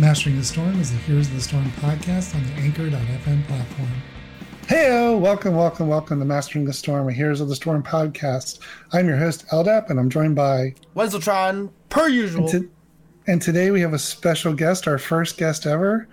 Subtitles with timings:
[0.00, 3.88] Mastering the Storm is the Heroes of the Storm podcast on the Anchor.fm platform.
[4.66, 8.58] Hey, welcome, welcome, welcome to Mastering the Storm, a Heroes of the Storm podcast.
[8.92, 12.50] I'm your host, Eldap, and I'm joined by Wenzeltron, per usual.
[12.50, 12.70] And, to,
[13.28, 16.08] and, today we have a special guest, our first guest ever.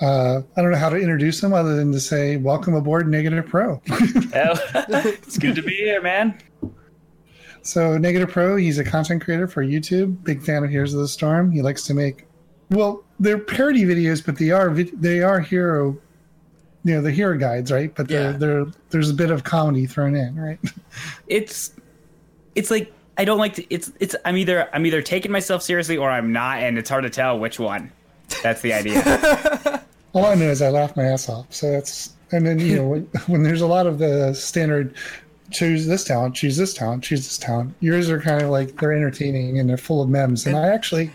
[0.00, 3.44] Uh, I don't know how to introduce him other than to say, welcome aboard Negative
[3.44, 3.78] Pro.
[3.86, 6.38] it's good to be here, man.
[7.60, 11.08] So, Negative Pro, he's a content creator for YouTube, big fan of Heroes of the
[11.08, 11.50] Storm.
[11.50, 12.26] He likes to make,
[12.70, 15.98] well, they're parody videos, but they are they are hero
[16.86, 17.92] you know the hero guides, right?
[17.92, 18.30] But yeah.
[18.30, 20.58] they're, there's a bit of comedy thrown in, right?
[21.26, 21.72] It's
[22.54, 23.74] it's like I don't like to.
[23.74, 27.02] It's it's I'm either I'm either taking myself seriously or I'm not, and it's hard
[27.02, 27.92] to tell which one.
[28.42, 29.82] That's the idea.
[30.14, 31.52] All I know is I laugh my ass off.
[31.52, 34.94] So that's and then you know when, when there's a lot of the standard
[35.50, 37.74] choose this talent, choose this talent, choose this talent.
[37.80, 40.46] Yours are kind of like they're entertaining and they're full of memes.
[40.46, 41.10] And I actually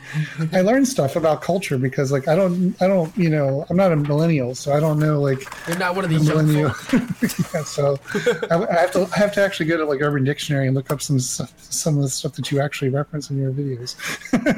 [0.54, 3.92] I learned stuff about culture because like I don't I don't you know I'm not
[3.92, 6.74] a millennial, so I don't know like you're not one of these millennial.
[7.54, 8.00] yeah, so
[8.50, 10.92] I, I, have to I have to actually go to like Urban Dictionary and look
[10.92, 13.96] up some some of the stuff that you actually reference in your videos.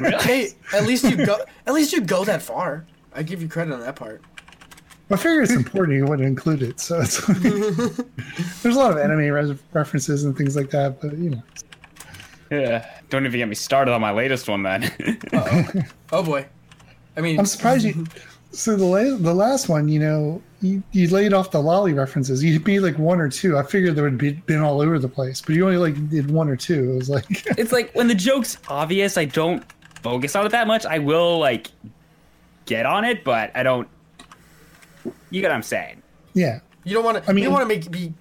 [0.00, 0.22] really?
[0.22, 2.86] Hey, at least you go at least you go that far.
[3.14, 4.22] I give you credit on that part.
[5.10, 6.80] I figure it's important you want to include it.
[6.80, 7.40] So it's like,
[8.62, 11.42] there's a lot of anime res- references and things like that, but you know.
[12.50, 14.90] Yeah, don't even get me started on my latest one then.
[16.12, 16.46] oh boy,
[17.16, 18.06] I mean, I'm surprised you.
[18.52, 22.44] So the la- the last one, you know, you, you laid off the lolly references.
[22.44, 23.58] You'd be like one or two.
[23.58, 26.30] I figured there would be been all over the place, but you only like did
[26.30, 26.92] one or two.
[26.92, 27.26] It was like
[27.58, 29.64] it's like when the joke's obvious, I don't
[30.04, 30.86] focus on it that much.
[30.86, 31.72] I will like
[32.66, 33.88] get on it, but I don't
[35.30, 36.02] you get what I'm saying?
[36.34, 36.60] Yeah.
[36.84, 37.30] You don't want to.
[37.30, 38.12] I mean, you don't want to make it be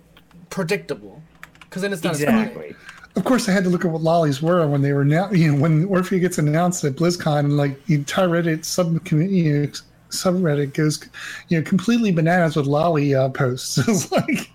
[0.50, 1.22] predictable,
[1.60, 2.76] because then it's not exactly.
[3.16, 5.30] Of course, I had to look at what lollies were when they were now.
[5.32, 9.66] You know, when Orphea gets announced at BlizzCon, and like the entire Reddit sub you
[9.66, 9.72] know,
[10.14, 11.04] subreddit goes,
[11.50, 13.78] you know, completely bananas with lolly uh, posts.
[13.88, 14.50] it's like,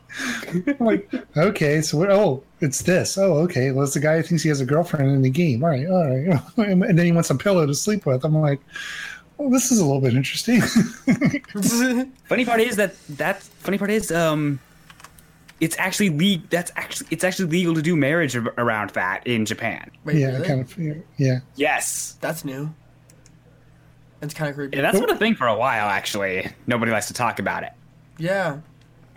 [0.66, 3.19] I'm like, okay, so what, oh, it's this.
[3.19, 3.70] Oh, okay.
[3.70, 5.62] Well, it's the guy who thinks he has a girlfriend in the game.
[5.62, 6.42] All right, all right.
[6.56, 8.25] And then he wants a pillow to sleep with.
[8.25, 8.60] I'm like,
[9.38, 10.60] well, this is a little bit interesting.
[12.25, 14.59] funny part is that that funny part is um,
[15.60, 16.47] it's actually legal.
[16.50, 19.91] That's actually it's actually legal to do marriage around that in Japan.
[20.04, 20.47] Wait, yeah, really?
[20.47, 21.03] kind of.
[21.16, 21.41] Yeah.
[21.54, 22.75] Yes, that's new.
[24.21, 24.76] It's kind of creepy.
[24.76, 25.88] Yeah, that's been a thing for a while.
[25.88, 27.72] Actually, nobody likes to talk about it.
[28.19, 28.59] Yeah.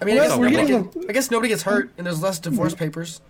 [0.00, 2.38] I mean, well, I, guess nobody get, I guess nobody gets hurt, and there's less
[2.38, 3.20] divorce papers.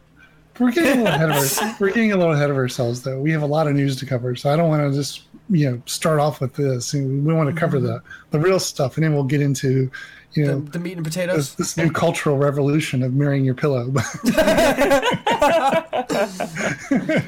[0.58, 1.80] We're getting a little ahead of ourselves.
[1.80, 3.20] We're getting a little ahead of ourselves, though.
[3.20, 5.70] We have a lot of news to cover, so I don't want to just you
[5.70, 6.92] know start off with this.
[6.92, 7.86] We want to cover mm-hmm.
[7.86, 9.90] the the real stuff, and then we'll get into
[10.32, 11.54] you know the, the meat and potatoes.
[11.56, 13.86] This, this, new cultural revolution of marrying your pillow.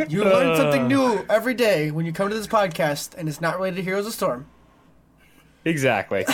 [0.08, 3.56] you learn something new every day when you come to this podcast, and it's not
[3.56, 4.46] related to Heroes of Storm.
[5.64, 6.24] Exactly.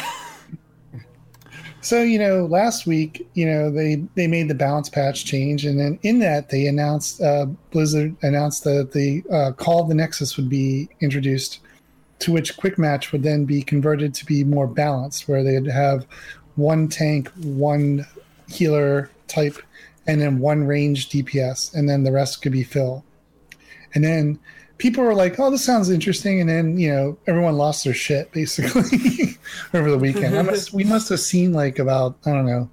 [1.83, 5.81] So you know, last week, you know, they they made the balance patch change, and
[5.81, 10.37] then in that they announced uh, Blizzard announced that the uh, Call of the Nexus
[10.37, 11.59] would be introduced,
[12.21, 16.07] to which Quick Match would then be converted to be more balanced, where they'd have
[16.55, 18.07] one tank, one
[18.47, 19.59] healer type,
[20.07, 23.05] and then one range DPS, and then the rest could be fill.
[23.97, 24.39] And then
[24.79, 28.31] people were like, "Oh, this sounds interesting," and then you know everyone lost their shit
[28.31, 29.32] basically
[29.75, 30.35] over the weekend.
[30.47, 32.71] must, we must have seen like about I don't know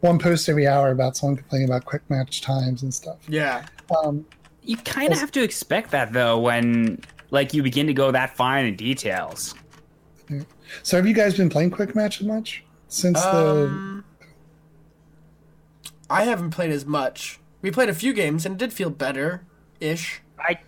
[0.00, 3.18] one post every hour about someone complaining about quick match times and stuff.
[3.28, 3.66] Yeah.
[4.02, 4.24] Um,
[4.62, 8.36] you kind of have to expect that though when like you begin to go that
[8.36, 9.54] fine in details.
[10.28, 10.42] Yeah.
[10.82, 14.34] So have you guys been playing quick match much since um, the?
[16.10, 17.40] I haven't played as much.
[17.60, 19.44] We played a few games and it did feel better
[19.80, 20.22] ish.
[20.38, 20.60] I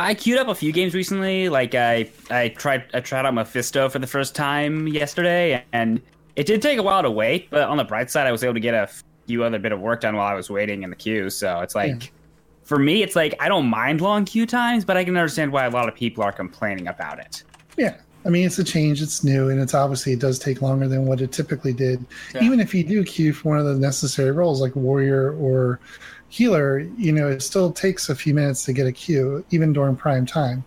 [0.00, 1.48] I queued up a few games recently.
[1.48, 6.00] Like I, I tried, I tried out Mephisto for the first time yesterday, and
[6.36, 7.50] it did take a while to wait.
[7.50, 8.88] But on the bright side, I was able to get a
[9.26, 11.28] few other bit of work done while I was waiting in the queue.
[11.28, 12.10] So it's like, yeah.
[12.64, 15.66] for me, it's like I don't mind long queue times, but I can understand why
[15.66, 17.42] a lot of people are complaining about it.
[17.76, 20.88] Yeah, I mean, it's a change, it's new, and it's obviously it does take longer
[20.88, 22.04] than what it typically did.
[22.34, 22.44] Yeah.
[22.44, 25.80] Even if you do queue for one of the necessary roles like warrior or
[26.30, 29.96] healer, you know, it still takes a few minutes to get a queue, even during
[29.96, 30.64] prime time.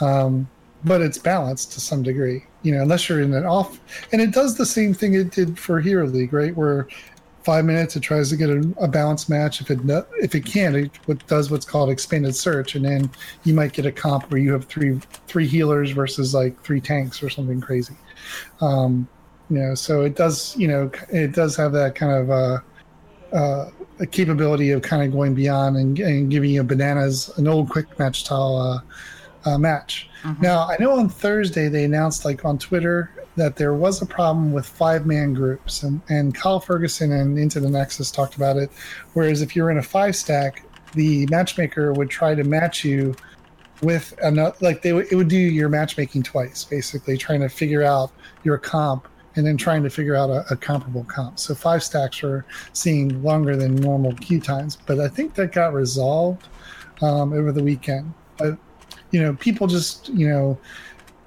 [0.00, 0.48] Um,
[0.84, 3.78] but it's balanced to some degree, you know, unless you're in an off.
[4.12, 6.56] And it does the same thing it did for Hero League, right?
[6.56, 6.88] Where
[7.42, 9.60] five minutes it tries to get a, a balanced match.
[9.60, 9.80] If it
[10.20, 13.10] if it can, it does what's called expanded search, and then
[13.44, 17.22] you might get a comp where you have three three healers versus like three tanks
[17.22, 17.96] or something crazy.
[18.60, 19.08] Um,
[19.50, 22.30] you know, so it does, you know, it does have that kind of.
[22.30, 22.60] Uh,
[23.32, 23.70] uh,
[24.00, 27.98] a capability of kind of going beyond and, and giving you bananas, an old quick
[27.98, 28.82] match style
[29.44, 30.08] uh, match.
[30.40, 34.52] Now I know on Thursday they announced like on Twitter that there was a problem
[34.52, 38.70] with five man groups, and, and Kyle Ferguson and Into the Nexus talked about it.
[39.14, 40.64] Whereas if you're in a five stack,
[40.94, 43.14] the matchmaker would try to match you
[43.82, 47.82] with another, like they would, it would do your matchmaking twice, basically trying to figure
[47.82, 48.10] out
[48.44, 51.38] your comp and then trying to figure out a, a comparable comp.
[51.38, 55.72] So five stacks are seeing longer than normal queue times, but I think that got
[55.72, 56.48] resolved
[57.02, 58.12] um, over the weekend.
[58.38, 58.58] But
[59.10, 60.58] you know, people just you know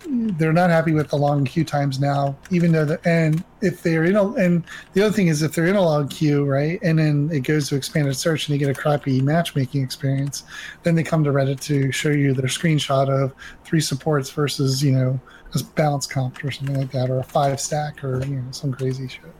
[0.06, 4.04] they're not happy with the long queue times now, even though the and if they're
[4.04, 4.64] in a and
[4.94, 7.70] the other thing is if they're in a long queue, right, and then it goes
[7.70, 10.44] to expanded search and you get a crappy matchmaking experience,
[10.84, 13.34] then they come to Reddit to show you their screenshot of
[13.64, 15.20] three supports versus you know
[15.56, 18.72] a balance comp or something like that, or a five stack or you know some
[18.72, 19.36] crazy shit.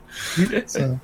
[0.70, 1.00] So.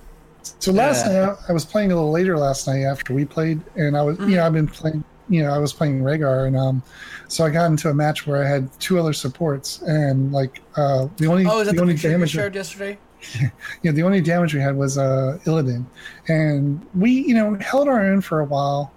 [0.59, 1.25] So last Yeah.
[1.27, 4.17] night I was playing a little later last night after we played, and I was
[4.19, 6.81] you know I've been playing you know I was playing Rehgar, and um
[7.27, 11.07] so I got into a match where I had two other supports, and like uh
[11.17, 13.00] the only Oh, is that the the only picture you damage shared yesterday?
[13.39, 13.50] you
[13.83, 15.85] know the only damage we had was uh Illidan,
[16.29, 18.94] and we you know held our own for a while,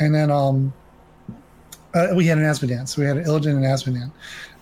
[0.00, 0.72] and then um
[1.94, 4.12] uh, we had an Azmodan, so we had an Illidan and Azmodan.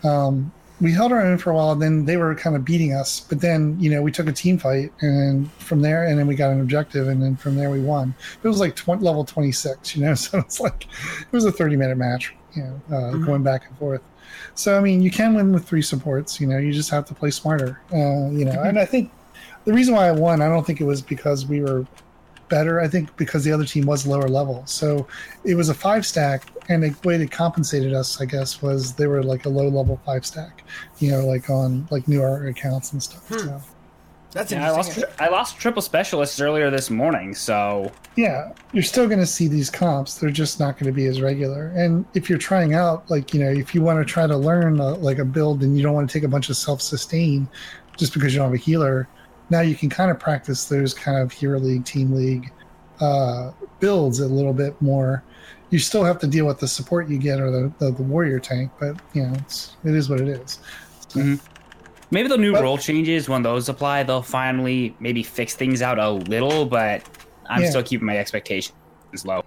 [0.09, 2.93] Um, we held our own for a while, and then they were kind of beating
[2.93, 3.21] us.
[3.21, 6.35] But then, you know, we took a team fight, and from there, and then we
[6.35, 8.15] got an objective, and then from there we won.
[8.43, 10.87] It was like 20, level 26, you know, so it's like
[11.21, 14.03] it was a 30 minute match, you know, uh, going back and forth.
[14.55, 16.41] So I mean, you can win with three supports.
[16.41, 17.81] You know, you just have to play smarter.
[17.93, 19.11] Uh, you know, and I think
[19.65, 21.87] the reason why I won, I don't think it was because we were
[22.49, 22.81] better.
[22.81, 24.63] I think because the other team was lower level.
[24.67, 25.07] So
[25.45, 29.07] it was a five stack, and the way they compensated us, I guess, was they
[29.07, 30.63] were like a low level five stack.
[30.99, 33.29] You know, like on like newer accounts and stuff.
[33.29, 33.61] So
[34.33, 35.05] That's Yeah, I interesting.
[35.05, 39.47] lost I lost triple specialists earlier this morning, so yeah, you're still going to see
[39.49, 40.19] these comps.
[40.19, 41.69] They're just not going to be as regular.
[41.77, 44.81] And if you're trying out, like you know, if you want to try to learn
[44.81, 47.49] uh, like a build, and you don't want to take a bunch of self sustain,
[47.97, 49.09] just because you don't have a healer,
[49.55, 52.51] now you can kind of practice those kind of hero league, team league
[53.01, 55.23] uh, builds a little bit more.
[55.71, 58.41] You still have to deal with the support you get or the, the, the warrior
[58.41, 60.59] tank, but you know, it's, it is what it is.
[61.07, 61.37] So,
[62.11, 66.01] maybe the new But- role changes when those apply, they'll finally maybe fix things out
[66.01, 67.03] a little, but
[67.49, 67.71] I'm Yeah.
[67.71, 68.73] still keeping my expectations
[69.25, 69.45] low.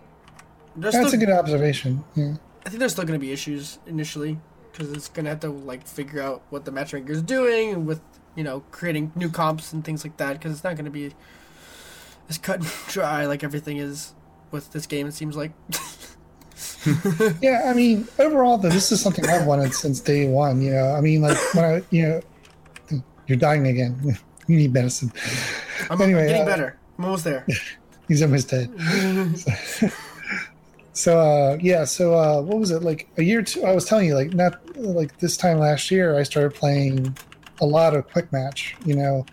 [0.78, 2.02] There's That's still, a good observation.
[2.16, 2.36] Yeah.
[2.66, 4.40] I think there's still going to be issues initially
[4.72, 8.00] because it's going to have to like figure out what the matchmaker's doing with
[8.38, 11.12] you know creating new comps and things like that because it's not going to be
[12.30, 14.14] as cut and dry like everything is
[14.52, 15.08] with this game.
[15.08, 15.52] It seems like.
[17.42, 20.62] Yeah, I mean, overall, though, this is something I've wanted since day one.
[20.62, 24.18] You know, I mean, like when I, you know, you're dying again.
[24.48, 25.12] You need medicine.
[25.90, 26.80] I'm Anyway, getting uh, better.
[26.98, 27.46] I'm almost there.
[28.08, 28.72] He's almost dead.
[30.94, 31.84] so, uh, yeah.
[31.84, 33.42] So, uh, what was it like a year?
[33.42, 37.18] Two, I was telling you, like not like this time last year, I started playing
[37.62, 38.76] a lot of quick match.
[38.86, 39.26] You know,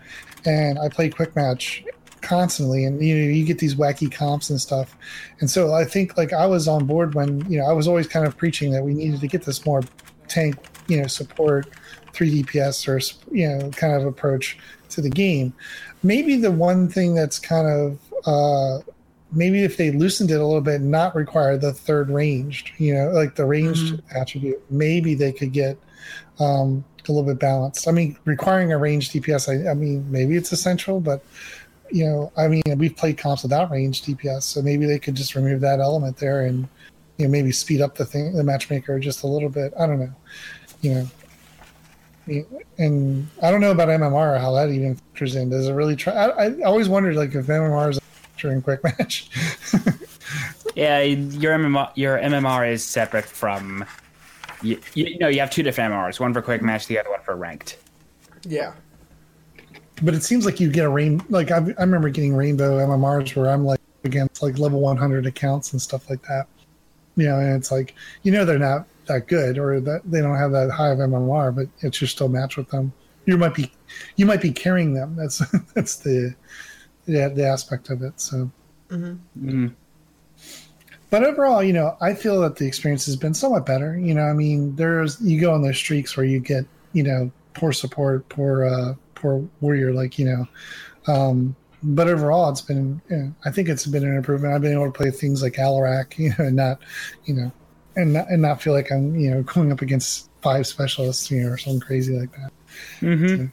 [0.45, 1.83] and I played quick match
[2.25, 4.97] constantly and you know you get these wacky comps and stuff
[5.41, 8.07] and so i think like i was on board when you know i was always
[8.07, 9.83] kind of preaching that we needed to get this more
[10.27, 10.55] tank
[10.87, 11.67] you know support
[12.13, 12.99] 3 dps or
[13.35, 14.57] you know kind of approach
[14.89, 15.53] to the game
[16.01, 18.79] maybe the one thing that's kind of uh
[19.31, 23.09] maybe if they loosened it a little bit not require the third ranged you know
[23.09, 25.77] like the ranged attribute maybe they could get
[26.39, 30.35] um a little bit balanced i mean requiring a range dps i, I mean maybe
[30.35, 31.23] it's essential but
[31.91, 35.35] you know, I mean, we've played comps without range DPS, so maybe they could just
[35.35, 36.67] remove that element there and
[37.17, 39.73] you know maybe speed up the thing, the matchmaker just a little bit.
[39.79, 40.13] I don't know,
[40.81, 41.07] you know.
[42.79, 45.51] And I don't know about MMR how that even factors in.
[45.51, 46.13] Does it really try?
[46.13, 49.29] I, I always wondered like if MMR is a factor quick match.
[50.75, 53.85] Yeah, your MMR, your MMR is separate from.
[54.61, 56.19] You, you know, you have two different MMRs.
[56.19, 57.77] One for quick match, the other one for ranked.
[58.43, 58.73] Yeah.
[60.03, 61.21] but it seems like you get a rain.
[61.29, 65.73] Like I, I remember getting rainbow MMRs where I'm like against like level 100 accounts
[65.73, 66.47] and stuff like that.
[67.15, 70.35] You know, and it's like you know they're not that good or that they don't
[70.35, 72.91] have that high of MMR, but it's you still match with them.
[73.25, 73.71] You might be,
[74.17, 75.15] you might be carrying them.
[75.15, 75.37] That's
[75.73, 76.35] that's the
[77.05, 78.19] the, the aspect of it.
[78.19, 78.51] So,
[78.89, 79.73] Mm.
[81.09, 83.97] But overall, you know, I feel that the experience has been somewhat better.
[83.97, 87.31] You know, I mean, there's you go on those streaks where you get you know
[87.53, 90.47] poor support, poor uh, poor warrior, like you know.
[91.11, 93.01] Um, but overall, it's been.
[93.09, 94.53] You know, I think it's been an improvement.
[94.53, 96.79] I've been able to play things like Alarak, you know, and not,
[97.25, 97.51] you know,
[97.95, 101.41] and not, and not feel like I'm you know going up against five specialists, you
[101.41, 102.51] know, or something crazy like that.
[103.01, 103.27] Mm-hmm.
[103.27, 103.49] So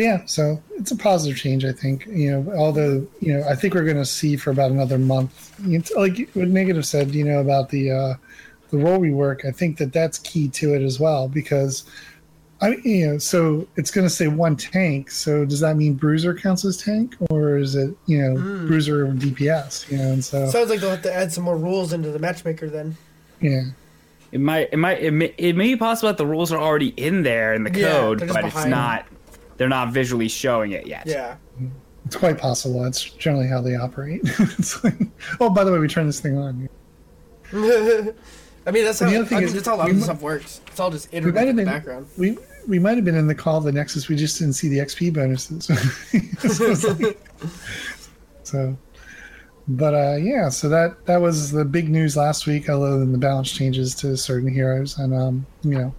[0.00, 2.06] yeah, so it's a positive change, I think.
[2.06, 5.52] You know, although you know, I think we're going to see for about another month.
[5.66, 8.14] You know, like what Negative said, you know, about the uh,
[8.70, 9.44] the role we work.
[9.44, 11.84] I think that that's key to it as well because
[12.60, 15.10] I you know so it's going to say one tank.
[15.10, 18.34] So does that mean Bruiser counts as tank, or is it you know
[18.66, 19.90] Bruiser or DPS?
[19.90, 22.18] You know, and so Sounds like they'll have to add some more rules into the
[22.18, 22.96] matchmaker then.
[23.40, 23.62] yeah.
[24.30, 26.88] It might, it might, it may, it may be possible that the rules are already
[26.88, 29.04] in there in the code, they're just but it's not.
[29.56, 31.06] They're not visually showing it yet.
[31.06, 31.36] Yeah.
[32.04, 32.82] It's quite possible.
[32.82, 34.20] That's generally how they operate.
[34.24, 34.94] it's like,
[35.40, 36.68] oh, by the way, we turn this thing on.
[38.64, 40.04] I mean, that's how, the other thing mean, is that's how a lot of this
[40.04, 40.60] stuff works.
[40.68, 42.06] It's all just We iterative in the been background.
[42.16, 44.08] we we might have been in the call of the Nexus.
[44.08, 45.66] We just didn't see the XP bonuses.
[46.78, 47.18] so, like-
[48.44, 48.76] so,
[49.68, 50.48] but uh, yeah.
[50.48, 54.16] So that that was the big news last week, other than the balance changes to
[54.16, 55.94] certain heroes, and um, you know,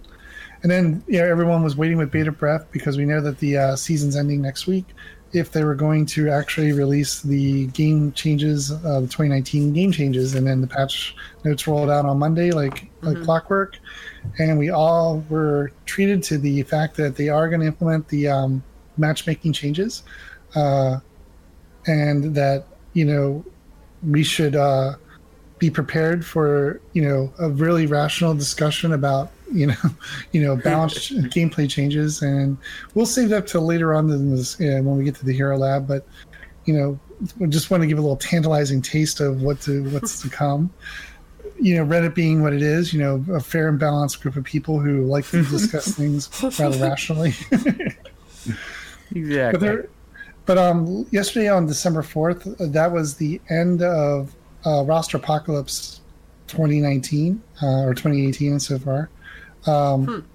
[0.64, 3.76] and then yeah, everyone was waiting with bated breath because we know that the uh,
[3.76, 4.86] season's ending next week.
[5.34, 10.34] If they were going to actually release the game changes, uh, the 2019 game changes,
[10.34, 13.78] and then the patch notes rolled out on Monday, like like clockwork,
[14.38, 18.28] and we all were treated to the fact that they are going to implement the
[18.28, 18.62] um,
[18.96, 20.02] matchmaking changes,
[20.54, 20.98] uh,
[21.86, 23.44] and that you know
[24.08, 24.94] we should uh,
[25.58, 29.74] be prepared for you know a really rational discussion about you know
[30.32, 32.58] you know balanced gameplay changes, and
[32.94, 35.56] we'll save that till later on in this uh, when we get to the hero
[35.56, 36.06] lab, but
[36.66, 36.98] you know
[37.38, 40.72] we just want to give a little tantalizing taste of what to what's to come.
[41.60, 44.42] You know reddit being what it is you know a fair and balanced group of
[44.42, 47.32] people who like to discuss things rather rationally.
[49.14, 49.52] Exactly.
[49.52, 49.88] but there
[50.46, 54.34] but um yesterday on december 4th uh, that was the end of
[54.66, 56.00] uh, roster apocalypse
[56.48, 59.08] 2019 uh, or 2018 so far
[59.66, 60.26] um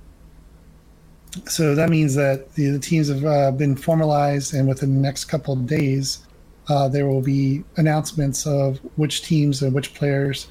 [1.46, 5.26] so that means that the, the teams have uh, been formalized and within the next
[5.26, 6.26] couple of days
[6.70, 10.48] uh, there will be announcements of which teams and which players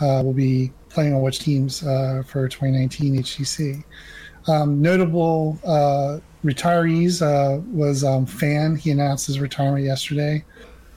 [0.00, 3.84] uh, will be playing on which teams uh, for 2019 HGC.
[4.48, 8.76] Um, notable uh, retirees uh, was um, Fan.
[8.76, 10.44] He announced his retirement yesterday,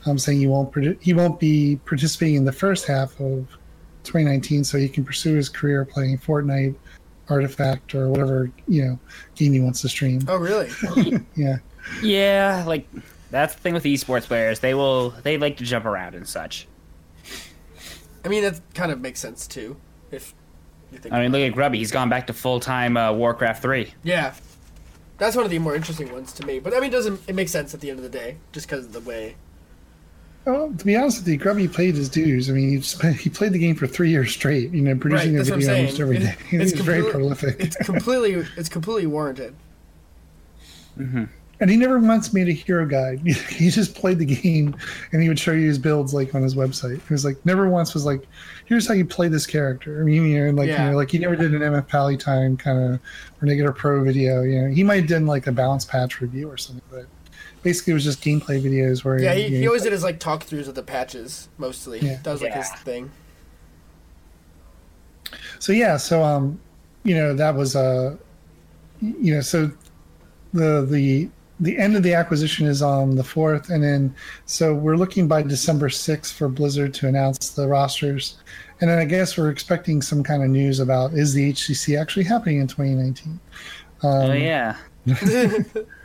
[0.06, 3.48] um, saying he won't he won't be participating in the first half of
[4.04, 6.76] 2019, so he can pursue his career playing Fortnite,
[7.30, 9.00] Artifact, or whatever you know
[9.36, 10.22] game he wants to stream.
[10.28, 10.70] Oh, really?
[11.36, 11.58] Yeah,
[12.02, 12.88] Yeah, like
[13.32, 14.60] that's the thing with esports players.
[14.60, 16.68] They will they like to jump around and such.
[18.26, 19.78] I mean, that kind of makes sense too.
[20.12, 20.34] If
[20.92, 21.78] you think, I mean, look at Grubby.
[21.78, 23.94] He's gone back to full time uh, Warcraft three.
[24.04, 24.34] yeah,
[25.18, 26.60] that's one of the more interesting ones to me.
[26.60, 28.68] But I mean, it doesn't it makes sense at the end of the day just
[28.68, 29.36] because of the way?
[30.50, 32.50] Well, to be honest with you, Grubby played his dues.
[32.50, 34.72] I mean, he just, he played the game for three years straight.
[34.72, 36.36] You know, producing Right, a that's what I'm video almost every It- day.
[36.58, 39.54] it's He's very prolific, It's completely it's completely warranted.
[40.98, 41.26] Mm-hmm.
[41.62, 43.20] and he never once made a hero guide.
[43.26, 44.76] he just played the game,
[45.14, 46.96] and he would show you his builds like on his website.
[46.98, 48.28] It was like never once was like,
[48.66, 50.86] "Here's how you play this character." I mean, you know, like Yeah.
[50.86, 53.00] you know, like he never did an MF Pally time kind of
[53.42, 54.42] or negative pro video.
[54.42, 57.06] You know, he might have done like a balance patch review or something, but
[57.62, 60.20] basically it was just gameplay videos where Yeah, he, you he always did his like
[60.20, 62.00] talk throughs of the patches mostly.
[62.00, 62.20] Yeah.
[62.24, 63.12] That was like his thing.
[65.60, 66.60] so yeah so um
[67.04, 68.16] you know that was uh
[69.02, 69.72] you know so
[70.54, 74.14] the the the end of the acquisition is on the 4th and then
[74.46, 78.38] so we're looking by december 6th for blizzard to announce the rosters
[78.82, 82.24] and then i guess we're expecting some kind of news about is the hgc actually
[82.24, 83.40] happening in 2019
[84.02, 84.76] um, oh yeah.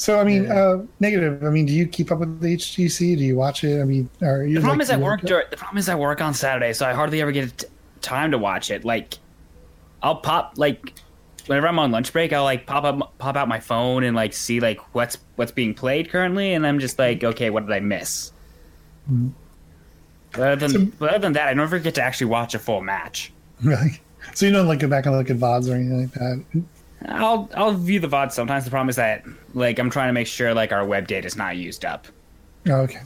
[0.00, 3.22] so i mean uh negative i mean do you keep up with the hgc do
[3.22, 5.20] you watch it i mean are you The problem like, is I work.
[5.20, 7.66] Dur- the problem is I work on Saturday, so I hardly ever get t-
[8.00, 8.82] time to watch it.
[8.82, 9.18] Like,
[10.02, 10.94] I'll pop like
[11.46, 14.32] whenever I'm on lunch break, I'll like pop up, pop out my phone and like
[14.32, 17.80] see like what's what's being played currently, and I'm just like, okay, what did I
[17.80, 18.32] miss?
[20.32, 22.58] But other than, So- but other than that, I never get to actually watch a
[22.58, 23.34] full match.
[23.62, 24.00] really
[24.34, 26.42] so you don't like go back and look at vods or anything like that
[27.06, 28.64] I'll I'll view the VOD sometimes.
[28.64, 31.36] The problem is that like I'm trying to make sure like our web data is
[31.36, 32.06] not used up.
[32.68, 33.00] Oh, okay.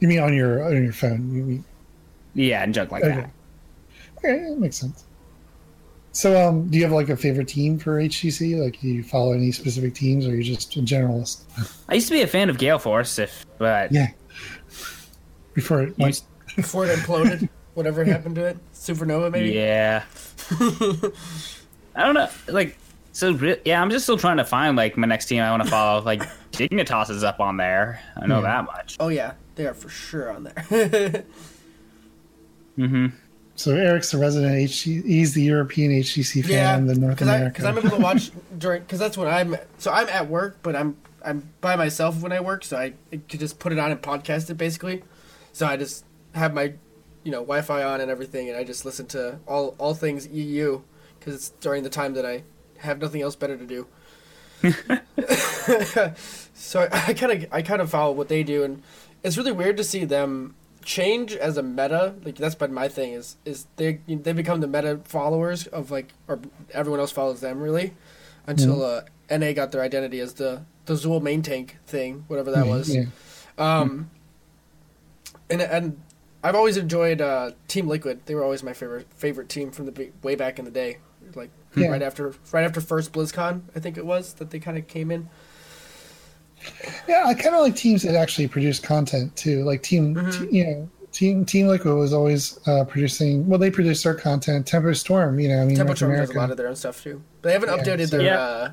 [0.00, 1.34] You mean on your on your phone?
[1.34, 1.64] You mean
[2.34, 3.16] Yeah, and junk like okay?
[3.16, 3.30] that.
[4.18, 5.04] Okay, that makes sense.
[6.12, 8.60] So, um, do you have like a favorite team for HGC?
[8.60, 11.42] Like, do you follow any specific teams, or are you just a generalist?
[11.88, 14.08] I used to be a fan of Gale Force, if but Yeah.
[15.54, 16.22] Before it went,
[16.56, 19.50] Before it imploded, whatever happened to it, supernova maybe.
[19.52, 20.02] Yeah.
[21.94, 22.28] I don't know.
[22.48, 22.76] Like,
[23.12, 25.62] so re- yeah, I'm just still trying to find like my next team I want
[25.64, 26.02] to follow.
[26.04, 28.00] Like, Dignitas is up on there.
[28.20, 28.42] I know Yeah.
[28.42, 28.96] that much.
[29.00, 31.24] Oh yeah, they are for sure on there.
[32.78, 33.06] Mm-hmm.
[33.56, 35.04] so Eric's the resident HC.
[35.04, 37.50] He's the European HGC fan, yeah, the North because America.
[37.52, 40.74] because I'm able to watch during because that's when I'm so I'm at work, but
[40.76, 43.90] I'm I'm by myself when I work, so I, I could just put it on
[43.90, 45.02] and podcast it basically.
[45.52, 46.04] So I just
[46.34, 46.72] have my
[47.22, 50.80] you know Wi-Fi on and everything, and I just listen to all all things EU
[51.20, 52.42] because it's during the time that I
[52.78, 53.86] have nothing else better to do.
[56.54, 58.82] so I kind of I kind of follow what they do, and
[59.22, 62.14] it's really weird to see them change as a meta.
[62.24, 66.12] Like that's been my thing is is they they become the meta followers of like
[66.28, 66.40] or
[66.72, 67.94] everyone else follows them really
[68.46, 72.66] until uh, NA got their identity as the the Zool main tank thing, whatever that
[72.66, 72.94] was.
[72.94, 73.04] Yeah.
[73.58, 74.10] Um,
[75.48, 76.00] and and
[76.42, 78.22] I've always enjoyed uh, Team Liquid.
[78.26, 80.98] They were always my favorite favorite team from the way back in the day.
[81.76, 81.90] Like Yeah.
[81.90, 85.10] right after right after first BlizzCon, I think it was that they kind of came
[85.10, 85.28] in.
[87.08, 89.64] Yeah, I kind of like teams that actually produce content too.
[89.64, 90.50] Like team, Mhm.
[90.50, 93.46] t- you know, team Team Liquid was always uh, producing.
[93.48, 94.66] Well, they produce their content.
[94.66, 96.38] Tempo Storm, you know, I mean, Tempo North Storm does America.
[96.38, 97.22] a lot of their own stuff too.
[97.40, 98.26] But they haven't Yeah, updated so- their.
[98.26, 98.38] Yeah.
[98.40, 98.70] Uh,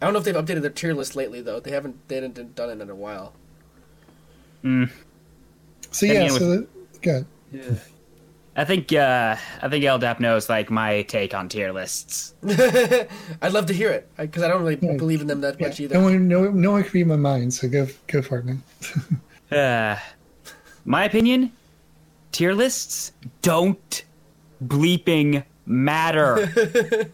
[0.00, 1.58] I don't know if they've updated their tier list lately though.
[1.60, 1.96] They haven't.
[2.08, 3.32] They haven't done it in a while.
[4.64, 4.90] Mm.
[5.90, 6.66] so I yeah, mean, so the,
[7.02, 7.26] good.
[8.58, 12.34] I think uh, I think LDAP knows like my take on tier lists.
[12.48, 14.96] I'd love to hear it because I don't really Yeah.
[14.96, 15.68] believe in them that Yeah.
[15.68, 15.94] much either.
[15.96, 17.52] No one, no, no one can read my mind.
[17.52, 18.62] So go, go for it, man.
[19.52, 19.96] Uh,
[20.84, 21.52] my opinion:
[22.32, 24.02] tier lists don't
[24.64, 26.34] bleeping matter.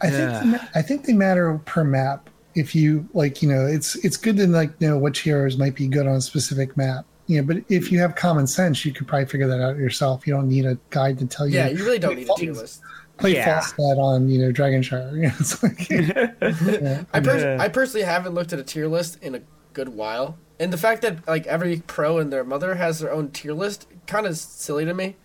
[0.00, 0.42] I think Yeah.
[0.74, 2.28] they I think they matter per map.
[2.54, 5.86] If you like, you know, it's it's good to like know which heroes might be
[5.88, 7.06] good on a specific map.
[7.28, 10.26] You know, but if you have common sense, you could probably figure that out yourself.
[10.26, 11.56] You don't need a guide to tell you.
[11.56, 12.80] yeah, you really don't need a tier list.
[13.18, 13.60] play Yeah.
[13.60, 15.12] Falstad on you know Dragonshire.
[15.14, 15.88] You know, it's like,
[16.82, 17.04] yeah.
[17.12, 17.58] I, pers- Yeah.
[17.60, 19.42] I personally haven't looked at a tier list in a
[19.74, 23.30] good while, and the fact that like every pro and their mother has their own
[23.30, 25.16] tier list kind of silly to me.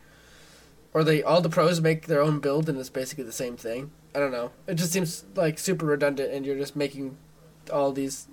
[0.96, 3.90] Or they all the pros make their own build and it's basically the same thing.
[4.14, 4.52] I don't know.
[4.68, 7.18] It just seems like super redundant, and you're just making
[7.72, 8.28] all these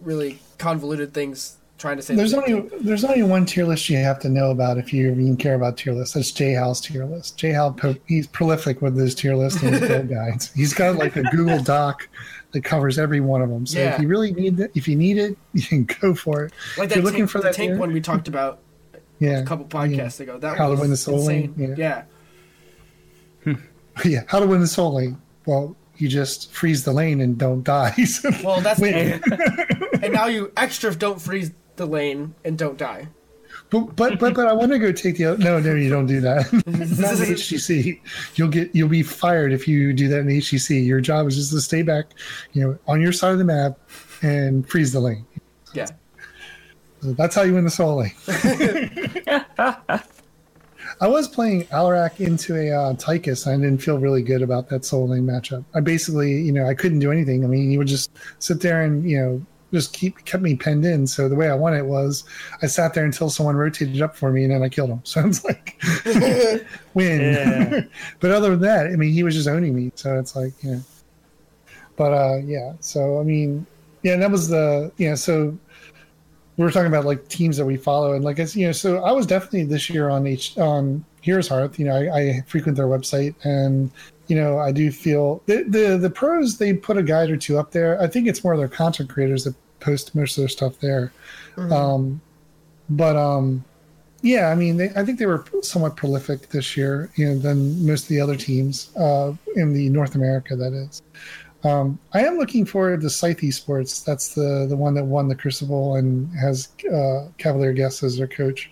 [0.00, 2.14] really convoluted things trying to say.
[2.14, 2.70] There's only thing.
[2.80, 5.76] there's only one tier list you have to know about if you even care about
[5.76, 6.14] tier lists.
[6.14, 7.36] That's Jay Hal's tier list.
[7.38, 10.52] Jay Hal, he's prolific with his tier list and his build guides.
[10.52, 12.08] He's got like a Google Doc
[12.52, 13.66] that covers every one of them.
[13.66, 13.94] So Yeah.
[13.96, 16.52] if you really need it, if you need it, you can go for it.
[16.78, 18.60] like if that you're looking tank, for the that tank tier- one we talked about
[19.18, 20.38] Yeah, a couple podcasts ago.
[20.38, 21.54] That How to Win the Soul insane.
[21.56, 22.02] Lane, Yeah.
[23.44, 23.54] Hmm.
[24.04, 24.22] yeah.
[24.28, 25.20] How to win the soul lane?
[25.46, 27.92] Well, you just freeze the lane and don't die.
[28.04, 33.08] So Well, that's and now you extra don't freeze the lane and don't die.
[33.70, 35.38] But but but, but I want to go take the other.
[35.38, 36.52] No, no, you don't do that.
[36.52, 38.00] Not in HGC.
[38.36, 40.86] You'll get you'll be fired if you do that in HGC.
[40.86, 42.06] Your job is just to stay back,
[42.52, 43.78] you know, on your side of the map
[44.22, 45.26] and freeze the lane.
[45.74, 45.86] Yeah.
[47.02, 48.12] So that's how you win the soul lane.
[51.00, 54.68] I was playing Alarak into a uh, Tychus, and I didn't feel really good about
[54.70, 55.64] that soul lane matchup.
[55.74, 57.44] I basically, you know, I couldn't do anything.
[57.44, 60.84] I mean, he would just sit there and, you know, just keep kept me penned
[60.84, 61.06] in.
[61.06, 62.24] So the way I won it was
[62.62, 65.02] I sat there until someone rotated up for me, and then I killed him.
[65.04, 65.80] So it's like
[66.94, 67.20] win.
[67.20, 67.80] Yeah.
[68.20, 69.92] but other than that, I mean, he was just owning me.
[69.94, 70.80] So it's like, yeah.
[71.96, 72.74] But uh, yeah.
[72.80, 73.66] So I mean,
[74.02, 75.14] yeah, that was the yeah.
[75.14, 75.56] So
[76.56, 79.02] we were talking about like teams that we follow, and like it's you know, so
[79.04, 81.78] I was definitely this year on H on Heroes Hearth.
[81.78, 83.90] You know, I, I frequent their website, and
[84.28, 87.58] you know, I do feel the, the the pros they put a guide or two
[87.58, 88.00] up there.
[88.00, 91.12] I think it's more their content creators that post most of their stuff there.
[91.70, 92.20] Um,
[92.90, 93.64] but um,
[94.22, 97.86] yeah, I mean, they, I think they were somewhat prolific this year, you know, than
[97.86, 100.56] most of the other teams uh, in the North America.
[100.56, 101.02] That is.
[101.64, 104.04] Um, I am looking forward to Scythe Esports.
[104.04, 108.26] That's the the one that won the Crucible and has uh, Cavalier Guest as their
[108.26, 108.70] coach.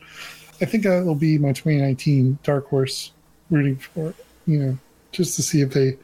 [0.61, 3.13] I think that will be my 2019 dark horse
[3.51, 4.15] rooting for.
[4.47, 4.79] You know,
[5.15, 5.97] just to see if they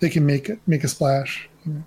[0.00, 1.48] they can make it make a splash.
[1.64, 1.84] You know.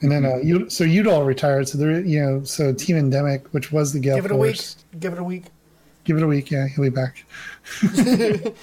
[0.00, 3.72] And then uh, you so Udall retired, so there you know so Team Endemic, which
[3.72, 4.60] was the Gale Give it a week.
[5.00, 5.46] Give it a week.
[6.04, 7.26] Give it a week, yeah, he'll be back.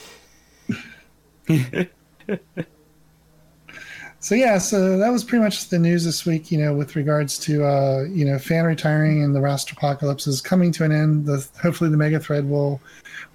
[4.19, 6.51] so yeah, so that was pretty much the news this week.
[6.51, 10.41] You know, with regards to uh, you know fan retiring and the roster apocalypse is
[10.41, 11.25] coming to an end.
[11.25, 12.81] The hopefully the mega thread will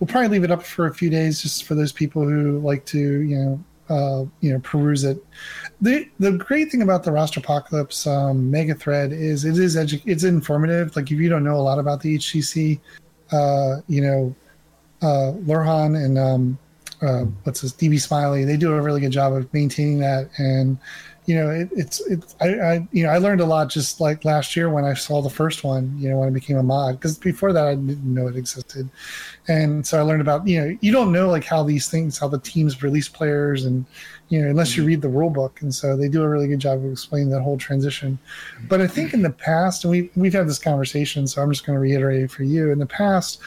[0.00, 2.84] we'll probably leave it up for a few days just for those people who like
[2.86, 5.22] to you know uh, you know peruse it.
[5.80, 10.02] The the great thing about the roster apocalypse um, mega thread is it is edu-
[10.06, 10.96] it's informative.
[10.96, 12.80] Like if you don't know a lot about the HGC,
[13.32, 14.34] uh, you know,
[15.02, 16.58] uh, Lurhan and um,
[17.02, 20.78] uh, what's this DB Smiley, they do a really good job of maintaining that and
[21.30, 24.24] you know, it, it's it's I, I you know I learned a lot just like
[24.24, 25.94] last year when I saw the first one.
[25.96, 28.90] You know, when I became a mod because before that I didn't know it existed,
[29.46, 32.26] and so I learned about you know you don't know like how these things how
[32.26, 33.86] the teams release players and
[34.28, 34.88] you know unless you mm-hmm.
[34.88, 37.42] read the rule book and so they do a really good job of explaining that
[37.42, 38.18] whole transition.
[38.56, 38.66] Mm-hmm.
[38.66, 41.64] But I think in the past and we we've had this conversation, so I'm just
[41.64, 42.72] going to reiterate it for you.
[42.72, 43.40] In the past,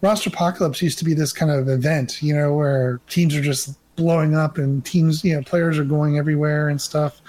[0.00, 3.78] roster apocalypse used to be this kind of event, you know, where teams are just
[3.98, 7.20] blowing up and teams, you know, players are going everywhere and stuff.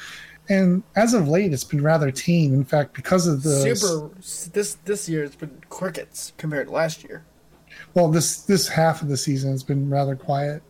[0.47, 2.53] And as of late, it's been rather tame.
[2.53, 4.09] In fact, because of the Super.
[4.53, 7.25] This this year it's been crickets compared to last year.
[7.93, 10.63] well, this this half of the season has been rather quiet.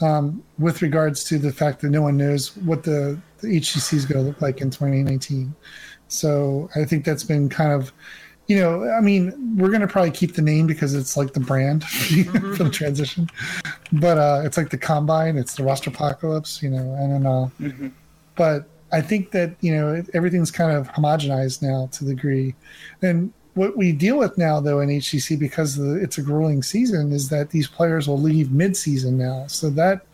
[0.00, 4.04] Um, with regards to the fact that no one knows what the, the HGC is
[4.04, 5.54] going to look like in 2019.
[6.08, 7.92] So I think that's been kind of,
[8.46, 11.40] you know, I mean, we're going to probably keep the name because it's like the
[11.40, 13.28] brand for the transition,
[13.92, 17.26] but uh, it's like the combine, it's the roster apocalypse, you know, i and then,
[17.26, 17.90] uh,
[18.36, 22.54] but I think that you know everything's kind of homogenized now to the degree,
[23.02, 27.12] and what we deal with now though in HGC because the, it's a grueling season
[27.12, 30.06] is that these players will leave mid-season now, so that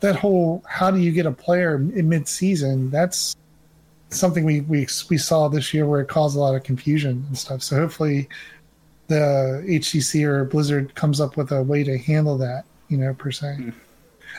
[0.00, 2.90] that whole how do you get a player in mid-season?
[2.90, 3.36] That's
[4.10, 7.36] something we we we saw this year where it caused a lot of confusion and
[7.38, 7.62] stuff.
[7.62, 8.28] So hopefully
[9.08, 13.30] the HGC or Blizzard comes up with a way to handle that, you know, per
[13.30, 13.72] se.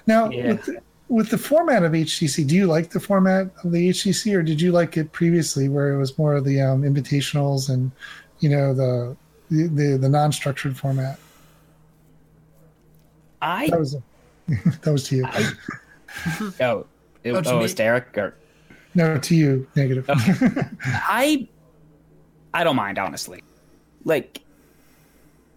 [0.06, 0.48] Now, Yeah.
[0.54, 4.36] with, the, with the format of HGC, do you like the format of the HGC,
[4.36, 7.92] or did you like it previously, where it was more of the um, invitationals and,
[8.40, 9.16] you know, the
[9.50, 11.18] the the, the non-structured format?
[13.42, 13.96] I That was
[14.82, 15.26] that was to you.
[15.26, 15.52] I-
[16.62, 16.86] oh
[17.24, 17.66] it, Oh, to oh me?
[17.66, 18.34] it's Derek or
[18.98, 19.68] no, to you.
[19.76, 20.06] Negative.
[20.84, 21.48] I
[22.54, 23.44] I don't mind honestly.
[24.04, 24.42] Like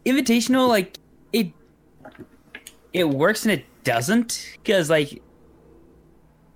[0.06, 0.98] invitational, like
[1.32, 1.52] it
[2.92, 5.22] it works and it doesn't because like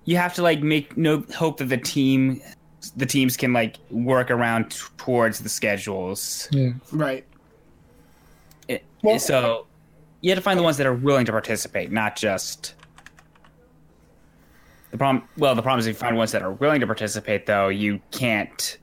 [0.05, 2.39] you have to like make no hope that the team
[2.95, 6.47] the teams can like work around t- towards the schedules.
[6.51, 6.69] yeah.
[6.91, 7.25] Right.
[8.67, 9.65] It, Well- so
[10.21, 12.74] you have to find the ones that are willing to participate, not just
[14.95, 15.27] the problem.
[15.37, 17.99] Well, the problem is if you find ones that are willing to participate, though, you
[18.11, 18.77] can't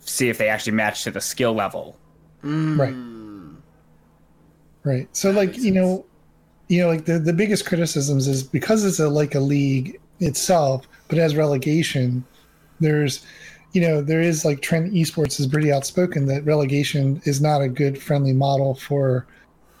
[0.00, 1.98] see if they actually match to the skill level.
[2.42, 2.94] Right.
[4.84, 5.08] Right.
[5.16, 6.04] So like, you know,
[6.68, 10.86] you know, like the, the biggest criticisms is because it's a like a league itself,
[11.08, 12.24] but as relegation,
[12.80, 13.24] there's
[13.72, 17.68] you know, there is like Trent Esports is pretty outspoken that relegation is not a
[17.68, 19.26] good friendly model for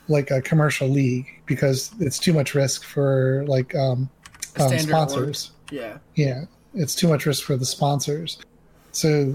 [0.08, 4.10] like a commercial league because it's too much risk for like um,
[4.58, 5.98] um Standard sponsors Yeah.
[6.14, 8.38] yeah it's too much risk for the sponsors.
[8.92, 9.34] So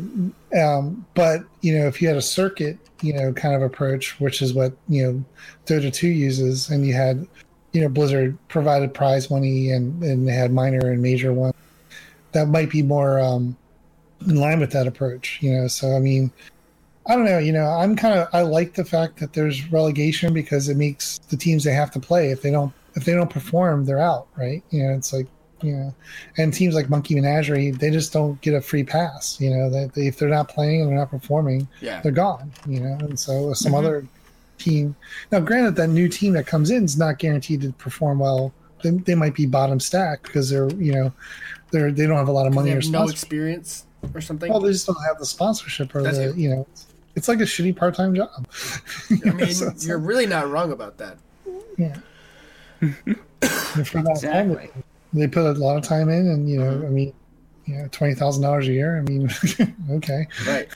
[0.57, 4.41] um but you know if you had a circuit you know kind of approach which
[4.41, 5.23] is what you know
[5.65, 7.27] dota 2 uses and you had
[7.71, 11.53] you know blizzard provided prize money and and they had minor and major ones
[12.31, 13.55] that might be more um
[14.27, 15.67] in line with that approach you know?
[15.67, 16.31] So i mean
[17.07, 20.33] i don't know you know i'm kind of i like the fact that there's relegation
[20.33, 23.29] because it makes the teams they have to play if they don't if they don't
[23.29, 24.63] perform they're out right?
[24.71, 25.27] You know it's like
[25.63, 25.93] you know
[26.37, 29.93] and teams like monkey menagerie they just don't get a free pass you know that
[29.93, 32.01] they, if they're not playing and they're not performing Yeah.
[32.01, 33.79] they're gone you know and so some mm-hmm.
[33.79, 34.07] other
[34.57, 34.95] team
[35.31, 38.89] now granted that new team that comes in is not guaranteed to perform well they,
[38.91, 41.11] they might be bottom stack because they're you know
[41.71, 44.51] they're they don't have a lot of They money or no experience or something.
[44.51, 46.35] well they just don't have the sponsorship or That's the it.
[46.35, 46.67] you know
[47.15, 48.47] it's like a shitty part-time job
[49.25, 51.17] I mean, So it's you're like- really not wrong about that.
[51.77, 51.95] yeah
[53.75, 54.69] And for Exactly.
[55.13, 57.13] They put a lot of time in and you know i mean
[57.65, 59.29] you know twenty thousand dollars a year i mean
[59.91, 60.67] okay Right.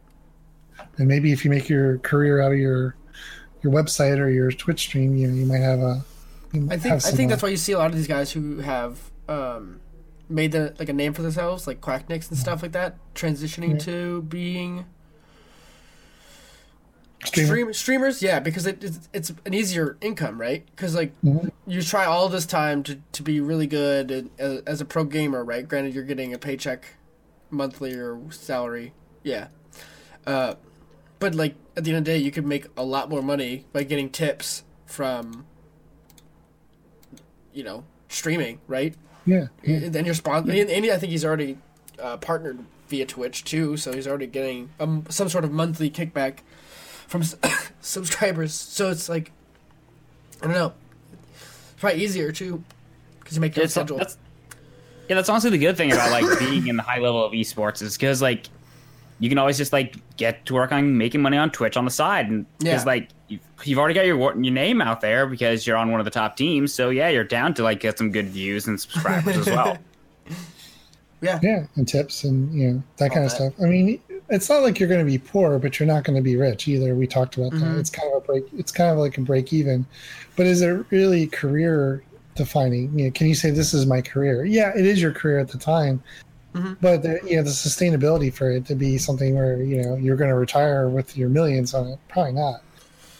[0.97, 2.95] and maybe if you make your career out of your
[3.63, 6.03] your website or your twitch stream you know you might have a
[6.53, 8.59] might I think I think that's why you see a lot of these guys who
[8.59, 9.81] have um,
[10.29, 13.77] made the like a name for themselves, like Quackniix and stuff like that, transitioning Yeah.
[13.79, 14.85] to being
[17.25, 17.47] streamer.
[17.47, 18.21] stream, streamers.
[18.21, 20.65] Yeah, because it, it's, it's an easier income, right?
[20.75, 21.51] Because like Mhm.
[21.65, 25.43] you try all this time to, to be really good as, as a pro gamer,
[25.43, 25.67] right?
[25.67, 26.85] Granted, you're getting a paycheck
[27.49, 29.47] monthly or salary, yeah.
[30.25, 30.55] Uh,
[31.19, 33.65] but like at the end of the day, you could make a lot more money
[33.73, 35.45] by getting tips from,
[37.53, 38.95] you know, streaming, right?
[39.25, 39.77] yeah, yeah.
[39.77, 41.57] And then you're and, and I think he's already
[41.99, 46.37] uh, partnered via Twitch too, so he's already getting um, some sort of monthly kickback
[47.07, 47.23] from
[47.81, 48.53] subscribers.
[48.53, 49.31] So it's like,
[50.41, 50.73] I don't know,
[51.33, 52.63] it's probably easier too
[53.19, 53.97] because you make your own schedule.
[53.97, 54.17] that's,
[55.09, 57.81] yeah, that's honestly the good thing about like being in the high level of esports
[57.81, 58.47] is because like
[59.19, 61.91] you can always just like get to work on making money on Twitch on the
[61.91, 62.85] side, and because Yeah.
[62.85, 66.05] like you've, you've already got your your name out there because you're on one of
[66.05, 69.37] the top teams, so yeah, you're down to like get some good views and subscribers
[69.37, 69.77] as well.
[71.19, 71.39] Yeah.
[71.41, 73.35] Yeah, and tips and you know that All kind of that.
[73.35, 73.53] stuff.
[73.59, 76.21] I mean, it's not like you're going to be poor, but you're not going to
[76.21, 76.95] be rich either.
[76.95, 77.61] We talked about Mhm.
[77.61, 77.77] that.
[77.79, 78.45] It's kind of a break.
[78.57, 79.85] It's kind of like a break even,
[80.35, 82.03] but is it really career
[82.35, 82.97] defining?
[82.97, 84.45] You know, can you say this is my career?
[84.45, 86.01] Yeah, it is your career at the time,
[86.53, 86.77] Mhm.
[86.81, 90.15] but the, you know the sustainability for it to be something where you know you're
[90.17, 92.61] going to retire with your millions on it, probably not.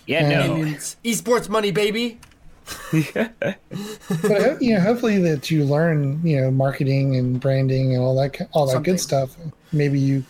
[0.06, 0.56] Yeah, no.
[0.58, 0.96] Indians.
[1.04, 2.20] Esports money, baby.
[2.92, 8.16] but ho- you know, hopefully that you learn, you know, marketing and branding and all
[8.16, 8.94] that, all that Something.
[8.94, 9.36] good stuff.
[9.72, 10.24] Maybe you,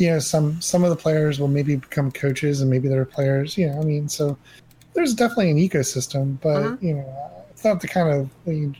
[0.00, 3.56] you know, some some of the players will maybe become coaches, and maybe they're players.
[3.58, 4.36] You know, I mean, so
[4.94, 6.82] there's definitely an ecosystem, but Mhm.
[6.82, 8.30] you know, it's not the kind of.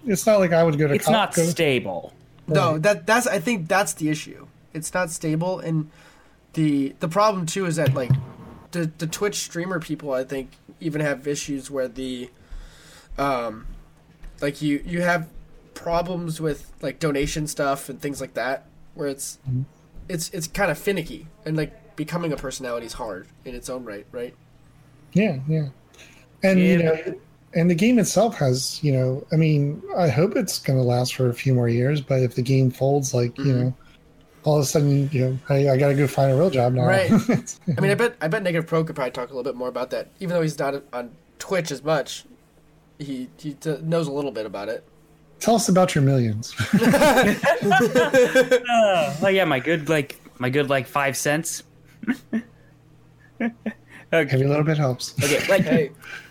[0.06, 0.94] It's not like I would go to.
[0.94, 2.12] It's co- not go- stable.
[2.48, 4.46] No, that that's I think that's the issue.
[4.72, 5.90] It's not stable, and
[6.54, 8.10] the the problem too is that like
[8.72, 12.30] the the Twitch streamer people I think even have issues where the
[13.18, 13.66] um
[14.40, 15.28] like you you have
[15.74, 19.64] problems with like donation stuff and things like that where it's Mhm.
[20.10, 23.84] It's it's kind of finicky and like becoming a personality is hard in its own
[23.84, 24.34] right, right?
[25.12, 25.68] Yeah, yeah,
[26.42, 26.96] and you know,
[27.54, 31.14] and the game itself has, you know, I mean, I hope it's going to last
[31.14, 32.00] for a few more years.
[32.00, 33.60] But if the game folds, like you Mhm.
[33.60, 33.74] know,
[34.44, 36.74] all of a sudden, you know, hey, I got to go find a real job
[36.74, 36.86] now.
[36.86, 37.10] Right.
[37.76, 39.68] I mean, I bet I bet Negative Pro could probably talk a little bit more
[39.68, 42.24] about that, even though he's not on Twitch as much.
[42.98, 44.84] He he t- knows a little bit about it.
[45.40, 46.54] Tell us about your millions.
[46.74, 47.34] Uh,
[49.22, 51.62] oh yeah, my good like my good like five cents.
[53.40, 53.50] okay.
[54.12, 55.14] Every little bit helps.
[55.22, 55.90] Okay, like Hey.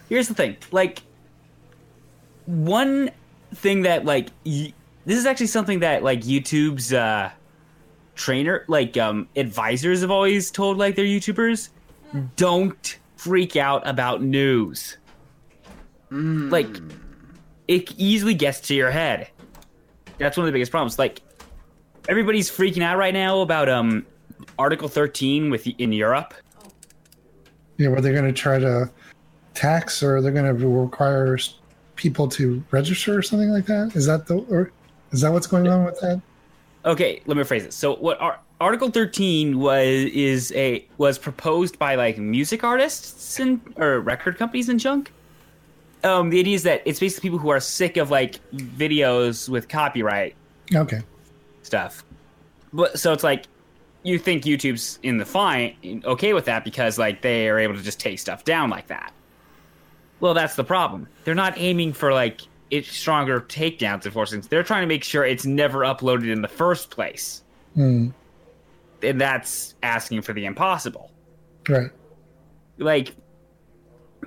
[0.09, 0.57] here's the thing.
[0.71, 1.01] Like
[2.45, 3.09] one
[3.55, 4.73] thing that like y-
[5.05, 7.31] this is actually something that like YouTube's uh
[8.15, 11.69] trainer like um advisors have always told like their YouTubers
[12.35, 14.97] don't freak out about news.
[16.11, 16.67] Like
[17.69, 19.29] it easily gets to your head.
[20.17, 20.97] That's one of the biggest problems.
[20.97, 21.21] Like
[22.09, 24.05] everybody's freaking out right now about um
[24.57, 26.33] Article 13 with in Europe.
[27.77, 28.89] Yeah, were they're going to try to
[29.53, 31.37] tax or they're going to require
[31.95, 33.95] people to register or something like that?
[33.95, 34.71] Is that the or
[35.11, 36.21] is that what's going on with that?
[36.85, 41.77] okay let me rephrase it so what Ar- article 13 was is a was proposed
[41.77, 45.11] by like music artists and or record companies and junk
[46.03, 49.67] um the idea is that it's basically people who are sick of like videos with
[49.67, 50.35] copyright
[50.75, 51.01] Okay.
[51.63, 52.03] stuff
[52.73, 53.45] but so it's like
[54.03, 57.81] you think youtube's in the fine okay with that because like they are able to
[57.81, 59.11] just take stuff down like that
[60.19, 64.83] well that's the problem they're not aiming for like it stronger takedowns enforcement they're trying
[64.83, 67.43] to make sure it's never uploaded in the first place
[67.75, 68.09] Hmm.
[69.03, 71.11] and that's asking for the impossible.
[71.69, 71.91] Right.
[72.79, 73.13] Like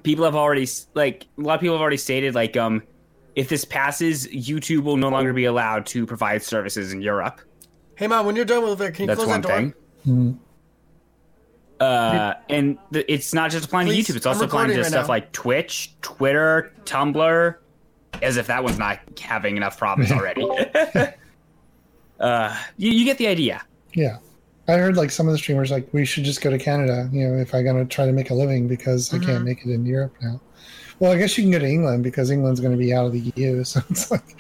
[0.03, 2.83] people have already like a lot of people have already stated like um
[3.35, 7.41] if this passes, YouTube will no longer be allowed to provide services in Europe.
[7.95, 9.57] Hey, mom, when you're done with it, can you That's close one that door?
[9.57, 9.75] thing.
[10.05, 10.33] Hmm.
[11.81, 14.87] Uh, and th- it's not just applying Please, to YouTube; it's also applying to right
[14.87, 15.09] stuff now.
[15.09, 17.57] like Twitch, Twitter, Tumblr.
[18.21, 20.47] As if that one's not having enough problems already.
[22.21, 23.63] uh, you, you get the idea.
[23.95, 24.19] Yeah.
[24.69, 27.29] I heard like some of the streamers like we should just go to Canada, you
[27.29, 29.27] know, if I'm going to try to make a living because I Mhm.
[29.27, 30.41] can't make it in Europe now.
[31.01, 33.13] Well, I guess you can go to England because England's going to be out of
[33.13, 34.37] the EU, so it's like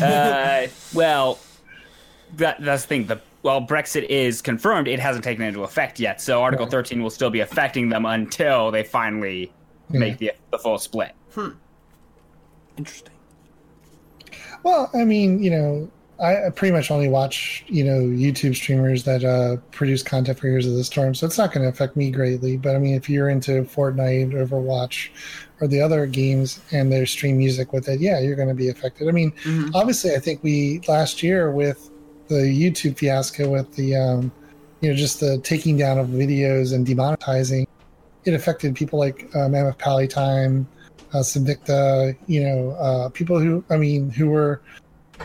[0.00, 1.38] uh, well,
[2.36, 3.06] that, that's the thing.
[3.06, 6.20] The while Brexit is confirmed, it hasn't taken into effect yet.
[6.20, 6.72] So Article Right.
[6.72, 9.52] 13 will still be affecting them until they finally
[9.90, 10.00] Yeah.
[10.00, 11.12] make the the full split.
[11.34, 11.50] Hmm.
[12.78, 13.12] Interesting.
[14.62, 15.88] Well, I mean, you know,
[16.20, 20.66] I pretty much only watch, you know, YouTube streamers that uh, produce content for Heroes
[20.66, 22.56] of the Storm, so it's not going to affect me greatly.
[22.56, 25.10] But I mean, if you're into Fortnite, Overwatch,
[25.60, 28.68] or the other games and they stream music with it, yeah, you're going to be
[28.68, 29.08] affected.
[29.08, 29.70] I mean, Mhm.
[29.74, 31.88] obviously, I think we last year with
[32.26, 34.32] the YouTube fiasco with the, um,
[34.80, 37.66] you know, just the taking down of videos and demonetizing,
[38.24, 40.66] it affected people like uh, MF Pally Time,
[41.14, 41.22] uh,
[42.26, 44.60] you know, uh, people who, I mean, who were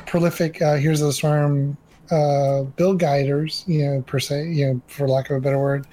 [0.05, 1.77] prolific uh, Here's the Storm
[2.11, 5.87] uh, build guiders, you know, per se, you know, for lack of a better word,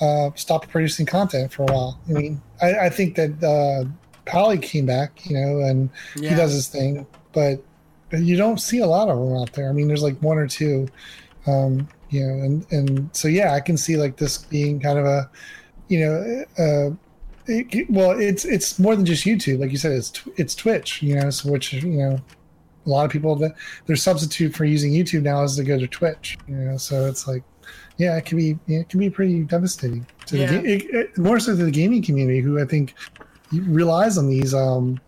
[0.00, 2.00] uh, stopped producing content for a while.
[2.08, 3.88] I mean, I, I think that uh,
[4.24, 6.30] Pally came back, you know, and Yeah.
[6.30, 7.62] he does his thing, but
[8.12, 9.68] you don't see a lot of them out there.
[9.68, 10.88] I mean, there's like one or two,
[11.46, 15.04] um, you know, and and so yeah, I can see like this being kind of
[15.04, 15.28] a,
[15.88, 16.90] you know, uh,
[17.48, 21.16] it, well, it's it's more than just YouTube, like you said, it's it's Twitch, you
[21.16, 22.20] know, so which you know,
[22.86, 23.54] a lot of people that
[23.86, 27.26] their substitute for using YouTube now is to go to Twitch, you know, so it's
[27.26, 27.42] like,
[27.98, 30.46] yeah, it can be yeah, it can be pretty devastating to Yeah.
[30.46, 32.94] the it, it, more so to the gaming community, who I think
[33.52, 35.00] relies on these um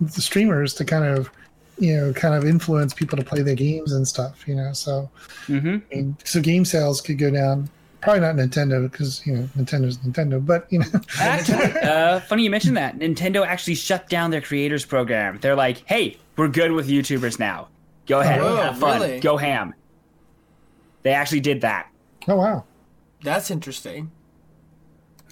[0.00, 1.30] the streamers to kind of
[1.78, 4.46] you know kind of influence people to play their games and stuff.
[4.48, 5.10] You know, so
[5.46, 7.68] hmm I mean, so game sales could go down.
[8.00, 10.86] Probably not Nintendo because you know Nintendo's Nintendo, but you know,
[11.20, 12.98] Actually, uh, funny you mentioned that.
[12.98, 15.38] Nintendo actually shut down their creators program.
[15.40, 17.68] They're like, "Hey, we're good with YouTubers now.
[18.06, 19.20] Go ahead, Whoa, have fun, really?
[19.20, 19.74] go ham."
[21.02, 21.88] They actually did that.
[22.28, 22.64] oh wow.
[23.22, 24.10] That's interesting.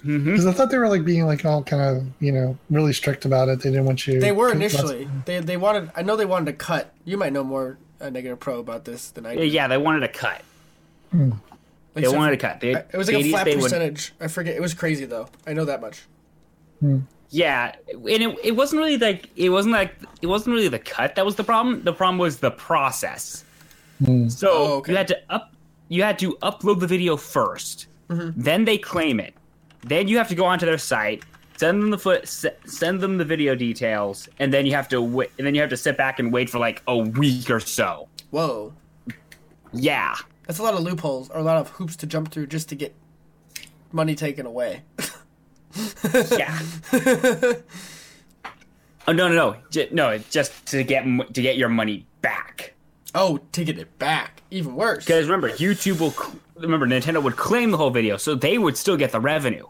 [0.05, 3.25] Because I thought they were like being like all kind of you know really strict
[3.25, 3.61] about it.
[3.61, 4.19] They didn't want you.
[4.19, 5.09] They were to- initially.
[5.25, 5.91] They they wanted.
[5.95, 6.93] I know they wanted to cut.
[7.03, 9.43] You might know more uh, negative pro about this than I do.
[9.43, 10.41] Yeah, they wanted to cut.
[11.95, 12.59] Like, They so wanted for- to cut.
[12.61, 14.13] They, It was like they- a flat they would- percentage.
[14.21, 14.55] I forget.
[14.55, 15.27] It was crazy though.
[15.47, 16.01] I know that much.
[17.31, 21.15] Yeah, and it, it wasn't really like it wasn't like it wasn't really the cut
[21.15, 21.83] that was the problem.
[21.83, 23.43] The problem was the process.
[24.29, 24.91] So Oh, okay.
[24.93, 25.53] you had to up
[25.89, 28.41] you had to upload the video 1st Mm-hmm.
[28.41, 29.35] Then they claim it.
[29.81, 31.23] Then you have to go onto their site,
[31.57, 34.99] send them the foot, se- send them the video details, and then you have to
[34.99, 35.29] wait.
[35.37, 38.07] And then you have to sit back and wait for like a week or so.
[38.31, 38.73] Whoa,
[39.73, 40.15] Yeah,
[40.49, 42.75] that's a lot of loopholes or a lot of hoops to jump through just to
[42.75, 42.95] get
[43.91, 44.81] money taken away.
[46.31, 46.59] yeah.
[49.07, 50.17] oh no no no J- no!
[50.17, 52.73] Just to get to get your money back.
[53.13, 55.05] oh, to get it back, even worse.
[55.05, 58.75] Because remember, YouTube will cl- remember Nintendo would claim the whole video, so they would
[58.75, 59.67] still get the revenue.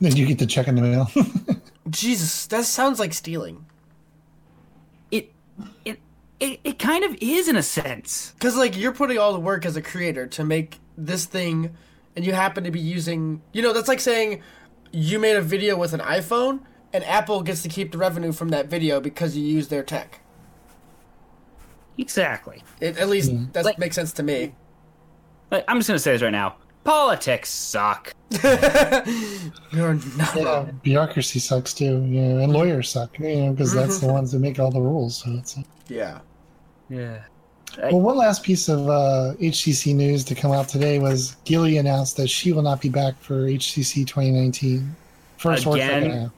[0.00, 1.10] Then you get the check in the mail.
[1.90, 3.66] Jesus, that sounds like stealing.
[5.10, 5.34] It
[5.84, 6.00] it
[6.40, 8.32] it, it kind of is in a sense.
[8.32, 11.74] Because like you're putting all the work as a creator to make this thing,
[12.14, 13.42] and you happen to be using.
[13.52, 14.42] You know, that's like saying
[14.92, 16.60] you made a video with an iPhone,
[16.92, 20.20] and Apple gets to keep the revenue from that video because you use their tech.
[21.98, 22.62] Exactly.
[22.80, 23.52] It, at least mm-hmm.
[23.52, 24.54] that Like- makes sense to me.
[25.50, 26.56] Like, I'm just gonna say this right now.
[26.82, 28.12] Politics suck.
[28.42, 30.80] You're not yeah, wrong.
[30.82, 32.04] bureaucracy sucks too.
[32.04, 33.18] You know, and lawyers suck.
[33.18, 34.14] You know, because that's the mm-hmm.
[34.14, 35.22] ones that make all the rules.
[35.22, 35.56] So it's.
[35.88, 36.20] Yeah.
[36.88, 37.22] Yeah.
[37.78, 42.16] Well, one last piece of uh, HGC news to come out today was Gilly announced
[42.16, 44.96] that she will not be back for HGC 2019.
[45.36, 46.30] First or Again?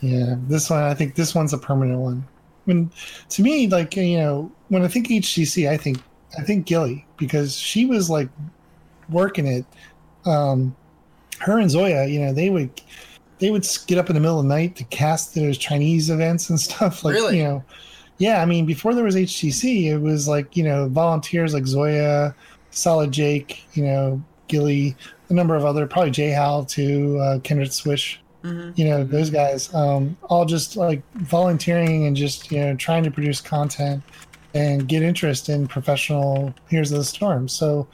[0.00, 2.24] Yeah, this one I think this one's a permanent one.
[2.66, 2.90] I mean,
[3.28, 5.98] to me, like you know, when I think HGC, I think
[6.38, 8.28] I think Gilly because she was like
[9.10, 9.66] working it.
[10.24, 10.74] Um,
[11.40, 12.70] her and Zoya, you know, they would
[13.38, 16.48] they would get up in the middle of the night to cast those Chinese events
[16.48, 17.04] and stuff.
[17.04, 17.38] Like Really?
[17.38, 17.64] you know,
[18.20, 18.40] yeah.
[18.40, 22.34] I mean, before there was HGC, it was like you know volunteers like Zoya,
[22.70, 24.94] Solid Jake, you know, Gilly,
[25.28, 29.30] a number of other probably J Hal too, uh, Kindred Swish hmm you know those
[29.30, 34.02] guys um, all just like volunteering and just you know trying to produce content
[34.54, 37.86] and get interest in professional here's the storm so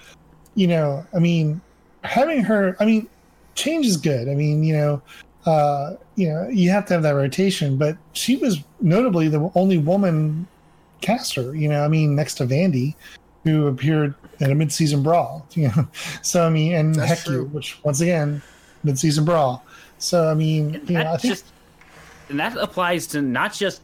[0.55, 1.61] you know i mean
[2.05, 3.09] having her i mean
[3.55, 5.03] change is good i mean you know
[5.47, 9.79] uh you know you have to have that rotation but she was notably the only
[9.79, 10.47] woman
[11.01, 12.95] caster you know i mean next to vandy
[13.45, 15.89] who appeared in a mid-season brawl you know
[16.23, 17.45] so i mean and That's Heku, true.
[17.47, 18.43] which once again
[18.83, 19.65] mid-season brawl
[19.99, 21.47] so I mean, you know, I think just
[22.29, 23.83] and that applies to not just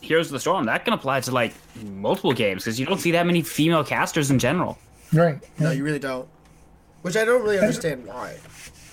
[0.00, 0.66] Heroes of the Storm.
[0.66, 4.30] That can apply to like multiple games because you don't see that many female casters
[4.30, 4.78] in general.
[5.12, 5.38] right.
[5.58, 6.28] No, you really don't.
[7.02, 8.36] Which I don't really understand why.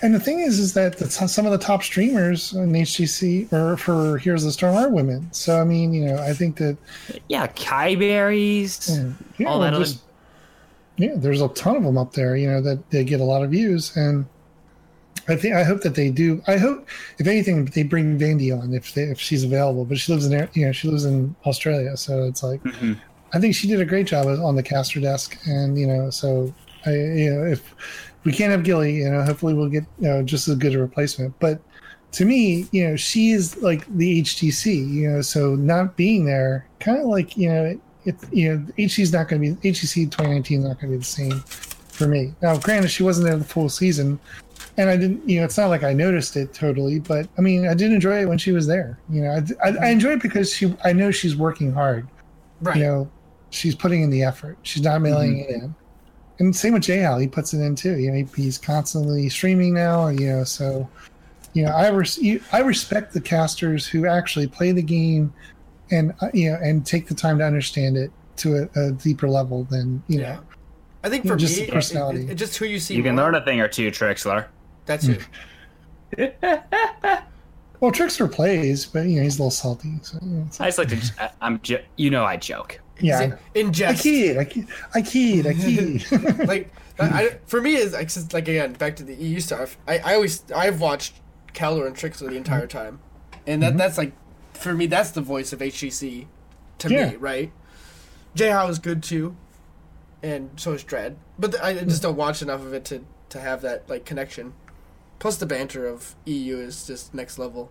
[0.04, 3.78] And the thing is, is that the, some of the top streamers in HGC or
[3.78, 5.32] for Heroes of the Storm are women.
[5.32, 6.76] So I mean, you know, I think that
[7.28, 8.90] Yeah, Kai berries,
[9.38, 9.90] yeah, all that well, other.
[10.98, 12.36] yeah, there's a ton of them up there.
[12.36, 14.26] You know that they get a lot of views, and
[15.26, 16.42] I think I hope that they do.
[16.46, 16.86] I hope,
[17.18, 19.86] if anything, they bring Vandy on if they, if she's available.
[19.86, 23.00] But she lives in you know she lives in Australia, so it's like Mhm.
[23.32, 26.52] I think she did a great job on the caster desk, and you know, so
[26.84, 27.74] I you know if
[28.24, 30.78] we can't have Gilly, you know, hopefully we'll get you know just as good a
[30.78, 31.38] replacement.
[31.40, 31.60] But
[32.12, 36.66] to me, you know, she is like the HGC, you know, so not being there,
[36.80, 40.10] kind of like you know, it, you know, HGC is not going to be HGC
[40.10, 42.34] 2019 is not going to be the same for me.
[42.42, 44.18] Now, granted, she wasn't there the full season,
[44.76, 47.66] and I didn't, you know, it's not like I noticed it totally, but I mean,
[47.66, 48.98] I did enjoy it when she was there.
[49.10, 52.08] You know, I, I, I enjoy it because she, I know she's working hard
[52.60, 52.76] Right.
[52.76, 53.10] you know,
[53.50, 54.56] she's putting in the effort.
[54.62, 55.52] She's not mailing mm-hmm.
[55.52, 55.74] it in.
[56.38, 57.96] And same with J Hal, he puts it in too.
[57.98, 60.08] You know, he, he's constantly streaming now.
[60.08, 60.88] You know, so
[61.52, 62.18] you know, I res-
[62.52, 65.32] I respect the casters who actually play the game
[65.90, 69.28] and uh, you know and take the time to understand it to a, a deeper
[69.28, 70.34] level than you Yeah.
[70.36, 70.40] know.
[71.04, 72.26] I think Yeah, for just me, the it- personality.
[72.28, 72.96] it- just who you see.
[72.96, 73.26] You can more.
[73.26, 74.46] learn a thing or two, Trikslyr.
[74.86, 75.22] That's it.
[77.80, 79.92] Well, Trickster plays, but you know he's a little salty.
[80.02, 80.96] So you know, I just like to.
[81.18, 81.60] I- I'm.
[81.60, 82.80] Jo- you know, I joke.
[83.00, 83.18] Yeah,
[83.54, 83.68] I In-.
[83.68, 86.38] I kid, I kid, I kid, I kid.
[86.48, 89.76] like I, for me is like, like again back to the EU stuff.
[89.86, 91.20] I, I always I've watched
[91.52, 92.78] Khaldor and Trikslyr the entire mm-hmm.
[92.78, 93.00] time,
[93.46, 93.78] and that mm-hmm.
[93.78, 94.12] that's like
[94.52, 96.26] for me that's the voice of HGC.
[96.78, 97.10] to Yeah.
[97.10, 97.52] me, right?
[98.34, 99.36] J How is good too,
[100.22, 101.16] and so is Dread.
[101.38, 101.88] But th- I mm-hmm.
[101.88, 104.54] just don't watch enough of it to to have that like connection.
[105.18, 107.70] Plus, the banter of EU is just next level.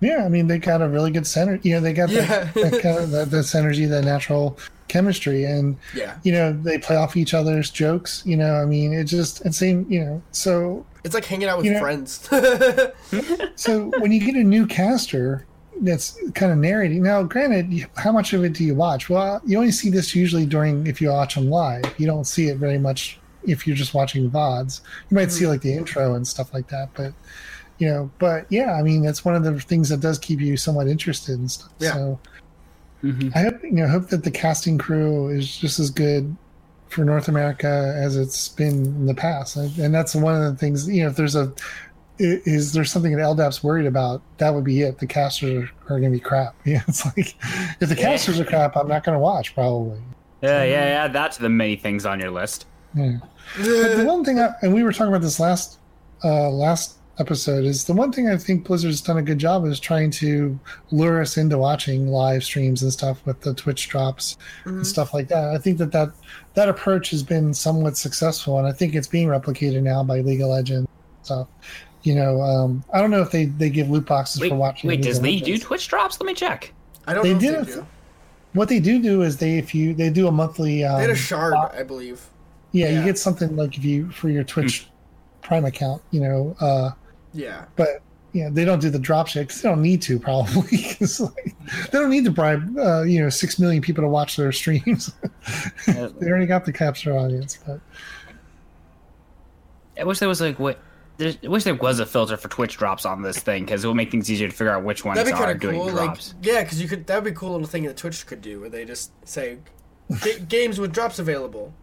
[0.00, 1.60] Yeah, I mean they got a really good center.
[1.62, 2.26] You know, they got Yeah.
[2.26, 6.78] that, that kind of that, that synergy, that natural chemistry, and Yeah, you know they
[6.78, 8.22] play off each other's jokes.
[8.24, 11.58] You know, I mean it just it seemed you know so it's like hanging out
[11.58, 12.28] with You know- friends.
[13.56, 15.46] so when you get a new caster
[15.82, 19.56] that's kind of narrating now granted how much of it do you watch well you
[19.56, 22.78] only see this usually during if you watch them live you don't see it very
[22.78, 25.52] much if you're just watching vods you might see mm-hmm.
[25.52, 27.14] like the intro and stuff like that but
[27.80, 30.56] you know but yeah i mean that's one of the things that does keep you
[30.56, 31.92] somewhat interested and stuff Yeah.
[31.94, 32.20] so
[33.02, 33.34] Mhm.
[33.34, 36.36] i hope you know hope that the casting crew is just as good
[36.88, 40.56] for north america as it's been in the past and and that's one of the
[40.56, 41.52] things you know if there's a,
[42.18, 44.20] is there something that Eldab's worried about?
[44.36, 44.98] That would be it.
[44.98, 46.54] The casters are, are going to be crap.
[46.66, 47.34] Yeah, it's like
[47.80, 48.10] if the Yeah.
[48.10, 49.98] casters are crap, I'm not going to watch probably.
[50.42, 51.08] Yeah, yeah, yeah.
[51.08, 52.66] That's the many things on your list.
[52.94, 53.20] Yeah.
[53.56, 55.78] But the one thing, I, and we were talking about this last
[56.22, 59.78] uh, last episode, is the one thing I think Blizzard's done a good job is
[59.78, 60.58] trying to
[60.90, 65.28] lure us into watching live streams and stuff with the Twitch drops and stuff like
[65.28, 65.50] that.
[65.50, 66.12] I think that that
[66.54, 70.40] that approach has been somewhat successful, and I think it's being replicated now by League
[70.40, 71.48] of Legends and stuff.
[72.02, 74.88] You know, um, I don't know if they, they give loot boxes Wait, for watching.
[74.88, 74.96] wait.
[75.00, 76.18] League Does of Lee do Twitch drops?
[76.18, 76.72] Let me check.
[77.06, 77.86] I don't They know did if they do.
[78.54, 80.82] What they do do is they if you they do a monthly.
[80.84, 82.22] Um, They had a shard, I believe.
[82.72, 84.88] yeah, you get something like if you for your Twitch
[85.42, 86.56] Prime account, you know.
[86.58, 86.90] Uh,
[87.32, 87.64] Yeah.
[87.76, 88.02] but
[88.32, 90.78] yeah, they don't do the drop shit 'cause they don't need to probably.
[90.98, 91.54] 'Cause, like,
[91.90, 95.12] they don't need to bribe uh, you know six million people to watch their streams.
[95.86, 97.80] They already got the capture audience, but
[99.98, 100.78] I wish there was like what.
[101.18, 103.88] there's- I wish there was a filter for Twitch drops on this thing because it
[103.88, 105.86] would make things easier to figure out which ones That'd be are kind doing cool.
[105.86, 106.34] Like, drops.
[106.42, 107.06] yeah, because you could.
[107.06, 109.58] That'd be a cool little thing that Twitch could do, where they just say,
[110.22, 111.74] "Ga- "Games with drops available,"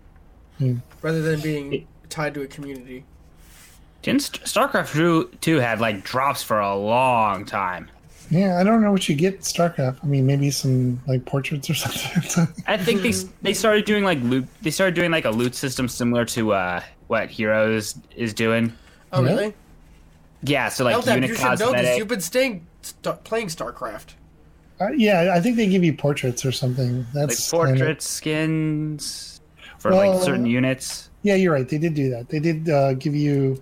[0.57, 0.77] Hmm.
[1.01, 3.05] rather than being tied to a community.
[4.01, 7.89] Didn't St- StarCraft 2 2 had like drops for a long time.
[8.29, 9.99] yeah, I don't know what you get in StarCraft.
[10.03, 12.47] I mean, maybe some like portraits or something.
[12.67, 14.45] I think they they started doing like loot.
[14.61, 18.71] They started doing like a loot system similar to uh, what Heroes is doing.
[19.11, 19.29] Oh, Yeah.
[19.29, 19.53] really?
[20.43, 21.61] Yeah, so like Eldab, unit you should know this.
[21.61, 21.97] cosmetic.
[21.97, 24.13] You've been staying st- playing StarCraft.
[24.79, 26.97] uh, yeah, I think they give you portraits or something.
[26.99, 27.77] like That's standard.
[27.79, 29.41] portrait skins
[29.79, 31.09] for Well, like certain units.
[31.23, 31.67] Yeah, you're right.
[31.67, 32.29] They did do that.
[32.29, 33.61] They did uh, give you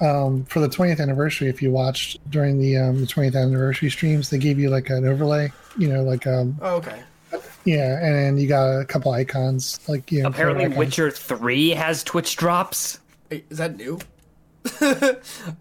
[0.00, 1.48] um, for the 20th anniversary.
[1.48, 5.06] If you watched during the um, the 20th anniversary streams, they gave you like an
[5.06, 5.52] overlay.
[5.76, 7.00] You know, like um, Oh, okay.
[7.64, 9.80] yeah, and you got a couple icons.
[9.88, 10.78] Like you know, Apparently, icons.
[10.78, 12.98] Witcher Three has Twitch drops.
[13.30, 13.98] Wait, is that new?
[14.80, 15.16] I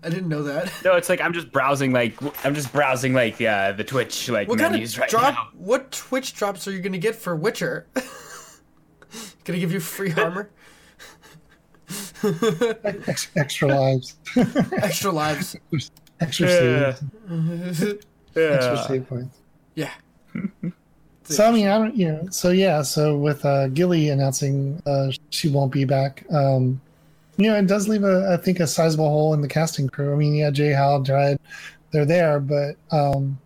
[0.09, 0.71] didn't know that.
[0.83, 2.15] No, it's like I'm just browsing like
[2.45, 5.33] I'm just browsing like uh, the Twitch like What kind menus of right drop?
[5.33, 5.47] now.
[5.53, 7.87] What Twitch drops are you gonna get for Witcher?
[9.45, 10.51] gonna give you free armor, Ex-
[13.35, 14.15] extra lives,
[14.81, 15.55] extra lives.
[16.19, 16.93] extra Yeah.
[17.73, 17.93] saves,
[18.35, 19.37] extra save points.
[19.75, 19.91] Yeah.
[21.23, 25.11] So I mean, I don't, you know, so yeah, so with uh, Gilly announcing uh,
[25.29, 26.79] she won't be back, um,
[27.35, 30.13] you know, it does leave a, I think, a sizable hole in the casting crew.
[30.13, 31.37] I mean, yeah, Jay Hal, Dread,
[31.91, 33.37] they're there, but um,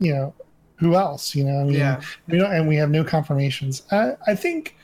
[0.00, 0.34] you know,
[0.76, 1.34] who else?
[1.34, 2.00] You know, I mean, Yeah.
[2.26, 3.82] we don't, and we have no confirmations.
[3.92, 4.76] I, I think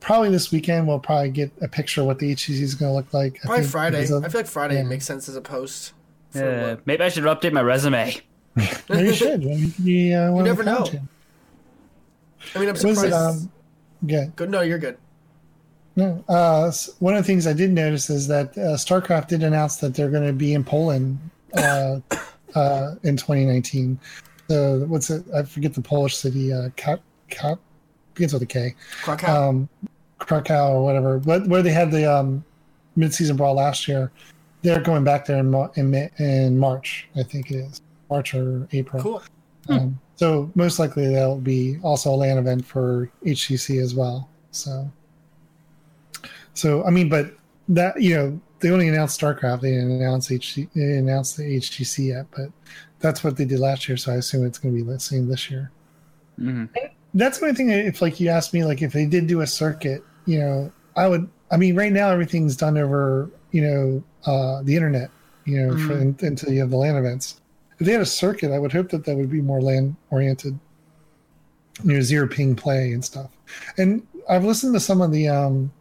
[0.00, 2.96] probably this weekend we'll probably get a picture of what the HGC is going to
[2.96, 3.36] look like.
[3.42, 4.04] I Probably think Friday.
[4.10, 4.82] of- I feel like Friday yeah.
[4.84, 5.92] makes sense as a post.
[6.30, 8.16] For Uh, what- maybe I should update my resume.
[8.88, 9.44] maybe you should.
[9.44, 10.76] Maybe you, could uh, one of never know.
[10.78, 11.02] content.
[12.54, 13.04] I mean, I'm What is surprised.
[13.06, 13.12] it?
[13.12, 13.52] Um,
[14.02, 14.24] yeah.
[14.36, 14.50] Good.
[14.50, 14.96] No, you're good.
[15.96, 16.24] No.
[16.28, 19.76] Uh, s- one of the things I did notice is that uh, StarCraft did announce
[19.76, 21.18] that they're going to be in Poland
[21.54, 22.00] uh,
[22.54, 23.98] uh, in 2019.
[24.48, 25.24] So what's it?
[25.34, 26.52] I forget the Polish city.
[26.52, 27.58] Uh, Kat, Kat,
[28.20, 28.74] begins with a K.
[29.02, 29.48] Krakow.
[29.48, 29.68] Um,
[30.18, 31.18] Krakow or whatever.
[31.18, 32.44] But where they had the um,
[32.96, 34.12] mid-season brawl last year,
[34.60, 37.08] they're going back there in, in, in March.
[37.16, 39.02] I think it is March or April.
[39.02, 39.22] cool.
[39.70, 44.28] Um, so most likely there'll be also a LAN event for HGC as well.
[44.50, 44.90] So,
[46.52, 47.32] so I mean, but
[47.68, 49.62] that you know they only announced StarCraft.
[49.62, 52.48] They didn't announce HC, they didn't announce the HGC yet, but
[52.98, 53.96] that's what they did last year.
[53.96, 55.70] So I assume it's going to be the same this year.
[56.36, 56.66] hmm
[57.14, 57.70] That's the only thing.
[57.70, 61.08] If like you asked me, like if they did do a circuit, you know, I
[61.08, 61.28] would.
[61.50, 65.10] I mean, right now everything's done over you know uh, the internet.
[65.44, 67.40] You know, for, until you have the LAN events.
[67.78, 70.58] If they had a circuit, I would hope that that would be more LAN oriented.
[71.82, 73.30] You know, zero ping play and stuff.
[73.78, 75.72] And I've listened to some of the um,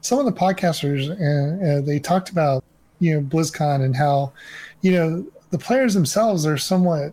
[0.00, 2.64] some of the podcasters, and uh, they talked about
[2.98, 4.32] you know BlizzCon and how
[4.80, 7.12] you know the players themselves are somewhat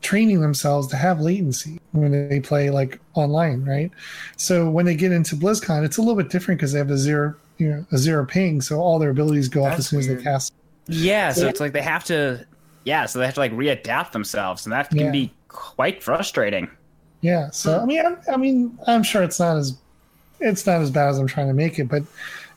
[0.00, 3.90] training themselves to have latency when they play like online, right?
[4.36, 6.98] So when they get into BlizzCon, it's a little bit different because they have a
[6.98, 10.06] zero, you know, a zero ping, so all their abilities go off as soon as
[10.08, 10.52] they cast.
[10.86, 12.46] Yeah, so it's like they have to,
[12.84, 15.10] yeah, so they have to like readapt themselves, and that can Yeah.
[15.10, 16.68] be quite frustrating.
[17.20, 17.50] Yeah.
[17.50, 19.76] So I mean, I, I mean, I'm sure it's not as
[20.40, 22.02] it's not as bad as I'm trying to make it, but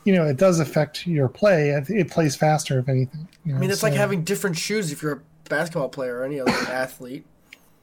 [0.04, 1.70] you know, it does affect your play.
[1.70, 3.28] It, it plays faster, if anything.
[3.44, 6.24] You know, I mean, it's like having different shoes if you're a basketball player or
[6.24, 7.24] any other athlete.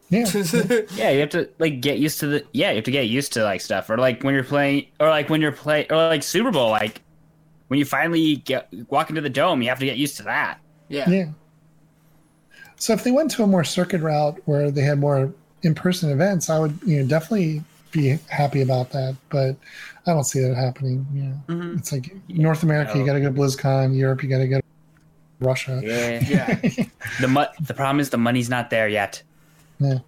[0.10, 0.26] Yeah.
[0.96, 2.46] Yeah, you have to like get used to the.
[2.54, 5.10] Yeah, you have to get used to like stuff, or like when you're playing, or
[5.10, 7.02] like when you're playing, or like Super Bowl, like
[7.68, 10.60] when you finally get walk into the dome, you have to get used to that.
[10.88, 11.10] yeah.
[11.10, 11.26] Yeah.
[12.78, 15.34] So if they went to a more circuit route where they had more
[15.64, 19.16] in-person events, I would you know definitely be happy about that.
[19.30, 19.56] But
[20.08, 21.06] I don't see that happening.
[21.14, 21.78] You know, Mhm.
[21.78, 23.96] it's like North America, you got to go to BlizzCon.
[23.98, 24.66] Europe, you got to go to
[25.42, 25.82] Russia.
[25.84, 26.24] Yeah.
[26.28, 26.86] Yeah.
[27.22, 29.22] the mu- the problem is the money's not there yet.
[29.80, 30.00] Yeah.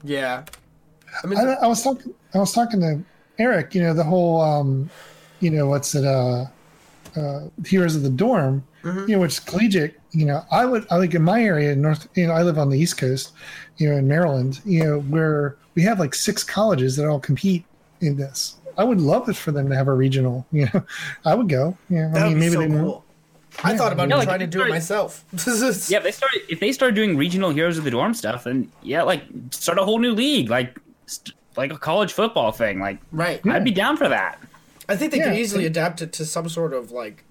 [1.24, 2.14] I mean, I, I was talking.
[2.34, 3.02] I was talking to
[3.38, 3.74] Eric.
[3.76, 4.42] You know the whole.
[4.42, 4.90] um
[5.40, 6.06] You know what's it?
[6.06, 6.46] Uh,
[7.16, 8.64] uh Heroes of the Dorm.
[8.84, 9.08] Mhm.
[9.08, 10.00] You know which is collegiate.
[10.12, 10.86] You know I would.
[10.90, 12.08] I like in my area in North.
[12.16, 13.34] You know I live on the East Coast.
[13.78, 14.60] You know in Maryland.
[14.66, 17.66] You know where we have like six colleges that all compete
[18.02, 18.56] in this.
[18.78, 20.46] I would love it for them to have a regional.
[20.52, 20.84] You know,
[21.26, 21.78] I would go.
[21.90, 23.04] Yeah, that I mean maybe so they cool.
[23.64, 25.24] I thought about Yeah, like, trying to do it myself.
[25.90, 28.72] Yeah, if they started if they started doing regional Heroes of the Dorm stuff, then
[28.82, 32.80] yeah, like start a whole new league, like st- like a college football thing.
[32.80, 33.46] Like Right.
[33.48, 34.40] I'd be down for that.
[34.88, 35.30] I think they Yeah.
[35.30, 37.24] could easily adapt it to some sort of like,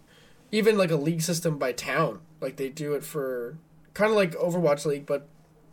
[0.52, 2.20] even like a league system by town.
[2.40, 3.58] Like they do it for
[3.94, 5.28] kind of like Overwatch League, but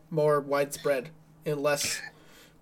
[0.10, 1.10] more widespread
[1.46, 2.02] and less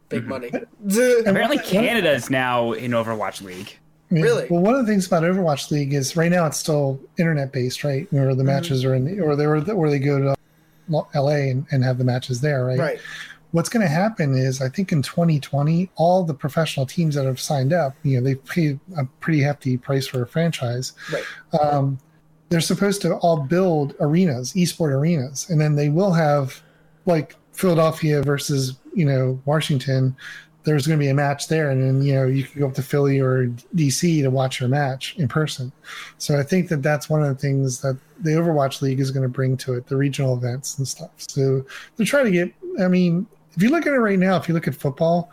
[0.10, 0.30] big mm-hmm.
[0.30, 0.52] money.
[1.26, 3.78] Apparently, Canada is now in Overwatch League.
[4.16, 4.24] Yeah.
[4.24, 4.48] Really?
[4.50, 7.84] Well, one of the things about Overwatch League is right now it's still internet based,
[7.84, 8.12] right?
[8.12, 8.38] Where Mm-hmm.
[8.38, 10.36] the matches are in, the, or they were, where they go to
[10.90, 12.80] LA and, and have the matches there, right?
[12.80, 13.00] right.
[13.52, 17.40] What's going to happen is, I think in 2020, all the professional teams that have
[17.40, 20.94] signed up, you know, they paid a pretty hefty price for a franchise.
[21.14, 21.24] Right.
[21.62, 22.00] Um,
[22.50, 26.62] they're supposed to all build arenas, esport arenas, and then they will have
[27.06, 30.16] like Philadelphia versus you know Washington.
[30.66, 32.74] There's going to be a match there, and then you know you can go up
[32.76, 35.72] to Philly or DC to watch your match in person.
[36.18, 39.24] So I think that that's one of the things that the Overwatch League is going
[39.24, 41.12] to bring to it, the regional events and stuff.
[41.18, 42.54] So they're trying to get.
[42.80, 45.32] I mean, if you look at it right now, if you look at football,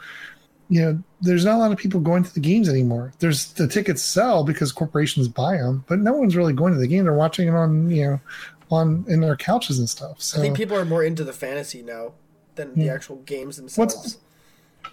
[0.68, 3.12] you know, there's not a lot of people going to the games anymore.
[3.18, 6.87] There's the tickets sell because corporations buy them, but no one's really going to the
[6.87, 7.05] game.
[7.05, 8.20] They're watching it on, you know,
[8.70, 10.22] on in their couches and stuff.
[10.22, 12.12] So I think people are more into the fantasy now
[12.55, 13.95] than the actual games themselves.
[13.95, 14.18] What's-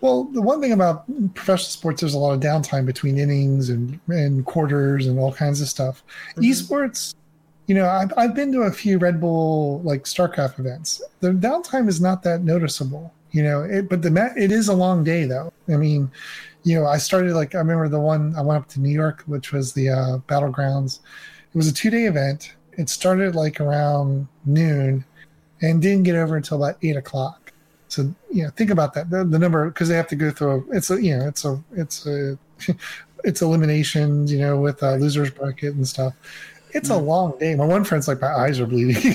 [0.02, 4.00] Well, the one thing about professional sports, there's a lot of downtime between innings and,
[4.08, 6.04] and quarters and all kinds of stuff.
[6.36, 6.50] Mhm.
[6.50, 7.16] Esports,
[7.68, 11.02] you know, I've, I've been to a few Red Bull like StarCraft events.
[11.20, 15.04] The downtime is not that noticeable, you know, it, but the it is a long
[15.04, 15.52] day though.
[15.68, 16.10] I mean,
[16.64, 19.24] you know, I started like, I remember the one I went up to New York,
[19.28, 21.00] which was the uh, Battlegrounds.
[21.54, 22.54] It was a two day event.
[22.74, 25.04] It started like around noon
[25.62, 27.39] and didn't get over until about eight o'clock.
[27.90, 29.10] So you know, think about that.
[29.10, 30.66] The, the number because they have to go through.
[30.72, 32.38] A, it's a you know, it's a it's a
[33.24, 34.32] it's eliminations.
[34.32, 36.14] You know, with a losers bracket and stuff.
[36.72, 37.56] It's a long day.
[37.56, 39.02] My one friend's like, my eyes are bleeding.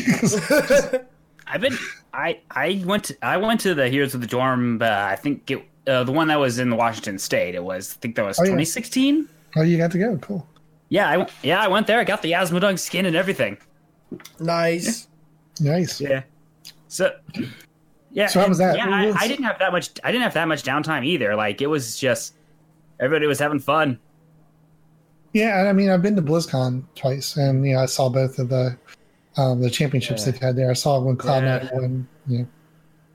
[1.47, 1.77] I've been
[2.12, 4.83] I I went to, I went to the Heroes of the Dorm.
[4.83, 7.55] Uh, I think it, uh, the one that was in the Washington State.
[7.55, 8.49] It was I think that was Oh, yeah.
[8.49, 9.29] 2016.
[9.57, 10.16] oh, you got to go.
[10.18, 10.47] Cool.
[10.89, 11.99] Yeah, I, yeah, I went there.
[12.01, 13.57] I got the Azmodunk skin and everything.
[14.41, 15.07] nice.
[15.61, 16.01] Nice.
[16.01, 16.22] Yeah.
[16.89, 17.12] So.
[18.14, 18.28] Yeah.
[18.28, 18.76] So how was that?
[18.76, 19.90] Yeah, I, I didn't have that much.
[20.02, 21.34] I didn't have that much downtime either.
[21.36, 22.34] Like it was just
[23.00, 23.98] everybody was having fun.
[25.32, 28.48] Yeah, I mean, I've been to BlizzCon twice, and you know, I saw both of
[28.48, 28.78] the
[29.36, 30.30] um, the championships Yeah.
[30.32, 30.70] they've had there.
[30.70, 31.70] I saw when Cloud Nine Yeah.
[31.80, 32.08] won.
[32.28, 32.46] You know.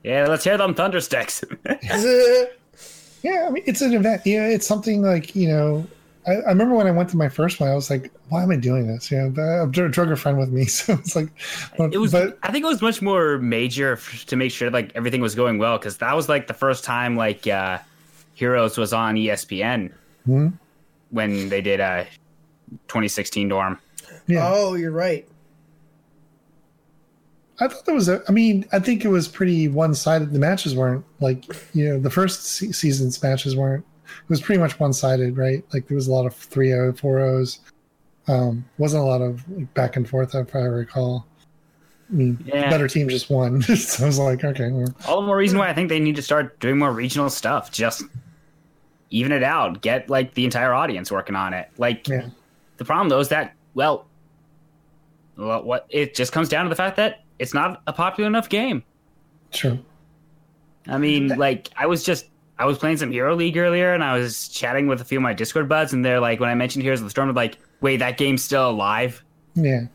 [0.04, 1.42] Yeah, let's hear them thundersticks.
[3.22, 4.22] Yeah, I mean, it's an event.
[4.24, 5.86] Yeah, it's something like you know.
[6.26, 8.50] I, I remember when I went to my first one, I was like, "Why am
[8.50, 11.28] I doing this?" You know, I drug drug a friend with me, so it's like,
[11.92, 12.12] it was.
[12.12, 15.34] But I think it was much more major f- to make sure like everything was
[15.34, 17.78] going well because that was like the first time like uh,
[18.34, 19.92] Heroes was on ESPN
[20.26, 20.48] Hmm?
[21.10, 22.04] when they did uh,
[22.88, 23.78] 2016 Dorm.
[24.26, 25.26] yeah, Oh, you're right.
[27.58, 28.22] I thought there was a.
[28.28, 30.32] I mean, I think it was pretty one sided.
[30.32, 31.44] The matches weren't like
[31.74, 33.84] you know the first se- season's matches weren't.
[34.22, 35.64] It was pretty much one sided, right?
[35.72, 37.58] Like there was a lot of 3-0, 4-0s.
[38.28, 41.26] Um, wasn't a lot of like, back and forth, if I recall.
[42.08, 42.68] I mean, Yeah.
[42.70, 43.62] better team just won.
[43.62, 46.16] so I was like, okay, well, All the more reason why I think they need
[46.16, 47.70] to start doing more regional stuff.
[47.72, 48.02] Just
[49.10, 49.80] even it out.
[49.80, 51.68] Get like the entire audience working on it.
[51.78, 52.28] Like yeah,
[52.76, 54.06] the problem though is that well,
[55.36, 58.48] well, what it just comes down to the fact that it's not a popular enough
[58.48, 58.82] game.
[59.52, 59.78] True.
[60.86, 62.26] I mean, like I was just
[62.60, 65.22] I was playing some Hero League earlier, and I was chatting with a few of
[65.22, 67.56] my Discord buds, and they're like, when I mentioned Heroes of the Storm, they're like,
[67.80, 69.86] "Wait, that game's still alive?" Yeah.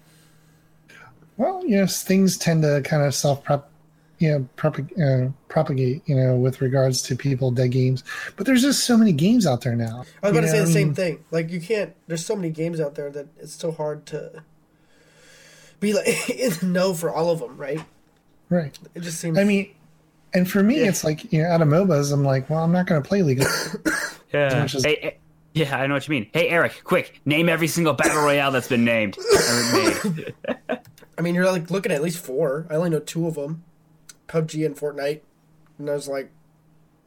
[1.37, 3.69] Well, yes, things tend to kind of self prop,
[4.17, 8.03] you know, propag- uh, propagate, you know, with regards to people dead games.
[8.35, 10.03] But there's just so many games out there now.
[10.23, 11.23] I was about you to say the same thing.
[11.29, 11.93] Like you can't.
[12.07, 14.41] There's so many games out there that it's so hard to
[15.79, 17.81] be like in the know for all of them, right?
[18.49, 18.75] Right.
[18.95, 19.37] It just seems.
[19.37, 19.69] I mean,
[20.33, 20.89] and for me, Yeah.
[20.89, 23.21] it's like you know, out of MOBAs, I'm like, well, I'm not going to play
[23.21, 23.43] League.
[24.33, 24.63] Yeah.
[24.63, 25.11] Which is- Hey, eh,
[25.53, 26.27] yeah, I know what you mean.
[26.33, 29.17] Hey, Eric, quick, name every single battle royale that's been named.
[31.17, 32.67] I mean, you're like looking at at least four.
[32.69, 33.63] I only know two of them,
[34.27, 35.21] PUBG and Fortnite.
[35.77, 36.29] And there's like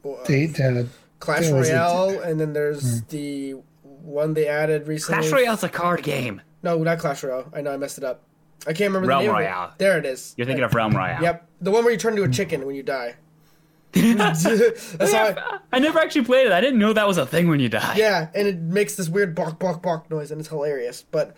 [0.03, 0.85] well, uh, Date, uh,
[1.21, 5.21] Clash there was Royale, and then there's the one they added recently.
[5.29, 6.41] Clash Royale's a card game.
[6.63, 7.51] No, not Clash Royale.
[7.55, 8.23] I know I messed it up.
[8.67, 9.65] I can't remember Realm the name Royale.
[9.65, 9.79] of it.
[9.79, 10.35] There it is.
[10.37, 11.23] You're thinking of Realm Royale.
[11.23, 13.15] Yep, the one where you turn into a chicken when you die.
[13.93, 15.35] That's how.
[15.37, 16.53] I, I never actually played it.
[16.53, 17.95] I didn't know that was a thing when you die.
[17.97, 21.03] yeah, and it makes this weird bark bark bark noise, and it's hilarious.
[21.11, 21.37] But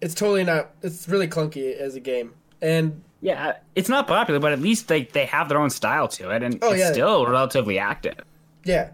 [0.00, 0.70] it's totally not.
[0.82, 5.04] It's really clunky as a game, and Yeah, it's not popular, but at least they,
[5.04, 6.92] they have their own style to it, and Oh, it's yeah.
[6.92, 8.16] still relatively active.
[8.64, 8.90] Yeah,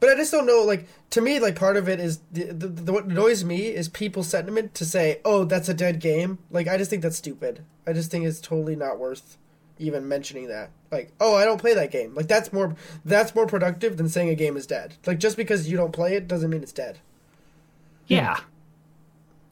[0.00, 0.62] but I just don't know.
[0.64, 3.88] Like to me, like part of it is the, the, the what annoys me is
[3.88, 7.64] people's sentiment to say, "Oh, that's a dead game." Like I just think that's stupid.
[7.86, 9.38] I just think it's totally not worth
[9.78, 10.70] even mentioning that.
[10.90, 12.14] Like, oh, I don't play that game.
[12.14, 14.94] Like that's more that's more productive than saying a game is dead.
[15.06, 16.98] Like just because you don't play it doesn't mean it's dead.
[18.06, 18.38] Yeah.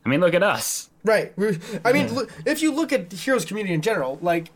[0.05, 0.91] I mean, look at us.
[1.03, 1.33] Right.
[1.85, 4.51] I mean, look, if you look at Heroes community in general, like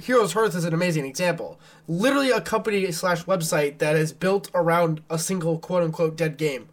[0.00, 1.58] Heroes Hearth is an amazing example.
[1.88, 6.68] Literally a company slash website that is built around a single quote unquote dead game.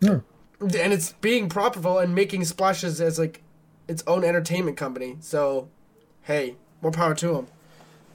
[0.00, 0.20] yeah.
[0.60, 3.42] and it's being profitable and making splashes as like
[3.88, 5.16] its own entertainment company.
[5.20, 5.68] So,
[6.22, 7.46] hey, more power to them.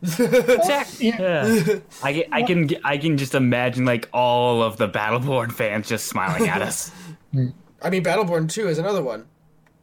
[0.19, 1.07] Exactly.
[1.07, 1.45] Yeah.
[1.47, 1.79] Yeah.
[2.03, 6.05] I, get- I can I can just imagine like all of the Battleborn fans just
[6.05, 6.91] smiling at us.
[7.81, 9.25] I mean, Battleborn Two is another one.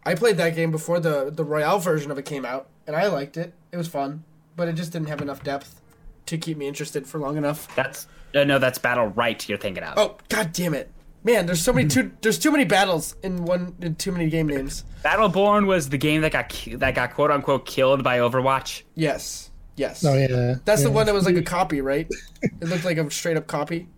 [0.06, 3.06] I played that game before the the Royale version of it came out, and I
[3.08, 3.54] liked it.
[3.72, 4.24] It was fun,
[4.56, 5.80] but it just didn't have enough depth
[6.26, 7.74] to keep me interested for long enough.
[7.74, 9.98] That's uh, no, that's Battlerite you're thinking of.
[9.98, 10.90] Oh, god damn it,
[11.22, 11.46] man!
[11.46, 12.12] There's so many too.
[12.20, 13.74] There's too many battles in one.
[13.80, 14.84] In too many game names.
[15.04, 18.82] Battleborn was the game that got that got quote unquote killed by Overwatch.
[18.94, 20.04] Yes, yes.
[20.04, 20.56] Oh yeah.
[20.64, 22.08] That's the one that was like a copy, right?
[22.42, 23.88] It looked like a straight up copy.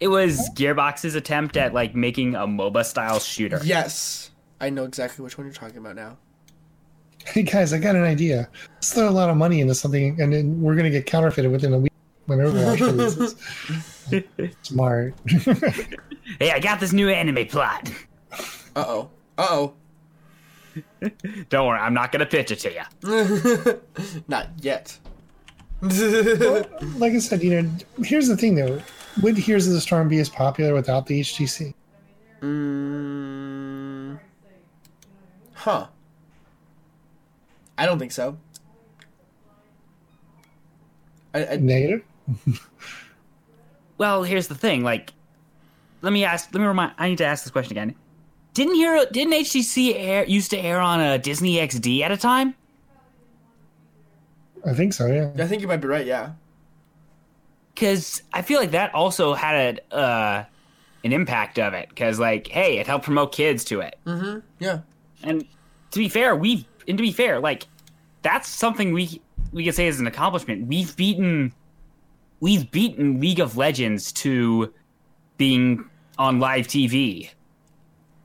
[0.00, 3.60] It was Gearbox's attempt at like making a MOBA style shooter.
[3.62, 6.16] Yes, I know exactly which one you're talking about now.
[7.26, 8.48] Hey guys, I got an idea.
[8.74, 11.74] Let's throw a lot of money into something, and then we're gonna get counterfeited within
[11.74, 11.92] a week
[12.26, 12.80] when Overwatch
[14.10, 14.54] releases.
[14.62, 15.14] Smart.
[16.38, 17.92] Hey, I got this new anime plot.
[18.74, 19.10] Uh oh.
[19.38, 19.74] Uh oh.
[21.50, 24.22] Don't worry, I'm not gonna pitch it to you.
[24.28, 24.98] Not yet.
[25.82, 27.70] like I said, you know,
[28.02, 28.80] here's the thing though.
[29.22, 31.74] Would Heroes of the Storm be as popular without the HGC?
[32.40, 34.18] mm,
[35.52, 35.86] huh.
[37.80, 38.36] I don't think so.
[41.32, 42.04] I, I, Negative.
[43.96, 44.82] Well, here's the thing.
[44.82, 45.12] Like,
[46.02, 46.50] let me ask.
[46.52, 46.92] Let me remind.
[46.98, 47.94] I need to ask this question again.
[48.52, 49.06] Didn't hear?
[49.10, 52.54] Didn't HGC air used to air on a Disney XD at a time?
[54.66, 55.06] I think so.
[55.06, 55.30] Yeah.
[55.38, 56.04] I think you might be right.
[56.04, 56.32] Yeah.
[57.74, 60.44] Because I feel like that also had a, uh,
[61.04, 61.88] an impact of it.
[61.88, 63.98] Because like, hey, it helped promote kids to it.
[64.58, 64.80] Yeah.
[65.22, 65.46] And
[65.92, 67.66] to be fair, we've and to be fair, like
[68.22, 69.20] that's something we
[69.52, 70.66] we could say is an accomplishment.
[70.66, 71.52] We've beaten
[72.40, 74.72] we've beaten League of Legends to
[75.38, 75.84] being
[76.18, 77.30] on live TV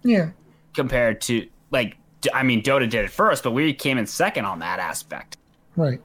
[0.04, 0.32] Yeah.
[0.74, 1.98] compared to like
[2.34, 5.38] I mean Dota did it first, but we came in second on that aspect.
[5.76, 6.02] Right.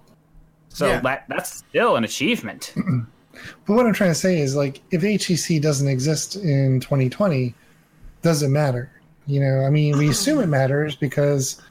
[0.68, 1.00] So Yeah.
[1.00, 2.74] that that's still an achievement.
[3.66, 7.54] But what I'm trying to say is, like, if HGC doesn't exist in 2020,
[8.22, 8.90] does it matter?
[9.26, 11.62] You know, I mean, we assume it matters because,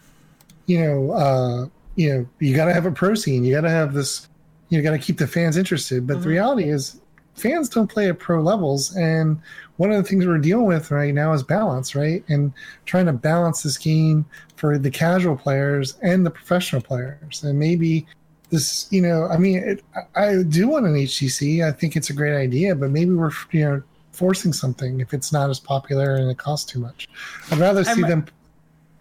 [0.69, 1.65] you know, uh,
[1.95, 3.43] you know, you got to have a pro scene.
[3.43, 4.29] You got to have this.
[4.69, 6.05] You got to keep the fans interested.
[6.05, 7.01] But the reality is,
[7.33, 9.39] fans don't play at pro levels, and
[9.77, 12.23] one of the things we're dealing with right now is balance, right?
[12.29, 12.53] And
[12.85, 14.25] trying to balance this game
[14.57, 18.05] for the casual players and the professional players, and maybe
[18.51, 19.83] this you know i mean it,
[20.15, 23.29] I- i do want an hgc i think it's a great idea but maybe we're
[23.51, 27.07] you know forcing something if it's not as popular and it costs too much
[27.51, 28.25] i'd rather see I'm- them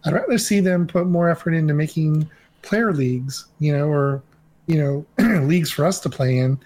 [0.04, 2.28] i'd rather see them put more effort into making
[2.62, 4.22] player leagues you know or
[4.66, 5.06] you know
[5.46, 6.58] leagues for us to play in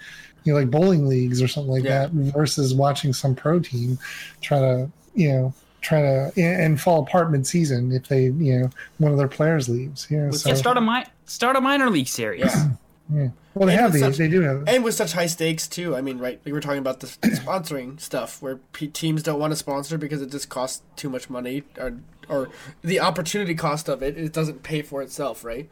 [0.45, 2.01] you know like bowling leagues or something like Yeah.
[2.07, 3.99] that versus watching some pro team
[4.41, 9.11] try to you know try to and fall apart mid-season if they you know one
[9.13, 12.09] of their players leaves you know so Yeah, start a mi- start a minor league
[12.09, 12.43] series.
[12.45, 12.71] Yeah.
[13.15, 13.29] Yeah.
[13.55, 14.01] Well, they And have these.
[14.03, 14.65] such- they do have.
[14.67, 15.95] And with such high stakes too.
[15.95, 16.41] I mean, right?
[16.45, 20.23] We were talking about the sponsoring stuff where p- teams don't want to sponsor because
[20.23, 21.99] it just costs too much money, or
[22.29, 22.49] or
[22.83, 25.69] the opportunity cost of it it doesn't pay for itself, right?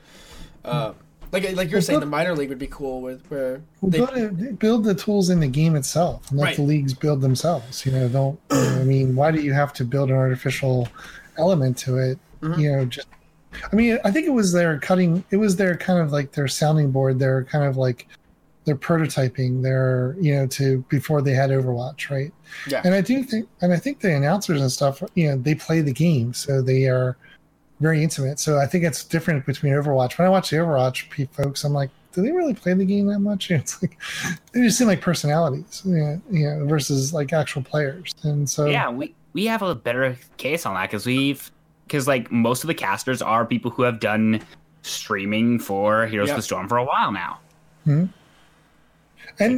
[0.64, 0.92] Uh,
[1.32, 4.58] like like you're saying, the minor league would be cool with where Well, they, build,
[4.58, 6.56] build the tools in the game itself, and let Right.
[6.56, 7.86] the leagues build themselves.
[7.86, 8.40] You know, don't.
[8.50, 10.88] I mean, why do you have to build an artificial
[11.38, 12.18] element to it?
[12.42, 12.60] Mm-hmm.
[12.60, 13.06] You know, just.
[13.72, 15.24] I mean, I think it was their cutting.
[15.30, 17.18] It was their kind of like their sounding board.
[17.18, 18.06] Their kind of like
[18.64, 19.62] their prototyping.
[19.62, 22.32] Their you know to before they had Overwatch, right?
[22.68, 22.82] yeah.
[22.84, 25.80] And I do think, and I think the announcers and stuff, you know, they play
[25.80, 27.16] the game, so they are
[27.80, 28.38] very intimate.
[28.38, 30.18] So I think it's different between Overwatch.
[30.18, 33.06] When I watch the Overwatch pe- folks, I'm like, do they really play the game
[33.06, 33.50] that much?
[33.60, 33.98] It's like
[34.52, 38.14] they just seem like personalities, you know, you know versus like actual players.
[38.22, 41.50] And so Yeah, we we have a better case on that because we've
[41.90, 44.40] because like most of the casters are people who have done
[44.82, 46.36] streaming for Heroes Yep.
[46.36, 47.40] of the Storm for a while now.
[47.86, 48.08] and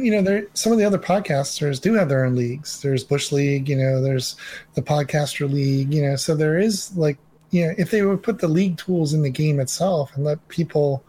[0.05, 2.81] you know, there some of the other podcasters do have their own leagues.
[2.81, 4.35] There's Bush League, you know, there's
[4.73, 7.17] the Podcaster League, you know, so there is like,
[7.51, 10.45] you know, if they would put the league tools in the game itself and let
[10.47, 11.03] people,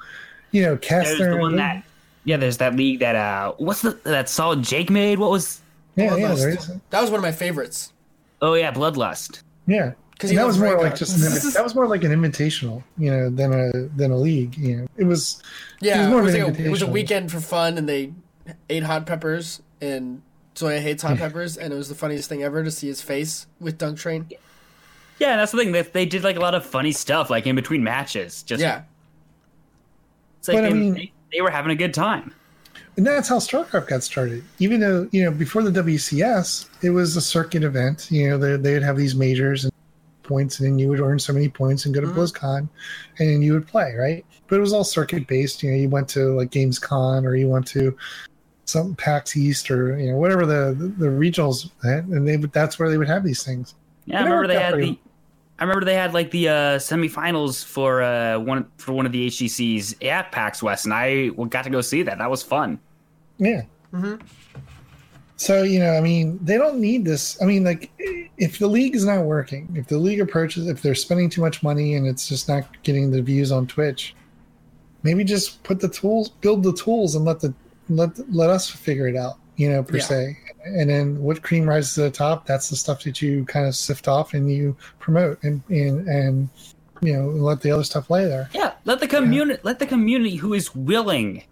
[0.50, 1.84] you know, cast There's their the own one league- that
[2.26, 5.18] yeah, there's that league that uh what's the that solid Jake made?
[5.18, 5.60] What was
[5.96, 6.38] yeah, yeah, Bloodlust.
[6.38, 6.70] there is.
[6.90, 7.92] That was one of my favorites.
[8.42, 9.42] oh yeah, Bloodlust.
[9.66, 13.10] Yeah, 'Cause that was more like just an, that was more like an invitational, you
[13.10, 14.56] know, than a than a league.
[14.56, 15.42] You know, it was
[15.80, 17.76] Yeah, was it more of was, an like a, it was a weekend for fun,
[17.78, 18.12] and they
[18.70, 20.22] ate hot peppers, and
[20.56, 23.46] Zoya hates hot peppers, and it was the funniest thing ever to see his face
[23.58, 24.28] with Dunk Train.
[25.18, 25.72] Yeah, that's the thing.
[25.72, 28.42] They, they did like a lot of funny stuff like in between matches.
[28.44, 28.82] Just Yeah,
[30.38, 32.32] it's like But I they, mean- they, they were having a good time.
[32.96, 34.44] and that's how StarCraft got started.
[34.60, 38.08] Even though you know before the WCS, it was a circuit event.
[38.10, 39.72] You know, they they'd have these majors and
[40.24, 42.68] points, and then you would earn so many points and go to BlizzCon,
[43.18, 44.24] and then you would play, right?
[44.48, 45.62] But it was all circuit based.
[45.62, 47.96] You know, you went to like Gamescom or you went to
[48.64, 52.52] some PAX East or you know whatever the the, the regionals, had, and they would
[52.52, 53.74] that's where they would have these things.
[54.06, 54.98] Yeah, I remember they had pretty the.
[55.58, 59.28] I remember they had like the uh, semifinals for uh, one for one of the
[59.28, 62.18] HGCs at PAX West, and I got to go see that.
[62.18, 62.80] That was fun.
[63.38, 63.62] Yeah.
[65.36, 67.40] So you know, I mean, they don't need this.
[67.42, 67.90] I mean, like,
[68.38, 71.62] if the league is not working, if the league approaches, if they're spending too much
[71.62, 74.14] money and it's just not getting the views on Twitch,
[75.02, 77.52] maybe just put the tools, build the tools, and let the
[77.88, 79.38] let let us figure it out.
[79.56, 80.02] You know, per Yeah.
[80.04, 80.38] se.
[80.64, 82.46] And then what cream rises to the top?
[82.46, 86.48] That's the stuff that you kind of sift off and you promote and and and
[87.02, 88.48] you know let the other stuff lay there.
[88.54, 91.44] Yeah, let the community let the community who is willing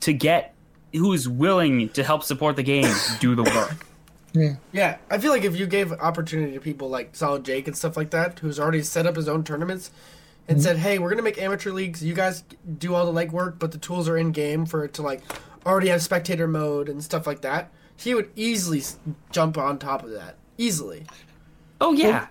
[0.00, 0.54] to get
[0.92, 3.86] who is willing to help support the game do the work.
[4.32, 4.56] Yeah.
[4.72, 4.98] yeah.
[5.10, 8.10] I feel like if you gave opportunity to people like Solid Jake and stuff like
[8.10, 9.90] that, who's already set up his own tournaments,
[10.48, 10.64] and mm-hmm.
[10.64, 12.02] said, "Hey, we're gonna make amateur leagues.
[12.02, 12.42] You guys
[12.78, 15.22] do all the legwork, but the tools are in game for it to like
[15.66, 18.82] already have spectator mode and stuff like that." He would easily
[19.32, 21.04] jump on top of that easily.
[21.80, 22.28] Oh yeah,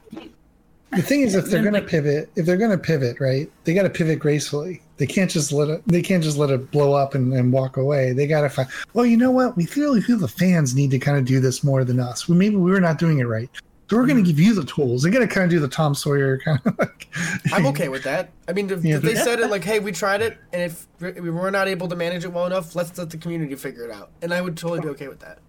[0.91, 3.51] The thing is, if they're then, going to pivot, if they're going to pivot, right,
[3.65, 4.81] they got to pivot gracefully.
[4.95, 5.83] They can't just let it.
[5.85, 8.13] They can't just let it blow up and, and walk away.
[8.13, 8.69] They got to find.
[8.93, 9.57] Well, you know what?
[9.57, 12.29] We really feel the fans need to kind of do this more than us.
[12.29, 13.49] Well, maybe we were not doing it right,
[13.89, 14.37] so we're going to mm-hmm.
[14.37, 15.03] give you the tools.
[15.03, 17.07] They got to kind of do the Tom Sawyer kind of like.
[17.53, 18.31] I'm okay with that.
[18.47, 20.61] I mean, if, Yeah, if they but- said it like, "Hey, we tried it, and
[20.61, 23.83] if we were not able to manage it well enough, let's let the community figure
[23.83, 25.39] it out," and I would totally be okay with that.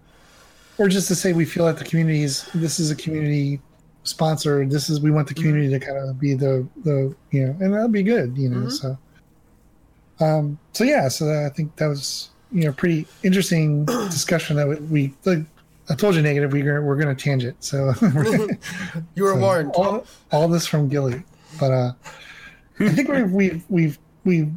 [0.77, 2.43] or just to say we feel that the community is.
[2.53, 3.61] This is a community
[4.03, 4.65] sponsor.
[4.65, 7.73] This is we want the community to kind of be the the you know, and
[7.73, 8.37] that'll be good.
[8.37, 8.97] You know, so.
[10.19, 10.59] Um.
[10.73, 11.07] So yeah.
[11.07, 15.45] So I think that was you know pretty interesting discussion that we, we like.
[15.91, 16.53] I told you negative.
[16.53, 17.55] We we're, we're going to change it.
[17.63, 17.93] So
[19.15, 19.71] You were warned.
[19.73, 21.23] all, all this from Gilly,
[21.59, 21.93] but uh,
[22.79, 24.51] I think we've we've we've we've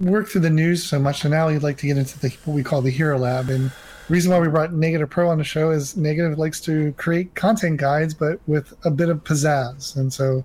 [0.00, 2.54] worked through the news so much, so now we'd like to get into the what
[2.54, 3.48] we call the Hero Lab.
[3.48, 3.72] And
[4.08, 7.78] reason why we brought Negative Pro on the show is Negative likes to create content
[7.78, 9.96] guides, but with a bit of pizzazz.
[9.96, 10.44] And so,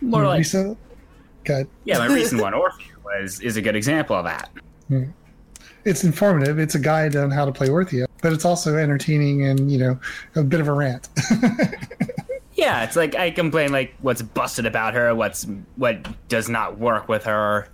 [0.00, 0.78] more like recent,
[1.44, 1.98] God, yeah.
[1.98, 4.50] My recent one, Orphea, was is a good example of that.
[4.88, 5.04] Hmm.
[5.84, 6.58] it's informative.
[6.58, 9.98] It's a guide on how to play Orphea, but it's also entertaining and you know
[10.34, 11.08] a bit of a rant.
[12.54, 15.46] Yeah, it's like I complain like what's busted about her, what's
[15.76, 17.68] what does not work with her.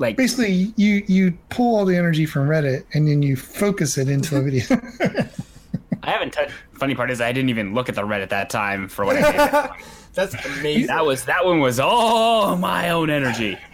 [0.00, 4.08] Like Basically, you you pull all the energy from Reddit and then you focus it
[4.08, 4.64] into a video.
[6.02, 6.54] I haven't touched.
[6.72, 9.30] Funny part is I didn't even look at the Reddit that time for what I
[9.30, 9.40] did.
[9.40, 9.78] that one.
[10.14, 10.86] That's amazing.
[10.86, 13.58] That was that one was all my own energy.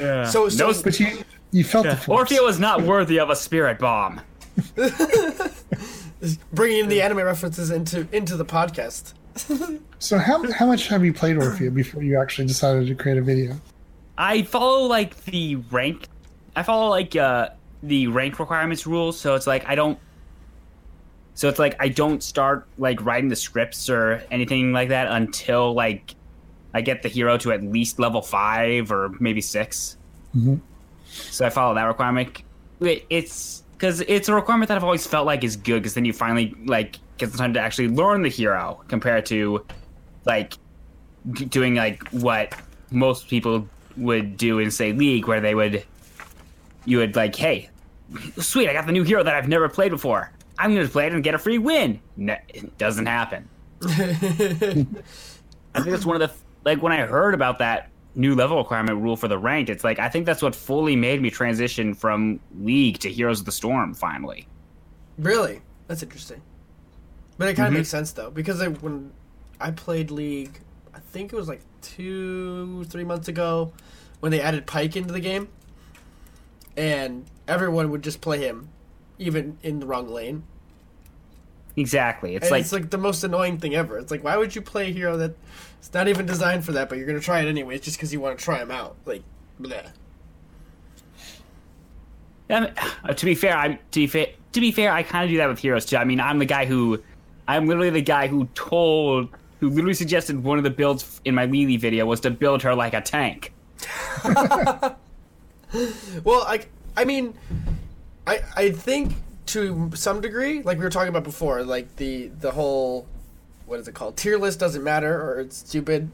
[0.00, 0.24] Yeah.
[0.24, 2.30] so, so No, but you you felt the force.
[2.30, 4.20] Orphea was not worthy of a spirit bomb.
[6.52, 9.14] bringing the anime references into into the podcast.
[9.98, 13.22] So how how much have you played Orphea before you actually decided to create a
[13.22, 13.60] video?
[14.20, 16.08] I follow like the ranked
[16.54, 17.48] I follow like uh,
[17.82, 19.98] the rank requirements rules, so it's like I don't.
[21.34, 25.72] So it's like I don't start like writing the scripts or anything like that until
[25.72, 26.14] like
[26.74, 29.96] I get the hero to at least level five or maybe 6
[30.36, 30.60] Mhm.
[31.08, 32.42] So I follow that requirement.
[32.80, 36.04] It- It's because it's a requirement that I've always felt like is good because then
[36.04, 39.64] you finally like get the time to actually learn the hero compared to
[40.26, 40.54] like
[41.48, 42.54] doing like what
[42.90, 43.66] most people
[44.00, 45.84] would do in say League, where they would
[46.84, 47.68] you would like, hey,
[48.38, 50.32] sweet, I got the new hero that I've never played before.
[50.58, 52.00] I'm going to play it and get a free win.
[52.16, 53.48] No, it doesn't happen.
[53.82, 55.04] I think
[55.74, 56.34] that's one of the
[56.64, 59.70] like when I heard about that new level requirement rule for the ranked.
[59.70, 63.46] It's like I think that's what fully made me transition from League to Heroes of
[63.46, 63.94] the Storm.
[63.94, 64.46] Finally,
[65.20, 65.60] Really?
[65.86, 66.40] That's interesting.
[67.38, 67.80] But it kind of mm-hmm.
[67.80, 69.12] makes sense though because I, when
[69.60, 70.58] I played League,
[70.94, 73.72] I think it was like two, three months ago,
[74.20, 75.48] when they added Pyke into the game,
[76.76, 78.68] and everyone would just play him,
[79.18, 80.44] even in the wrong lane.
[81.76, 82.36] exactly.
[82.36, 83.98] It's and like it's like the most annoying thing ever.
[83.98, 85.34] It's like why would you play a hero that
[85.78, 88.20] it's not even designed for that, but you're gonna try it anyways just because you
[88.20, 88.96] want to try him out?
[89.04, 89.22] Like,
[89.60, 89.90] bleh.
[92.50, 92.72] I
[93.04, 94.26] uh, to be fair, I'm to be fair.
[94.52, 95.96] To be fair, I kind of do that with heroes too.
[95.96, 97.00] I mean, I'm the guy who,
[97.46, 99.28] I'm literally the guy who told,
[99.60, 102.62] who literally suggested one of the builds in my Li Li video was to build
[102.62, 103.52] her like a tank.
[106.24, 106.66] Well, I,
[106.96, 107.34] I mean,
[108.26, 109.12] I, I think
[109.46, 113.06] to some degree, like we were talking about before, like the the whole,
[113.66, 114.16] what is it called?
[114.16, 116.10] Tier list doesn't matter or it's stupid,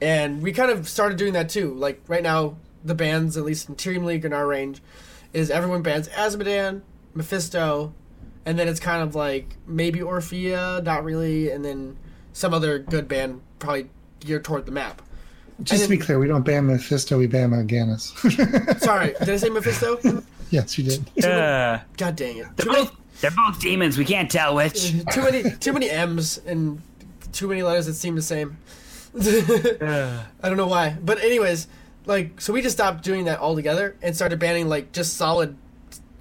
[0.00, 1.72] and we kind of started doing that too.
[1.74, 4.82] Like right now, the bans, at least in Team League in our range,
[5.32, 6.82] is everyone bans Azmodan,
[7.14, 7.94] Mephisto,
[8.44, 11.96] and then it's kind of like maybe Orphea, not really, and then
[12.32, 13.88] some other good ban probably
[14.20, 15.02] geared toward the map.
[15.62, 18.78] Just to be clear, we don't ban Mephisto, we ban Mal'Ganis.
[18.80, 20.22] Sorry, did I say Mephisto?
[20.50, 21.24] yes, you did.
[21.24, 22.46] Uh, God dang it!
[22.56, 23.98] they're both they're both demons.
[23.98, 24.92] We can't tell which.
[25.12, 26.80] too many too many M's and
[27.32, 28.58] too many letters that seem the same.
[29.18, 30.96] Uh, I don't know why.
[31.02, 31.66] But anyways,
[32.06, 35.56] like so we just stopped doing that altogether and started banning like just solid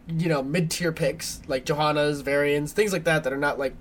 [0.07, 3.75] you know, mid tier picks, like Johanna's, Varians, things like that that are not like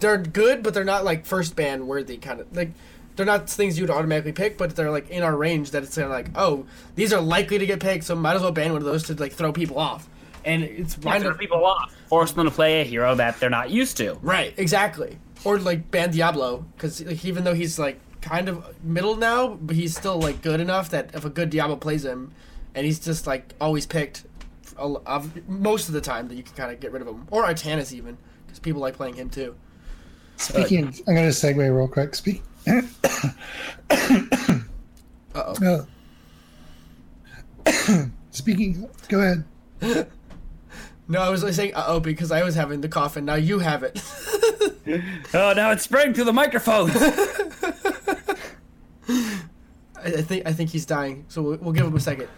[0.00, 2.70] they're good, but they're not like first ban worthy kind of like
[3.18, 6.06] they're not things you'd automatically pick, but they're like in our range that it's kind
[6.06, 6.64] of like, oh,
[6.94, 9.14] these are likely to get picked, so might as well ban one of those to
[9.14, 10.08] like throw people off.
[10.44, 13.50] And it's wind throw up people off, force them to play a hero that they're
[13.50, 14.14] not used to.
[14.22, 15.18] Right, exactly.
[15.42, 19.74] Or like ban Diablo, because like, even though he's like kind of middle now, but
[19.74, 22.32] he's still like good enough that if a good Diablo plays him,
[22.76, 24.26] and he's just like always picked,
[24.76, 27.08] a l- of, most of the time that you can kind of get rid of
[27.08, 27.26] him.
[27.32, 28.16] Or Artanis even,
[28.46, 29.56] because people like playing him too.
[30.36, 32.14] Speaking, I'm going to segue real quick.
[32.14, 32.42] Speak.
[35.34, 35.86] Uh oh.
[37.66, 39.44] Uh, speaking, go ahead.
[41.10, 43.36] No, I was like, saying uh oh because I was having the cough and now
[43.36, 44.02] you have it.
[45.34, 46.90] Oh, now it's spreading through the microphone.
[49.08, 49.34] I,
[50.04, 52.28] I think I think he's dying, so we'll, we'll give him a second.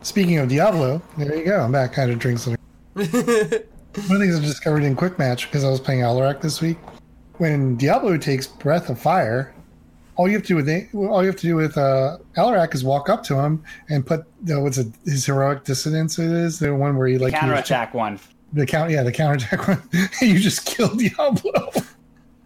[0.00, 1.60] Speaking of Diablo, there you go.
[1.60, 1.92] I'm back.
[1.92, 2.46] Kind of drinks.
[2.46, 2.62] One of
[3.02, 3.64] the
[3.94, 6.78] things I discovered in Quick Match because I was playing Alarak this week.
[7.36, 9.54] When Diablo takes Breath of Fire,
[10.16, 12.74] all you have to do with it, all you have to do with uh, Alarak
[12.74, 16.18] is walk up to him and put the, what's it, his heroic dissonance.
[16.18, 18.20] It is the one where he like Counterattack one.
[18.52, 19.82] the count, yeah, the counterattack one.
[20.20, 21.70] you just killed Diablo.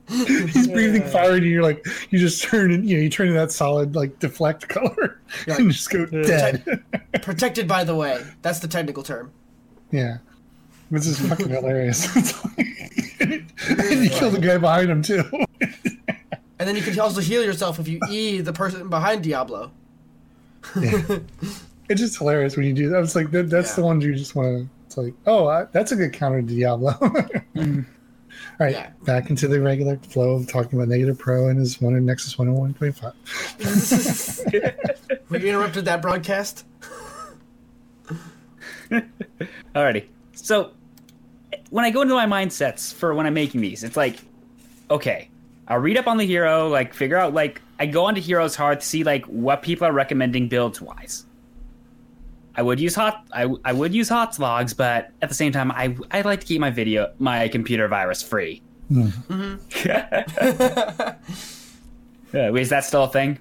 [0.09, 3.33] He's breathing fire, and you're like, you just turn and you know, you turn to
[3.33, 6.65] that solid like deflect color You're and just go dead.
[7.23, 8.25] Protected by the way.
[8.43, 9.33] That's the technical term.
[9.91, 10.19] Yeah.
[10.93, 12.07] This is fucking hilarious.
[12.57, 15.25] and you kill the guy behind him too.
[16.59, 19.71] And then you can also heal yourself if you E the person behind Diablo.
[20.75, 23.03] it's just hilarious when you do that.
[23.03, 23.87] It's like that, that's the Yeah.
[23.87, 24.69] one you just want to.
[24.87, 26.93] It's like, oh, I, that's a good counter to Diablo.
[27.57, 27.87] Mm.
[28.61, 28.91] All right, Yeah.
[29.05, 32.37] back into the regular flow of talking about negative pro and his one in Nexus
[32.39, 33.15] one hundred one point five.
[35.31, 36.65] We interrupted that broadcast.
[39.75, 40.07] Alrighty.
[40.35, 40.73] So
[41.71, 44.19] when I go into my mindsets for when I'm making these, it's like,
[44.91, 45.29] okay,
[45.69, 48.81] I'll read up on the hero, like figure out like I go onto Heroes Hearth
[48.81, 51.27] to see like what people are recommending builds wise.
[52.55, 55.97] I would use hot I, I would use Hotslogs, but at the same time I
[56.11, 58.63] I like to keep my video my computer virus free.
[62.35, 63.39] Uh, wait, is that still a thing?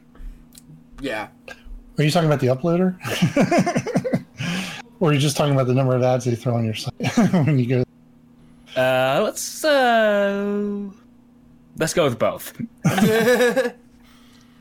[1.01, 1.28] Yeah.
[1.97, 2.95] Are you talking about the uploader?
[4.99, 6.93] or are you just talking about the number of ads they throw on your site
[7.34, 7.84] when you go?
[8.80, 10.88] Uh, let's uh,
[11.78, 12.53] let's go with both.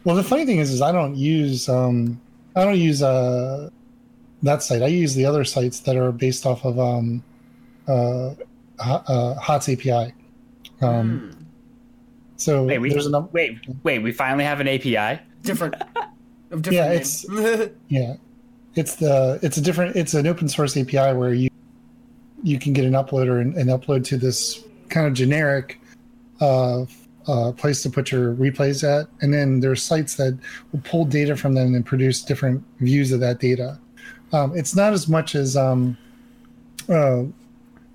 [0.05, 2.21] Well, the funny thing is, is I don't use um,
[2.55, 3.71] I don't use uh,
[4.43, 4.83] that site.
[4.83, 7.23] I use the other sites that are based off of um,
[7.89, 8.35] uh,
[8.79, 10.13] uh, HOTS API.
[10.83, 11.31] Um,
[12.37, 13.33] So Wait, we there's enough.
[13.33, 14.01] wait, wait.
[14.01, 15.23] We finally have an API.
[15.43, 15.75] Different.
[16.51, 17.71] Of Yeah, different names.
[17.89, 18.15] Yeah,
[18.75, 21.49] it's the it's a different it's an open source API where you
[22.43, 25.81] you can get an uploader and, and upload to this kind of generic
[26.41, 26.85] uh,
[27.27, 30.39] uh, place to put your replays at, and then there's sites that
[30.73, 33.79] will pull data from them and produce different views of that data.
[34.33, 35.97] Um, it's not as much as um,
[36.89, 37.25] uh,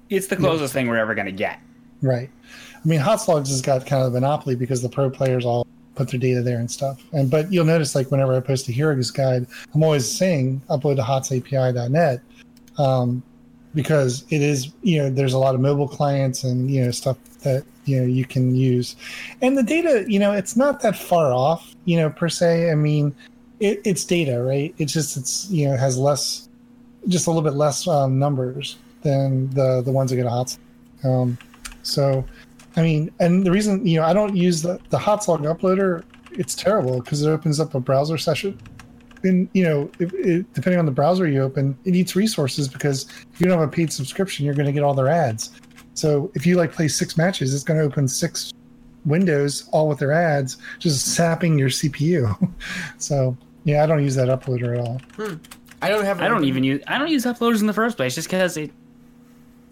[0.09, 1.59] It's the closest thing we're ever gonna get.
[2.01, 2.30] Right.
[2.75, 6.09] I mean, Hotslogs has got kind of a monopoly because the pro players all put
[6.09, 7.03] their data there and stuff.
[7.11, 10.95] And but you'll notice, like whenever I post a Heroes guide, I'm always saying upload
[10.95, 12.21] to hotsapi.net
[12.77, 13.21] um,
[13.75, 17.17] because it is you know there's a lot of mobile clients and you know stuff
[17.43, 18.95] that you know you can use,
[19.41, 22.71] and the data you know it's not that far off you know per se.
[22.71, 23.15] I mean,
[23.59, 24.73] it, it's data, right?
[24.77, 26.49] It's just it's you know has less,
[27.07, 30.57] just a little bit less um, numbers than the the ones that get a hot.
[31.03, 31.37] Um,
[31.83, 32.25] so,
[32.75, 36.55] I mean, and the reason you know I don't use the the Hotslog uploader, it's
[36.55, 38.59] terrible because it opens up a browser session.
[39.23, 43.09] And you know, if, it, depending on the browser you open, it eats resources because
[43.33, 45.51] if you don't have a paid subscription, you're going to get all their ads.
[45.99, 48.53] So if you like play six matches, it's going to open six
[49.05, 52.53] windows all with their ads, just sapping your CPU.
[52.97, 53.35] so
[53.65, 55.01] yeah, I don't use that uploader at all.
[55.15, 55.35] Hmm.
[55.81, 56.21] I don't have.
[56.21, 58.71] I don't even use I don't use uploaders in the first place just because it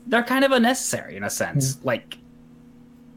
[0.08, 1.76] they're kind of unnecessary in a sense.
[1.76, 1.88] Hmm.
[1.88, 2.18] Like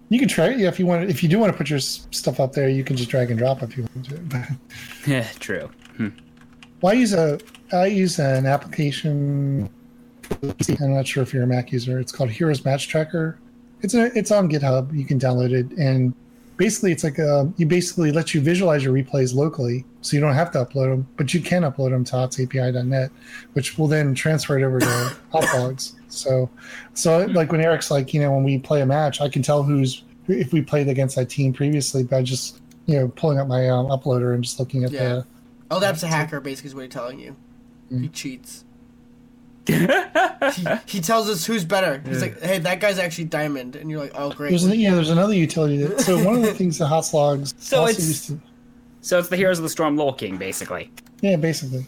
[0.09, 1.11] You can try it yeah, if you want.
[1.11, 3.39] If you do want to put your stuff up there, you can just drag and
[3.39, 4.59] drop if you want to.
[5.07, 5.69] Yeah, true.
[5.97, 6.09] Hmm.
[6.81, 7.41] Well, I use a
[7.73, 9.69] I use an application.
[10.81, 11.99] I'm not sure if you're a Mac user.
[11.99, 13.39] It's called Heroes Match Tracker.
[13.83, 14.95] It's a it's on GitHub.
[14.97, 16.13] You can download it, and
[16.57, 20.35] basically, it's like a, you basically let you visualize your replays locally, so you don't
[20.35, 23.11] have to upload them, but you can upload them to hotsapi.net,
[23.55, 24.87] which will then transfer it over to
[25.33, 25.95] Hotslogs.
[26.09, 26.51] So,
[26.95, 29.63] so like when Eric's like, you know, when we play a match, I can tell
[29.63, 33.69] who's if we played against that team previously by just you know pulling up my
[33.69, 35.09] um, uploader and just looking at Yeah.
[35.09, 35.27] the
[35.73, 36.41] Oh, that's a hacker.
[36.41, 37.37] Basically, is what he's telling you.
[37.89, 38.13] He Mm.
[38.13, 38.65] cheats.
[39.71, 42.03] He, he tells us who's better.
[42.07, 44.95] He's like, "Hey, that guy's actually diamond," and you're like, "Oh, great." There's an, yeah,
[44.95, 45.79] there's another utility.
[45.79, 48.41] That, so one of the things that Hotslogs So also it's- used to,
[49.01, 50.91] So it's the Heroes of the Storm Lol King, basically.
[51.23, 51.87] yeah, basically.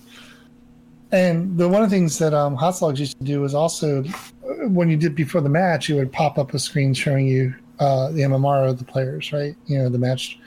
[1.10, 4.68] And the one of the things that um, Hotslogs used to do was also uh,
[4.68, 8.10] when you did before the match, it would pop up a screen showing you uh,
[8.12, 9.54] the MMR of the players, right?
[9.66, 10.38] You know, the match.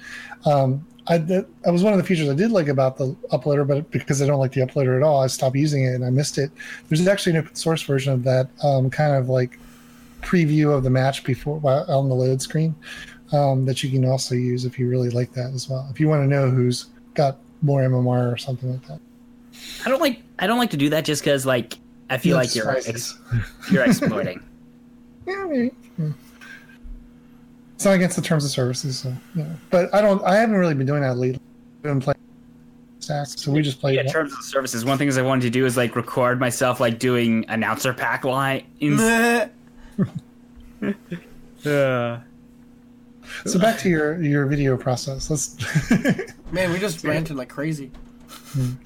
[0.45, 3.67] Um, I that, that was one of the features I did like about the uploader,
[3.67, 6.09] but because I don't like the uploader at all, I stopped using it and I
[6.09, 6.51] missed it.
[6.89, 9.59] There's actually an open source version of that um, kind of like
[10.21, 12.73] preview of the match before while on the load screen
[13.31, 15.87] um, that you can also use if you really like that as well.
[15.91, 18.99] If you want to know who's got more MMR or something like that.
[19.85, 21.77] I don't like I don't like to do that just because like
[22.09, 23.17] I feel like you're ex-
[23.71, 24.41] you're exploiting.
[25.27, 25.71] Yeah, maybe.
[27.75, 27.77] Yeah.
[27.77, 29.47] It's not against the terms of services, so yeah.
[29.69, 30.23] But I don't.
[30.23, 31.41] I haven't really been doing that lately.
[31.79, 32.17] I've been playing
[32.99, 33.95] stacks, so we just play.
[33.95, 36.79] Yeah, in terms of services, one thing I wanted to do is like record myself
[36.79, 38.65] like doing announcer pack line.
[38.81, 39.49] Meh.
[41.65, 42.19] Uh,
[43.45, 45.31] so back to your your video process.
[45.31, 45.57] Let's.
[46.51, 47.91] Man, we just ranting like crazy.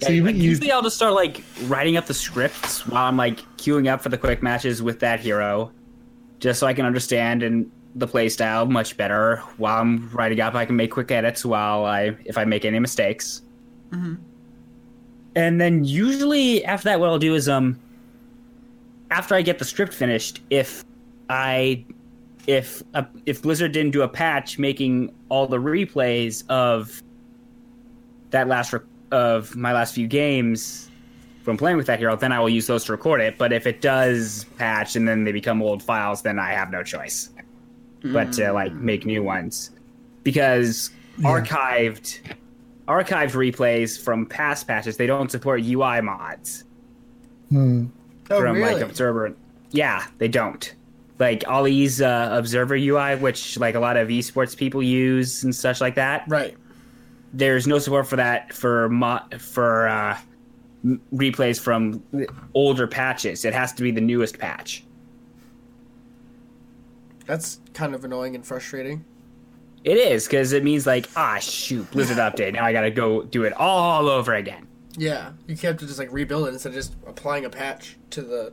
[0.01, 3.17] so you, like, you usually I'll just start like writing up the scripts while I'm
[3.17, 5.71] like queuing up for the quick matches with that hero,
[6.39, 9.37] just so I can understand and the playstyle much better.
[9.57, 12.79] While I'm writing up, I can make quick edits while I if I make any
[12.79, 13.41] mistakes.
[15.35, 17.79] And then usually after that, what I'll do is um,
[19.11, 20.83] after I get the script finished, if
[21.29, 21.85] I
[22.47, 27.01] if a, if Blizzard didn't do a patch making all the replays of
[28.31, 28.79] that last re-
[29.11, 30.89] of my last few games
[31.43, 33.37] from playing with that hero, then I will use those to record it.
[33.37, 36.83] But if it does patch and then they become old files, then I have no
[36.83, 37.29] choice
[38.03, 39.71] but to like make new ones.
[40.23, 42.19] Because archived
[42.87, 46.63] archived replays from past patches they don't support UI mods.
[47.49, 47.87] Hmm.
[48.31, 48.73] Oh, from really?
[48.73, 49.35] like observer
[49.71, 50.73] yeah they don't.
[51.19, 55.81] Like ollie's uh, observer ui which like a lot of esports people use and such
[55.81, 56.23] like that.
[56.27, 56.55] Right.
[57.33, 60.17] there's no support for that for mo- for uh,
[60.83, 62.01] m- replays from
[62.53, 63.43] older patches.
[63.45, 64.83] It has to be the newest patch
[67.29, 69.05] That's kind of annoying and frustrating.
[69.83, 73.43] it is because it means like ah shoot blizzard update now i gotta go do
[73.43, 74.67] it all over again
[74.97, 78.21] Yeah, you have to just like rebuild it instead of just applying a patch to
[78.21, 78.51] the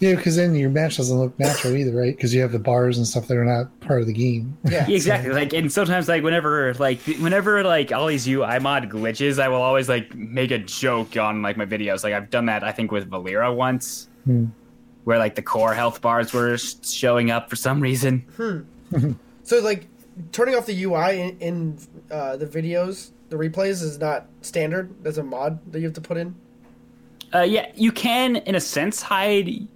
[0.00, 2.16] Yeah, because then your match doesn't look natural either, right?
[2.16, 4.56] Because you have the bars and stuff that are not part of the game.
[4.64, 4.84] Yeah.
[4.88, 5.30] Yeah, exactly.
[5.32, 9.62] Like, and sometimes, like, whenever, like, whenever, like, all these UI mod glitches, I will
[9.62, 12.02] always like make a joke on like my videos.
[12.02, 14.46] Like, I've done that, I think, with Valeera once, Hmm.
[15.04, 18.24] Where like the core health bars were showing up for some reason.
[19.46, 19.88] So like
[20.32, 21.78] turning off the UI in, in
[22.10, 24.94] uh, the videos, the replays is not standard.
[25.02, 26.34] There's a mod that you have to put in.
[27.34, 29.68] Uh, yeah, you can, in a sense, hide.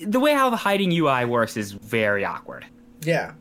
[0.00, 2.66] The way how the hiding UI works is very awkward.
[3.02, 3.34] Yeah,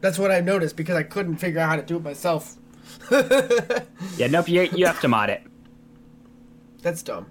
[0.00, 2.56] that's what I've noticed because I couldn't figure out how to do it myself.
[4.16, 4.48] Yeah, nope.
[4.48, 5.42] You you have to mod it.
[6.82, 7.26] That's dumb.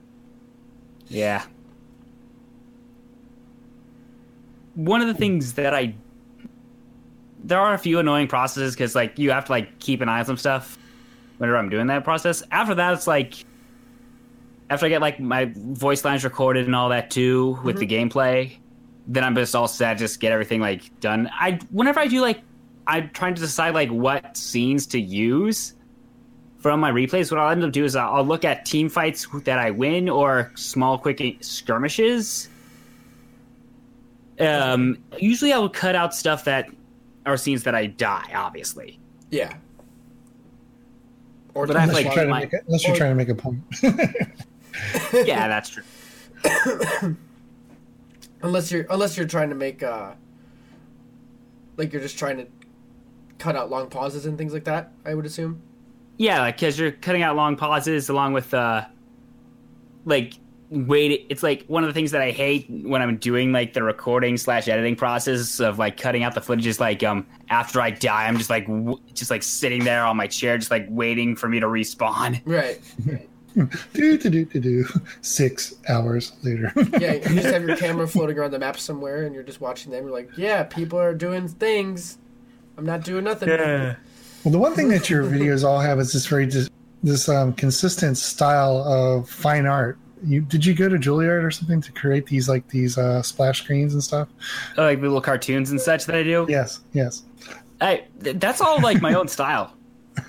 [1.08, 1.44] Yeah.
[4.76, 5.96] One of the things that I
[7.44, 10.20] there are a few annoying processes because like you have to like keep an eye
[10.20, 10.78] on some stuff
[11.38, 12.42] whenever I'm doing that process.
[12.52, 13.46] After that, it's like
[14.70, 18.10] after I get like my voice lines recorded and all that too with the mm-hmm.
[18.10, 18.58] gameplay,
[19.08, 19.98] then I'm just all set.
[19.98, 21.30] Just get everything like done.
[21.34, 22.42] I whenever I do like
[22.88, 25.76] I'm trying to decide like what scenes to use
[26.60, 29.28] from my replays, what I'll end up doing is I'll I'll look at team fights
[29.44, 32.50] that I win or small, quick skirmishes.
[34.40, 36.70] Um, usually I will cut out stuff that
[37.26, 39.00] are scenes that I die, obviously.
[39.30, 39.56] Yeah.
[41.54, 43.12] Or But I have, Unless, like, you're, trying to my- make a, unless you're trying
[43.12, 43.62] to make a point.
[45.28, 45.84] Yeah, that's true.
[48.42, 50.14] unless you're unless you're trying to make uh
[51.78, 52.48] like you're just trying to
[53.38, 54.92] cut out long pauses and things like that.
[55.06, 55.62] I would assume.
[56.18, 58.86] Yeah, like because you're cutting out long pauses along with uh,
[60.06, 60.34] like
[60.74, 61.26] wait.
[61.30, 64.38] It's like one of the things that I hate when I'm doing like the recording
[64.38, 68.28] slash editing process of like cutting out the footage is like um after I die,
[68.28, 71.48] I'm just like w- just like sitting there on my chair, just like waiting for
[71.48, 72.42] me to respawn.
[72.54, 72.82] Right.
[73.94, 74.86] do, do, do, do, do.
[75.22, 76.72] Six hours later.
[77.00, 79.92] Yeah, you just have your camera floating around the map somewhere, and you're just watching
[79.92, 80.06] them.
[80.06, 82.18] You're like, yeah, people are doing things.
[82.78, 83.50] I'm not doing nothing.
[83.50, 83.96] Yeah,
[84.44, 86.70] well, the one thing that your videos all have is this very dis-
[87.04, 89.98] this um, consistent style of fine art.
[90.26, 93.62] You did you go to Juilliard or something to create these like these uh, splash
[93.64, 94.28] screens and stuff?
[94.78, 96.46] like the little cartoons and such that I do.
[96.50, 97.24] Yes, yes.
[97.82, 99.76] I th- that's all like my own style.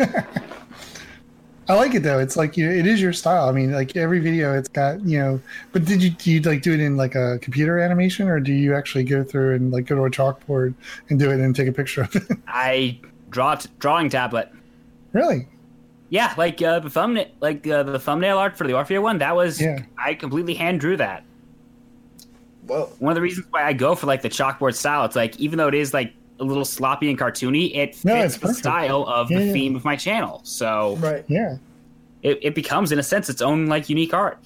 [1.67, 2.19] I like it though.
[2.19, 3.49] It's like you it is your style.
[3.49, 5.41] I mean, like every video, it's got you know.
[5.73, 8.53] But did you do you like do it in like a computer animation, or do
[8.53, 10.75] you actually go through and like go to a chalkboard
[11.09, 12.25] and do it and take a picture of it?
[12.47, 14.51] I draw t- drawing tablet.
[15.13, 15.49] really?
[16.11, 19.19] Yeah, like uh, the thumbnail, like uh, the thumbnail art for the Orphea one.
[19.19, 19.79] That was Yeah.
[19.99, 21.25] I completely hand drew that.
[22.67, 25.05] Well, One of the reasons why I go for like the chalkboard style.
[25.05, 28.17] It's like even though it is like a little sloppy and cartoony, it fits No,
[28.17, 28.59] it's the perfect.
[28.59, 29.53] style of Yeah, the yeah.
[29.53, 30.41] theme of my channel.
[30.45, 31.25] So Right.
[31.29, 31.57] Yeah,
[32.23, 34.39] it, it becomes, in a sense, its own like unique art.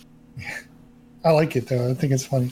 [1.25, 1.91] I like it though.
[1.91, 2.51] I think it's funny.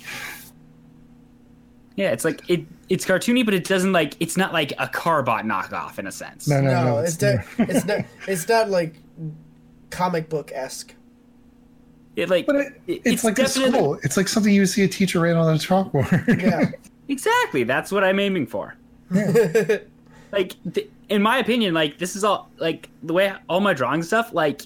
[1.96, 2.64] Yeah, it's like it.
[2.88, 4.14] It's cartoony, but it doesn't like.
[4.20, 6.46] It's not like a Carbot knockoff in a sense.
[6.46, 6.98] No, no, No, no.
[6.98, 8.94] it's de- it's not it's not like
[9.90, 10.94] comic book esque.
[12.14, 13.98] It like But it, it- it's, like a school.
[14.02, 16.40] It's like something you would see a teacher write on a chalkboard.
[16.40, 16.70] Yeah.
[17.08, 17.62] Exactly.
[17.62, 18.74] That's what I'm aiming for.
[20.32, 24.02] like, th- in my opinion, like this is all like the way all my drawing
[24.02, 24.32] stuff.
[24.32, 24.62] Like,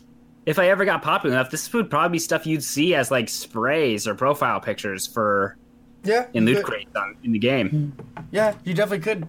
[0.46, 3.28] if I ever got popular enough, this would probably be stuff you'd see as like
[3.28, 5.56] sprays or profile pictures for
[6.04, 6.26] yeah.
[6.34, 6.72] in you loot could.
[6.72, 7.92] crates on, in the game.
[8.30, 9.26] Yeah, you definitely could.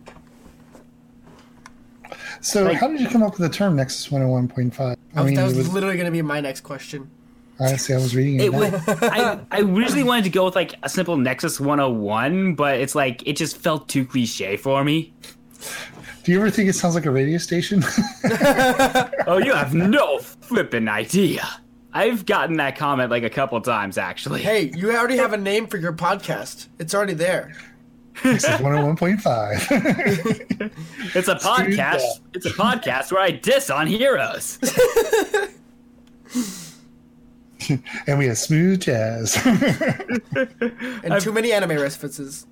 [2.42, 4.98] so, Like- how did you come up with the term Nexus 101.5?
[5.16, 7.10] I was, that was was, literally going to be my next question.
[7.60, 8.46] I honestly, I was reading it.
[8.46, 8.82] It now.
[9.02, 13.22] I, I originally wanted to go with like a simple Nexus 101, but it's like
[13.28, 15.14] it just felt too cliche for me.
[16.24, 17.84] Do you ever think it sounds like a radio station?
[19.28, 21.48] Oh, you have no flipping idea.
[21.94, 24.42] I've gotten that comment like a couple times actually.
[24.42, 26.68] Hey, you already have a name for your podcast.
[26.80, 27.54] It's already there.
[28.24, 30.72] Nexus 101.5.
[31.16, 31.76] It's a podcast.
[31.76, 32.02] that.
[32.34, 34.58] It's a podcast where I diss on heroes.
[38.08, 39.38] and we have smooth jazz.
[41.04, 42.46] And too many anime references.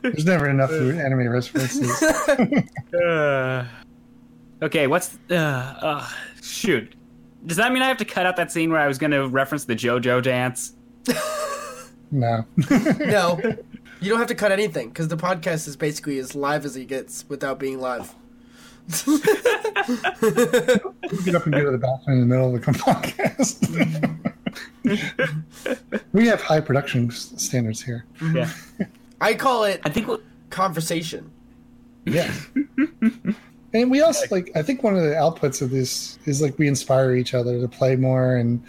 [0.00, 2.02] There's never enough anime references.
[2.94, 3.66] Uh,
[4.62, 6.08] okay, what's uh, uh
[6.40, 6.94] shoot?
[7.48, 9.26] Does that mean I have to cut out that scene where I was going to
[9.26, 10.74] reference the JoJo dance?
[12.10, 12.44] No.
[13.00, 13.38] No,
[14.00, 16.86] you don't have to cut anything because the podcast is basically as live as it
[16.86, 18.14] gets without being live.
[21.24, 23.58] Get up and go to the bathroom in the middle of the podcast.
[26.12, 28.06] we have high production standards here.
[28.32, 28.50] Yeah,
[29.20, 30.08] I call it I think.
[30.50, 31.30] conversation.
[32.06, 32.32] Yeah.
[33.74, 36.68] And we also like I think one of the outputs of this is like we
[36.68, 38.62] inspire each other to play more and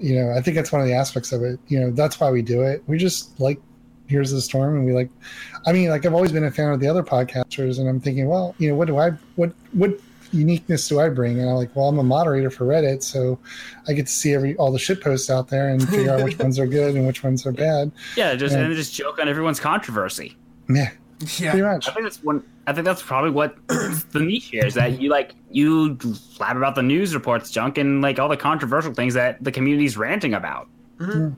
[0.00, 1.58] you know, I think that's one of the aspects of it.
[1.66, 2.84] You know, that's why we do it.
[2.86, 3.60] We just like
[4.06, 5.10] Here's the Storm, and we like.
[5.66, 8.26] I mean, like I've always been a fan of the other podcasters, and I'm thinking,
[8.26, 9.98] well, you know, what do I what what
[10.32, 11.40] uniqueness do I bring?
[11.40, 13.38] And I'm like, well, I'm a moderator for Reddit, so
[13.86, 16.38] I get to see every all the shit posts out there and figure out which
[16.46, 17.92] ones are good and which ones are bad.
[18.16, 18.62] Yeah, just Yeah.
[18.64, 20.36] and just joke on everyone's controversy.
[20.70, 21.72] Yeah, pretty Yeah.
[21.74, 21.88] much.
[21.88, 22.42] I think that's one.
[22.66, 25.94] I think that's probably what the niche here is that you like you
[26.36, 29.96] blab about the news reports junk and like all the controversial things that the community's
[29.96, 30.68] ranting about.
[30.98, 31.30] Mm-hmm.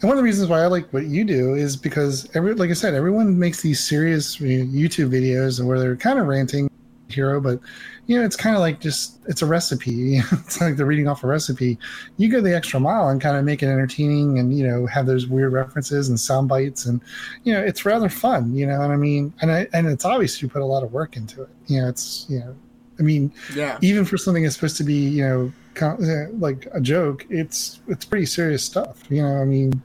[0.00, 2.68] And one of the reasons why I like what you do is because every, like
[2.68, 6.68] I said, everyone makes these serious YouTube videos where they're kind of ranting
[7.14, 7.60] hero, but
[8.06, 10.18] you know, it's kind of like just it's a recipe.
[10.32, 11.78] it's like they're reading off a recipe.
[12.18, 15.06] You go the extra mile and kind of make it entertaining, and you know, have
[15.06, 17.00] those weird references and sound bites, and
[17.44, 18.54] you know, it's rather fun.
[18.54, 19.32] You know what I mean?
[19.40, 21.48] And I, and it's obvious you put a lot of work into it.
[21.68, 22.54] You know, it's you know,
[22.98, 23.78] I mean, Yeah.
[23.80, 25.96] even for something that's supposed to be you know uh,
[26.38, 29.82] like a joke it's it's pretty serious stuff you know i mean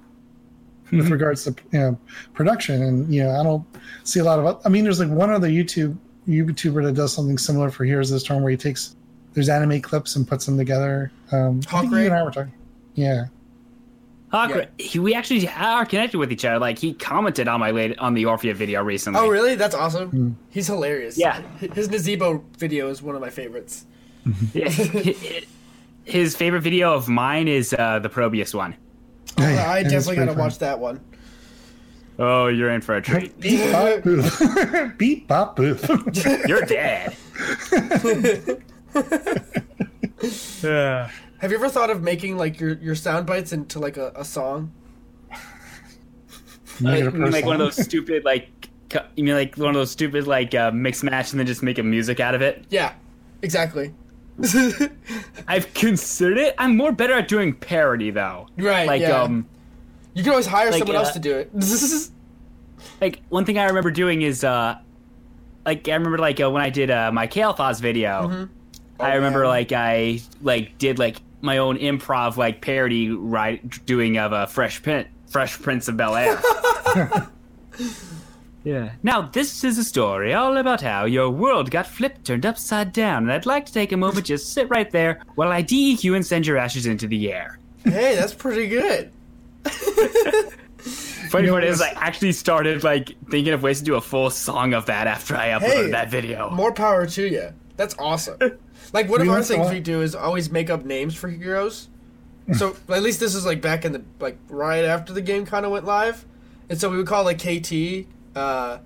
[0.91, 1.11] with Mhm.
[1.11, 1.99] regards to you know
[2.35, 3.63] production and you know i don't
[4.03, 5.97] see a lot of i mean there's like one other youtube
[6.29, 8.95] youtuber that does something similar for here's the storm where he takes
[9.33, 12.05] there's anime clips and puts them together um I think you Hawkray?
[12.05, 12.53] and I were talking
[12.95, 13.25] yeah
[14.31, 14.65] Hawk, Yeah.
[14.77, 16.59] he, we actually are connected with each other.
[16.59, 19.19] Like he commented on my late on the Orphea video recently.
[19.19, 19.55] Oh, really?
[19.55, 20.09] That's awesome.
[20.11, 20.29] Hmm.
[20.51, 21.17] He's hilarious.
[21.17, 21.41] Yeah.
[21.73, 23.87] His Nazeebo video is one of my favorites.
[24.53, 24.69] Yeah.
[26.03, 28.75] His favorite video of mine is uh, the Probius one.
[29.39, 30.37] Yeah, I definitely gotta fun.
[30.39, 30.99] watch that one.
[32.21, 33.39] Oh, you're in for a treat.
[33.39, 35.87] beep bop boof beep bop boof
[36.47, 37.15] You're dead.
[40.61, 41.09] Yeah.
[41.39, 44.25] Have you ever thought of making like your your sound bites into like a, a
[44.25, 44.73] song?
[46.81, 48.69] Make it a Like, you mean like one of those stupid like
[49.15, 51.77] you mean like one of those stupid like uh, mix match and then just make
[51.77, 52.65] a music out of it.
[52.69, 52.93] Yeah,
[53.41, 53.93] exactly.
[55.47, 56.55] I've considered it.
[56.57, 58.47] I'm more better at doing parody though.
[58.57, 59.21] Right, Like yeah.
[59.21, 59.47] um
[60.19, 61.49] You can always hire Like, someone uh, else to do it.
[63.01, 64.77] like one thing I remember doing is uh
[65.65, 68.27] like I remember like uh, when I did uh, my Kel'Thuzad video.
[68.27, 69.01] Mm-hmm.
[69.01, 69.47] I Oh, remember yeah.
[69.49, 74.83] like I like did like my own improv like parody right doing of a Fresh
[74.83, 76.41] Prince Fresh Prince of Bel Air.
[78.65, 78.91] yeah.
[79.03, 83.23] Now this is a story all about how your world got flipped turned upside down,
[83.23, 86.25] and I'd like to take a moment just sit right there while I DEQ and
[86.25, 87.57] send your ashes into the air.
[87.85, 89.13] hey, that's pretty good.
[91.29, 94.01] Funny You know, part is, I actually started like thinking of ways to do a
[94.01, 96.49] full song of that after I uploaded Hey, that video.
[96.49, 97.53] More power to you.
[97.77, 98.39] That's awesome.
[98.93, 100.85] Like one We of our once in a things we do is always make up
[100.85, 101.89] names for heroes.
[102.53, 105.65] So at least this is like back in the like right after the game kind
[105.65, 106.25] of went live,
[106.69, 108.79] and so we would call like KT uh,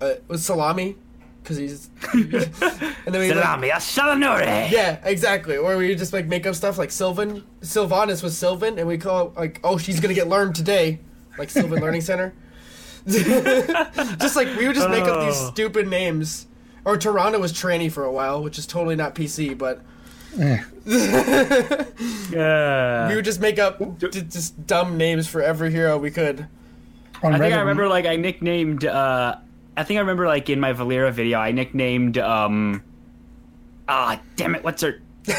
[0.00, 0.96] uh with salami
[1.50, 4.70] because he's and then we like, Salami Ashalanore!
[4.70, 8.86] yeah exactly or we just like make up stuff like Sylvan Sylvanas was Sylvan and
[8.88, 10.98] we call it like oh she's gonna get learned today
[11.38, 12.32] like Sylvan Learning Center.
[13.06, 15.50] just like we would just make up these Oh.
[15.50, 16.46] stupid names.
[16.84, 19.80] Or Toronto was tranny for a while, which is totally not PC, but
[20.38, 20.62] Eh.
[22.30, 23.08] Yeah.
[23.08, 26.46] we would just make up d- just dumb names for every hero we could.
[27.22, 29.36] I think I remember like I nicknamed uh
[29.76, 32.82] I think I remember like in my Valeera video I nicknamed um
[33.88, 35.00] ah damn it what's her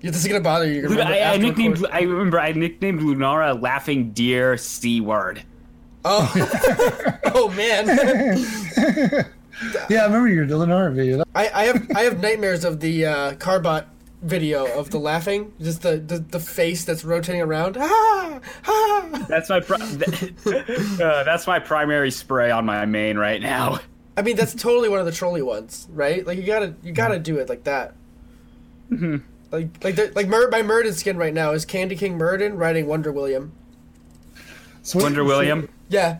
[0.00, 0.82] Yeah, this is gonna bother you.
[0.82, 5.00] You're gonna I, remember I nicknamed record- I remember I nicknamed Lunara laughing deer C
[5.00, 5.42] word.
[6.04, 6.32] Oh,
[7.34, 7.86] oh man,
[9.90, 13.32] yeah i remember your Lunara video I, I have I have nightmares of the uh,
[13.34, 13.86] Carbot
[14.22, 17.76] video of the laughing, just the, the, the face that's rotating around.
[17.78, 19.26] Ah, ah.
[19.28, 19.76] That's my pri-
[20.46, 23.80] uh, that's my primary spray on my main right now.
[24.16, 26.26] I mean, that's totally one of the trolley ones, right?
[26.26, 27.94] Like you gotta you gotta do it like that.
[28.90, 29.18] Mm-hmm.
[29.52, 32.86] Like like the, like Mur- my Muradin skin right now is Candy King Muradin riding
[32.86, 33.52] Wonder William.
[34.94, 35.68] Wonder William.
[35.88, 36.18] Yeah,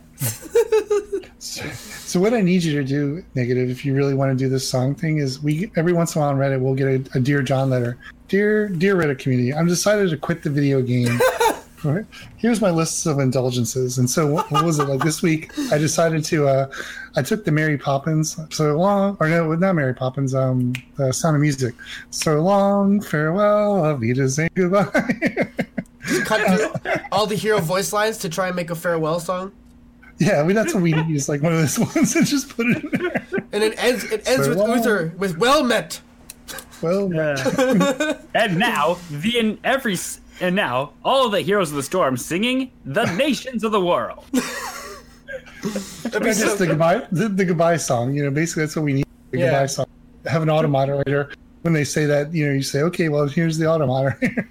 [1.39, 4.69] So what I need you to do, negative, if you really want to do this
[4.69, 7.21] song thing, is we every once in a while on Reddit we'll get a, a
[7.21, 7.99] dear John letter.
[8.29, 11.19] Dear dear Reddit community, I'm decided to quit the video game.
[11.85, 12.05] Right?
[12.39, 13.99] Here's my lists of indulgences.
[13.99, 15.57] And so what, what was it like this week?
[15.71, 16.67] I decided to uh
[17.15, 21.37] I took the Mary Poppins so long or no not Mary Poppins, um the sound
[21.37, 21.77] of music.
[22.11, 25.48] So long, farewell, Auf Wiedersehen, goodbye.
[26.29, 26.41] cut
[26.83, 29.53] through all the hero voice lines to try and make a farewell song,
[30.19, 32.49] yeah, I mean that's what we need is like one of those ones and just
[32.57, 33.27] put it in there.
[33.53, 34.77] and it ends it ends So with long.
[34.79, 36.01] Uther with well met.
[36.83, 37.39] Well met.
[38.35, 39.97] and now the in every
[40.41, 44.25] and now all the heroes of the storm singing the nations of the world.
[46.03, 48.15] That'd so the goodbye the, the goodbye song.
[48.15, 49.07] You know, basically that's what we need.
[49.31, 49.45] The Yeah.
[49.47, 49.87] goodbye song.
[50.27, 51.31] Have an auto moderator.
[51.63, 54.19] When they say that, you know, you say, okay, well, here's the auto monitor.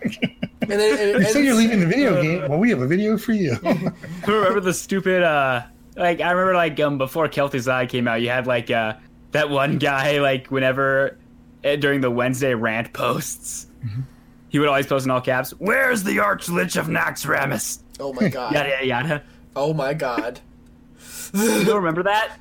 [0.69, 2.49] And then and, they say you're leaving the video game.
[2.49, 3.55] Well, we have a video for you.
[4.27, 5.63] remember the stupid uh
[5.95, 8.95] like I remember like um before Kel'Thuzad came out, you had like uh
[9.31, 11.17] that one guy like whenever
[11.63, 13.67] uh, during the Wednesday rant posts,
[14.49, 18.27] he would always post in all caps, "Where's the Arch Lich of Naxxramas?" oh my
[18.27, 18.53] god.
[18.53, 19.23] Yada yada yada.
[19.55, 20.41] Oh my god.
[21.33, 22.37] You don't remember that?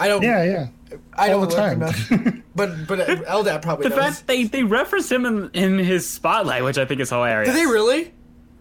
[0.00, 0.22] I don't.
[0.22, 0.66] yeah, yeah.
[1.14, 1.80] I All don't the time.
[1.80, 3.98] recognize- But but uh, Eldab probably The knows.
[4.16, 7.52] fact they they reference him in, in his spotlight, which I think is hilarious.
[7.54, 8.12] Did they really?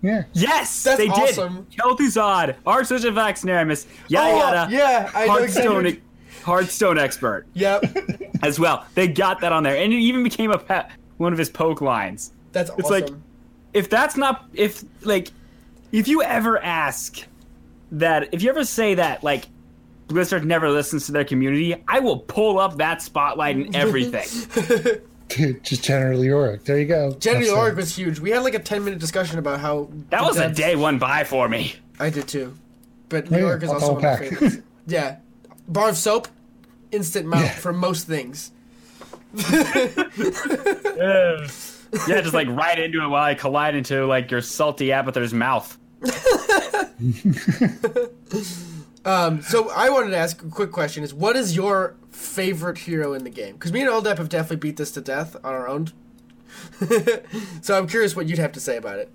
[0.04, 0.24] yeah.
[0.34, 1.66] Yes, That's they awesome.
[1.72, 1.80] did.
[1.80, 4.72] Kel'Thuzad, Arch Lich of Naxxramas, yada Oh, yada.
[4.72, 5.74] yeah, I know exactly.
[5.74, 6.02] Hearthstone,
[6.44, 7.48] Hearthstone expert.
[7.56, 7.98] Yep.
[8.44, 8.86] as well.
[8.94, 11.82] They got that on there, and it even became a pet, one of his poke
[11.82, 12.32] lines.
[12.52, 13.10] That's It's like-
[13.74, 15.30] If that's not, if like,
[15.92, 17.26] if you ever ask
[17.92, 19.46] that, if you ever say that, like,
[20.08, 25.02] Blizzard never listens to their community, I will pull up that spotlight and everything.
[25.28, 26.64] Dude, just General Yorick.
[26.64, 27.12] There you go.
[27.20, 28.20] Jenny That's, uh, was huge.
[28.20, 31.26] We had like a ten minute discussion about how That was a day one by
[31.26, 31.76] for me.
[32.00, 32.58] I did too.
[33.10, 34.58] But Yeah, New York is I'll also one of my favorites.
[34.88, 35.18] yeah.
[35.68, 36.30] Bar of soap,
[36.92, 37.52] instant mount Yeah.
[37.52, 38.52] for most things.
[39.52, 39.92] yeah,
[42.22, 45.78] just like right into it while I collide into like your salty Abathur's mouth.
[49.08, 53.14] Um, so I wanted to ask a quick question: Is what is your favorite hero
[53.14, 53.54] in the game?
[53.54, 55.92] Because me and Eldab have definitely beat this to death on our own.
[57.62, 59.10] so I'm curious what you'd have to say about it.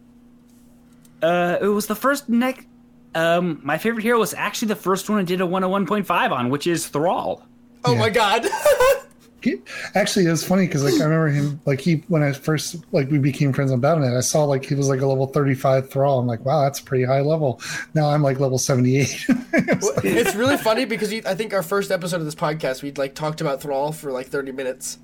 [1.23, 2.67] Uh, it was the first neck.
[3.15, 6.67] Um, my favorite hero was actually the first one I did a 101.5 on, which
[6.67, 7.47] is Thrall.
[7.85, 7.99] Oh Yeah.
[7.99, 8.47] my god!
[9.43, 9.57] He,
[9.95, 13.11] actually, it was funny because like I remember him like he when I first like
[13.11, 15.91] we became friends on Battle.net, I saw like he was like a level thirty five
[15.91, 16.19] thrall.
[16.19, 17.61] I'm like, wow, that's a pretty high level.
[17.95, 19.27] Now I'm like level seventy eight.
[19.29, 23.15] it's really funny because you, I think our first episode of this podcast we like
[23.15, 24.99] talked about Thrall for like 30 minutes.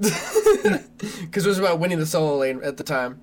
[0.98, 3.20] Because it was about winning the solo lane at the time.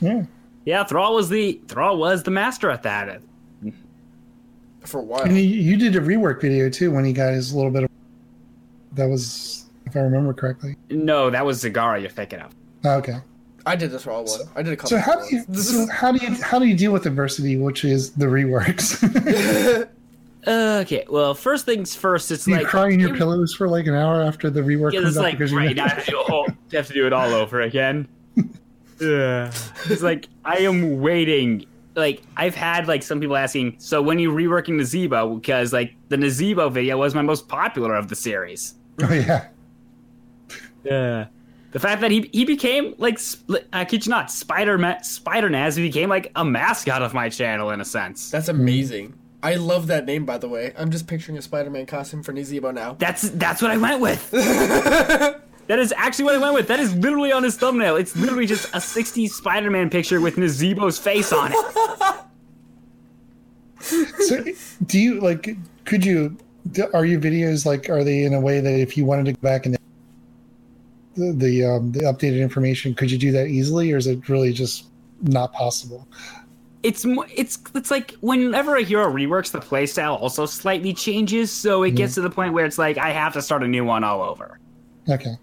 [0.00, 0.24] yeah.
[0.64, 3.22] Yeah, Thrall was the Thrall was the master at that.
[4.80, 5.22] For a while.
[5.22, 7.90] And you, you did a rework video too when he got his little bit of.
[8.92, 10.76] That was, if I remember correctly.
[10.90, 12.52] No, that was Zagara you're thinking of.
[12.84, 13.16] Oh, okay.
[13.64, 14.40] I did this Thrall one.
[14.54, 14.90] I did a couple.
[14.90, 17.56] So how do you This so how do you how do you deal with adversity,
[17.56, 19.02] which is the reworks?
[20.48, 23.88] Okay, well, first things first, it's you like cry in your it- pillows for like
[23.88, 25.88] an hour after the rework Yeah, comes it's out like because you right now I
[25.88, 28.06] have to do, all- you have to do it all over again.
[29.00, 29.50] yeah,
[29.86, 31.66] it's like I am waiting.
[31.96, 35.40] Like I've had like some people asking, so when you reworking Nazeebo?
[35.40, 38.76] Because like the Nazeebo video was my most popular of the series.
[39.02, 39.48] Oh yeah.
[40.86, 41.26] Yeah.
[41.72, 45.50] The fact that he he became like sp- I kid you not, Spider Ma- Spider
[45.50, 48.30] Naz became like a mascot of my channel in a sense.
[48.30, 49.12] That's amazing.
[49.42, 50.72] I love that name, by the way.
[50.76, 52.94] I'm just picturing a Spider-Man costume for Nazeebo now.
[52.94, 54.30] That's that's what I went with.
[54.32, 56.66] that is actually what I went with.
[56.68, 57.94] That is literally on his thumbnail.
[57.94, 62.16] It's literally just a 60s Spider-Man picture with Nazeebo's face on it.
[63.78, 64.44] So
[64.86, 65.56] do you like?
[65.84, 66.36] Could you?
[66.92, 67.88] Are your videos like?
[67.88, 69.75] Are they in a way that if you wanted to go back and
[71.16, 74.52] the the, um, the updated information, could you do that easily, or is it really
[74.52, 74.86] just
[75.22, 76.06] not possible?
[76.82, 81.92] It's it's it's like whenever a hero reworks, the playstyle also slightly changes, so it
[81.92, 84.22] gets to the point where it's like I have to start a new one all
[84.22, 84.60] over.
[85.08, 85.36] Okay,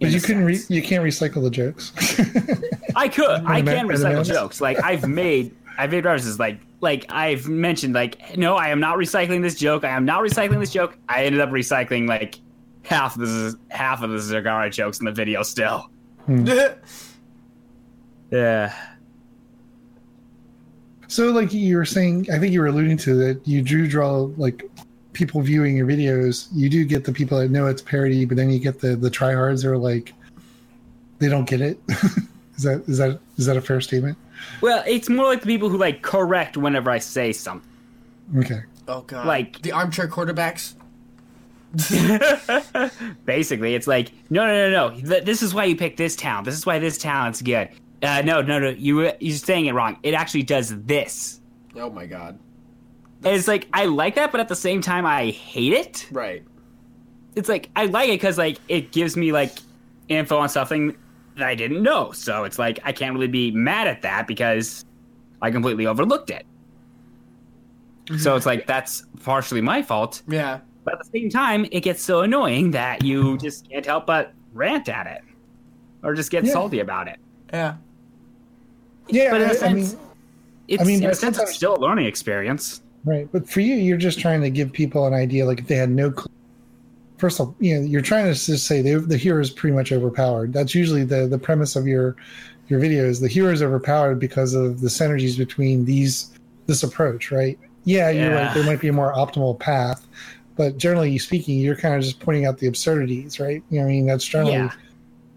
[0.00, 0.44] but you couldn't.
[0.44, 1.92] Re- you can't recycle the jokes.
[2.96, 3.44] I could.
[3.46, 4.60] I can recycle jokes.
[4.60, 8.96] Like I've made I've made references like like I've mentioned like no, I am not
[8.98, 9.84] recycling this joke.
[9.84, 10.98] I am not recycling this joke.
[11.08, 12.40] I ended up recycling like
[12.84, 15.90] half of the half of the Zagara jokes in the video still.
[16.26, 16.46] Hmm.
[18.30, 18.74] Yeah.
[21.06, 24.28] so, like you were saying, I think you were alluding to that you do draw
[24.36, 24.64] like
[25.12, 26.48] people viewing your videos.
[26.52, 29.10] You do get the people that know it's parody, but then you get the the
[29.10, 30.14] tryhards that are like
[31.20, 31.78] they don't get it.
[32.56, 34.18] is that is that is that a fair statement?
[34.60, 37.68] Well, it's more like the people who like correct whenever I say something.
[38.38, 38.62] Okay.
[38.88, 39.26] oh god.
[39.26, 40.74] Like- the armchair quarterbacks.
[43.24, 45.20] Basically, it's like no, no, no, no.
[45.20, 46.44] This is why you pick this town.
[46.44, 47.68] This is why this talent's good.
[48.02, 48.68] Uh, no, no, no.
[48.70, 49.98] You you're saying it wrong.
[50.02, 51.40] It actually does this.
[51.76, 52.38] Oh my god.
[53.24, 56.06] And it's like I like that, but at the same time, I hate it.
[56.12, 56.44] Right.
[57.34, 59.52] It's like I like it because like it gives me like
[60.08, 60.94] info on something
[61.36, 62.12] that I didn't know.
[62.12, 64.84] So it's like I can't really be mad at that because
[65.40, 66.46] I completely overlooked it.
[68.18, 70.22] So it's like that's partially my fault.
[70.28, 70.60] Yeah.
[70.84, 74.32] But at the same time, it gets so annoying that you just can't help but
[74.52, 75.22] rant at it
[76.02, 76.52] or just get Yeah.
[76.52, 77.16] salty about it.
[77.52, 77.74] Yeah.
[79.08, 80.00] Yeah, But in a I- I sense, mean-
[80.68, 82.80] it's, mean, in a sense, it's still a learning experience.
[83.04, 85.44] Right, but for you, you're just trying to give people an idea.
[85.44, 86.30] Like if they had no clue,
[87.18, 89.76] first of all, you know, you're trying to just say the, the hero is pretty
[89.76, 90.54] much overpowered.
[90.54, 92.16] That's usually the the premise of your
[92.68, 93.20] your videos.
[93.20, 96.30] The hero is overpowered because of the synergies between these
[96.66, 97.58] this approach, right?
[97.84, 98.54] Yeah, you're right.
[98.54, 100.06] There might be a more optimal path,
[100.56, 103.62] but generally speaking, you're kind of just pointing out the absurdities, right?
[103.70, 104.70] You know, I mean, that's generally Yeah.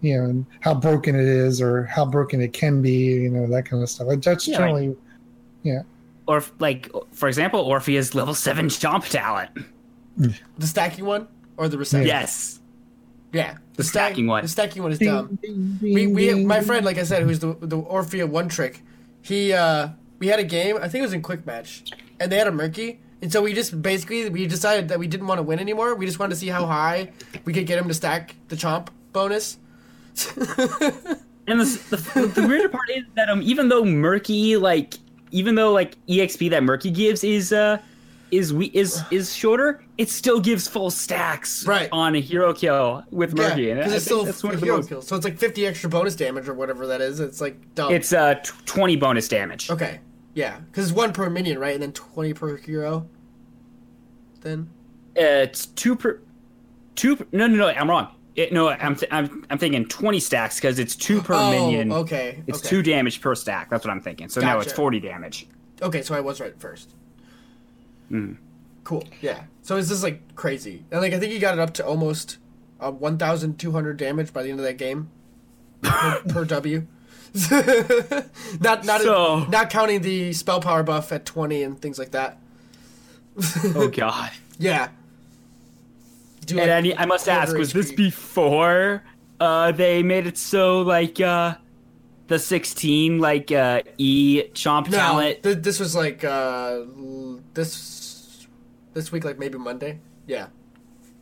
[0.00, 3.46] you know, and how broken it is or how broken it can be, you know,
[3.48, 4.06] that kind of stuff.
[4.06, 4.96] Like, That's Yeah, generally
[6.26, 9.50] Or like, for example, Orphea's level seven jump talent.
[10.16, 11.26] The stacking one
[11.56, 12.06] or the reception?
[12.06, 12.60] Yes.
[13.32, 13.56] Yeah.
[13.74, 14.42] The stack- stacking one.
[14.42, 15.38] The stacking one is Ding, dumb.
[15.42, 16.46] ding, ding, we, we ding.
[16.46, 18.82] my friend like i said who's the the orphea one trick
[19.22, 19.88] he uh
[20.18, 21.84] we had a game i think it was in quick match
[22.18, 25.26] and they had a murky and so we just basically we decided that we didn't
[25.26, 27.10] want to win anymore we just wanted to see how high
[27.44, 29.58] we could get him to stack the chomp bonus
[31.46, 31.64] And the,
[32.14, 34.94] the, the weirder part is that um, even though Murky, like,
[35.30, 37.78] even though like exp that Murky gives is uh
[38.30, 41.88] is we is is shorter, it still gives full stacks Right.
[41.90, 43.70] on a hero kill with yeah Murky.
[43.70, 45.66] and because it's still that's one of the hero most- kills so it's like 50
[45.66, 49.28] extra bonus damage or whatever that is it's like dumb It's uh t- twenty bonus
[49.28, 49.70] damage.
[49.70, 50.00] okay
[50.38, 53.06] yeah because it's one per minion right and then 20 per hero
[54.42, 54.68] then
[55.16, 56.20] Uh, it's two per
[56.94, 57.16] two.
[57.16, 57.68] Per, no, no, no.
[57.68, 58.14] I'm wrong.
[58.36, 61.90] It, no, I'm th- I'm I'm thinking twenty stacks because it's two per oh minion.
[61.92, 62.68] okay It's okay.
[62.68, 63.68] two damage per stack.
[63.68, 64.28] That's what I'm thinking.
[64.28, 65.48] So now it's forty damage.
[65.82, 66.94] Okay, so I was right first.
[68.10, 68.34] Hmm.
[68.84, 69.04] Cool.
[69.20, 69.42] Yeah.
[69.62, 72.38] So it's just like crazy, and like I think he got it up to almost
[72.80, 75.10] uh, one thousand two hundred damage by the end of that game
[75.82, 76.86] per, per W.
[78.60, 82.38] not not So- not counting the spell power buff at twenty and things like that.
[83.76, 84.30] Oh god.
[84.60, 84.88] Yeah.
[86.46, 89.04] Do And like I, I must ask, was this before
[89.38, 91.54] uh, they made it so like uh,
[92.26, 95.42] the 16 like uh, E chomp no, talent?
[95.44, 96.80] th- this was like uh,
[97.54, 98.46] this
[98.94, 100.00] this week, like maybe Monday.
[100.26, 100.48] Yeah.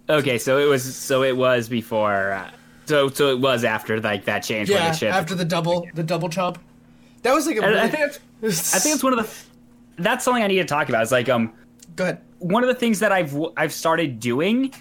[0.09, 2.33] Okay, so it was so it was before.
[2.87, 4.95] Uh, so so it was after like that change Yeah.
[5.03, 6.57] After the double the double chomp.
[7.23, 7.63] That was like a.
[7.65, 8.03] And I think
[8.43, 10.03] I think it's one of the.
[10.03, 11.03] That's something I need to talk about.
[11.03, 11.53] It's like um
[11.97, 12.21] Go ahead.
[12.39, 14.73] one of the things that I've I've started doing,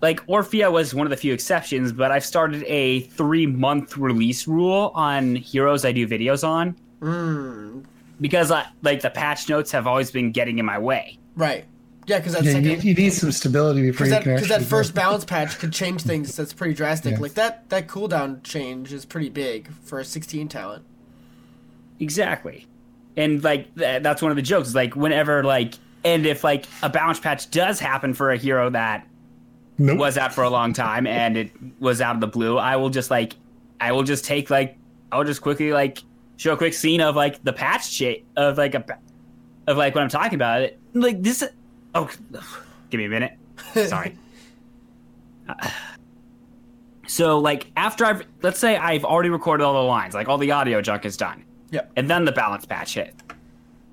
[0.00, 4.48] like Orphea was one of the few exceptions, but I've started a three month release
[4.48, 7.84] rule on heroes I do videos on Mm,
[8.20, 11.18] because I, like the patch notes have always been getting in my way.
[11.36, 11.64] right.
[12.06, 14.38] Yeah, because that Yeah, you, second, you need some stability before because you that, can
[14.38, 16.34] 'cause that first balance patch could change things.
[16.34, 17.12] That's pretty drastic.
[17.12, 17.20] Yeah.
[17.20, 20.84] Like that that cooldown change is pretty big for a 16 talent.
[22.00, 22.66] Exactly,
[23.16, 24.74] and like th- that's one of the jokes.
[24.74, 25.74] Like whenever like
[26.04, 29.06] and if like a balance patch does happen for a hero that
[29.78, 29.98] Nope.
[29.98, 32.90] was out for a long time and it was out of the blue, I will
[32.90, 33.34] just like
[33.80, 34.76] I will just take like
[35.12, 36.02] I'll just quickly like
[36.36, 38.84] show a quick scene of like the patch shit of like a
[39.68, 40.62] of like what I'm talking about.
[40.62, 41.44] It like this.
[41.94, 42.08] Oh,
[42.90, 43.32] give me a minute.
[43.86, 44.16] Sorry.
[45.48, 45.54] Uh,
[47.06, 50.50] so like after I've let's say I've already recorded all the lines, like all the
[50.52, 51.92] audio junk is done, Yep.
[51.96, 53.14] and then the balance patch hit.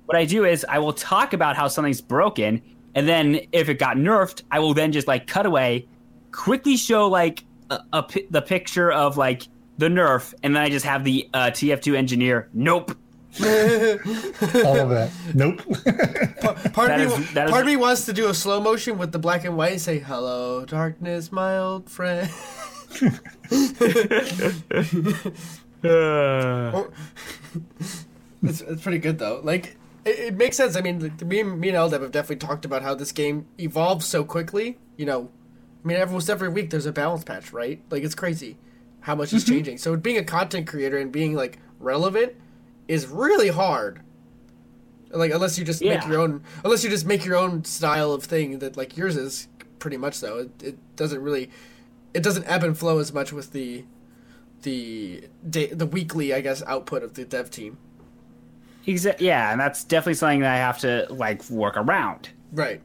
[0.06, 2.62] What I do is I will talk about how something's broken,
[2.96, 5.88] and then if it got nerfed, I will then just like cut away,
[6.32, 9.44] quickly show like a, a the picture of like
[9.78, 12.50] the nerf, and then I just have the uh, TF2 engineer.
[12.54, 12.92] Nope.
[13.38, 15.12] All of that.
[15.34, 15.58] Nope.
[16.74, 18.60] Part That of me, is- that is- part of me wants to do a slow
[18.60, 22.30] motion with the black and white and say, "Hello, darkness, my old friend."
[25.82, 26.84] Uh.
[28.44, 29.40] it's, it's pretty good though.
[29.42, 30.76] Like it, it makes sense.
[30.76, 33.46] I mean, like, me, and- me and Eldab have definitely talked about how this game
[33.58, 34.78] evolves so quickly.
[34.98, 35.30] You know,
[35.84, 37.82] I mean, almost every week there's a balance patch, right?
[37.90, 38.58] Like it's crazy
[39.02, 39.54] how much is mm-hmm.
[39.54, 39.78] changing.
[39.78, 42.34] So being a content creator and being like relevant
[42.90, 44.02] is really hard.
[45.12, 48.24] Like unless you just make your own, unless you just make your own style of
[48.26, 49.48] thing that like yours is
[49.80, 50.40] pretty much so.
[50.40, 51.50] It, it doesn't really,
[52.14, 53.86] it doesn't ebb and flow as much with the,
[54.64, 57.78] the day, the weekly I guess output of the dev team.
[58.86, 62.30] Exa- yeah, and that's definitely something that I have to like work around.
[62.52, 62.82] Right.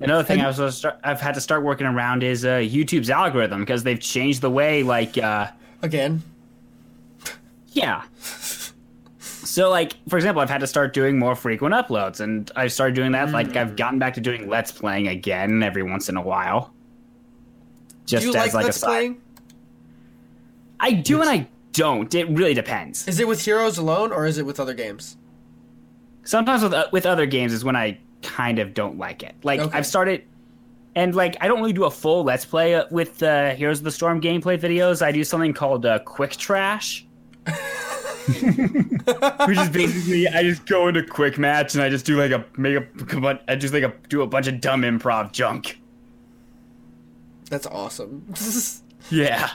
[0.00, 3.10] Another thing And- I was start, I've had to start working around is uh, YouTube's
[3.10, 5.48] algorithm because they've changed the way like uh,
[5.82, 6.22] Again.
[7.74, 8.04] Yeah.
[9.18, 12.94] So like for example, I've had to start doing more frequent uploads, and I've started
[12.94, 13.30] doing that.
[13.30, 16.72] Like I've gotten back to doing let's playing again every once in a while.
[18.06, 18.88] Just Do you as like, like Let's a side.
[18.88, 19.20] Playing?
[20.80, 22.12] I do and I don't.
[22.14, 23.06] It really depends.
[23.08, 25.16] Is it with Heroes alone or is it with other games?
[26.24, 29.34] Sometimes with uh, with other games is when I kind of don't like it.
[29.42, 29.76] Like Okay.
[29.76, 30.24] I've started,
[30.94, 33.84] and like I don't really do a full let's play uh, with uh, Heroes of
[33.84, 35.00] the Storm gameplay videos.
[35.02, 37.06] I do something called uh, Quick Trash.
[39.46, 42.44] Which is basically I just go into quick match and I just do like a
[42.56, 45.80] make a I just like a do a bunch of dumb improv junk.
[47.50, 48.24] That's awesome.
[49.10, 49.50] Yeah.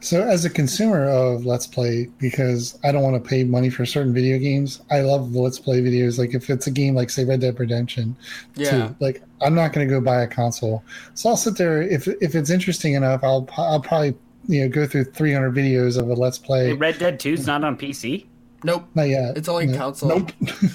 [0.00, 3.84] So, as a consumer of Let's Play, because I don't want to pay money for
[3.84, 6.18] certain video games, I love the Let's Play videos.
[6.18, 8.16] Like, if it's a game like, say, Red Dead Redemption,
[8.54, 8.70] yeah.
[8.70, 10.84] too, like I'm not going to go buy a console.
[11.14, 11.82] So I'll sit there.
[11.82, 14.14] If if it's interesting enough, I'll I'll probably
[14.46, 16.66] you know go through 300 videos of a Let's Play.
[16.68, 18.26] Hey, Red Dead 2 is not on PC.
[18.64, 18.84] Nope.
[18.94, 19.36] Not yet.
[19.36, 19.76] It's only No.
[19.78, 20.08] console.
[20.10, 20.32] Nope.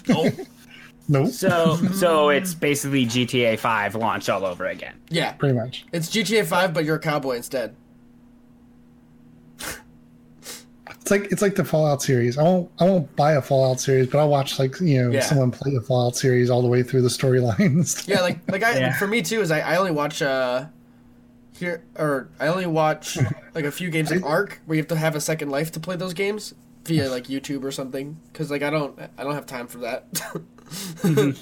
[0.08, 0.34] Nope.
[1.10, 1.28] nope.
[1.30, 4.96] So so it's basically GTA 5 launch all over again.
[5.10, 5.34] yeah.
[5.34, 5.86] Pretty much.
[5.92, 7.76] It's GTA 5, but you're a cowboy instead.
[11.02, 12.38] It's like it's like the Fallout series.
[12.38, 15.20] I won't I won't buy a Fallout series, but I'll watch like you know Yeah.
[15.20, 18.08] someone play the Fallout series all the way through the storylines.
[18.08, 18.94] Yeah, like like I Yeah.
[18.98, 20.66] for me too is I, I only watch uh
[21.64, 23.18] here or I only watch
[23.56, 25.80] like a few games of Ark where you have to have a second life to
[25.80, 26.54] play those games
[26.86, 30.06] via like YouTube or something because like I don't I don't have time for that.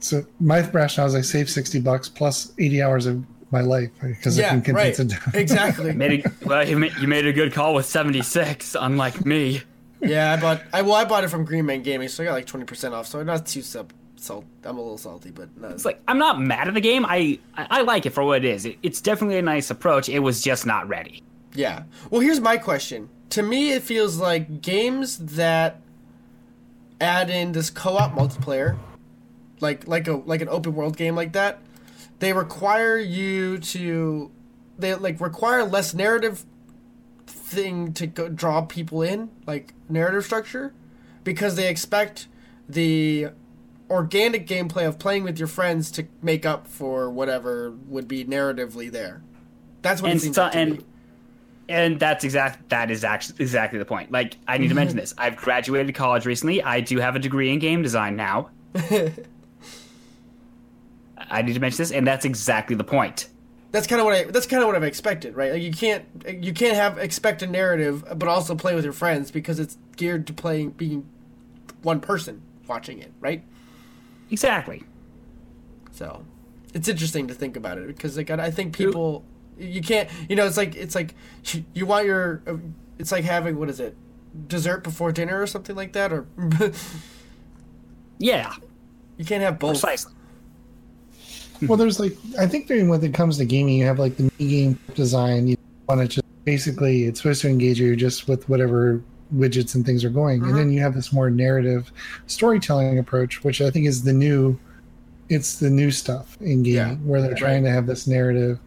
[0.00, 4.38] So my rationale is I save sixty bucks plus eighty hours of my life because
[4.38, 4.98] I yeah, can right.
[4.98, 5.20] it down.
[5.34, 5.92] exactly.
[5.92, 9.62] Made a, well, you made, you made a good call with 76, unlike me.
[10.00, 12.32] Yeah, I bought I well I bought it from Green Man Gaming, so I got
[12.32, 13.06] like twenty percent off.
[13.06, 14.44] So I'm not too sub salt.
[14.64, 15.68] I'm a little salty, but no.
[15.68, 17.06] It's like I'm not mad at the game.
[17.06, 18.66] I I, like it for what it is.
[18.66, 20.08] It, it's definitely a nice approach.
[20.08, 21.22] It was just not ready.
[21.54, 21.84] Yeah.
[22.10, 23.08] Well, here's my question.
[23.30, 25.80] To me, it feels like games that
[27.00, 28.78] add in this co-op multiplayer,
[29.60, 31.60] like like a like an open world game like that,
[32.18, 34.30] they require you to,
[34.78, 36.44] they like require less narrative
[37.26, 40.72] thing to go, draw people in, like narrative structure,
[41.24, 42.28] because they expect
[42.68, 43.28] the
[43.90, 48.90] organic gameplay of playing with your friends to make up for whatever would be narratively
[48.90, 49.22] there.
[49.82, 50.84] That's what And it seems so- like to and me.
[51.68, 54.10] and that's exact that is actually exactly the point.
[54.12, 55.00] Like I need to mention mm-hmm.
[55.00, 55.14] this.
[55.16, 56.62] I've graduated college recently.
[56.62, 58.50] I do have a degree in game design now.
[61.30, 63.28] I need to mention this, and that's exactly the point.
[63.72, 65.52] that's kind of what I that's kind of what I've expected, right?
[65.52, 69.30] Like you can't you can't have expect a narrative, but also play with your friends
[69.30, 71.08] because it's geared to playing being
[71.82, 73.42] one person watching it, right?
[74.30, 74.82] Exactly.
[75.92, 76.24] So
[76.74, 79.24] it's interesting to think about it because like I I think people
[79.58, 81.14] you can't you know it's like it's like
[81.74, 82.56] you want your uh,
[82.98, 83.96] it's like having what is it
[84.46, 86.26] dessert before dinner or something like that or
[88.18, 88.54] Yeah.
[89.16, 89.80] you can't have both.
[89.80, 90.12] Precisely.
[91.62, 94.30] well, there's like I think that when it comes to gaming, you have like the
[94.38, 95.48] mini game design.
[95.48, 95.56] You
[95.88, 99.02] want to just basically it's supposed to engage you just with whatever
[99.34, 100.56] widgets and things are going, and mm-hmm.
[100.56, 101.92] then you have this more narrative
[102.26, 104.58] storytelling approach, which I think is the new.
[105.28, 106.94] It's the new stuff in gaming Yeah.
[107.04, 108.58] where they're trying to have this narrative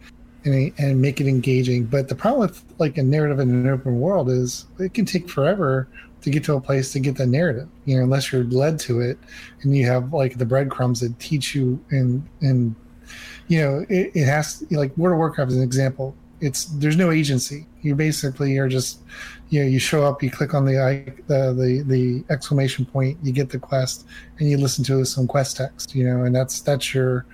[0.44, 1.84] and and make it engaging.
[1.84, 5.28] But the problem with like a narrative in an open world is it can take
[5.28, 5.88] forever
[6.22, 7.68] to get to a place to get the narrative.
[7.84, 9.18] You know, unless you're led to it,
[9.62, 12.74] and you have like the breadcrumbs that teach you and and
[13.48, 16.14] you know it, it has like World of Warcraft is an example.
[16.40, 17.66] It's there's no agency.
[17.82, 19.00] You basically are just
[19.52, 23.32] you know you show up, you click on the i- the the, exclamation point, you
[23.32, 24.06] get the quest,
[24.38, 25.94] and you listen to some quest text.
[25.94, 27.26] You know, and that's that's your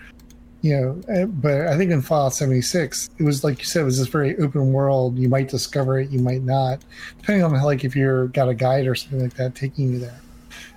[0.61, 3.85] you know eh, but i think in fallout 76 it was like you said it
[3.85, 5.16] was this very open world.
[5.16, 6.85] You might discover it you might not
[7.20, 9.99] depending on how like if you're got a guide or something like that taking you
[10.01, 10.20] there.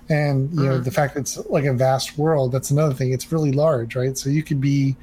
[0.08, 3.32] And you know the fact that it's like a vast world that's another thing it's
[3.32, 4.16] really large right?
[4.16, 4.94] So you could be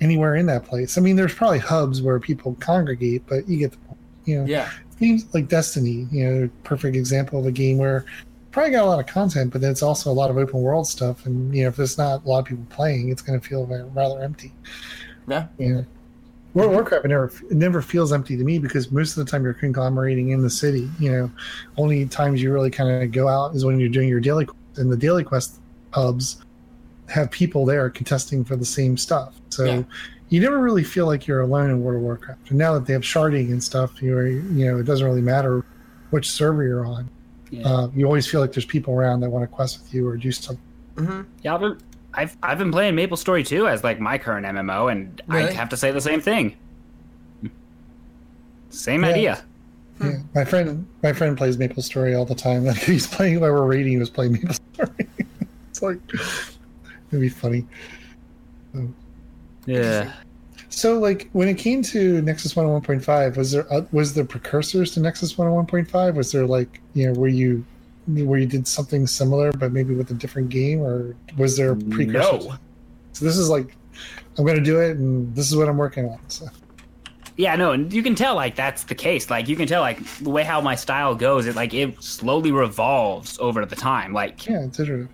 [0.00, 0.96] anywhere in that place.
[0.96, 4.46] I mean there's probably hubs where people congregate but you get the point you know?
[4.46, 4.70] Yeah.
[4.98, 8.04] Games like Destiny, you know, perfect example of a game where
[8.50, 10.86] probably got a lot of content, but then it's also a lot of open world
[10.86, 11.26] stuff.
[11.26, 13.66] And you know, if there's not a lot of people playing, it's going to feel
[13.94, 14.52] rather empty.
[15.26, 15.48] Yeah.
[15.58, 15.86] You know,
[16.54, 19.30] World of Warcraft it never it never feels empty to me because most of the
[19.30, 20.88] time you're conglomerating in the city.
[21.00, 21.30] You know,
[21.76, 24.78] only times you really kind of go out is when you're doing your daily quest,
[24.78, 25.60] and the daily quest
[25.90, 26.44] hubs
[27.08, 29.34] have people there contesting for the same stuff.
[29.50, 29.64] So.
[29.64, 29.82] Yeah.
[30.34, 32.50] You never really feel like you're alone in World of Warcraft.
[32.50, 35.64] And now that they have sharding and stuff, you're you know it doesn't really matter
[36.10, 37.08] which server you're on.
[37.50, 37.68] Yeah.
[37.68, 40.16] Uh, you always feel like there's people around that want to quest with you or
[40.16, 40.60] do something.
[40.96, 41.78] hmm Yeah, I've been,
[42.14, 45.68] I've I've been playing Maple Story 2 as like my current MMO, and I have
[45.68, 46.56] to say the same thing.
[48.70, 49.10] Same Yeah.
[49.10, 49.44] idea.
[50.00, 50.18] Yeah.
[50.34, 52.64] My friend, my friend plays Maple Story all the time.
[52.66, 55.08] Like he's playing while we're raiding, he was playing Maple Story.
[55.70, 57.64] it's like it'd be funny.
[59.66, 60.12] Yeah.
[60.74, 65.00] So, like when it came to Nexus 101.5, was there uh, was there precursors to
[65.00, 66.14] Nexus 101.5?
[66.14, 67.64] Was there like you know where you
[68.06, 71.76] where you did something similar but maybe with a different game, or was there a
[71.76, 72.38] precursor?
[72.48, 72.54] No.
[73.12, 73.76] So this is like
[74.36, 76.18] I'm going to do it, and this is what I'm working on.
[76.28, 76.46] So.
[77.36, 79.30] Yeah, no, and you can tell like that's the case.
[79.30, 82.50] Like you can tell like the way how my style goes, it like it slowly
[82.50, 84.12] revolves over the time.
[84.12, 85.08] Like Yeah, it's iterative.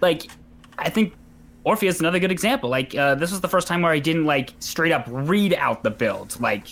[0.00, 0.28] like
[0.78, 1.14] I think
[1.64, 2.70] Orpheus is another good example.
[2.70, 5.82] Like uh, this was the first time where I didn't like straight up read out
[5.82, 6.40] the build.
[6.40, 6.68] Like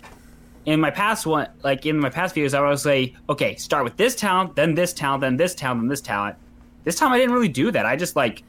[0.65, 3.97] in my past one, like in my past videos, I was like, okay, start with
[3.97, 6.37] this talent, then this talent, then this talent, then this talent.
[6.85, 7.85] This time I didn't really do that.
[7.85, 8.43] I just like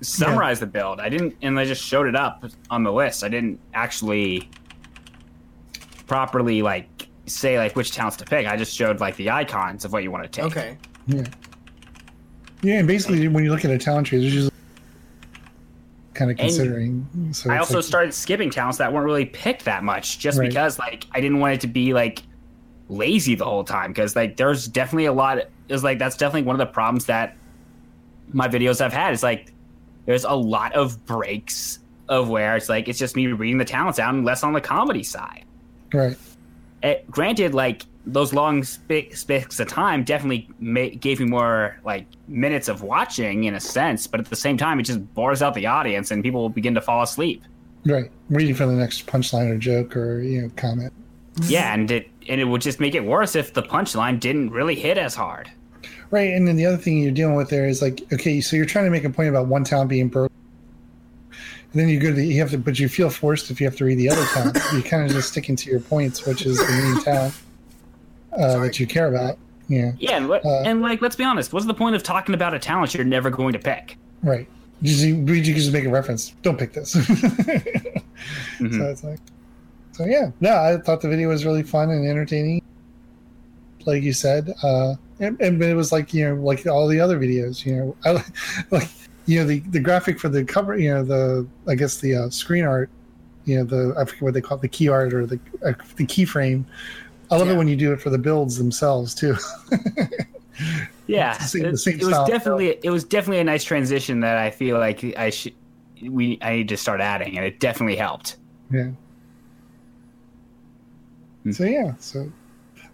[0.00, 1.00] summarized the build.
[1.00, 3.22] I didn't, and I just showed it up on the list.
[3.24, 4.48] I didn't actually
[6.06, 8.46] properly like say like which talents to pick.
[8.46, 10.44] I just showed like the icons of what you want to take.
[10.44, 10.78] Okay.
[11.06, 11.24] Yeah.
[12.62, 14.51] Yeah, and basically, when you look at a talent tree, there's just
[16.14, 17.06] kind of considering.
[17.32, 20.48] so I also like- started skipping talents that weren't really picked that much, just Right.
[20.48, 22.22] because like I didn't want it to be like
[22.88, 23.90] lazy the whole time.
[23.92, 25.38] Because like there's definitely a lot.
[25.68, 27.36] Is like that's definitely one of the problems that
[28.32, 29.12] my videos have had.
[29.14, 29.52] Is like
[30.06, 31.78] there's a lot of breaks
[32.08, 34.60] of where it's like it's just me reading the talents out and less on the
[34.60, 35.44] comedy side.
[35.94, 36.16] right.
[36.82, 42.06] Eh, granted, like those long sp- spicks of time definitely ma- gave me more like
[42.26, 45.54] minutes of watching in a sense, but at the same time, it just bores out
[45.54, 47.42] the audience and people will begin to fall asleep.
[47.84, 48.10] Right.
[48.30, 50.92] Waiting for the next punchline or joke or you know comment.
[51.42, 54.74] yeah, and it and it would just make it worse if the punchline didn't really
[54.74, 55.50] hit as hard.
[56.10, 58.66] Right, and then the other thing you're dealing with there is like, okay, so you're
[58.66, 60.36] trying to make a point about one town being broken,
[61.30, 63.66] and then you go to the, you have to, but you feel forced if you
[63.66, 64.52] have to read the other town.
[64.74, 67.34] you're kind of just sticking to your points, which is the main talent
[68.38, 69.38] uh, that you care about.
[69.68, 72.34] Yeah, Yeah, and, what- Uh, and like let's be honest, what's the point of talking
[72.34, 73.96] about a talent you're never going to pick?
[74.22, 74.46] right.
[74.80, 76.30] You just, you you can just make a reference.
[76.42, 76.94] Don't pick this.
[76.94, 78.02] Mhm.
[78.76, 79.18] So it's like,
[79.92, 82.62] so yeah, no, I thought the video was really fun and entertaining.
[83.84, 87.18] Like you said, uh, and, and it was like you know, like all the other
[87.18, 88.24] videos, you know, I
[88.70, 88.88] like
[89.26, 92.30] you know the the graphic for the cover, you know, the I guess the uh,
[92.30, 92.90] screen art,
[93.44, 95.72] you know, the I forget what they call it, the key art or the uh,
[95.96, 96.64] the keyframe.
[97.32, 97.54] I love Yeah.
[97.54, 99.34] it when you do it for the builds themselves too.
[101.08, 104.20] Yeah, the same- the it, same it was definitely it was definitely a nice transition
[104.20, 105.54] that I feel like I should
[106.02, 108.36] we I need to start adding, and it definitely helped.
[108.70, 108.90] Yeah.
[111.50, 112.30] So yeah, so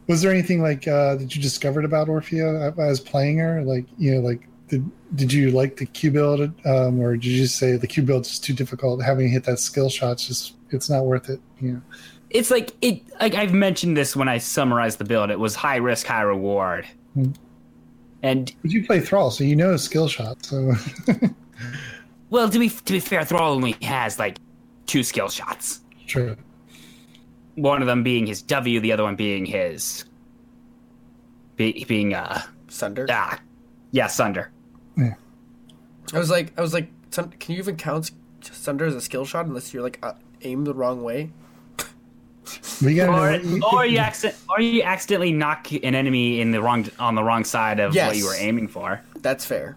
[0.07, 3.63] was there anything like uh that you discovered about Orphea as playing her?
[3.63, 7.37] Like you know, like did did you like the Q build, um, or did you
[7.43, 9.03] just say the Q build is too difficult?
[9.03, 11.41] Having to hit that skill shot's just it's not worth it.
[11.61, 11.83] You know.
[12.31, 15.31] It's like it like I've mentioned this when I summarized the build.
[15.31, 16.87] It was high risk, high reward,
[18.23, 20.45] and But you play Thrall, so you know skill shot.
[20.45, 20.75] So
[22.31, 24.39] well, to be to be fair, Thrall only has like
[24.87, 25.81] two skill shots.
[26.07, 26.37] true.
[27.55, 30.05] One of them being his W, the other one being his
[31.57, 33.07] be, being uh Sunder.
[33.11, 33.39] ah
[33.91, 34.51] yeah Sunder.
[34.99, 38.11] I was like, I was like, can you even count
[38.41, 41.31] Sunder as a skill shot unless you're like uh, aimed the wrong way?
[42.83, 46.51] We gotta Or, what you- or you accident, or you accidentally knock an enemy in
[46.53, 49.01] the wrong on the wrong side of what you were aiming for.
[49.21, 49.77] That's fair.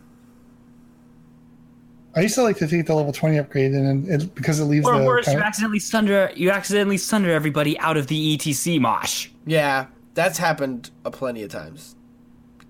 [2.15, 4.85] I used to like to take the level twenty upgrade, and it, because it leaves
[4.85, 8.79] Or the worse, you of- accidentally sunder you accidentally sunder everybody out of the ETC
[8.81, 9.29] mosh.
[9.45, 11.95] Yeah, that's happened a plenty of times,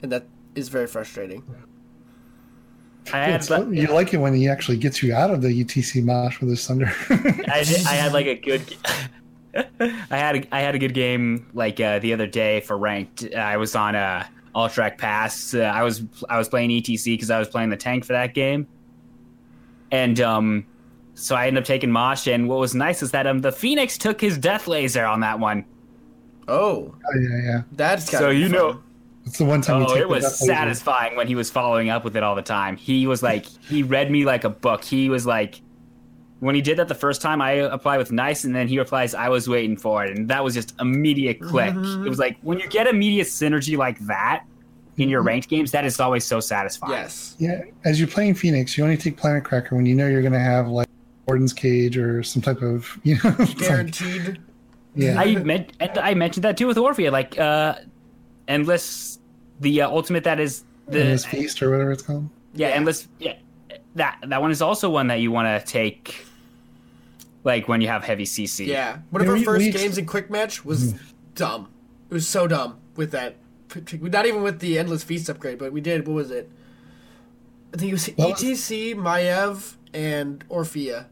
[0.03, 1.43] and that is very frustrating.
[3.11, 6.03] I had It's- you like it when he actually gets you out of the ETC
[6.03, 6.91] mosh with his Sunder.
[7.09, 8.61] I, did- I had like a good.
[9.55, 13.33] I had a, I had a good game like uh, the other day for ranked.
[13.35, 15.53] I was on a all track pass.
[15.53, 18.33] Uh, I was I was playing ETC because I was playing the tank for that
[18.33, 18.67] game,
[19.91, 20.65] and um,
[21.15, 22.27] so I ended up taking Mosh.
[22.27, 25.39] And what was nice is that um, the Fenix took his death laser on that
[25.39, 25.65] one.
[26.47, 27.61] Oh, oh yeah, yeah.
[27.73, 28.81] that's So of you know,
[29.25, 30.53] It's the one time oh, it was death laser.
[30.53, 32.77] satisfying when he was following up with it all the time.
[32.77, 34.83] He was like, he read me like a book.
[34.83, 35.61] He was like,
[36.41, 39.15] when he did that the first time, I applied with nice, and then he replies,
[39.15, 41.73] "I was waiting for it," and that was just immediate click.
[41.75, 44.43] It was like when you get immediate synergy like that
[44.97, 46.91] in your ranked games, that is always so satisfying.
[46.93, 47.35] yes.
[47.39, 50.33] Yeah, as you're playing Fenix, you only take Planet Cracker when you know you're going
[50.33, 50.87] to have like
[51.27, 53.35] Warden's Cage or some type of you know.
[53.39, 54.39] it's like- Guaranteed.
[54.95, 57.75] yeah, I meant, and I mentioned that too with Orphea, like uh,
[58.47, 59.19] endless,
[59.59, 62.27] the uh, ultimate that is the Endless Feast or whatever it's called.
[62.53, 62.73] Yeah, Yeah.
[62.75, 63.07] endless.
[63.19, 63.33] Yeah,
[63.95, 66.25] that that one is also one that you want to take,
[67.43, 68.67] like when you have heavy CC.
[68.67, 68.99] Yeah.
[69.09, 70.97] One of Yeah, our we- first we- games in Quick Match was hmm.
[71.35, 71.69] dumb.
[72.09, 73.35] It was so dumb with that.
[74.01, 76.05] Not even with the Endless Feast upgrade, but we did.
[76.07, 76.49] What was it?
[77.73, 81.05] I think it was What was- ETC, Maiev, and Orphea.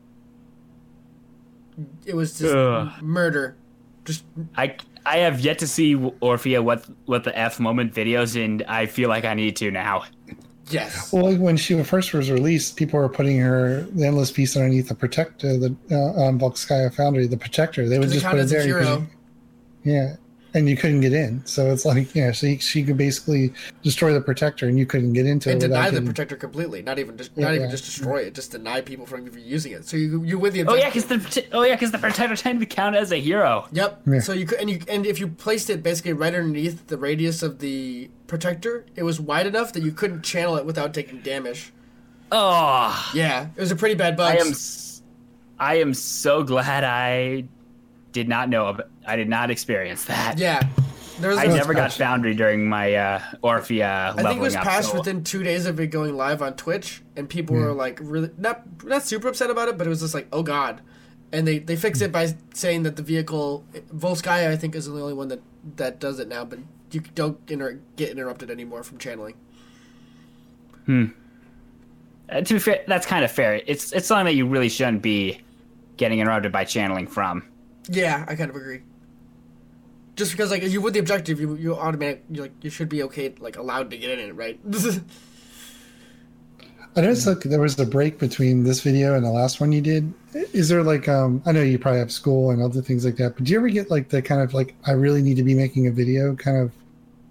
[2.05, 3.01] It was just Ugh.
[3.01, 3.55] murder.
[4.03, 4.25] Just
[4.57, 4.75] I
[5.05, 9.07] I have yet to see Orphea what what the F moment videos, and I feel
[9.07, 10.03] like I need to now.
[10.69, 11.11] yes.
[11.11, 14.87] Well, like when she first was released, people were putting her the Endless Feast underneath
[14.89, 17.87] the Protector, the uh, on Volskaya Foundry, the Protector.
[17.89, 18.67] They would just put it there.
[18.67, 19.07] you-
[19.83, 20.15] yeah,
[20.53, 21.45] and you couldn't get in.
[21.45, 23.53] So it's like, yeah, she she could basically
[23.83, 25.65] destroy the protector, and you couldn't get into and it.
[25.65, 26.81] And deny the getting- protector completely.
[26.81, 27.71] Not even just Yeah, not even yeah.
[27.71, 28.33] just destroy it.
[28.35, 29.85] Just deny people from even using it.
[29.85, 32.67] So you you with the Oh yeah, because the oh yeah, because the protector tended
[32.67, 33.67] to count as a hero.
[33.71, 34.01] Yep.
[34.07, 34.19] Yeah.
[34.21, 37.43] So you could and you and if you placed it basically right underneath the radius
[37.43, 41.71] of the protector, it was wide enough that you couldn't channel it without taking damage.
[42.31, 44.35] Oh, Yeah, it was a pretty bad bug.
[44.35, 45.01] I am, s-
[45.57, 47.45] I am so glad I
[48.11, 48.67] did not know.
[48.67, 50.37] About, I did not experience that.
[50.37, 50.67] Yeah.
[51.19, 51.91] There was I never got.
[51.93, 55.79] Foundry during my uh, Orphea I think it was patched so- within two days of
[55.79, 59.67] it going live on Twitch, and people were like really not not super upset about
[59.67, 60.81] it, but it was just like, oh god.
[61.31, 63.63] And they, they fixed it by saying that the vehicle
[63.95, 65.41] Volskaya I think is the only one that,
[65.75, 66.57] that does it now, but
[66.91, 69.35] you don't inter- get interrupted anymore from channeling.
[70.87, 73.61] Uh, to be fair, that's kind of fair.
[73.67, 75.41] It's it's something that you really shouldn't be
[75.97, 77.43] getting interrupted by channeling from.
[77.89, 78.81] Yeah, I kind of agree.
[80.15, 83.03] Just because like you with the objective, you you automatic you like you should be
[83.03, 84.59] okay like allowed to get in it, right?
[86.95, 89.81] I noticed like there was a break between this video and the last one you
[89.81, 90.11] did.
[90.33, 93.35] Is there like um I know you probably have school and other things like that,
[93.35, 95.53] but do you ever get like the kind of like I really need to be
[95.53, 96.73] making a video kind of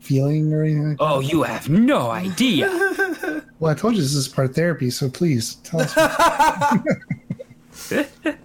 [0.01, 1.05] feeling or anything like that?
[1.05, 2.71] Oh, you have no idea.
[3.61, 5.93] Well, I told you this is part therapy, so please tell us.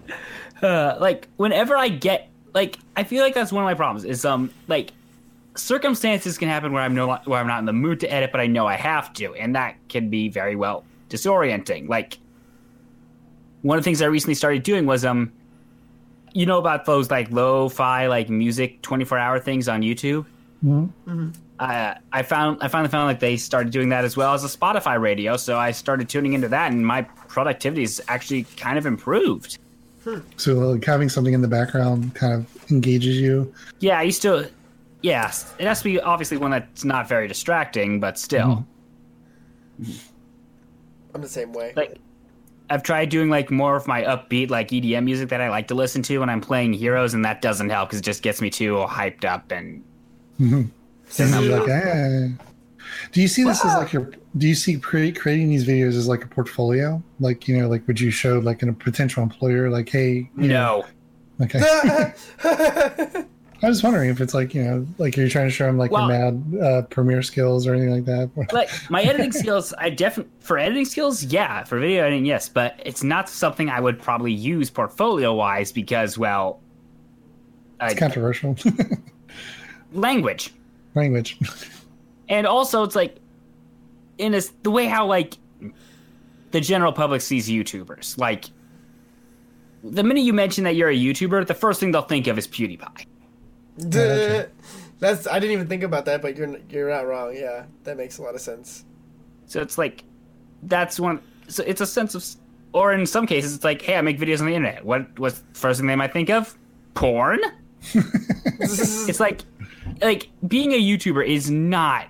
[0.64, 4.24] uh, like whenever I get like I feel like that's one of my problems is
[4.24, 4.92] um like
[5.56, 8.40] circumstances can happen where I'm no where I'm not in the mood to edit, but
[8.40, 11.88] I know I have to, and that can be very well disorienting.
[11.88, 12.18] Like
[13.62, 15.32] one of the things I recently started doing was um
[16.32, 20.26] you know about those like lo-fi like music 24 hour things on YouTube.
[21.60, 24.48] I I found I finally found like they started doing that as well as a
[24.48, 28.86] Spotify radio, so I started tuning into that, and my productivity is actually kind of
[28.86, 29.58] improved.
[30.36, 33.52] So like having something in the background kind of engages you.
[33.80, 34.50] Yeah, I used to.
[35.02, 38.66] Yes, it has to be obviously one that's not very distracting, but still,
[41.14, 41.72] I'm the same way.
[41.76, 41.98] like
[42.70, 45.74] I've tried doing like more of my upbeat like EDM music that I like to
[45.74, 48.48] listen to when I'm playing Heroes, and that doesn't help because it just gets me
[48.50, 49.84] too hyped up and
[51.18, 52.44] And I'm like, ah.
[53.12, 54.10] Do you see this as like your?
[54.36, 57.02] Do you see cre- creating these videos as like a portfolio?
[57.20, 60.48] Like you know, like would you show like in a potential employer, like, hey, you
[60.48, 60.84] know,
[61.38, 61.44] no.
[61.46, 62.14] okay.
[63.62, 65.78] I was wondering if it's like you know, like are you're trying to show them
[65.78, 68.30] like Well- your mad uh, premiere skills or anything like that.
[68.52, 72.78] like my editing skills i definitely for editing skills yeah for video editing yes but
[72.84, 76.60] it's not something i would probably use portfolio wise because well
[77.80, 78.54] It's uh, controversial
[79.92, 80.52] language
[80.94, 81.38] language.
[82.28, 83.16] And also it's like
[84.18, 85.36] in a, the way how like
[86.50, 88.46] the general public sees youtubers like
[89.82, 92.46] the minute you mention that you're a youtuber the first thing they'll think of is
[92.46, 93.06] pewdiepie
[93.86, 94.46] okay.
[95.00, 97.34] That's I didn't even think about that, but you're you're not wrong.
[97.36, 98.84] Yeah, that makes a lot of sense.
[99.46, 100.04] so it's like
[100.62, 102.24] that's one so it's a sense of
[102.72, 105.40] or in some cases it's like hey i make videos on the internet what what's
[105.40, 106.56] the first thing they might think of
[106.94, 107.38] porn
[107.92, 109.42] it's like
[110.00, 112.06] like being a youtuber is not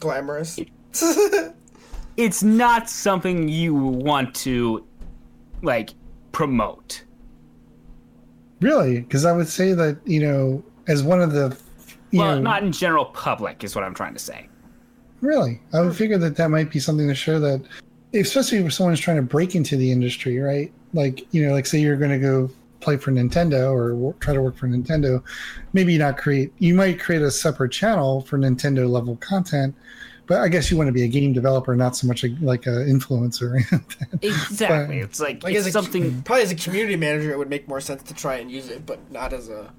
[0.00, 0.58] Glamorous.
[2.16, 4.84] it's not something you want to
[5.62, 5.90] like
[6.32, 7.04] promote
[8.60, 11.56] really, because I would say that you know, as one of the,
[12.10, 14.48] you well know, not in general public is what i'm trying to say
[15.20, 15.60] Really?
[15.72, 17.62] I would figure that that might be something to show that,
[18.14, 20.72] especially if someone's trying to break into the industry, right?
[20.94, 22.50] Like, you know, like say you're going to go
[22.80, 25.22] play for Nintendo or wo- try to work for Nintendo,
[25.72, 29.74] maybe not create, you might create a separate channel for Nintendo level content,
[30.26, 32.66] but I guess you want to be a game developer, not so much a, like
[32.66, 33.60] an influencer.
[34.22, 37.50] exactly it's like, Like it's as a, something probably as a community manager, it would
[37.50, 39.72] make more sense to try and use it, but not as a.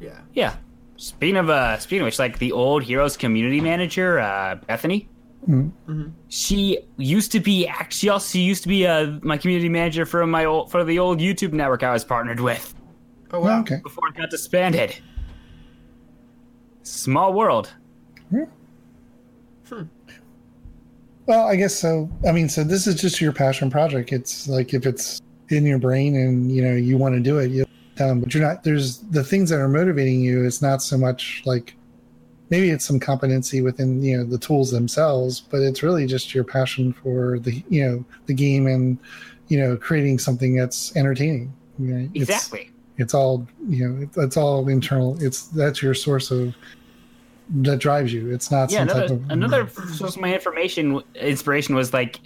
[0.00, 0.18] Yeah.
[0.32, 0.56] yeah
[0.96, 5.08] speaking of uh speaking of which like the old heroes community manager uh bethany
[5.48, 6.12] Mhm.
[6.28, 10.26] she used to be act- she also used to be uh my community manager for
[10.26, 12.74] my old for the old youtube network i was partnered with
[13.32, 13.60] Oh wow.
[13.60, 13.80] okay.
[13.82, 14.94] before it got disbanded
[16.82, 17.72] small world
[18.30, 18.44] Hmm.
[21.26, 22.10] Well, I guess so.
[22.26, 24.12] I mean, so this is just your passion project.
[24.12, 27.50] It's like if it's in your brain and you know you want to do it,
[27.52, 27.64] you
[27.94, 28.20] done.
[28.20, 28.64] But you're not.
[28.64, 30.44] There's the things that are motivating you.
[30.44, 31.76] It's not so much like
[32.50, 36.44] maybe it's some competency within you know the tools themselves, but it's really just your
[36.44, 38.98] passion for the you know the game and
[39.48, 41.52] you know creating something that's entertaining.
[41.78, 44.02] You know, it's- exactly It's, all you know.
[44.02, 45.16] It's, it's all internal.
[45.22, 46.54] It's that's your source of
[47.62, 48.30] that drives you.
[48.32, 52.20] It's not yeah some another type of another source of my information inspiration was like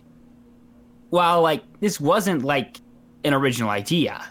[1.10, 2.80] while like this wasn't like
[3.22, 4.22] an original idea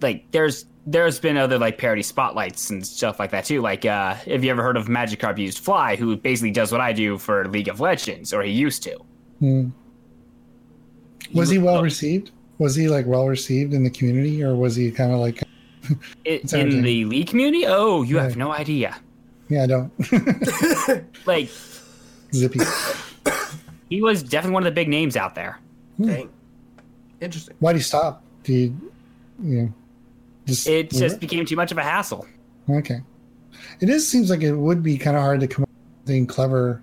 [0.00, 3.60] like there's there's been other like parody spotlights and stuff like that too.
[3.60, 6.92] Like, uh, have you ever heard of Magikarp used Fly, who basically does what I
[6.92, 8.96] do for League of Legends, or he used to?
[9.40, 9.68] Hmm.
[11.34, 12.30] Was he well received?
[12.58, 15.42] Was he like well received in the community, or was he kind of like,
[16.24, 17.64] It, It's in the League community?
[17.66, 18.96] Oh, you have no idea.
[19.48, 19.92] yeah, I don't,
[21.26, 21.50] Like,
[22.32, 22.60] zippy.
[23.90, 25.60] he was definitely one of the big names out there.
[26.00, 26.30] Dang.
[27.20, 27.56] Interesting.
[27.60, 28.22] Why'd he stop?
[28.44, 28.92] Do you,
[29.42, 29.72] you know,
[30.48, 32.26] just It just became too much of a hassle.
[32.70, 33.00] okay.
[33.80, 36.26] It is seems like it would be kind of hard to come up with something
[36.26, 36.82] clever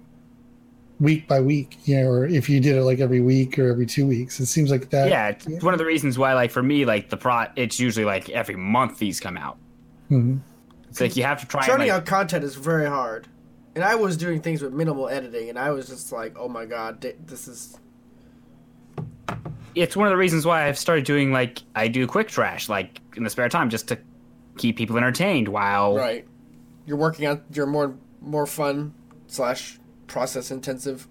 [0.99, 3.85] week by week, you know, or if you did it like every week or every
[3.85, 4.39] two weeks.
[4.39, 5.09] It seems like that.
[5.09, 8.05] yeah, it's one of the reasons why, like, for me, like, the pro, it's usually
[8.05, 9.57] like every month these come out.
[10.09, 10.39] Mhm.
[10.89, 13.27] It's like you have to try and, Churning like, out content is very hard.
[13.75, 16.65] And I was doing things with minimal editing, and I was just like, oh my
[16.65, 17.77] god, this is.
[19.75, 23.01] It's one of the reasons why I've started doing like I do quick trash like
[23.15, 23.99] in the spare time just to
[24.57, 26.25] keep people entertained while Right.
[26.85, 28.93] You're working on your more more fun
[29.27, 31.07] slash process intensive.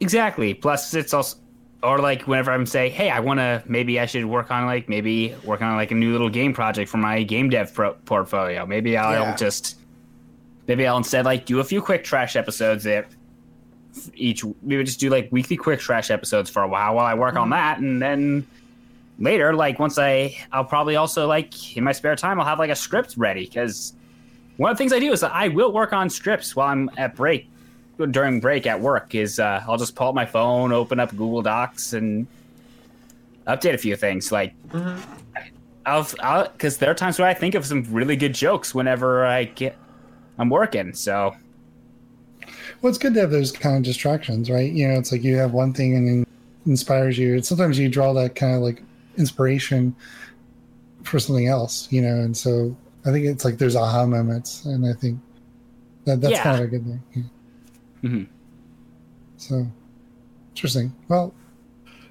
[0.00, 0.54] exactly.
[0.54, 1.38] Plus it's also
[1.82, 4.88] or like whenever I'm say, hey, I want to maybe I should work on like
[4.88, 8.64] maybe work on like a new little game project for my game dev pro- portfolio.
[8.66, 9.36] Maybe I'll Yeah.
[9.36, 9.78] just
[10.68, 13.06] maybe I'll instead like do a few quick trash episodes that
[14.14, 17.14] each we would just do like weekly quick trash episodes for a while while I
[17.14, 18.46] work on that and then
[19.18, 22.70] later like once I I'll probably also like in my spare time I'll have like
[22.70, 23.92] a script ready cuz
[24.56, 27.14] one of the things I do is I will work on scripts while I'm at
[27.14, 27.48] break
[28.10, 31.42] during break at work is uh, I'll just pull up my phone, open up Google
[31.42, 32.26] Docs, and
[33.46, 34.32] update a few things.
[34.32, 34.54] Like
[35.86, 39.24] I'll, I'll, because there are times where I think of some really good jokes whenever
[39.24, 39.76] I get
[40.38, 40.94] I'm working.
[40.94, 41.34] So
[42.82, 44.70] Well, it's good to have those kind of distractions, right?
[44.70, 46.26] You know, it's like you have one thing and then
[46.66, 47.34] inspires you.
[47.34, 48.82] And sometimes you draw that kind of like
[49.16, 49.94] inspiration
[51.04, 52.14] for something else, you know.
[52.16, 52.76] And so
[53.06, 55.18] I think it's like there's aha moments, and I think
[56.04, 56.42] that that's Yeah.
[56.42, 57.02] kind of a good thing.
[57.14, 58.10] Yeah.
[58.10, 58.26] Mhm.
[59.36, 59.66] So
[60.54, 60.92] interesting.
[61.08, 61.32] Well,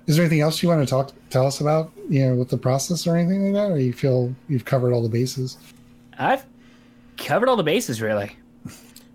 [0.08, 1.92] is there anything else you want to talk tell us about?
[2.10, 5.04] You know, with the process or anything like that, or you feel you've covered all
[5.04, 5.58] the bases?
[6.18, 6.46] I've
[7.18, 8.38] covered all the bases really.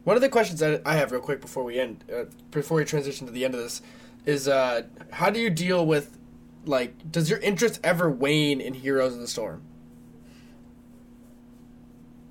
[0.06, 2.84] One of the questions that I have real quick before we end, uh, before we
[2.84, 3.82] transition to the end of this,
[4.24, 6.16] is uh, how do you deal with,
[6.64, 9.62] like, does your interest ever wane in Heroes of the Storm?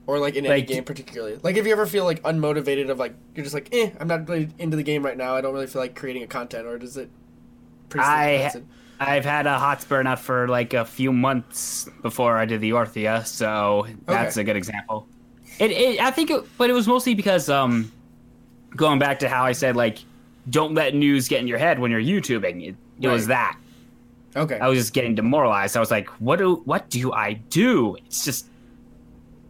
[0.08, 3.16] Or like in any game particularly, like if you ever feel like unmotivated of like
[3.34, 5.66] you're just like eh I'm not really into the game right now I don't really
[5.66, 7.10] feel like creating a content or does it?
[7.98, 8.54] I
[9.00, 12.72] I've had a hot spur enough for like a few months before I did the
[12.72, 14.42] Orphea, so that's Okay.
[14.42, 15.10] a good example.
[15.60, 17.92] It, it I think, it, but it was mostly because um,
[18.76, 20.00] going back to how I said like,
[20.50, 22.68] don't let news get in your head when you're YouTubing.
[22.68, 23.58] It, it was that
[24.36, 25.76] okay I was just getting demoralized.
[25.76, 27.96] I was like, what do what do I do?
[28.06, 28.48] It's just,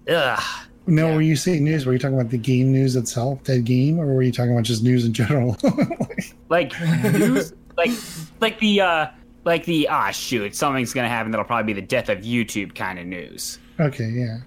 [0.09, 0.43] ugh.
[0.87, 1.15] No, Yeah.
[1.15, 1.85] were you saying news?
[1.85, 4.63] Were you talking about the game news itself, that game, or were you talking about
[4.63, 5.57] just news in general?
[6.49, 6.73] like
[7.13, 7.91] news like
[8.39, 9.07] like the uh
[9.43, 12.97] like the ah shoot something's gonna happen that'll probably be the death of youtube kind
[12.99, 14.37] of news okay, yeah.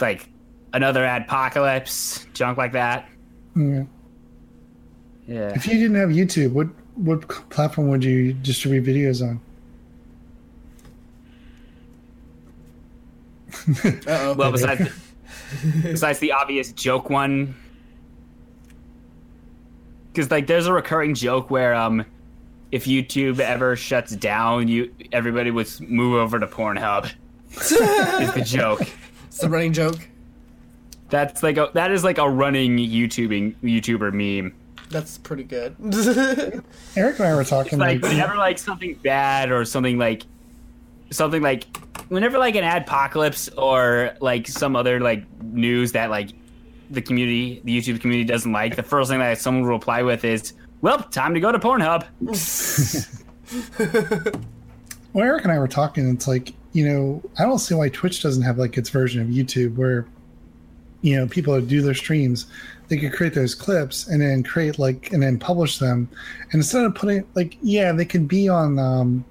[0.00, 0.28] like
[0.76, 3.08] another apocalypse, junk like that
[3.56, 3.84] yeah.
[5.26, 9.40] yeah If you didn't have YouTube, what what platform would you distribute videos on?
[14.06, 14.34] Uh-oh.
[14.34, 14.80] well besides
[15.62, 17.54] the, besides the obvious joke one
[20.12, 22.04] because like there's a recurring joke where um
[22.70, 27.10] if youtube ever shuts down you everybody would move over to pornhub
[27.50, 28.82] is the joke
[29.26, 30.06] it's the running joke
[31.08, 34.54] That's like a that is like a running YouTubing YouTuber meme.
[34.90, 35.74] that's pretty good
[36.96, 40.22] Eric and I were talking Like like, whenever like something bad or something like
[41.10, 41.64] something like
[42.08, 46.30] whenever like an adpocalypse or like some other like news that like
[46.90, 50.24] the community the YouTube community doesn't like, the first thing that someone will reply with
[50.24, 50.52] is,
[50.82, 52.04] Well, time to go to Pornhub.
[55.12, 56.08] well, Eric and I were talking.
[56.10, 59.28] It's like you know, I don't see why Twitch doesn't have like its version of
[59.28, 60.06] YouTube where
[61.02, 62.46] you know people that do their streams,
[62.88, 66.08] they could create those clips and then create like and then publish them,
[66.52, 69.24] and instead of putting like yeah, they could be on um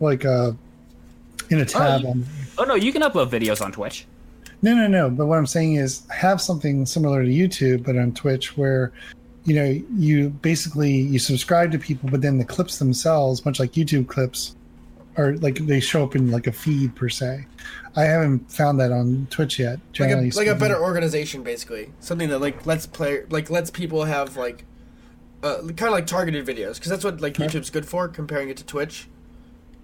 [0.00, 0.52] like uh
[1.50, 2.26] in a tab you- on
[2.56, 4.06] Oh no, you can upload videos on Twitch.
[4.62, 5.10] No, no, no.
[5.10, 8.92] But what I'm saying is have something similar to YouTube, but on Twitch, where
[9.44, 13.72] you know you basically you subscribe to people, but then the clips themselves, much like
[13.72, 14.56] YouTube clips,
[15.16, 17.46] are like they show up in like a feed per se.
[17.96, 19.78] I haven't found that on Twitch yet.
[20.00, 24.04] like a like a better organization basically something that like lets play like lets people
[24.04, 24.64] have like
[25.42, 28.56] uh, kind of like targeted videos because that's what like YouTube's good for comparing it
[28.56, 29.08] to Twitch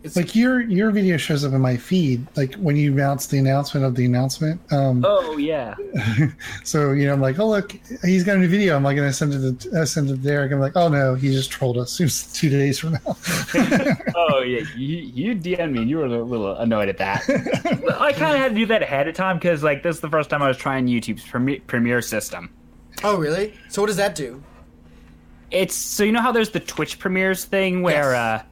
[0.02, 3.36] It's like your your video shows up in my feed like when you announce the
[3.38, 5.74] announcement of the announcement um Oh yeah.
[6.64, 7.72] so you know i'm like oh look
[8.02, 10.18] he's got a new video i'm like gonna send it to uh, send it to
[10.22, 13.00] derek i'm like oh no he just trolled us it was two days from now
[14.16, 14.62] Oh yeah.
[14.74, 15.80] You you DM me.
[15.82, 17.22] and You were a little annoyed at that.
[18.00, 20.08] I kind of had to do that ahead of time because like this is the
[20.10, 22.50] first time I was trying YouTube's Premiere, Premiere system.
[23.04, 23.52] oh really?
[23.68, 24.42] So what does that do?
[25.50, 28.42] It's so you know how there's the Twitch premieres thing where Yes.
[28.42, 28.46] uh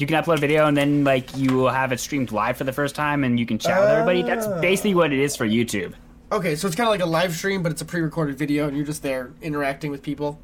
[0.00, 2.64] you can upload a video and then like you will have it streamed live for
[2.64, 4.22] the first time and you can chat with everybody.
[4.22, 4.60] That's Oh.
[4.60, 5.92] basically what it is for YouTube.
[6.32, 8.76] Okay, so it's kind of like a live stream, but it's a pre-recorded video, and
[8.76, 10.38] you're just there interacting with people.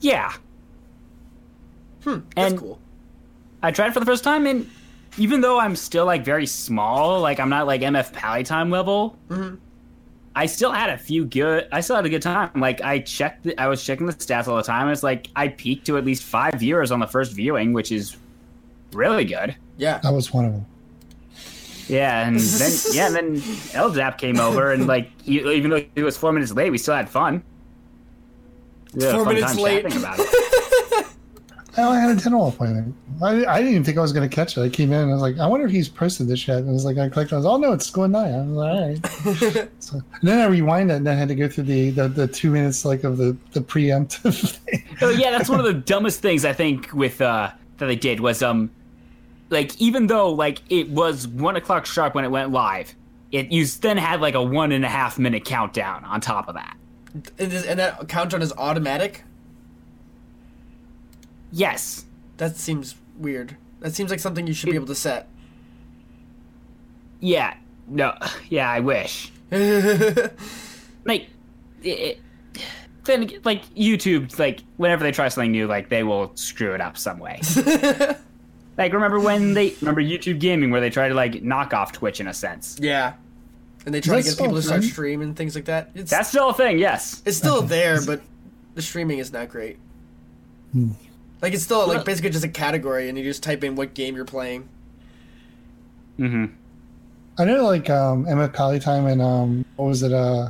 [0.00, 0.32] Yeah.
[2.02, 2.78] Hmm, that's And- cool.
[3.62, 4.68] I tried it for the first time and
[5.16, 9.16] even though I'm still like very small, like I'm not like MF Pally time level,
[9.30, 9.58] Mhm.
[10.36, 11.68] I still had a few good.
[11.72, 12.50] I still had a good time.
[12.56, 14.88] Like I checked, the, I was checking the stats all the time.
[14.88, 18.16] It's like I peaked to at least five viewers on the first viewing, which is
[18.94, 19.56] really good.
[19.76, 19.98] Yeah.
[19.98, 20.66] that was one of them
[21.88, 26.02] Yeah, and then yeah, and then LZAP came over, and like he, even though he
[26.02, 27.42] was four minutes late, we still had fun.
[28.94, 29.82] We had Four fun minutes time late.
[29.82, 31.06] chatting about it.
[31.76, 32.94] I had a dental appointment.
[33.20, 34.60] I, I didn't even think I was going to catch it.
[34.62, 36.58] I came in and I was like, I wonder if he's posted this yet.
[36.58, 37.38] And I was like, I clicked on.
[37.38, 38.32] I was, oh, no, it's going nine.
[38.32, 38.70] I was like,
[39.26, 39.70] all right.
[39.80, 42.06] so, and then I rewind it and then I had to go through the, the,
[42.06, 44.84] the two minutes like of the, the preemptive thing.
[45.02, 48.20] Oh yeah, that's one of the dumbest things I think with uh that they did
[48.20, 48.70] was um
[49.54, 52.94] like even though like it was one o'clock sharp when it went live,
[53.30, 56.56] it you then had like a one and a half minute countdown on top of
[56.56, 56.76] that.
[57.38, 59.22] And, is, and that countdown is automatic.
[61.52, 62.04] Yes.
[62.36, 63.56] That seems weird.
[63.78, 65.28] That seems like something you should be able to set.
[67.20, 67.54] Yeah.
[67.86, 68.14] No.
[68.50, 69.32] Yeah, I wish.
[71.04, 71.28] like
[71.82, 72.20] it,
[73.04, 76.98] then like YouTube like whenever they try something new like they will screw it up
[76.98, 77.40] some way.
[78.76, 82.20] like remember when they remember YouTube gaming where they tried to like knock off Twitch
[82.20, 82.78] in a sense.
[82.80, 83.14] yeah.
[83.86, 84.90] And they try to get people to still start thing?
[84.90, 85.90] streaming and things like that.
[85.94, 87.20] It's That's still a thing, yes.
[87.26, 88.22] it's still there, but
[88.74, 89.76] the streaming is not great.
[90.72, 90.92] Hmm.
[91.42, 93.92] Like it's still like Well- basically just a category, and you just type in what
[93.92, 94.68] game you're playing.
[96.18, 96.46] Mm-hmm.
[97.36, 100.12] I know like um, MF time and um, what was it?
[100.12, 100.48] Uh,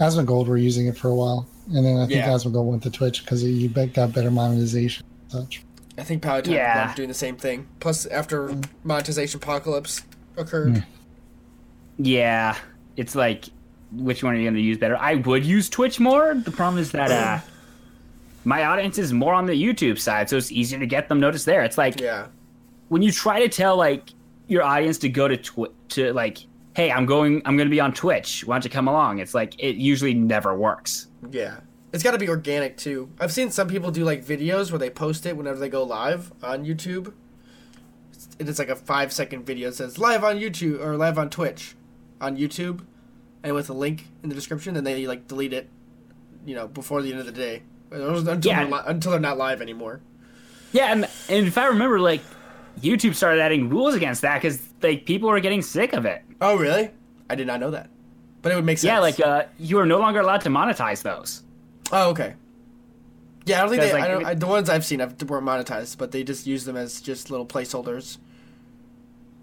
[0.00, 1.46] Asmongold were using it for a while.
[1.72, 2.28] And then I think Yeah.
[2.28, 5.62] Asmongold went to Twitch because you bet- got better monetization and such.
[5.98, 6.88] I think Pally Time Yeah.
[6.88, 6.94] yeah.
[6.94, 7.66] doing the same thing.
[7.80, 8.54] Plus, after
[8.84, 10.02] monetization apocalypse
[10.36, 10.84] occurred,
[11.98, 12.56] Yeah,
[12.96, 13.46] it's like
[13.92, 14.96] which one are you going to use better?
[14.96, 16.34] I would use Twitch more.
[16.34, 17.40] The problem is that uh,
[18.44, 21.46] my audience is more on the YouTube side, so it's easier to get them noticed
[21.46, 21.62] there.
[21.64, 22.26] It's like yeah,
[22.88, 24.10] when you try to tell like
[24.48, 26.38] your audience to go to Twi- to like,
[26.74, 28.44] hey, I'm going, I'm going to be on Twitch.
[28.46, 29.18] Why don't you come along?
[29.18, 31.06] It's like it usually never works.
[31.30, 31.60] yeah.
[31.96, 33.08] It's got to be organic too.
[33.18, 36.30] I've seen some people do like videos where they post it whenever they go live
[36.42, 37.14] on YouTube.
[38.12, 41.30] It's, it's like a five second video that says live on YouTube or live on
[41.30, 41.74] Twitch,
[42.20, 42.84] on YouTube,
[43.42, 44.76] and with a link in the description.
[44.76, 45.70] and they like delete it,
[46.44, 48.64] you know, before the end of the day, until Yeah.
[48.64, 50.02] they're li- until they're not live anymore.
[50.72, 52.20] Yeah, and, and if I remember, like
[52.82, 56.22] YouTube started adding rules against that because like people were getting sick of it.
[56.42, 56.90] Oh really?
[57.30, 57.88] I did not know that,
[58.42, 58.88] but it would make sense.
[58.88, 61.42] Yeah, like uh, you are no longer allowed to monetize those.
[61.92, 62.34] Oh, okay.
[63.44, 63.92] Yeah, I don't think they.
[63.92, 66.46] Like, I don't, if I, the ones I've seen have, weren't monetized, but they just
[66.46, 68.18] use them as just little placeholders.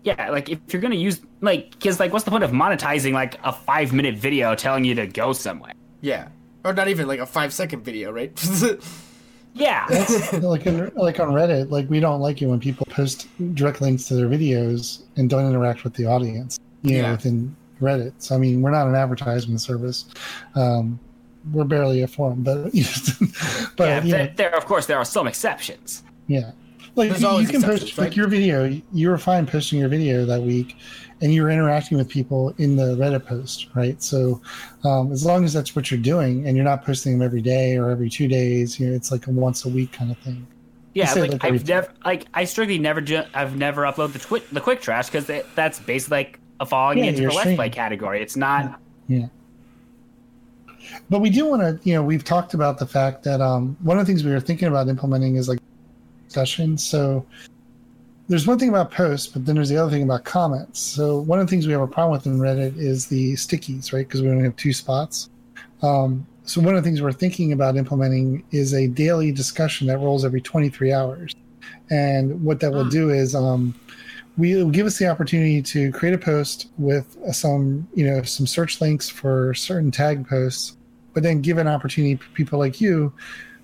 [0.03, 3.39] Yeah, like if you're gonna use like, because like, what's the point of monetizing like
[3.45, 5.71] a five minute video telling you to go somewhere?
[6.01, 6.27] Yeah,
[6.65, 8.31] or not even like a five second video, right?
[9.55, 9.85] Yeah,
[10.41, 14.05] like in, like on Reddit, like we don't like it when people post direct links
[14.05, 16.59] to their videos and don't interact with the audience.
[16.81, 17.11] You know, Yeah.
[17.11, 18.13] within Reddit.
[18.17, 20.05] So I mean, we're not an advertisement service.
[20.55, 20.99] Um,
[21.51, 22.63] we're barely a forum, but
[23.75, 24.03] but yeah.
[24.03, 26.03] you There, there, of course, there are some exceptions.
[26.27, 26.51] yeah.
[26.95, 28.05] Like There's you, you can post right?
[28.05, 28.79] like your video.
[28.93, 30.77] You were fine posting your video that week,
[31.21, 33.99] and you were interacting with people in the Reddit post, right?
[34.03, 34.39] So
[34.83, 37.77] um, as long as that's what you're doing, and you're not posting them every day
[37.77, 40.45] or every two days, you know, it's like a once a week kind of thing.
[40.93, 44.47] Yeah, like, like, I've never, like I strictly never, ju- I've never uploaded the quick,
[44.51, 45.25] the quick trash because
[45.55, 48.21] that's basically like a falling Yeah, into the left let's play category.
[48.21, 48.79] It's not.
[49.07, 49.25] Yeah.
[51.09, 53.97] But we do want to, you know, we've talked about the fact that um, one
[53.99, 55.59] of the things we were thinking about implementing is like
[56.25, 56.77] discussion.
[56.77, 57.25] So
[58.27, 60.79] there's one thing about posts, but then there's the other thing about comments.
[60.79, 63.93] So one of the things we have a problem with in Reddit is the stickies,
[63.93, 64.07] right?
[64.07, 65.29] Because we only have two spots.
[65.81, 69.97] Um, so one of the things we're thinking about implementing is a daily discussion that
[69.97, 71.35] rolls every 23 hours.
[71.89, 73.75] And what that will do is um,
[74.37, 78.81] will give us the opportunity to create a post with some, you know, some search
[78.81, 80.77] links for certain tag posts,
[81.13, 83.13] but then give an opportunity for people like you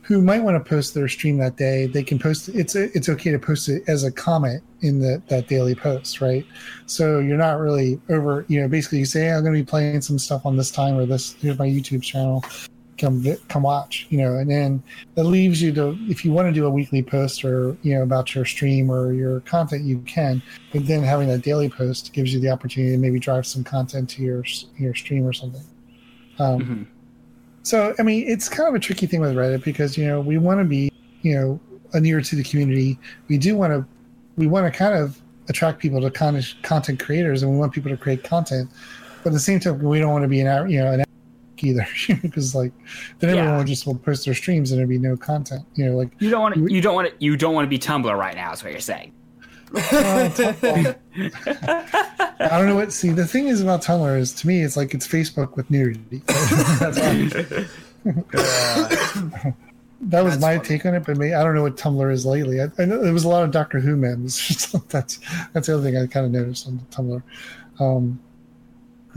[0.09, 3.29] who might want to post their stream that day, they can post it's it's okay
[3.29, 6.45] to post it as a comment in the, that daily post, right?
[6.87, 9.65] So you're not really over, you know, basically you say, hey, I'm going to be
[9.65, 12.43] playing some stuff on this time or this, here's my YouTube channel,
[12.99, 14.83] come come watch, you know, and then
[15.15, 18.03] that leaves you to, if you want to do a weekly post or, you know,
[18.03, 22.33] about your stream or your content, you can, but then having a daily post gives
[22.33, 24.43] you the opportunity to maybe drive some content to your,
[24.77, 25.63] your stream or something.
[26.37, 26.85] Um, Mhm.
[27.63, 30.37] so, I mean, it's kind of a tricky thing with Reddit because you know we
[30.37, 31.59] want to be, you know,
[31.93, 32.99] a near to the community.
[33.27, 33.85] We do want to,
[34.37, 35.19] we want to kind of
[35.49, 38.69] attract people to con- content creators, and we want people to create content.
[39.23, 41.03] But at the same time, we don't want to be an, you know, an
[41.59, 41.63] out-
[42.07, 42.71] either because like
[43.19, 43.43] then Yeah.
[43.43, 45.65] everyone just will post their streams and there'd be no content.
[45.75, 46.73] You know, like You don't want to.
[46.73, 47.13] You don't want to.
[47.23, 48.51] You don't want to be Tumblr right now.
[48.53, 49.13] Is what you're saying.
[49.75, 49.79] uh,
[52.41, 52.91] I don't know what.
[52.91, 56.23] See, the thing is about Tumblr is to me, it's like it's Facebook with nudity.
[56.79, 57.13] That's all.
[60.01, 60.67] that was That's my funny.
[60.67, 62.61] take on it, but me, I don't know what Tumblr is lately.
[62.61, 64.71] I, I know there was a lot of Doctor Who memes.
[64.89, 65.19] that's
[65.53, 67.21] that's the other thing I kind of noticed on Tumblr.
[67.79, 68.19] Um,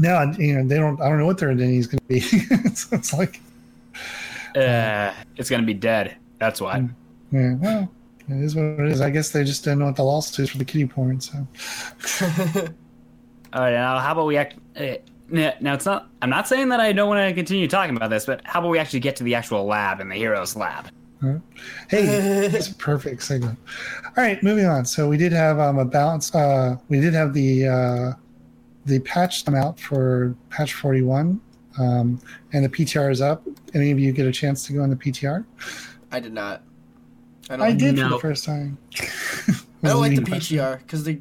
[0.02, 1.00] now you know they don't.
[1.00, 2.20] I don't know what their identity is going to be.
[2.74, 3.40] so it's like,
[4.54, 6.16] Uh, it's gonna be dead.
[6.38, 6.88] That's why.
[7.30, 7.90] yeah, well,
[8.28, 9.00] it is what it is.
[9.00, 11.20] I guess they just didn't know what the lawsuit is for the kitty porn.
[11.20, 11.38] So
[13.54, 13.72] All right.
[13.72, 14.56] Now, how about we act?
[14.76, 14.96] Uh,
[15.28, 16.08] now, it's not.
[16.20, 18.70] I'm not saying that I don't want to continue talking about this, but how about
[18.70, 20.88] we actually get to the actual lab in the heroes lab?
[21.22, 21.38] Hey,
[22.52, 23.58] it's a perfect segment.
[24.04, 24.84] All right, moving on.
[24.84, 26.34] So we did have um, a balance.
[26.34, 28.12] Uh, we did have the uh,
[28.84, 31.40] the patch come out for patch forty one,
[31.78, 32.20] um,
[32.52, 33.42] and the PTR is up.
[33.74, 35.44] Any of you get a chance to go on the PTR?
[36.10, 36.62] I did not.
[37.50, 37.66] I don't.
[37.66, 38.78] I did for the first time.
[39.82, 40.58] I don't like the question.
[40.58, 41.20] PTR because the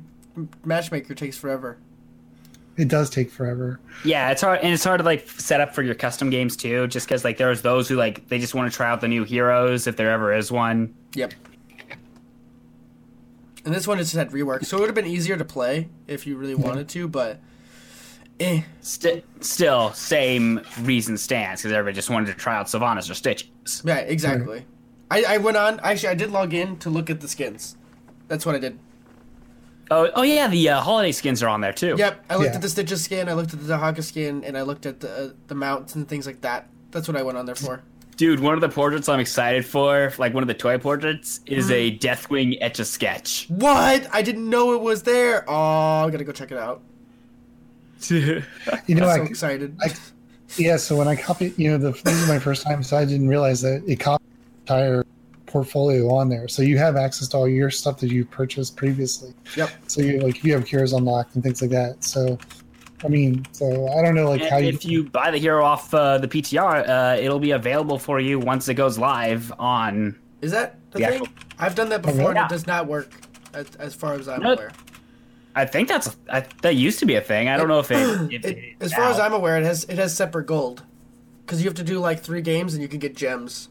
[0.63, 1.77] matchmaker takes forever.
[2.77, 3.79] It does take forever.
[4.05, 6.87] Yeah, it's hard, and it's hard to like set up for your custom games too.
[6.87, 9.23] Just because like there's those who like they just want to try out the new
[9.23, 10.93] heroes if there ever is one.
[11.15, 11.33] Yep.
[13.63, 16.25] And this one just had rework, so it would have been easier to play if
[16.25, 17.39] you really wanted to, but
[18.41, 18.61] eh.
[18.81, 23.81] St- still, same reason stands because everybody just wanted to try out Sylvanas or Stitches.
[23.85, 24.65] Yeah, exactly.
[25.09, 25.79] I, I went on.
[25.81, 27.75] Actually, I did log in to look at the skins.
[28.27, 28.79] That's what I did.
[29.89, 31.95] Oh, oh yeah, the uh, holiday skins are on there too.
[31.97, 32.55] Yep, I looked Yeah.
[32.55, 35.11] at the Stitches skin, I looked at the Dehaka skin, and I looked at the
[35.11, 36.69] uh, the mounts and things like that.
[36.91, 37.83] That's what I went on there for.
[38.15, 41.71] Dude, one of the portraits I'm excited for, like one of the toy portraits, is
[41.71, 43.47] a Deathwing etch a sketch.
[43.49, 44.07] What?
[44.13, 45.43] I didn't know it was there.
[45.49, 46.83] Oh, I gotta go check it out.
[48.87, 49.77] You know, I'm so I, excited.
[49.81, 49.93] I-
[50.57, 50.75] yeah.
[50.77, 53.27] So when I copied, you know, the, this is my first time, so I didn't
[53.29, 54.27] realize that it copied
[54.65, 55.05] the entire
[55.45, 56.47] portfolio on there.
[56.47, 59.33] So you have access to all your stuff that you've purchased previously.
[59.55, 59.69] yep.
[59.87, 62.03] So you like if you have cures unlocked and things like that.
[62.03, 62.37] So,
[63.03, 64.73] I mean, so I don't know like how And you.
[64.73, 68.37] if you buy the hero off uh, the PTR, uh, it'll be available for you
[68.39, 70.17] once it goes live on.
[70.41, 71.13] Is that the The thing?
[71.21, 71.27] actual-
[71.59, 72.45] I've done that before, and Yeah.
[72.45, 73.11] it does not work,
[73.53, 74.71] as, as far as I'm No, aware.
[75.55, 77.49] I think that's I, that used to be a thing.
[77.49, 77.97] I don't know if it.
[78.31, 79.19] If It- it as far as.
[79.19, 80.83] I'm aware, it has it has separate gold,
[81.45, 83.69] because you have to do like three games and you can get gems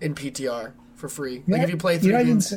[0.00, 1.42] in PTR for free.
[1.48, 2.52] Like if you play three know, games.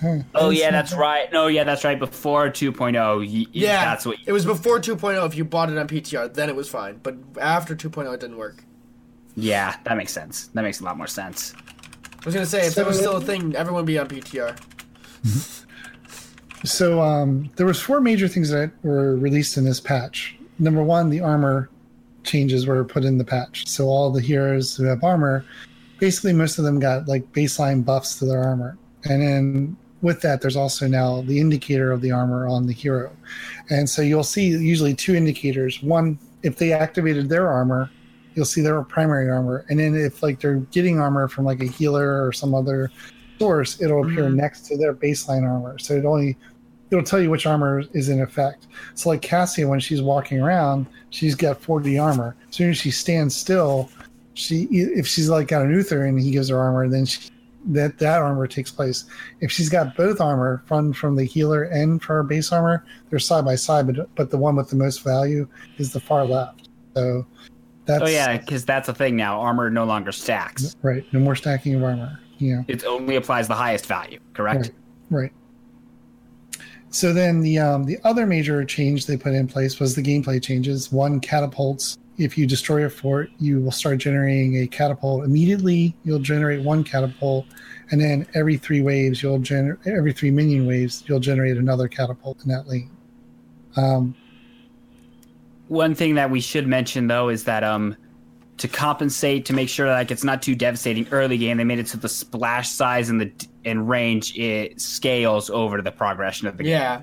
[0.00, 0.18] Huh.
[0.34, 1.32] Oh yeah, that's right.
[1.32, 1.98] No, yeah, that's right.
[1.98, 4.18] Before 2.0, y- Yeah, that's what.
[4.26, 5.26] it was before 2.0.
[5.26, 7.00] If you bought it on PTR, then it was fine.
[7.02, 8.62] But after 2.0, it didn't work.
[9.36, 10.48] Yeah, that makes sense.
[10.48, 11.54] That makes a lot more sense.
[11.56, 14.06] I was gonna say if So- that was still a thing, everyone would be on
[14.08, 14.54] PTR.
[16.64, 20.36] So um, there was four major things that were released in this patch.
[20.58, 21.68] Number one, the armor
[22.24, 23.66] changes were put in the patch.
[23.66, 25.44] So all the heroes who have armor,
[25.98, 28.76] basically most of them got like baseline buffs to their armor.
[29.04, 33.10] And then with that, there's also now the indicator of the armor on the hero.
[33.70, 35.82] And so you'll see usually two indicators.
[35.82, 37.90] One, if they activated their armor,
[38.34, 39.64] you'll see their primary armor.
[39.68, 42.90] And then if like they're getting armor from like a healer or some other
[43.38, 44.34] source, it'll appear Mhm.
[44.36, 45.78] next to their baseline armor.
[45.78, 46.36] So it only
[46.90, 48.68] it'll tell you which armor is in effect.
[48.94, 52.36] So like Cassie, when she's walking around, she's got 40 armor.
[52.48, 53.90] As soon as she stands still,
[54.34, 57.30] she if she's like got an Uther and he gives her armor, then she,
[57.68, 59.04] that that armor takes place.
[59.40, 63.18] If she's got both armor from from the healer and for her base armor, they're
[63.18, 65.48] side by side, but but the one with the most value
[65.78, 66.68] is the far left.
[66.94, 67.26] So
[67.86, 69.40] that's Oh yeah, because that's a thing now.
[69.40, 70.76] Armor no longer stacks.
[70.82, 71.04] right.
[71.12, 72.20] No more stacking of armor.
[72.40, 72.64] Know.
[72.68, 74.18] It only applies the highest value.
[74.34, 74.72] Correct.
[75.10, 75.22] Right.
[75.22, 75.32] Right.
[76.90, 80.42] So then the um, the other major change they put in place was the gameplay
[80.42, 80.92] changes.
[80.92, 81.98] One catapults.
[82.18, 85.94] If you destroy a fort, you will start generating a catapult immediately.
[86.04, 87.44] You'll generate one catapult,
[87.90, 92.42] and then every three waves, you'll generate every three minion waves, you'll generate another catapult
[92.42, 92.90] in that lane.
[93.76, 94.14] Um,
[95.68, 97.96] One thing that we should mention though is that um,
[98.58, 101.58] to compensate to make sure like it's not too devastating early game.
[101.58, 103.32] They made it so the splash size and the
[103.64, 106.70] and range it scales over to the progression of the game.
[106.70, 107.02] Yeah.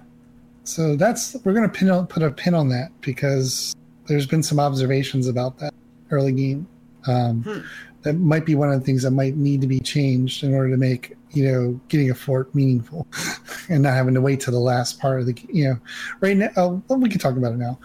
[0.64, 3.76] So that's we're gonna pin on, put a pin on that because
[4.08, 5.74] there's been some observations about that
[6.10, 6.68] early game.
[7.08, 7.60] Um, Hmm.
[8.04, 10.70] That might be one of the things that might need to be changed in order
[10.70, 13.08] to make you know getting a fort meaningful,
[13.70, 15.80] and not having to wait to the last part of the you know
[16.20, 16.50] right now.
[16.58, 17.80] Uh, well, we can talk about it now.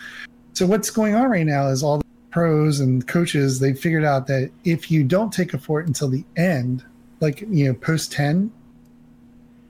[0.55, 4.27] So what's going on right now is all the pros and coaches they figured out
[4.27, 6.85] that if you don't take a fort until the end,
[7.21, 8.53] like you know post ten,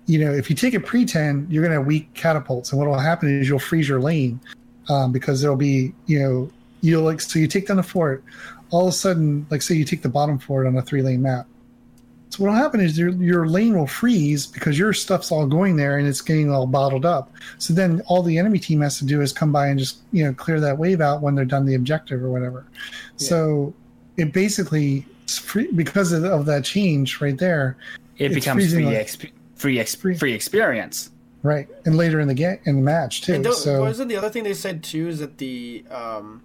[0.09, 2.73] you know, if you take it pre 10, you're going to have weak catapults.
[2.73, 4.41] And what will happen is you'll freeze your lane
[4.89, 8.25] um, because there'll be, you know, you'll like, so you take down the fort,
[8.71, 11.23] all of a sudden, like, say you take the bottom fort on a three lane
[11.23, 11.47] map.
[12.31, 15.77] So what will happen is your, your lane will freeze because your stuff's all going
[15.77, 17.33] there and it's getting all bottled up.
[17.59, 20.25] So then all the enemy team has to do is come by and just, you
[20.25, 22.67] know, clear that wave out when they're done the objective or whatever.
[23.17, 23.73] So
[24.19, 27.77] it basically, free, because of, of that change right there,
[28.19, 31.11] It becomes free, like- exp- free, ex- free experience.
[31.43, 31.67] right?
[31.87, 33.35] And later in the game, in the match too.
[33.35, 36.43] And don't, so wasn't the other thing they said too is that the um,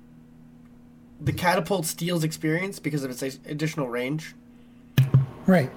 [1.20, 4.34] the catapult steals experience because of its additional range.
[5.46, 5.70] Right.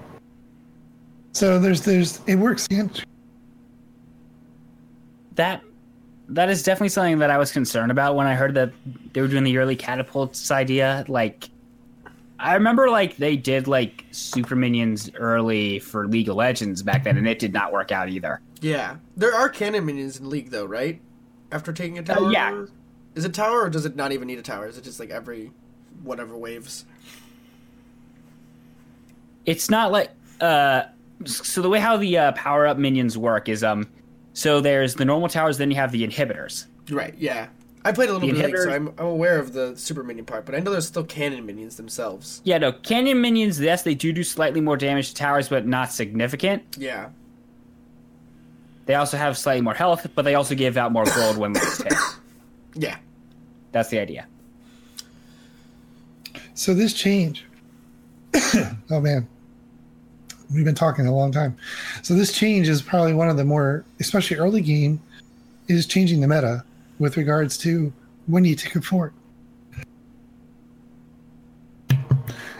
[1.33, 3.03] So there's there's it works against
[5.35, 5.61] That
[6.29, 8.71] that is definitely something that I was concerned about when I heard that
[9.13, 11.05] they were doing the early catapults idea.
[11.07, 11.49] Like,
[12.39, 17.17] I remember like they did like super minions early for League of Legends back then,
[17.17, 18.41] and it did not work out either.
[18.61, 20.99] Yeah, there are cannon minions in League though, right?
[21.51, 22.25] After taking a tower.
[22.25, 22.65] Uh, yeah.
[23.15, 24.67] Is it tower or does it not even need a tower?
[24.67, 25.51] Is it just like every
[26.03, 26.85] whatever waves?
[29.47, 30.83] It's not like uh,
[31.25, 33.87] so the way how the uh, power up minions work is um,
[34.33, 36.67] so there's the normal towers, then you have the inhibitors.
[36.91, 37.15] Right.
[37.17, 37.47] Yeah.
[37.83, 40.03] I played a little The bit of League, so I'm, I'm aware of the super
[40.03, 42.41] minion part, but I know there's still cannon minions themselves.
[42.43, 43.59] Yeah, no, cannon minions.
[43.59, 46.63] Yes, they do do slightly more damage to towers, but not significant.
[46.77, 47.09] Yeah.
[48.85, 51.83] They also have slightly more health, but they also give out more gold when last
[51.83, 51.93] hit.
[52.75, 52.97] Yeah.
[53.71, 54.27] That's the idea.
[56.53, 57.45] so this change.
[58.91, 59.27] oh man,
[60.53, 61.57] we've been talking a long time.
[62.01, 65.01] So this change is probably one of the more, especially early game,
[65.67, 66.63] is changing the meta
[66.99, 67.91] with regards to
[68.27, 69.13] when you take a fort.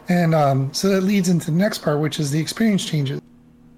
[0.10, 3.22] And um, so that leads into the next part, which is the experience changes.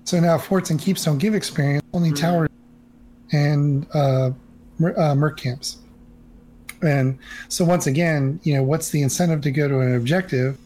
[0.04, 2.50] So now forts and keeps don't give experience, only towers
[3.32, 4.32] and uh,
[4.98, 5.78] uh, merc camps.
[6.82, 7.18] And
[7.50, 10.58] so once again, you know, what's the incentive to go to an objective,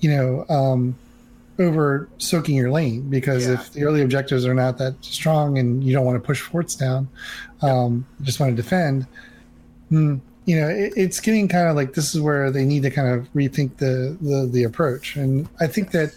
[0.00, 0.96] you know, um,
[1.58, 3.02] over soaking your lane?
[3.08, 3.54] Because Yeah.
[3.54, 6.74] if the early objectives are not that strong and you don't want to push forts
[6.74, 7.08] down,
[7.62, 9.06] um, just want to defend,
[9.90, 12.90] mm, you know, it, it's getting kind of like this is where they need to
[12.90, 15.16] kind of rethink the the, the approach.
[15.16, 16.14] And I think that,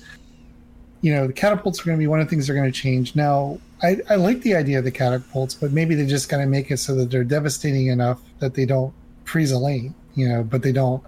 [1.01, 2.77] you know, the catapults are going to be one of the things they're going to
[2.77, 3.15] change.
[3.15, 6.47] Now, I, I like the idea of the catapults, but maybe they just got to
[6.47, 8.93] make it so that they're devastating enough that they don't
[9.23, 11.03] freeze a lane, you know, but they don't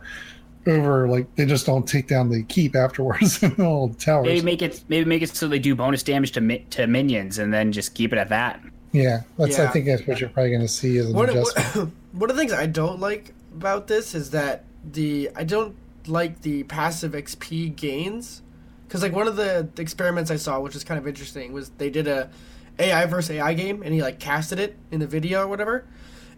[0.67, 4.25] over like they just don't take down the keep afterwards in all the towers.
[4.25, 7.37] Maybe make it maybe make it so they do bonus damage to mi- to minions,
[7.39, 8.61] and then just keep it at that.
[8.91, 11.75] Yeah, that's I think that's what you're probably going to see as an One, adjustment.
[11.75, 15.75] one, one of the things I don't like about this is that the I don't
[16.07, 18.41] like the passive XP gains
[18.87, 21.91] because like one of the experiments I saw, which is kind of interesting, was they
[21.91, 22.31] did a
[22.79, 25.85] AI versus AI game and he like casted it in the video or whatever,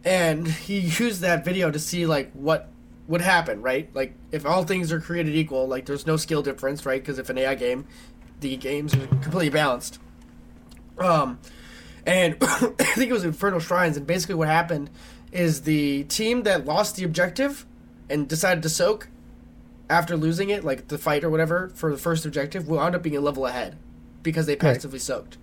[0.03, 2.67] and he used that video to see like what
[3.07, 3.93] would happen, right?
[3.93, 7.01] Like if all things are created equal, like there's no skill difference, right?
[7.01, 7.85] Because if an AI game,
[8.39, 9.99] the games are completely balanced.
[10.97, 11.39] Um,
[12.05, 14.89] and I think it was Infernal Shrines, and basically what happened
[15.31, 17.65] is the team that lost the objective
[18.09, 19.07] and decided to soak
[19.89, 23.03] after losing it, like the fight or whatever, for the first objective, will end up
[23.03, 23.77] being a level ahead
[24.23, 24.59] because they Right.
[24.75, 25.37] passively soaked.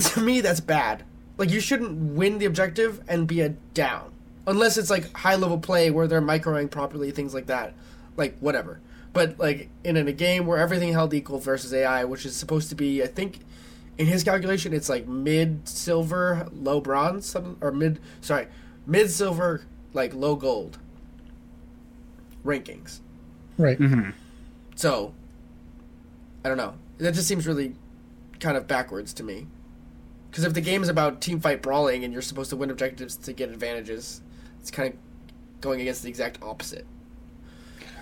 [0.00, 1.04] to me, that's bad.
[1.38, 4.12] Like you shouldn't win the objective and be a down,
[4.46, 7.74] unless it's like high level play where they're microing properly, things like that,
[8.16, 8.80] like whatever.
[9.12, 12.74] But like in a game where everything held equal versus AI, which is supposed to
[12.74, 13.40] be, I think,
[13.98, 18.46] in his calculation, it's like mid silver, low bronze, something, or mid sorry,
[18.86, 19.62] mid silver,
[19.94, 20.78] like low gold
[22.44, 23.00] rankings.
[23.58, 23.78] right.
[23.78, 24.10] Mm-hmm.
[24.76, 25.14] So,
[26.44, 26.74] I don't know.
[26.98, 27.74] That just seems really
[28.38, 29.46] kind of backwards to me.
[30.30, 33.16] Because if the game is about team fight brawling and you're supposed to win objectives
[33.16, 34.20] to get advantages,
[34.66, 36.84] it's kind of going against the exact opposite.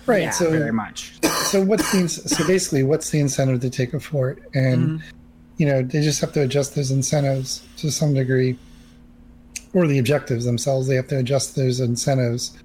[0.07, 0.23] Right.
[0.23, 1.15] Yeah, so very much.
[1.51, 5.03] so what's the so basically what's the incentive to take a fort and
[5.59, 8.59] you know they just have to adjust those incentives to some degree
[9.75, 12.57] or the objectives themselves they have to adjust those incentives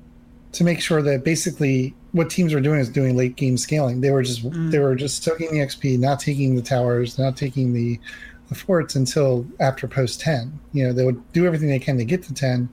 [0.54, 4.00] to make sure that basically what teams were doing is doing late game scaling.
[4.02, 4.72] They were just Mm.
[4.72, 8.00] they were just soaking the XP, not taking the towers, not taking the
[8.48, 10.58] the forts until after post ten.
[10.74, 12.68] You know, they would do everything they can to get to ten,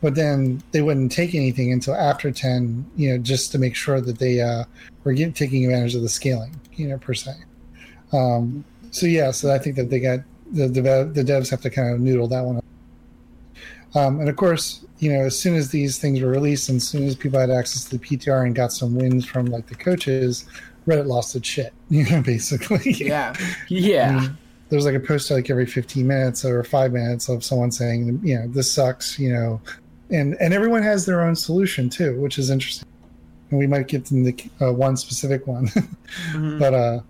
[0.00, 2.88] but then they wouldn't take anything until after ten.
[2.96, 4.64] You know, just to make sure that they uh,
[5.04, 6.58] were getting, taking advantage of the scaling.
[6.74, 7.32] You know, per se.
[8.12, 10.20] Um, so yeah, so I think that they got
[10.52, 12.58] the the, the devs have to kind of noodle that one.
[12.58, 12.64] up.
[13.94, 16.86] Um, and of course, you know, as soon as these things were released, and as
[16.86, 19.74] soon as people had access to the PTR and got some wins from like the
[19.74, 20.44] coaches,
[20.86, 21.72] Reddit lost its shit.
[21.90, 22.92] You know, basically.
[22.92, 23.34] Yeah.
[23.68, 24.20] Yeah.
[24.20, 24.38] Mean,
[24.68, 28.38] there's like a post like every 15 minutes or five minutes of someone saying, you
[28.38, 29.60] know, this sucks, you know,
[30.10, 32.86] and and everyone has their own solution too, which is interesting.
[33.50, 35.66] And we might get into uh, one specific one,
[36.32, 36.58] Mhm.
[36.58, 37.00] but uh,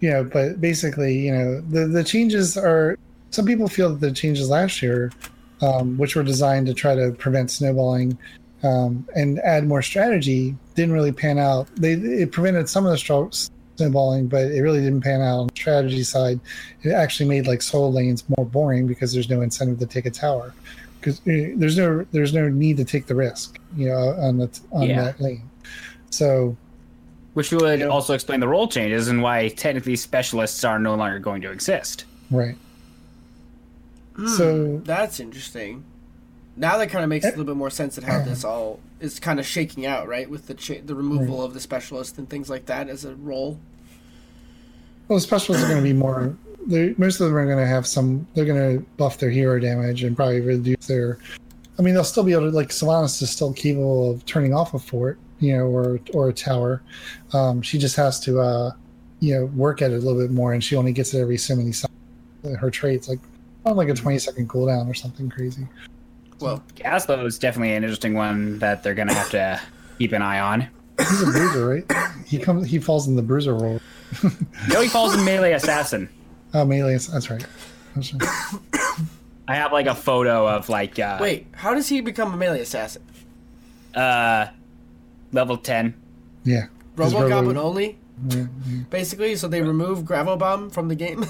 [0.00, 2.96] you know, but basically, you know, the the changes are.
[3.32, 5.12] Some people feel that the changes last year,
[5.60, 8.18] um, which were designed to try to prevent snowballing
[8.64, 11.68] um, and add more strategy, didn't really pan out.
[11.76, 15.46] They it prevented some of the strokes snowballing, but it really didn't pan out on
[15.46, 16.40] the strategy side.
[16.82, 20.10] It actually made like soul lanes more boring because there's no incentive to take a
[20.10, 20.52] tower
[21.00, 24.82] because there's no there's no need to take the risk, you know, on the on
[24.88, 25.02] Yeah.
[25.04, 25.42] that lane.
[26.10, 26.56] So
[27.34, 27.86] Which would Yeah.
[27.86, 32.04] also explain the role changes and why technically specialists are no longer going to exist.
[32.30, 32.56] right.
[34.16, 35.84] Hmm, So- that's interesting.
[36.56, 39.20] Now that kind of makes a little bit more sense at how this all is
[39.20, 40.28] kind of shaking out, right?
[40.28, 43.58] With the cha- the removal of the specialist and things like that as a role.
[45.08, 46.36] Well, the specialists are going to be more.
[46.66, 48.26] Most of them are going to have some.
[48.34, 51.18] They're going to buff their hero damage and probably reduce their.
[51.78, 54.74] I mean, they'll still be able to like Sylvanas is still capable of turning off
[54.74, 56.82] a fort, you know, or or a tower.
[57.32, 58.72] Um, she just has to, uh,
[59.20, 61.38] you know, work at it a little bit more, and she only gets it every
[61.38, 61.96] so many seconds.
[62.58, 63.20] Her traits like
[63.64, 65.66] on like a twenty second cooldown or something crazy.
[66.40, 69.60] Well, Gazlowe is definitely an interesting one that they're going to have to
[69.98, 70.66] keep an eye on.
[70.98, 71.92] He's a bruiser, right?
[72.26, 72.68] He comes.
[72.68, 73.80] He falls in the bruiser role.
[74.68, 76.08] No, he falls in melee assassin.
[76.54, 76.98] Oh, melee.
[76.98, 77.44] That's right.
[77.94, 78.28] That's right.
[79.48, 82.60] I have like a photo of like uh, wait, how does he become a melee
[82.60, 83.02] assassin?
[83.94, 84.46] uh
[85.32, 85.94] level 10.
[86.44, 86.66] Yeah.
[86.96, 87.98] His Robo Goblin only,
[88.28, 88.46] yeah,
[88.90, 89.34] basically.
[89.36, 91.24] So they remove Gravel Bomb from the game.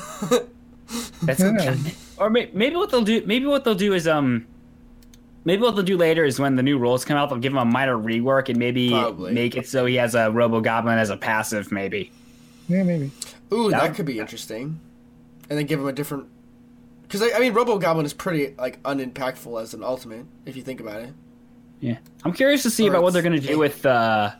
[1.22, 1.76] That's Yeah.
[2.18, 4.47] or may, maybe what they'll do maybe what they'll do is um
[5.44, 7.59] maybe what they'll do later is when the new rules come out they'll give him
[7.59, 9.32] a minor rework and maybe Probably.
[9.32, 12.10] make it so he has a Robo Goblin as a passive maybe.
[12.68, 13.10] yeah, maybe.
[13.52, 14.80] Ooh, That that could be interesting.
[15.51, 16.28] And then give him a different.
[17.02, 20.62] Because I, I mean, Robo Goblin is pretty like unimpactful as an ultimate if you
[20.62, 21.12] think about it.
[21.81, 21.98] Yeah.
[22.24, 24.31] I'm curious to see Or about what they're going to do with uh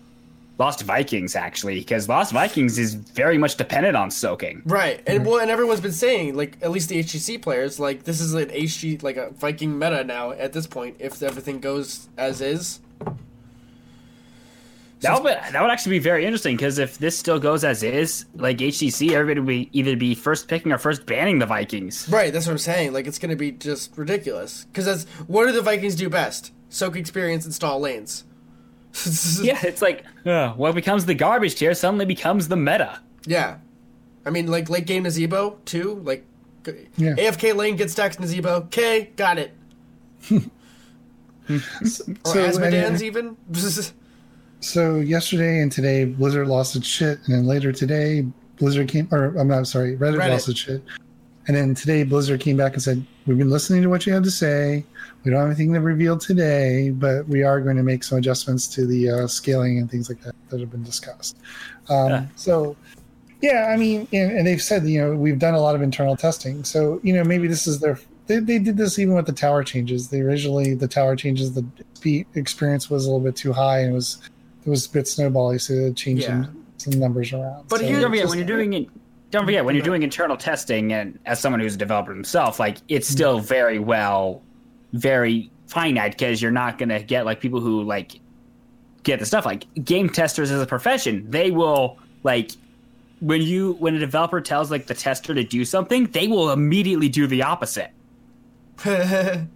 [0.61, 4.61] Lost Vikings actually because Lost Vikings is very much dependent on soaking.
[4.66, 8.20] Right, and well, and everyone's been saying like at least the HGC players like this
[8.20, 12.43] is an HG like a Viking meta now at this point if everything goes as
[12.43, 12.81] is.
[15.01, 18.27] That would, that would actually be very interesting because if this still goes as is,
[18.35, 22.06] like HGC, everybody would be either be first picking or first banning the Vikings.
[22.09, 22.93] Right, that's what I'm saying.
[22.93, 24.64] Like it's gonna be just ridiculous.
[24.64, 26.52] Because that's what do the Vikings do best?
[26.68, 28.24] Soak experience, install lanes.
[29.43, 33.01] Yeah, it's like uh, what becomes the garbage tier suddenly becomes the meta.
[33.24, 33.59] Yeah,
[34.27, 36.01] I mean like late game Nazeebo too.
[36.05, 36.27] Like
[36.97, 37.14] Yeah.
[37.14, 38.70] AFK lane gets stacks Nazeebo.
[38.70, 39.52] K, got it.
[40.31, 43.36] or So, Azmodans and- even.
[44.61, 48.27] So yesterday and today, Blizzard lost its shit, and then later today,
[48.59, 50.31] Blizzard came, or I'm not sorry, Reddit, Reddit.
[50.31, 50.82] lost its shit,
[51.49, 54.23] and then today, Blizzard came back and said, "We've been listening to what you had
[54.24, 54.85] to say.
[55.24, 58.69] We don't have anything to reveal today, but we are going to make some adjustments
[58.69, 61.39] to the uh, scaling and things like that that have been discussed."
[61.89, 62.27] Um, Yeah.
[62.37, 62.77] So,
[63.41, 66.16] yeah, I mean, and, and they've said, you know, we've done a lot of internal
[66.16, 67.99] testing, so you know, maybe this is their.
[68.27, 70.11] They, they did this even with the tower changes.
[70.11, 71.65] They originally the tower changes, the
[71.95, 74.30] speed experience was a little bit too high and it was
[74.65, 76.45] it was a bit snowbally, so they changed Yeah.
[76.45, 77.69] some, some numbers around.
[77.69, 78.87] But So here- Don't forget just- when you're doing it.
[79.31, 82.78] Don't forget when you're doing internal testing, and as someone who's a developer himself, like
[82.89, 83.16] it's mm-hmm.
[83.16, 84.43] still very well,
[84.93, 88.19] very finite because you're not gonna get like people who like
[89.05, 91.24] get the stuff like game testers as a profession.
[91.31, 92.51] They will like
[93.20, 97.09] when you when a developer tells like the tester to do something, they will immediately
[97.09, 97.93] do the opposite.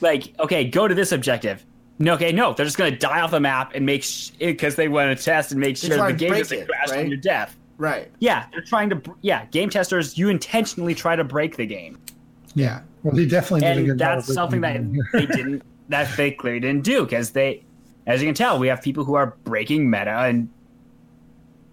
[0.00, 1.64] like okay go to this objective
[1.98, 4.04] no okay no they're just going to die off the map and make
[4.38, 6.58] because eh, they want to test and make They sure try the game break doesn't
[6.58, 7.00] it, crash right?
[7.00, 8.10] on your death right.
[8.20, 11.98] yeah they're trying to yeah game testers you intentionally try to break the game
[12.54, 14.80] yeah, well, they definitely did a and good that's of something that
[15.12, 17.62] they didn't that they clearly didn't do because they
[18.06, 20.48] as you can tell we have people who are breaking meta and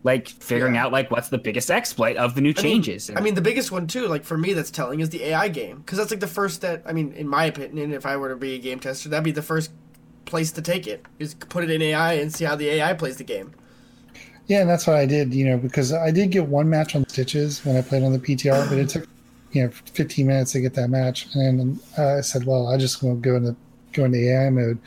[0.03, 0.85] like figuring Yeah.
[0.85, 3.41] out like what's the biggest exploit of the new I mean- changes I mean, the
[3.41, 6.19] biggest one too, like for me, that's telling is the AI game because that's like
[6.19, 8.79] the first that I mean, in my opinion, if I were to be a game
[8.79, 9.71] tester, that'd be the first
[10.25, 13.17] place to take it is put it in AI and see how the AI plays
[13.17, 13.53] the game.
[14.47, 17.07] Yeah, and that's what I did, you know, because I did get one match on
[17.07, 19.07] Stitches when I played on the PTR, but it took,
[19.51, 21.27] you know, 15 minutes to get that match.
[21.33, 23.55] And I said, well, I just want to go into
[23.93, 24.77] go into AI mode.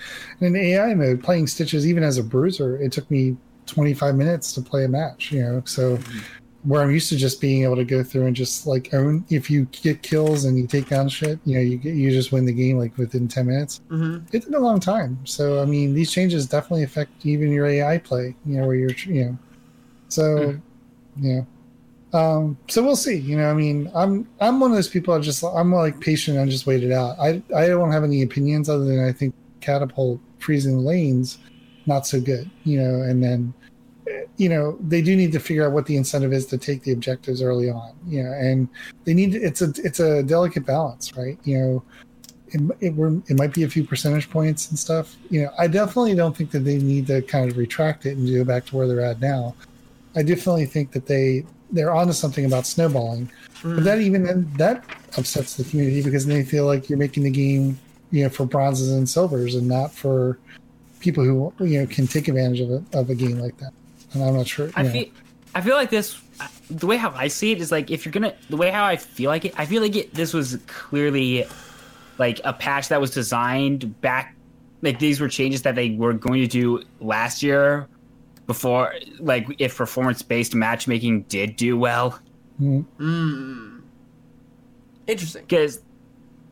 [0.41, 3.37] And in AI mode, playing Stitches, even as a bruiser, it took me
[3.67, 5.99] 25 minutes to play a match, you know, so
[6.69, 9.51] where I'm used to just being able to go through and just like own, if
[9.51, 12.45] you get kills and you take down shit, you know, you get, you just win
[12.45, 13.81] the game like within 10 minutes.
[13.89, 14.37] Mm-hmm.
[14.37, 15.19] It took a long time.
[15.25, 18.91] So, I mean, these changes definitely affect even your AI play, you know, where you're,
[19.07, 19.39] you know,
[20.09, 20.61] so,
[21.19, 21.41] yeah.
[22.13, 23.17] Um, so we'll see.
[23.17, 25.13] You know, I mean, I'm I'm one of those people.
[25.15, 27.19] I just I'm like patient and just wait it out.
[27.19, 31.39] I I don't have any opinions other than I think catapult freezing lanes
[31.85, 32.51] not so good.
[32.65, 33.53] You know, and then
[34.37, 36.93] you know they do need to figure out what the incentive is to take the
[36.93, 37.93] objectives early on.
[38.07, 38.69] You know, and
[39.05, 41.39] they need it's a it's a delicate balance, right?
[41.45, 41.83] You know.
[42.51, 45.17] It, it, we're, it might be a few percentage points and stuff.
[45.29, 48.27] You know, I definitely don't think that they need to kind of retract it and
[48.27, 49.55] go back to where they're at now.
[50.17, 53.31] I definitely think that they they're onto something about snowballing,
[53.63, 53.83] but hmm.
[53.83, 54.83] that even that
[55.19, 57.79] upsets the community because they feel like you're making the game,
[58.11, 60.39] you know, for bronzes and silvers and not for
[61.01, 63.73] people who you know can take advantage of a, of a game like that.
[64.13, 64.71] And I'm not sure.
[64.75, 64.93] I you know.
[64.93, 65.07] feel,
[65.55, 66.21] I feel like this.
[66.71, 68.97] The way how I see it is like if you're gonna, the way how I
[68.97, 70.15] feel like it, I feel like it.
[70.15, 71.47] This was clearly
[72.19, 74.35] like a patch that was designed back.
[74.83, 77.89] Like these were changes that they were going to do last year,
[78.49, 82.19] before like if performance based matchmaking did do well.
[82.61, 83.83] Mm.
[85.07, 85.43] Interesting.
[85.43, 85.81] Because,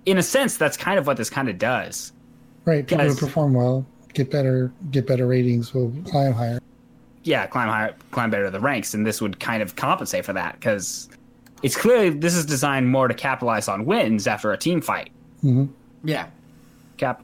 [0.05, 2.13] in a sense, that's kind of what this kind of does.
[2.65, 3.85] right, people who perform well
[4.15, 6.61] get better get better ratings will climb higher.
[7.27, 10.55] Yeah, climb higher, climb better the ranks, and this would kind of compensate for that
[10.55, 11.09] because
[11.63, 15.11] it's clearly this is designed more to capitalize on wins after a team fight.
[15.41, 15.67] hmm
[16.05, 16.29] Yeah.
[16.97, 17.23] Cap,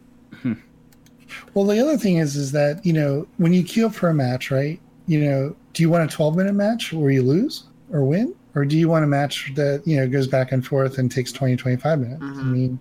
[1.54, 4.14] Well, the other thing is, is that you know when you queue up for a
[4.14, 4.80] match, right?
[5.06, 8.64] You know, do you want a 12 minute match where you lose or win, or
[8.64, 11.56] do you want a match that you know goes back and forth and takes 20,
[11.56, 12.22] 25 minutes?
[12.22, 12.78] I mean,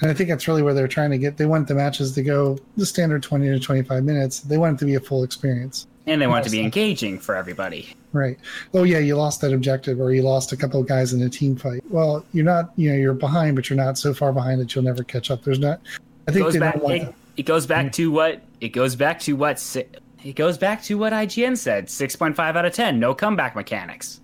[0.00, 1.36] and I think that's really where they're trying to get.
[1.36, 4.40] They want the matches to go the standard 20 to 25 minutes.
[4.40, 7.18] They want it to be a full experience, and they want it to be engaging
[7.18, 7.88] for everybody.
[8.12, 8.38] right?
[8.74, 11.28] Oh yeah, you lost that objective, or you lost a couple of guys in a
[11.28, 11.82] team fight.
[11.90, 14.84] Well, you're not, you know, you're behind, but you're not so far behind that you'll
[14.84, 15.42] never catch up.
[15.44, 15.80] There's not.
[16.28, 16.74] I think It goes they back.
[16.74, 19.76] don't want It, it goes back to what it goes back to what
[20.24, 21.88] it goes back to what IGN said.
[21.90, 22.98] Six point five out of ten.
[23.00, 24.20] No comeback mechanics.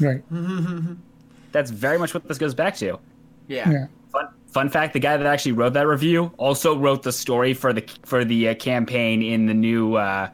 [0.00, 0.22] right.
[1.52, 2.98] That's very much what this goes back to.
[3.46, 3.70] Yeah.
[3.70, 3.86] Yeah.
[4.10, 7.72] Fun, fun fact: the guy that actually wrote that review also wrote the story for
[7.72, 10.30] the for the uh, campaign in the new uh,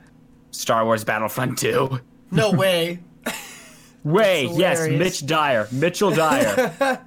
[0.51, 2.01] Star Wars Battlefront Two.
[2.31, 3.01] No way.
[4.05, 4.89] Way, yes.
[4.89, 6.72] Mitch Dyer, Mitchell Dyer.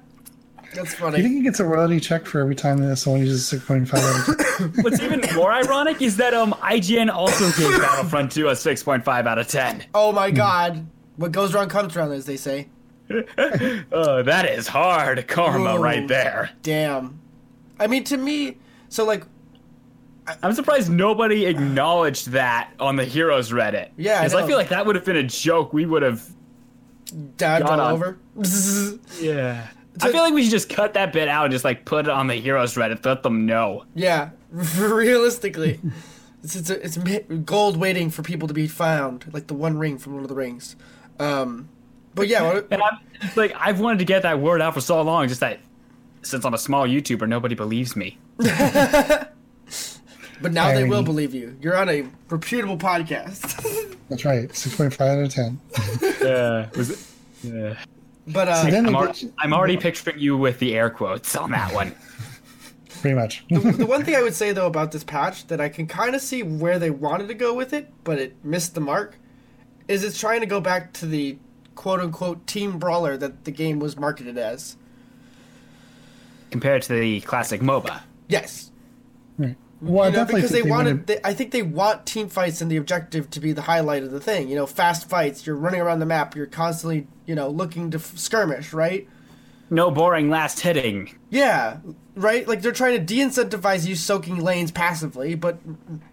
[0.74, 1.18] That's funny.
[1.18, 4.28] you think he gets a royalty check for every time that someone uses 6.5 out
[4.68, 4.82] of 10?
[4.84, 9.04] What's even more ironic is that um IGN also gave Battlefront 2 a six point
[9.04, 9.84] five out of ten.
[9.94, 10.86] Oh my god.
[11.16, 12.68] What goes around comes around, as they say.
[13.10, 15.78] Oh, that is hard karma Whoa.
[15.80, 16.50] right there.
[16.62, 17.20] Damn.
[17.78, 18.58] I mean, to me,
[18.88, 19.24] so like,
[20.42, 23.90] I'm surprised nobody acknowledged that on the Heroes Reddit.
[23.96, 24.46] Yeah, because I, know.
[24.46, 25.72] feel like that would have been a joke.
[25.72, 26.26] We would have.
[27.36, 27.92] dived all on.
[27.92, 28.18] over.
[29.20, 29.66] Yeah.
[30.00, 32.10] I feel like we should just cut that bit out and just like put it
[32.10, 33.04] on the Heroes Reddit.
[33.06, 33.84] Let them know.
[33.94, 35.78] yeah, realistically,
[36.42, 36.96] it's it's, it's
[37.44, 40.34] gold waiting for people to be found, like the One Ring from Lord of the
[40.34, 40.74] Rings.
[41.20, 41.68] Um,
[42.16, 42.98] but yeah, what- And I'm
[43.36, 45.28] like I've wanted to get that word out for so long.
[45.28, 45.60] Just that
[46.22, 48.18] since I'm a small YouTuber, nobody believes me.
[50.40, 51.56] but now they will believe you.
[51.60, 53.96] You're on a reputable podcast.
[54.08, 55.60] That's right, 6.5 out of 10.
[56.24, 56.68] Yeah.
[56.76, 56.98] Was it?
[57.42, 57.74] Yeah.
[58.26, 61.36] but uh, then I'm, they al- you- I'm already picturing you with the air quotes
[61.36, 61.94] on that one.
[63.02, 63.44] pretty much.
[63.48, 66.22] the one thing I would say though about this patch that I can kind of
[66.22, 69.18] see where they wanted to go with it, but it missed the mark,
[69.88, 71.36] is it's trying to go back to the
[71.74, 74.76] quote unquote team brawler that the game was marketed as.
[76.50, 78.00] compared to the classic MOBA.
[78.28, 78.70] Yes,
[79.38, 79.56] right.
[79.84, 80.90] Well, you know, because think they, wanted.
[80.90, 84.02] wanted- They, I think they want team fights and the objective to be the highlight
[84.02, 84.48] of the thing.
[84.48, 85.46] You know, fast fights.
[85.46, 86.34] You're running around the map.
[86.36, 88.72] You're constantly, you know, looking to f- skirmish.
[88.72, 89.08] Right?
[89.70, 91.14] No boring last hitting.
[91.30, 91.78] Yeah.
[92.14, 92.46] Right.
[92.46, 95.58] Like they're trying to de-incentivize you soaking lanes passively, but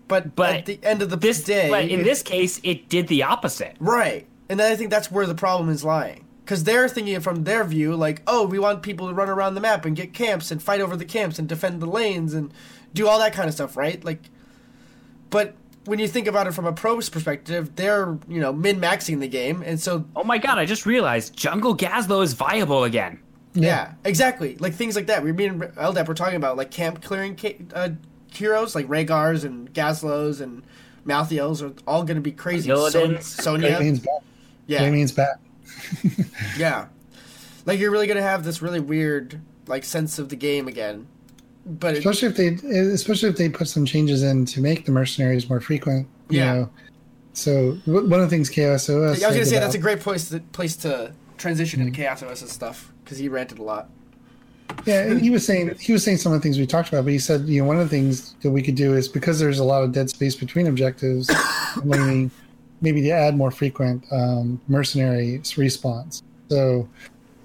[0.07, 2.89] but, But at the end of the This day, but in it- this case, it
[2.89, 3.76] did the opposite.
[3.80, 4.27] Right.
[4.49, 6.26] And then I think that's where the problem is lying.
[6.43, 9.61] Because they're thinking from their view, like, oh, we want people to run around the
[9.61, 12.52] map and get camps and fight over the camps and defend the lanes and
[12.94, 14.04] do all that kind of stuff, right?
[14.04, 14.20] Like,
[15.30, 15.54] but
[15.86, 19.28] when you think about it from a pro's perspective, they're, you know, min maxing the
[19.28, 19.64] game.
[19.66, 20.58] And so, Oh my god!
[20.60, 23.20] I just realized Jungle Gazlowe is viable again.
[23.54, 24.56] yeah, exactly.
[24.58, 25.24] Like things like that.
[25.24, 27.90] We, me and Eldab were talking about, like, camp clearing ca- uh,
[28.34, 30.64] heroes like Rehgars and Gazlowes and
[31.06, 32.70] Malthaels are all going to be crazy.
[32.70, 33.26] Illidan's.
[33.26, 34.20] Sonya, That means bad.
[34.68, 35.36] yeah, That means bad.
[36.58, 36.86] yeah.
[37.66, 41.08] Like you're really going to have this really weird like sense of the game again.
[41.66, 44.92] But it, especially if they especially if they put some changes in to make the
[44.92, 46.54] mercenaries more frequent you Yeah.
[46.54, 46.70] know
[47.34, 49.80] so w- one of the things KSOS I was going to say about- that's a
[49.80, 51.88] great place to, place to transition Mm-hmm.
[51.90, 53.90] into Chaos stuff because he ranted a lot.
[54.86, 57.04] yeah and he was saying he was saying some of the things we talked about
[57.04, 59.40] but he said you know one of the things that we could do is because
[59.40, 61.30] there's a lot of dead space between objectives
[61.84, 62.30] maybe
[62.82, 66.88] maybe to add more frequent um, mercenary respawns so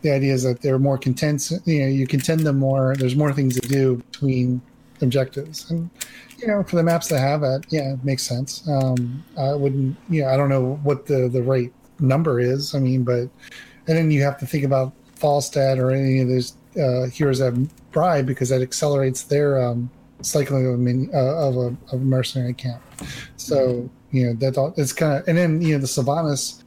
[0.06, 3.32] the idea is that they're more content you know you contend them more there's more
[3.32, 4.60] things to do between
[5.02, 5.70] objectives.
[5.70, 5.90] And
[6.38, 8.66] you know for the maps that have it yeah it makes sense.
[8.68, 12.78] Um i wouldn't you know i don't know what the the right number is i
[12.78, 13.28] mean but
[13.88, 17.54] and then you have to think about falstad or any of those uh heroes that
[17.90, 19.90] bribe because that accelerates their um
[20.22, 22.82] cycling of a, min, uh, of a of a mercenary camp.
[23.36, 26.62] So you know that all it's kind of and then you know the sylvanas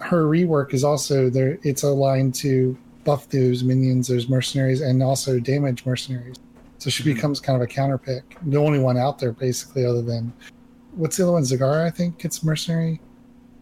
[0.00, 5.38] her rework is also there it's aligned to buff those minions those mercenaries and also
[5.40, 6.36] damage mercenaries
[6.78, 10.02] so she becomes kind of a counter pick the only one out there basically other
[10.02, 10.32] than
[10.92, 13.00] what's the other one zagara i think gets mercenary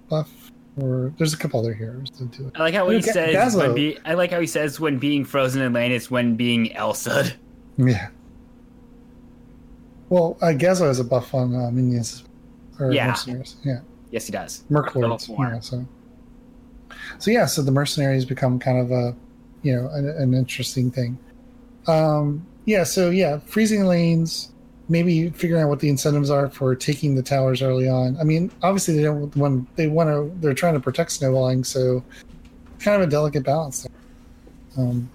[0.09, 0.51] buff
[0.81, 3.67] or there's a couple other heroes that do it I like how he says Gazlowe.
[3.69, 6.73] when be, I like how he says when being frozen in lane is when being
[6.75, 7.27] Elsa.
[7.77, 8.09] yeah
[10.09, 12.25] well uh, Gazlowe has a buff on uh, minions
[12.81, 13.09] or Yeah.
[13.09, 13.81] mercenaries yeah
[14.11, 14.63] Yes, he does.
[14.69, 15.29] Merc Lords.
[15.29, 15.85] Yeah, so,
[17.19, 19.15] so yeah, so the mercenaries become kind of a,
[19.63, 21.19] you know, an, an interesting thing.
[21.87, 24.53] Um, yeah, so yeah, freezing lanes,
[24.89, 28.17] maybe figuring out what the incentives are for taking the towers early on.
[28.19, 32.03] I mean, obviously they don't want they want to they're trying to protect snowballing, so
[32.79, 33.83] kind of a delicate balance.
[33.83, 34.85] There.
[34.85, 35.09] Um,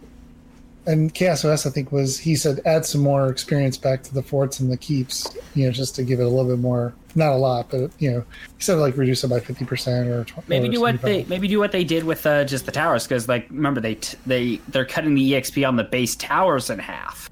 [0.92, 4.60] and KSOS, I think, was he said add some more experience back to the forts
[4.60, 7.36] and the keeps, you know, just to give it a little bit more, not a
[7.38, 8.26] lot, but you know,
[8.58, 11.24] he said like reduce it by fifty percent or 20, Maybe or do what they
[11.26, 14.18] maybe do what they did with uh, just the towers because like remember they t-
[14.26, 17.30] they they're cutting the exp on the base towers in half.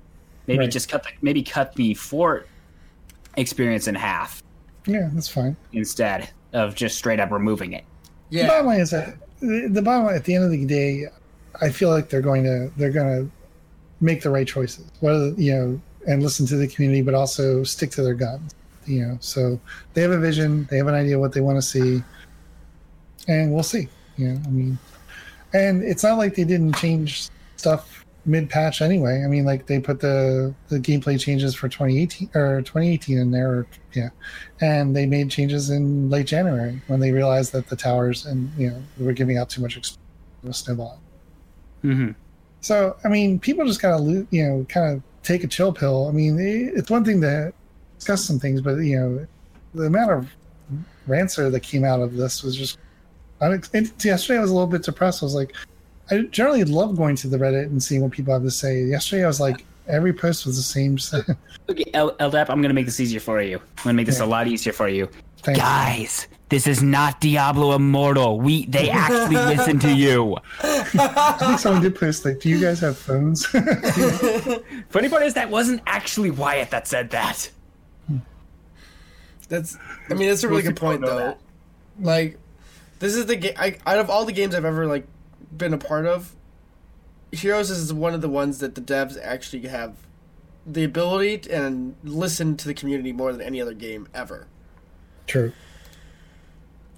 [0.48, 0.72] Maybe Right.
[0.72, 2.48] just cut the maybe cut the fort
[3.36, 4.42] experience in half
[4.86, 5.56] Yeah, that's fine.
[5.74, 7.84] instead of just straight up removing it.
[8.30, 8.44] Yeah.
[8.44, 11.06] The bottom line is that the the bottom line at the end of the day,
[11.62, 13.32] I feel like they're going to they're going to
[14.02, 14.86] make the right choices.
[15.00, 18.56] Whether you know and listen to the community, but also stick to their guns.
[18.86, 19.60] You know, so
[19.94, 22.02] they have a vision, they have an idea what they want to see,
[23.28, 23.90] and we'll see.
[24.16, 24.80] You know, I mean,
[25.54, 29.24] and it's not like they didn't change stuff mid patch anyway.
[29.24, 33.68] I mean, like they put the the gameplay changes for 2018 or 2018 in there,
[33.94, 34.10] yeah,
[34.62, 38.70] and they made changes in late January when they realized that the towers and you
[38.70, 39.98] know were giving out too much exp-
[40.52, 41.02] snowball.
[41.84, 42.12] Mm-hmm.
[42.62, 46.08] So I mean, people just gotta you know kind of take a chill pill.
[46.08, 47.54] I mean, it's one thing to
[47.98, 49.28] discuss some things, but you know,
[49.74, 50.30] the amount of
[51.06, 52.78] rancer that came out of this was just.
[53.42, 55.22] and yesterday I was a little bit depressed.
[55.24, 55.54] I was like,
[56.12, 58.84] I generally love going to the Reddit and seeing what people have to say.
[58.84, 60.98] Yesterday I was like, every post was the same.
[61.70, 63.58] Okay, L- Eldab, I'm gonna make this easier for you.
[63.58, 64.26] I'm gonna make this Yeah.
[64.26, 65.10] a lot easier for you.
[65.44, 65.64] Thank you.
[65.64, 68.40] Guys, this is not Diablo Immortal.
[68.40, 70.38] We they actually listen to you.
[70.62, 73.46] I think someone did post like, "Do you guys have phones?"
[74.90, 77.52] Funny part is that wasn't actually Wyatt that said that.
[78.08, 78.18] Hmm.
[79.50, 79.78] that's.
[80.10, 81.38] I mean, that's a really good point, people know though.
[82.00, 82.38] Like,
[83.00, 83.56] this is the game.
[83.58, 85.06] Out of all the games I've ever like
[85.56, 86.34] been a part of,
[87.32, 89.96] Heroes is one of the ones that the devs actually have
[90.66, 94.48] the ability to, and listen to the community more than any other game ever.
[95.26, 95.52] True.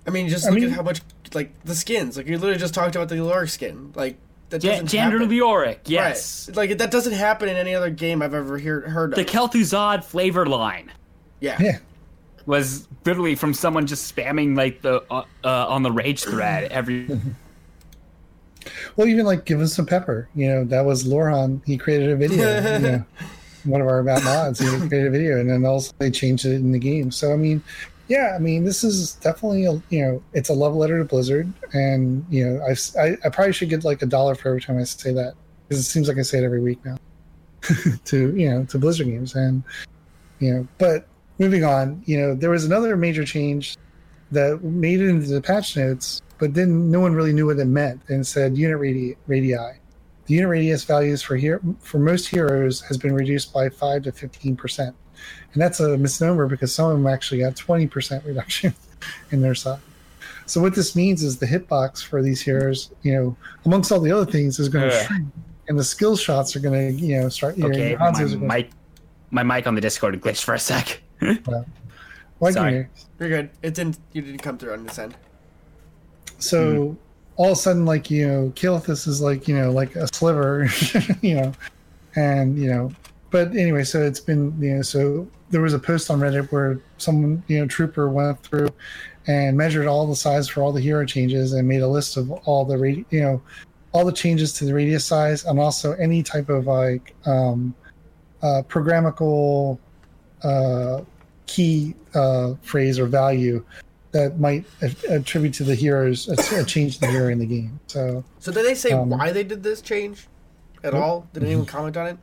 [0.10, 1.02] I mean, just I look mean- at how much
[1.34, 2.18] like the skins.
[2.18, 3.92] Like you literally just talked about the Leoric skin.
[3.96, 4.18] Like
[4.50, 5.30] that Jan- doesn't Jandro happen.
[5.30, 6.48] Leoric, yes.
[6.50, 6.58] Right.
[6.58, 9.16] Like that doesn't happen in any other game I've ever hear, heard of.
[9.18, 10.92] The Kel'Thuzad flavor line
[11.40, 11.58] yeah.
[11.62, 11.78] Yeah.
[12.48, 17.08] was literally from someone just spamming like the uh, uh, on the rage thread every.
[18.96, 20.28] Well, even like give us some pepper.
[20.36, 21.62] You know, that was Loran.
[21.66, 22.74] He created a video.
[22.74, 23.06] you know,
[23.66, 24.60] one of our map mods.
[24.60, 27.12] He created a video, and then also they changed it in the game.
[27.12, 27.64] So I mean,
[28.10, 31.52] yeah, I mean, this is definitely a you know, it's a love letter to Blizzard,
[31.74, 34.80] and you know, I've, I I probably should get like a dollar for every time
[34.80, 35.36] I say that
[35.68, 36.98] because it seems like I say it every week now.
[38.06, 39.64] to you know, to Blizzard games, and
[40.40, 41.08] you know, but
[41.38, 43.78] moving on, you know, there was another major change
[44.32, 47.66] that made it into the patch notes, but then no one really knew what it
[47.66, 49.16] meant and said unit radii.
[49.28, 49.56] radii.
[50.26, 54.12] The unit radius values for here for most heroes has been reduced by five to
[54.12, 54.96] fifteen percent,
[55.54, 58.74] and that's a misnomer because some of them actually got twenty percent reduction
[59.32, 59.80] in their size.
[60.46, 64.12] So what this means is the hitbox for these heroes, you know, amongst all the
[64.12, 65.04] other things, is going to Yeah.
[65.06, 65.28] shrink,
[65.68, 67.56] and the skill shots are going to, you know, start.
[67.56, 68.70] you Okay, your my gonna- mic
[69.32, 71.02] my mic on the Discord glitched for a sec.
[72.40, 72.74] Why Sorry.
[72.74, 72.88] you?
[73.20, 73.50] You're good.
[73.62, 74.00] It didn't.
[74.14, 75.16] You didn't come through on this end.
[76.40, 76.96] So hmm.
[77.36, 80.68] all of a sudden, like you know, Kael'thas is like you know, like a sliver,
[81.22, 81.54] you know,
[82.16, 82.92] and you know,
[83.30, 86.80] but anyway, so it's been you know, so there was a post on Reddit where
[86.98, 88.70] someone you know, trooper went through
[89.28, 92.32] and measured all the size for all the hero changes and made a list of
[92.32, 93.42] all the radi- you know,
[93.92, 97.74] all the changes to the radius size and also any type of like um,
[98.44, 99.78] uh, programmable
[100.44, 101.02] uh,
[101.48, 103.64] key uh, phrase or value
[104.12, 104.66] that might
[105.10, 107.80] attribute to the heroes a, a change to the hero in the game.
[107.88, 110.28] So So did they say Um, why they did this change
[110.84, 111.04] at Nope.
[111.04, 111.28] all?
[111.34, 112.18] Did anyone comment on it?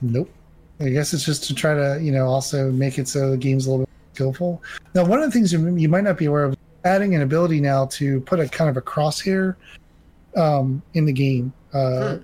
[0.00, 0.30] nope.
[0.80, 3.66] I guess it's just to try to you know also make it so the game's
[3.66, 4.62] a little bit skillful.
[4.94, 7.60] Now, one of the things you, you might not be aware of adding an ability
[7.60, 9.56] now to put a kind of a crosshair
[10.36, 11.52] um, in the game.
[11.74, 12.18] Uh,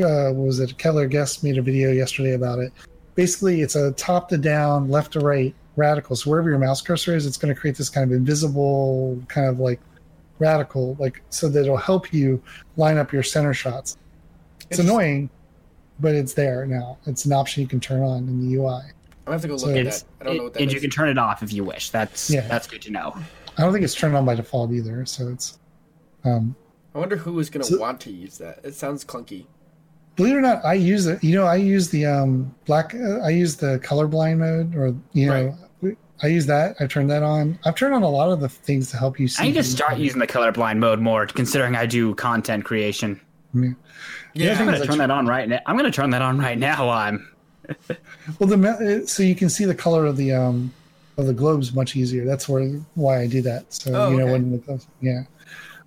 [0.00, 0.76] uh, what was it?
[0.78, 2.72] Keller Guest made a video yesterday about it.
[3.14, 6.16] Basically, it's a top to down, left to right radical.
[6.16, 9.48] So wherever your mouse cursor is, it's going to create this kind of invisible, kind
[9.48, 9.80] of like
[10.38, 12.42] radical, like so that it'll help you
[12.76, 13.96] line up your center shots.
[14.70, 14.86] It's Interesting.
[14.88, 15.30] annoying,
[16.02, 16.98] but it's there now.
[17.06, 18.82] It's an option you can turn on in the UI.
[19.26, 20.08] I have to go look So at It's, that.
[20.20, 20.74] I don't know what that and is.
[20.74, 21.88] you can turn it off if you wish.
[21.90, 22.46] That's Yeah.
[22.48, 23.14] that's good to know.
[23.56, 25.06] I don't think it's turned on by default either.
[25.06, 25.58] So it's,
[26.24, 26.54] um,
[26.94, 28.58] I wonder who is going to So- want to use that.
[28.64, 29.46] It sounds clunky.
[30.16, 31.24] believe it or not, I use it.
[31.24, 32.94] You know, I use the um black.
[32.94, 35.56] Uh, I use the colorblind mode, or you know,
[36.22, 36.76] I use that.
[36.80, 37.58] I turned that on.
[37.64, 39.42] I've turned on a lot of the things to help you see.
[39.42, 43.20] I need to start using the colorblind mode more, considering I do content creation.
[43.54, 43.70] Yeah,
[44.34, 45.60] thing I'm gonna that turn that on right now.
[45.66, 46.86] I'm gonna turn that on right now.
[46.86, 47.28] While I'm
[48.38, 50.72] Well, the so you can see the color of the um
[51.18, 52.24] of the globes much easier.
[52.24, 53.72] That's where why I do that.
[53.72, 54.32] So Oh, you know okay.
[54.32, 55.22] when the, yeah.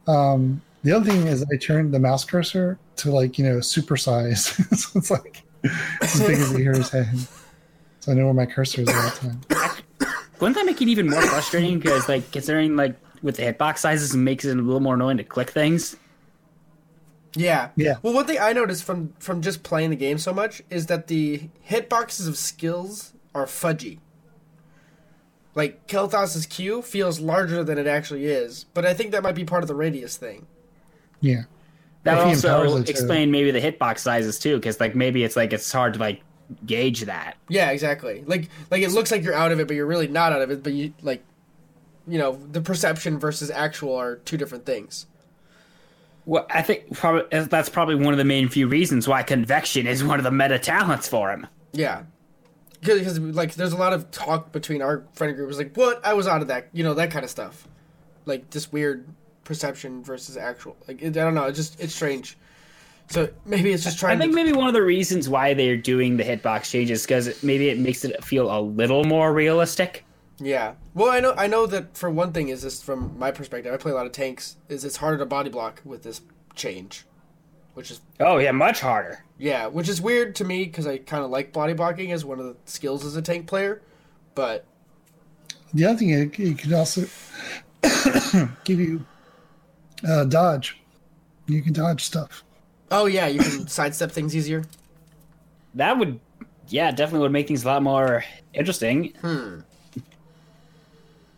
[0.08, 3.98] Um, the other thing is I turned the mouse cursor to like you know super
[3.98, 4.46] size,
[4.80, 5.44] so it's like
[6.02, 7.08] as big as the hero's head.
[8.02, 9.42] So I know where my cursor is all the time.
[10.40, 11.80] wouldn't that make it even more frustrating?
[11.80, 15.18] Because like considering like with the hitbox sizes, it makes it a little more annoying
[15.18, 15.96] to click things.
[17.36, 17.96] Yeah, Yeah.
[18.02, 21.08] Well, one thing I noticed from from just playing the game so much is that
[21.08, 24.00] the hitboxes of skills are fudgy.
[25.54, 29.46] Like Kael'thas's Q feels larger than it actually is, but I think that might be
[29.46, 30.48] part of the radius thing.
[31.22, 31.44] Yeah.
[32.04, 35.54] That If he also explain maybe the hitbox sizes too, because like maybe it's like
[35.54, 36.22] it's hard to like
[36.66, 37.38] gauge that.
[37.50, 38.24] Yeah, exactly.
[38.26, 40.52] Like like it looks like you're out of it, but you're really not out of
[40.52, 40.62] it.
[40.62, 41.24] But you like,
[42.08, 45.08] you know, the perception versus actual are two different things.
[46.26, 50.04] Well, I think probably that's probably one of the main few reasons why convection is
[50.04, 51.46] one of the meta talents for him.
[51.72, 52.04] Yeah,
[52.82, 55.46] because like there's a lot of talk between our friend group.
[55.46, 56.04] It was like, what?
[56.06, 56.70] I was out of that.
[56.74, 57.68] You know that kind of stuff.
[58.26, 59.06] Like this weird
[59.44, 60.76] perception versus actual.
[60.88, 61.46] Like it, I don't know.
[61.46, 62.38] It's just it's strange.
[63.08, 64.18] So maybe it's just trying.
[64.18, 67.44] I think to, maybe one of the reasons why they're doing the hitbox changes because
[67.44, 70.05] maybe it makes it feel a little more realistic.
[70.40, 70.74] Yeah.
[70.94, 71.34] Well, I know.
[71.38, 73.74] I know that for one thing is this from my perspective.
[73.74, 74.58] I play a lot of tanks.
[74.70, 76.22] Is it's harder to body block with this
[76.56, 77.06] change,
[77.74, 79.24] which is Oh yeah, much harder.
[79.38, 82.40] yeah, which is weird to me because I kind of like body blocking as one
[82.40, 83.82] of the skills as a tank player.
[84.36, 84.66] But
[85.74, 87.02] The other thing it, it could also
[88.66, 89.06] give you
[90.08, 90.82] uh, dodge.
[91.48, 92.44] You can dodge stuff.
[92.92, 94.64] oh yeah, you can sidestep things easier.
[95.76, 96.20] That would,
[96.68, 98.24] yeah, definitely would make things a lot more
[98.54, 99.14] interesting.
[99.22, 99.60] Hmm.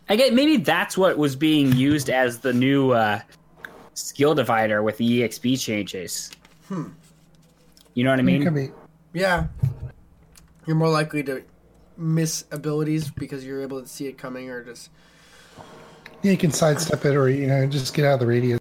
[0.08, 3.20] I get maybe that's what was being used as the new uh,
[3.94, 6.30] skill divider with the EXP changes.
[6.68, 6.88] Hmm.
[7.94, 8.44] You know what I it mean?
[8.44, 8.70] could be.
[9.12, 9.46] Yeah,
[10.66, 11.42] you're more likely to
[11.96, 14.90] miss abilities because you're able to see it coming or just
[16.22, 18.60] Yeah, you can sidestep it, or you know, just get out of the radius.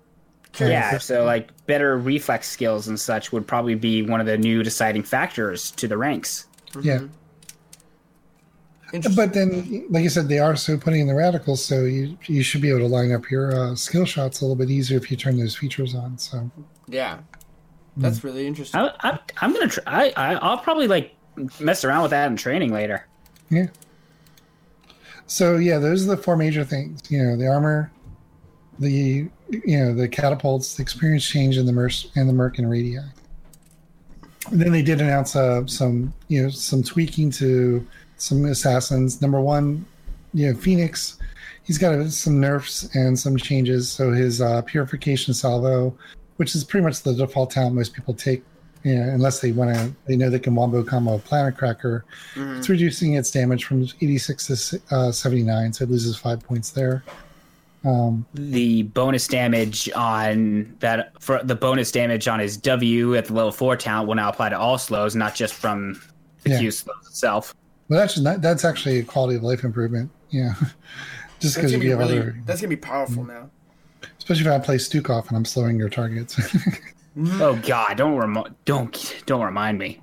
[0.59, 4.63] Yeah, so like better reflex skills and such would probably be one of the new
[4.63, 6.47] deciding factors to the ranks.
[6.81, 7.11] Yeah, interesting.
[9.15, 12.41] But then, like I said, they are so putting in the radicals, so you you
[12.41, 15.11] should be able to line up your uh, skill shots a little bit easier if
[15.11, 16.17] you turn those features on.
[16.17, 16.49] So
[16.87, 17.19] yeah,
[17.97, 18.79] that's really interesting.
[18.79, 19.83] I, I, I'm gonna try.
[19.85, 21.15] I, I, I'll probably like
[21.59, 23.05] mess around with that in training later.
[23.49, 23.67] yeah.
[25.27, 27.01] So yeah, those are the four major things.
[27.11, 27.91] You know, the armor,
[28.79, 32.69] the you know the catapults, the experience change, and the merc and the merc and
[32.69, 32.99] radii.
[34.49, 37.85] And then they did announce uh, some you know some tweaking to
[38.17, 39.21] some assassins.
[39.21, 39.85] Number one,
[40.33, 41.17] you know Fenix,
[41.63, 43.89] he's got some nerfs and some changes.
[43.89, 45.95] So his uh, purification salvo,
[46.37, 48.43] which is pretty much the default talent most people take,
[48.83, 52.05] you know, unless they want to, they know they can wombo combo a planet cracker.
[52.35, 52.57] Mhm.
[52.59, 57.03] It's reducing its damage from 86 to uh, 79, so it loses five points there.
[57.85, 63.33] Um, The bonus damage on that for the bonus damage on his W at the
[63.33, 66.01] level four talent will now apply to all slows, not just from
[66.43, 66.59] the Yeah.
[66.59, 67.55] Q slows itself.
[67.89, 70.11] Well, that's not, that's actually a quality of life improvement.
[70.29, 70.53] Yeah,
[71.39, 72.19] just because gonna you be have really.
[72.19, 73.27] other, That's gonna be powerful mm.
[73.27, 73.49] now.
[74.17, 76.39] especially if I play Stukov and I'm slowing your targets.
[77.17, 77.41] Mm-hmm.
[77.41, 77.97] Oh God!
[77.97, 80.01] Don't remo- don't don't remind me.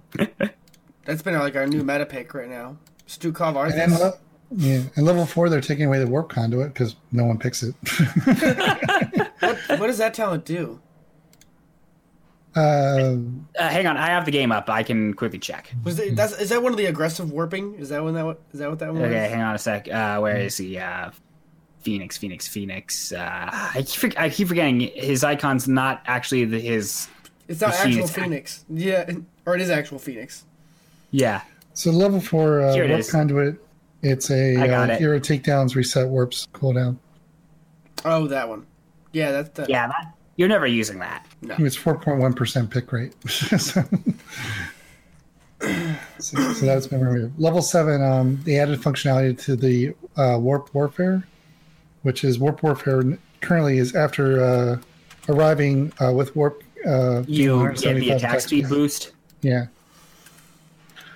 [1.05, 2.77] That's been like our new meta pick right now.
[3.07, 4.19] Stukov and le-
[4.51, 7.75] yeah, and level four, they're taking away the warp conduit because no one picks it.
[9.41, 10.81] What, what does that talent do?
[12.57, 13.17] Uh,
[13.59, 14.69] Uh, hang on, I have the game up.
[14.71, 15.73] I can quickly check.
[15.85, 17.75] Was it, that's is that one of the aggressive warping?
[17.75, 19.31] Is that one that is that what that one Okay, was?
[19.31, 19.89] hang on a sec.
[19.91, 20.79] Uh, where is he?
[20.79, 21.11] Uh,
[21.83, 23.13] Fenix, Fenix, Fenix.
[23.13, 23.19] Uh,
[23.51, 27.09] I keep I keep forgetting his icon's not actually the, his.
[27.47, 28.25] It's not Machine actual attack.
[28.25, 28.65] Fenix.
[28.71, 29.11] Yeah,
[29.47, 30.45] or it is actual Fenix.
[31.11, 31.43] Yeah,
[31.75, 33.11] so level four uh, Here warp is.
[33.11, 33.57] conduit.
[34.03, 34.99] It's a I got uh, it.
[34.99, 36.97] hero takedowns, reset warps, cooldown.
[38.05, 38.67] Oh, that one.
[39.13, 39.67] Yeah, that's the.
[39.69, 39.89] yeah.
[39.89, 41.27] That, you're never using that.
[41.43, 41.55] No.
[41.59, 43.13] It's four point one percent pick rate.
[43.29, 43.49] so,
[46.19, 46.91] so, so that's.
[46.93, 51.27] Level seven, um, they added functionality to the uh, warp warfare,
[52.03, 53.03] which is warp warfare.
[53.41, 54.77] Currently, is after uh,
[55.29, 56.63] arriving uh, with warp.
[56.87, 59.13] Uh, You get the attack speed boost.
[59.43, 59.67] Yeah.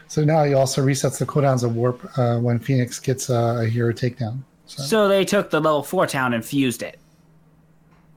[0.06, 3.66] So now he also resets the cooldowns of warp uh, when Fenix gets uh, a
[3.66, 4.38] hero takedown.
[4.64, 6.98] So, So they took the level four town and fused it.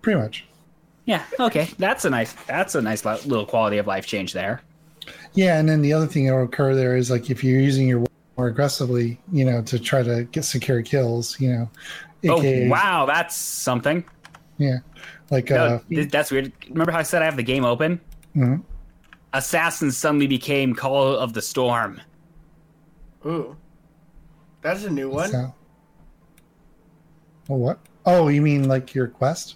[0.01, 0.45] pretty much.
[1.11, 1.23] Yeah.
[1.41, 1.67] Okay.
[1.77, 2.31] That's a nice.
[2.47, 4.61] That's a nice little quality of life change there.
[5.33, 7.85] Yeah, and then the other thing that will occur there is like if you're using
[7.85, 8.05] your
[8.37, 11.69] more aggressively, you know, to try to get secure kills, you know,
[12.23, 14.05] AKA, Oh wow, that's something.
[14.57, 14.77] yeah,
[15.29, 16.53] like No, uh, th- that's weird.
[16.69, 17.99] Remember how I said I have the game open?
[18.33, 18.63] mhm.
[19.33, 21.99] Assassins suddenly became Call of the Storm.
[23.25, 23.57] Ooh,
[24.61, 25.29] that's a new one.
[25.29, 25.53] So,
[27.49, 27.79] well, what?
[28.05, 29.55] Oh, you mean like your quest?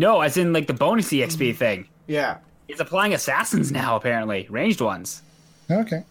[0.00, 1.86] No, as in like the bonus EXP thing.
[2.06, 2.38] Yeah.
[2.68, 4.46] It's applying assassins now, apparently.
[4.48, 5.20] Ranged ones.
[5.70, 6.04] Okay.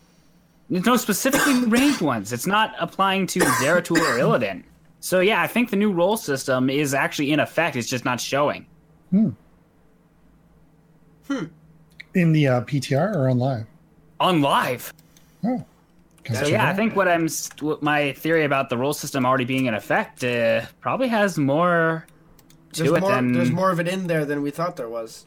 [0.70, 2.32] No, specifically ranged ones.
[2.32, 4.64] It's not applying to Zeratul or Illidan.
[5.00, 7.76] So yeah, I think the new role system is actually in effect.
[7.76, 8.68] It's just not showing.
[9.10, 9.30] Hmm.
[11.28, 11.46] Hmm.
[12.14, 13.66] In the uh, PTR or on live?
[14.20, 14.94] On live.
[15.44, 15.66] Oh.
[16.32, 17.28] So yeah, I think what I'm
[17.60, 22.06] what my theory about the role system already being in effect uh, probably has more
[22.74, 23.12] to There's it more.
[23.12, 25.26] than There's more of it in there than we thought there was.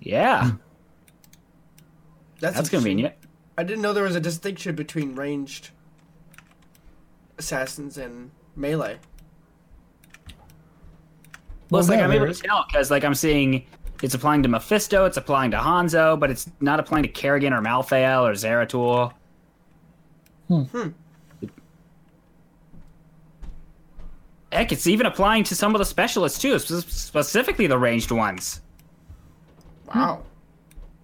[0.00, 0.52] yeah.
[2.40, 3.14] That's, That's convenient.
[3.58, 5.70] I didn't know there was a distinction between ranged
[7.38, 8.98] assassins and melee.
[11.68, 13.66] Well, it's like I'm able there to tell because like I'm seeing
[14.02, 17.60] it's applying to Mephisto, it's applying to Hanzo, but it's not applying to Kerrigan or
[17.60, 19.12] Malthael or Zeratul.
[20.48, 20.88] Hmm.
[24.52, 28.60] Heck, it's even applying to some of the specialists too, spe- specifically the ranged ones.
[29.94, 30.22] Wow.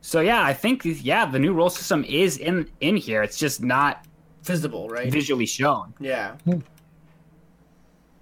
[0.01, 3.23] So yeah, I think yeah, the new role system is in in here.
[3.23, 4.05] It's just not
[4.43, 5.11] Visible, right?
[5.11, 5.93] visually shown.
[5.99, 6.37] yeah.
[6.45, 6.63] Well,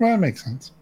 [0.01, 0.73] that makes sense.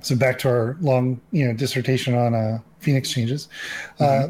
[0.00, 3.48] So back to our long, you know, dissertation on uh, Fenix changes.
[3.98, 4.28] Uh,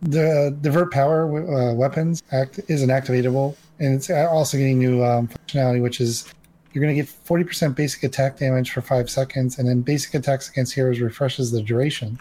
[0.00, 5.82] the divert power uh, weapons act isn't activatable, and it's also getting new um, functionality,
[5.82, 6.32] which is
[6.72, 10.48] you're going to get 40% basic attack damage for five seconds, and then basic attacks
[10.50, 12.18] against heroes refreshes the duration.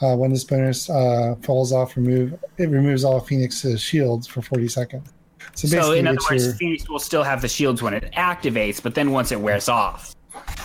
[0.00, 4.68] Uh, when this bonus uh, falls off, remove it removes all Fenix's shields for 40
[4.68, 5.12] seconds.
[5.54, 8.12] So So basically, in other words, your- Fenix will still have the shields when it
[8.16, 10.14] activates, but then once it wears off.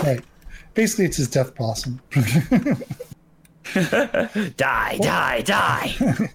[0.02, 0.24] Right.
[0.74, 2.02] Basically, it's his death blossom.
[3.74, 5.96] Die, die, die.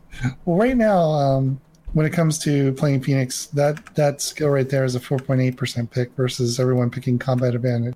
[0.44, 1.60] well, right now, um,
[1.94, 6.12] when it comes to playing Fenix, that that skill right there is a 4.8% pick
[6.16, 7.94] versus everyone picking combat advantage.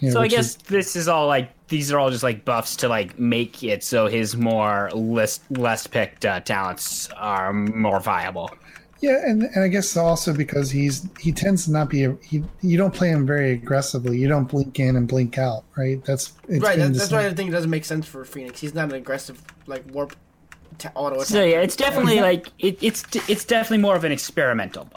[0.00, 2.44] You know, so I guess is- this is all like these are all just like
[2.44, 8.00] buffs to like make it so his more less less picked uh, talents are more
[8.00, 8.50] viable.
[9.00, 12.44] yeah, and, and I guess also because he's he tends to not be a, he
[12.62, 14.18] you don't play him very aggressively.
[14.18, 16.02] You don't blink in and blink out, right?
[16.04, 16.78] That's it's right.
[16.78, 18.60] That, that's why I think it doesn't make sense for Fenix.
[18.60, 20.14] He's not an aggressive like warp
[20.78, 21.26] ta- auto attack.
[21.26, 24.88] So yeah, it's definitely like it, it's it's definitely more of an experimental.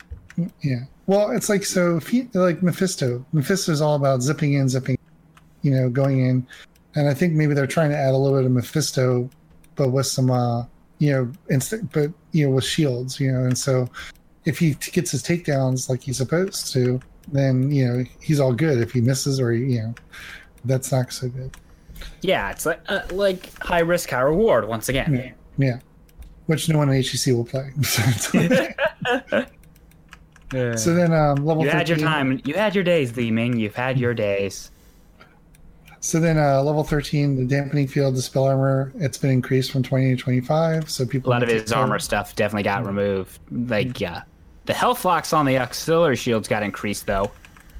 [0.61, 0.81] Yeah.
[1.07, 1.97] Well, it's like so.
[1.97, 4.97] If he, like Mephisto, Mephisto is all about zipping in, zipping,
[5.61, 6.45] you know, going in,
[6.95, 9.29] and I think maybe they're trying to add a little bit of Mephisto,
[9.75, 10.65] but with some, uh,
[10.99, 13.89] you know, instant, but you know, with shields, you know, and so
[14.45, 16.99] if he t- gets his takedowns like he's supposed to,
[17.31, 18.79] then you know he's all good.
[18.79, 19.95] If he misses or you know,
[20.65, 21.55] that's not so good.
[22.21, 25.13] Yeah, it's like uh, like high risk, high reward once again.
[25.13, 25.31] Yeah.
[25.57, 25.79] Yeah.
[26.47, 27.71] Which no one in HGC will play.
[30.75, 32.41] so then, um, level You had your time.
[32.43, 33.57] You had your days, Li Ming.
[33.57, 34.71] You've had your days.
[36.03, 39.83] So then, uh, level thirteen, the dampening field, the spell armor, it's been increased from
[39.83, 40.89] twenty to twenty-five.
[40.89, 41.29] So people.
[41.29, 43.39] A lot of his take armor care- stuff definitely got removed.
[43.51, 44.23] Like, yeah.
[44.65, 47.31] The health locks on the auxiliary shields got increased, though.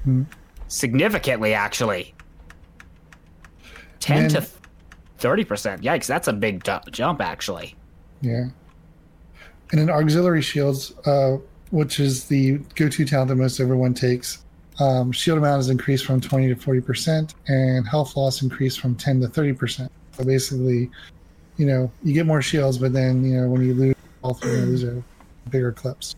[0.04, 0.22] Hmm.
[0.68, 2.14] Significantly, actually.
[4.00, 4.46] 10 And- to
[5.22, 5.82] 30%.
[5.82, 7.74] Yikes, that's a big ju- jump, actually.
[8.20, 8.48] Yeah.
[9.70, 11.38] And then auxiliary shields, uh,
[11.70, 14.44] which is the go-to talent that most everyone takes.
[14.80, 19.20] Um, shield amount is increased from 20 to 40%, and health loss increased from 10
[19.20, 19.88] to 30%.
[20.12, 20.90] So basically,
[21.56, 24.50] you know, you get more shields, but then, you know, when you lose all three,
[24.50, 25.02] those are
[25.50, 26.16] bigger clips.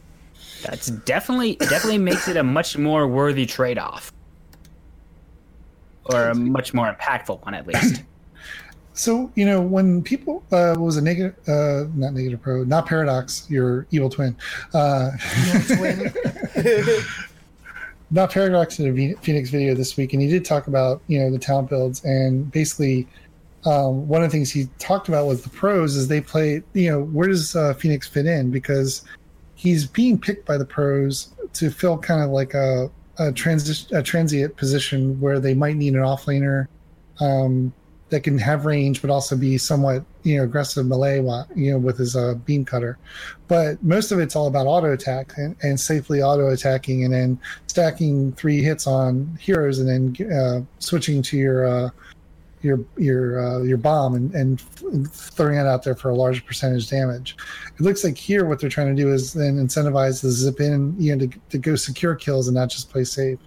[0.63, 4.13] That's definitely definitely makes it a much more worthy trade off.
[6.07, 8.03] Or a much more impactful one, at least.
[8.95, 12.87] So, you know, when people, uh, what was a negative, uh, not negative pro, not
[12.87, 14.37] paradox, your evil twin,
[14.73, 15.11] uh,
[18.13, 21.31] not Paradox in a Fenix video this week, and he did talk about you know
[21.31, 23.09] the talent builds, and basically
[23.65, 26.63] um, one of the things he talked about was the pros is they play.
[26.75, 28.53] You know, where does uh, Fenix fit in?
[28.53, 29.03] Because
[29.57, 34.03] he's being picked by the pros to fill kind of like a a transition a
[34.03, 36.69] transient position where they might need an offlaner
[37.21, 37.73] um,
[38.11, 41.17] that can have range, but also be somewhat you know aggressive melee,
[41.55, 42.99] you know, with his uh, beam cutter.
[43.49, 47.39] But most of it's all about auto attack and, and safely auto attacking, and then
[47.67, 51.91] stacking three hits on heroes, and then uh, switching to your uh,
[52.65, 54.61] your your uh, your bomb and, and
[55.13, 57.37] throwing it out there for a large percentage damage.
[57.75, 60.95] It looks like here what they're trying to do is then incentivize the zip in,
[60.99, 63.39] you know, to, to go secure kills and not just play safe.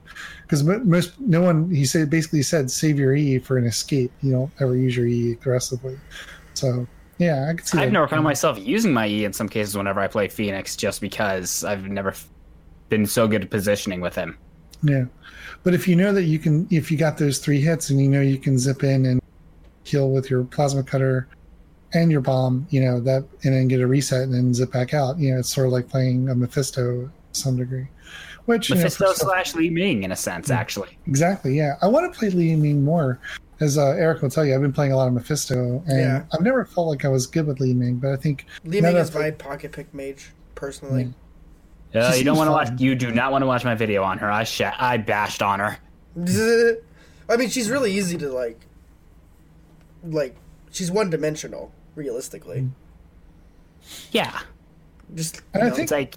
[0.43, 4.11] Because most no one he said basically said save your E for an escape.
[4.21, 5.99] You don't ever use your E aggressively.
[6.53, 6.87] So
[7.17, 7.77] yeah, I can see.
[7.79, 7.93] I've that.
[7.93, 11.63] never found myself using my E in some cases whenever I play Fenix, just because
[11.63, 12.13] I've never
[12.89, 14.37] been so good at positioning with him.
[14.83, 15.05] Yeah,
[15.67, 18.07] but if you know that you can, if you got those three hits and you
[18.07, 19.21] know you can zip in and
[19.83, 21.27] kill with your plasma cutter
[21.93, 24.93] and your bomb, you know that, and then get a reset and then zip back
[24.93, 25.19] out.
[25.19, 27.85] You know, it's sort of like playing a Mephisto to some degree.
[28.45, 30.97] Which you know, Mephisto slash Li Ming, in a sense, actually.
[31.05, 31.73] exactly, yeah.
[31.81, 33.19] I want to play Li Ming more.
[33.59, 36.23] As uh, Eric will tell you, I've been playing a lot of Mephisto, and Yeah.
[36.31, 37.97] I've never felt like I was good with Li Ming.
[37.97, 41.13] But I think Li Ming is my pocket pick mage, personally.
[41.95, 42.81] Uh, you don't want to watch.
[42.81, 44.29] You do not want to watch my video on her.
[44.29, 45.77] I sh- I bashed on her.
[47.29, 48.59] I mean, she's really easy to like.
[50.03, 50.35] Like,
[50.71, 52.69] she's one dimensional, realistically.
[54.11, 54.37] Yeah,
[55.15, 56.15] Just I you know, think- it's like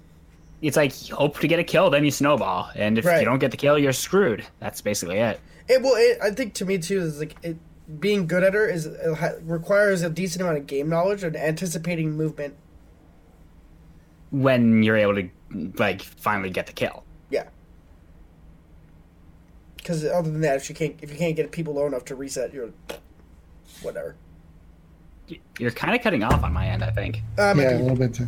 [0.61, 3.19] it's like you hope to get a kill, then you snowball, and if Right.
[3.19, 4.45] you don't get the kill, you're screwed.
[4.59, 5.39] That's basically it.
[5.67, 7.57] It well, it, I think to me too is like it
[7.99, 11.35] being good at her is it ha- requires a decent amount of game knowledge and
[11.35, 12.55] anticipating movement.
[14.31, 15.29] When you're able to
[15.77, 17.03] like finally get the kill.
[17.29, 17.47] Yeah.
[19.77, 22.15] Because other than that, if you can't if you can't get people low enough to
[22.15, 22.69] reset, you're
[23.81, 24.15] whatever.
[25.59, 27.21] You're kind of cutting off on my end, I think.
[27.37, 28.13] Um, yeah, a little bit.
[28.13, 28.27] Too.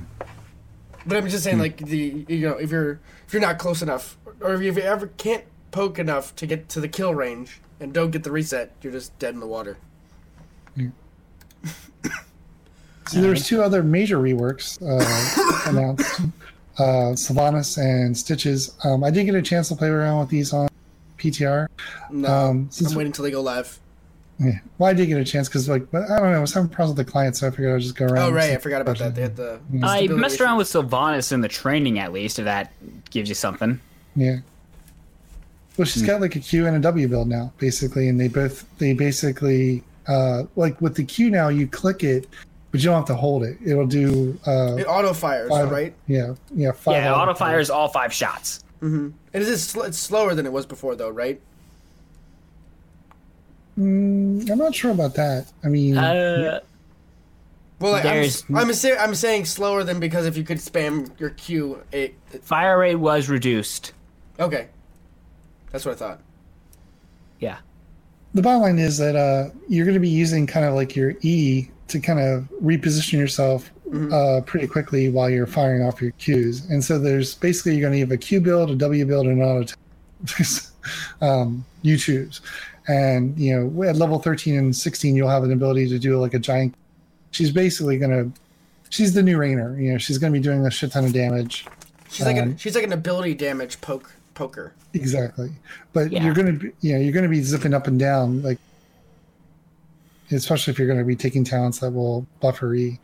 [1.05, 4.17] But I'm just saying, like the you know, if you're if you're not close enough,
[4.39, 8.11] or if you ever can't poke enough to get to the kill range and don't
[8.11, 9.77] get the reset, you're just dead in the water.
[13.07, 16.21] So there's two other major reworks uh, announced:
[16.79, 18.75] uh, Sylvanas and Stitches.
[18.83, 20.67] Um, I did get a chance to play around with these on
[21.17, 21.67] PTR.
[22.11, 23.79] No, Um, since- I'm waiting till they go live.
[24.39, 24.53] Yeah.
[24.77, 26.67] Well, I did get a chance because, like, but I don't know, I was having
[26.69, 28.17] problems with the client, so I figured I'd just go around.
[28.17, 29.13] Oh right, I forgot about that.
[29.15, 29.59] They had the.
[29.83, 32.73] I stability messed around with Sylvanas in the training, at least, if that
[33.11, 33.79] gives you something.
[34.15, 34.37] Yeah.
[35.77, 38.65] Well, she's got like a Q and a W build now, basically, and they both
[38.79, 42.27] they basically uh like with the Q now, you click it,
[42.73, 43.57] but you don't have to hold it.
[43.63, 45.93] It'll do uh It auto fires, five, right?
[46.07, 48.63] Yeah, yeah, five Yeah, it auto auto fires all five shots.
[48.81, 49.09] Mm-hmm.
[49.33, 51.39] And it is sl- it's slower than it was before, though, right?
[53.79, 55.51] Mm, I'm not sure about that.
[55.63, 56.59] I mean, Uh,
[57.79, 61.31] Well, like, I'm, I'm, say, I'm saying slower than because if you could spam your
[61.31, 63.93] Q, it, it fire rate was reduced.
[64.39, 64.67] okay.
[65.71, 66.19] That's what I thought.
[67.39, 67.57] Yeah.
[68.35, 71.13] the bottom line is that uh, you're going to be using kind of like your
[71.21, 73.71] E to kind of reposition yourself
[74.11, 76.69] uh, pretty quickly while you're firing off your Qs.
[76.71, 79.41] And so there's basically you're going to have a Q build, a W build, and
[79.41, 79.61] an auto.
[79.61, 79.77] attack.
[81.21, 82.41] um, you choose.
[82.87, 86.33] And you know, at level 13 and 16, you'll have an ability to do like
[86.33, 86.75] a giant.
[87.31, 88.39] She's basically going to.
[88.89, 89.79] She's the new Raynor.
[89.79, 91.65] You know, she's going to be doing a shit ton of damage.
[92.09, 94.73] She's like Um, an, she's like an ability damage poke poker.
[94.93, 95.51] Exactly.
[95.93, 96.23] But Yeah.
[96.23, 98.59] you're going to be, you know, you're going to be zipping up and down, like,
[100.33, 102.99] especially if you're going to be taking talents that will buffer E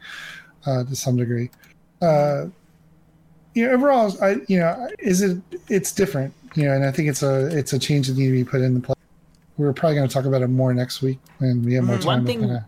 [0.66, 1.50] uh, to some degree.
[2.02, 2.46] Uh,
[3.56, 5.38] you know, overall, I, you know, is it,
[5.70, 8.32] it's different, you know, and I think it's a, it's a change that needs to
[8.32, 8.96] be put into play.
[9.58, 12.00] we're probably going to talk about it more next week when we have more Mm,
[12.00, 12.06] time.
[12.08, 12.66] one thing- kinda-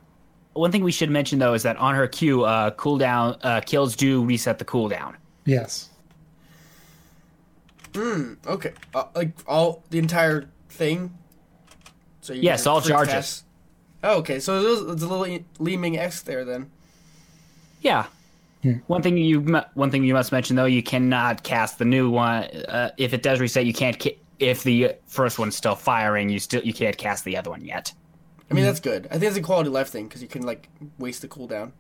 [0.54, 3.96] One thing we should mention though is that on her Q, uh, cooldown uh, kills
[3.96, 5.16] do reset the cooldown.
[5.46, 5.88] yes.
[7.96, 8.36] Hmm.
[8.48, 11.14] Okay, uh, like all the entire thing.
[12.22, 13.14] So you Yes, all charges.
[13.14, 13.44] cast-
[14.04, 16.72] Oh, okay, so there's, there's a little Li Ming X there then.
[17.82, 18.08] Yeah.
[18.64, 18.76] Yeah.
[18.88, 19.42] One thing you
[19.74, 22.44] one thing you must mention though, you cannot cast the new one.
[22.44, 24.00] Uh, if it does reset, you can't.
[24.00, 27.66] Ca- if the first one's still firing, you still you can't cast the other one
[27.66, 27.92] yet.
[28.50, 29.08] I mean, that's good.
[29.08, 30.68] I think it's a quality life thing because you can like
[31.00, 31.72] waste the cooldown.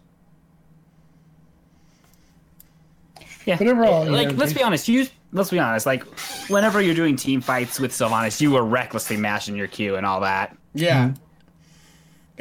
[3.45, 3.57] Yeah.
[3.57, 4.87] But overall, you like know, let's be honest.
[4.87, 5.85] You let's be honest.
[5.85, 6.03] Like
[6.49, 10.21] whenever you're doing team fights with Sylvanas, you were recklessly mashing your Q and all
[10.21, 10.57] that.
[10.73, 11.03] Yeah.
[11.03, 11.19] And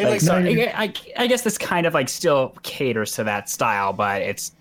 [0.05, 3.49] Like, like, so I, I, I guess this kind of like still caters to that
[3.49, 4.53] style, but it's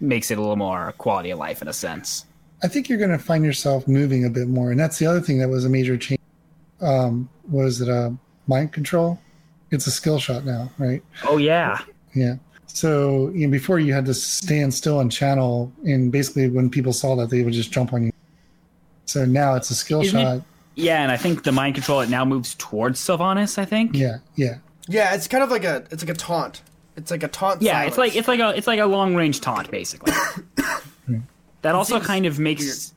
[0.00, 2.26] makes it a little more quality of life in a sense.
[2.62, 5.20] I think you're going to find yourself moving a bit more, and that's the other
[5.20, 6.20] thing that was a major change.
[6.80, 8.10] Um, was it uh,
[8.46, 9.18] mind control?
[9.70, 11.02] It's a skill shot now, right?
[11.24, 11.80] Oh yeah.
[12.14, 12.36] Yeah.
[12.66, 16.92] So you know, before you had to stand still and channel, and basically when people
[16.92, 18.12] saw that, they would just jump on you.
[19.06, 20.42] So now it's a skill Isn't it- shot.
[20.76, 23.58] Yeah, and I think the mind control it now moves towards Sylvanas.
[23.58, 23.94] I think.
[23.94, 24.56] Yeah, yeah,
[24.88, 26.62] yeah, it's kind of like a it's like a taunt.
[26.96, 27.62] It's like a taunt.
[27.62, 27.88] Yeah, silence.
[27.88, 30.12] it's like it's like a it's like a long range taunt basically.
[31.62, 32.94] that also kind of makes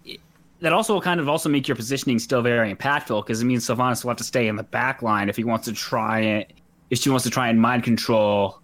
[0.60, 4.04] that also kind of also make your positioning still very impactful because it means Sylvanas
[4.04, 6.54] will have to stay in the back line if he wants to try it
[6.90, 8.60] if she wants to try and mind control.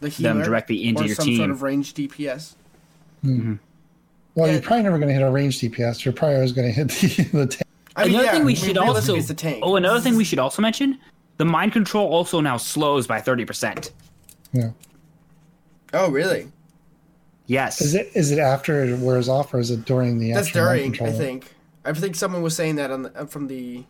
[0.00, 1.36] the them directly into or your some team.
[1.38, 2.54] sort of range DPS.
[3.24, 3.54] Mm-hmm.
[4.34, 4.52] Well, Yeah.
[4.54, 6.04] you're probably never going to hit a range DPS.
[6.04, 7.62] You're probably always going to hit the, the tank.
[7.96, 9.60] I mean, another yeah, thing we I mean, should also the tank.
[9.62, 10.98] oh another thing we should also mention
[11.38, 13.92] the mind control also now slows by thirty percent.
[14.52, 14.70] Yeah.
[15.92, 16.48] Oh, really?
[17.46, 17.80] Yes.
[17.80, 20.32] Is it is it after it wears off, or is it during the?
[20.32, 21.12] That's actual mind during.
[21.14, 21.54] I think.
[21.84, 23.84] I think someone was saying that on the, from the.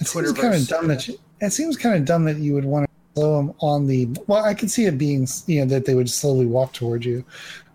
[0.00, 2.64] It seems kind of dumb that you, it seems kind of dumb that you would
[2.66, 4.08] want to slow them on the.
[4.26, 7.24] Well, I can see it being you know that they would slowly walk towards you,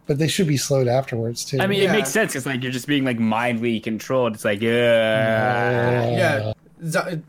[0.06, 1.58] but they should be slowed afterwards too.
[1.60, 1.90] I mean, Yeah.
[1.90, 2.34] it makes sense.
[2.34, 4.36] because like you're just being like mindly controlled.
[4.36, 6.53] It's like, uh, Yeah.
[6.86, 7.22] Zo-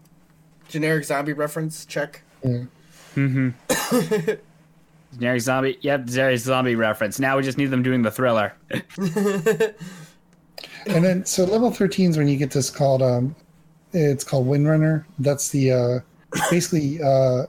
[0.70, 2.22] generic zombie reference check.
[5.18, 5.78] generic zombie.
[5.80, 7.18] Yep, generic zombie reference.
[7.18, 8.54] Now we just need them doing the thriller.
[10.86, 13.34] and then so level 13 is when you get this called um
[13.92, 15.98] it's called windrunner that's the uh
[16.50, 17.44] basically uh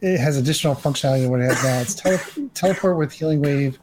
[0.00, 3.78] it has additional functionality than what it has now it's tele- teleport with healing wave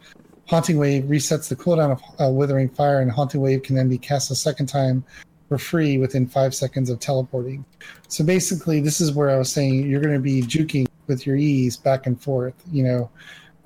[0.48, 3.98] haunting wave resets the cooldown of uh, withering fire and haunting wave can then be
[3.98, 5.04] cast a second time
[5.52, 7.66] for free within five seconds of teleporting.
[8.08, 11.36] So basically this is where i was saying you're going to be juking with your
[11.36, 13.10] e's back and forth you know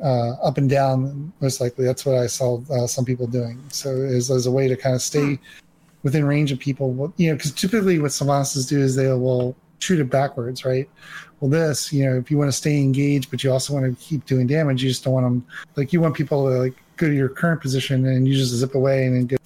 [0.04, 1.86] uh, up and down most likely.
[1.86, 3.62] That's what i saw uh, some people doing.
[3.70, 5.38] So as, as a way to kind of stay
[6.02, 10.00] within range of people you know because typically what Sylvanas do is they will shoot
[10.00, 10.90] it backwards right?
[11.40, 14.04] Well this you know if you want to stay engaged but you also want to
[14.04, 17.08] keep doing damage you just don't want them like you want people to like go
[17.08, 19.40] to your current position and you just zip away and then get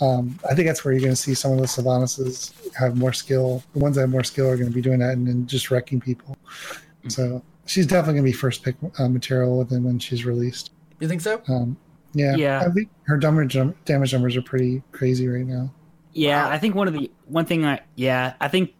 [0.00, 3.12] um, I think that's where you're going to see some of the Sylvanas have more
[3.12, 3.62] skill.
[3.72, 5.70] The ones that have more skill are going to be doing that and then just
[5.70, 6.36] wrecking people.
[7.08, 10.70] So she's definitely going to be first pick uh, material within when she's released.
[11.00, 11.42] You think so?
[11.48, 11.76] Um,
[12.14, 12.60] yeah, Yeah.
[12.60, 15.72] I think her damage damage numbers are pretty crazy right now.
[16.12, 16.52] Yeah, Wow.
[16.52, 18.74] I think one of the one thing I yeah I think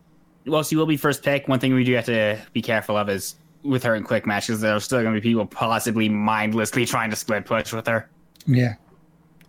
[0.47, 1.47] well she will be first pick.
[1.47, 4.61] One thing we do have to be careful of is with her in quick matches.
[4.61, 8.09] There are still going to be people possibly mindlessly trying to split push with her.
[8.47, 8.75] Yeah,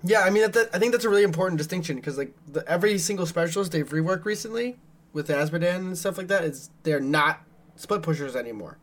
[0.03, 2.67] Yeah, I mean, that, that- I think that's a really important distinction because like the,
[2.69, 4.77] every single specialist they've reworked recently
[5.13, 7.41] with Azmodan and stuff like that is they're not
[7.75, 8.77] split pushers anymore.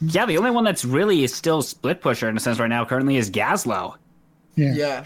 [0.00, 3.16] Yeah, the only one that's really still split pusher in a sense right now currently
[3.16, 3.96] is Gazlowe.
[4.54, 5.04] yeah, Yeah,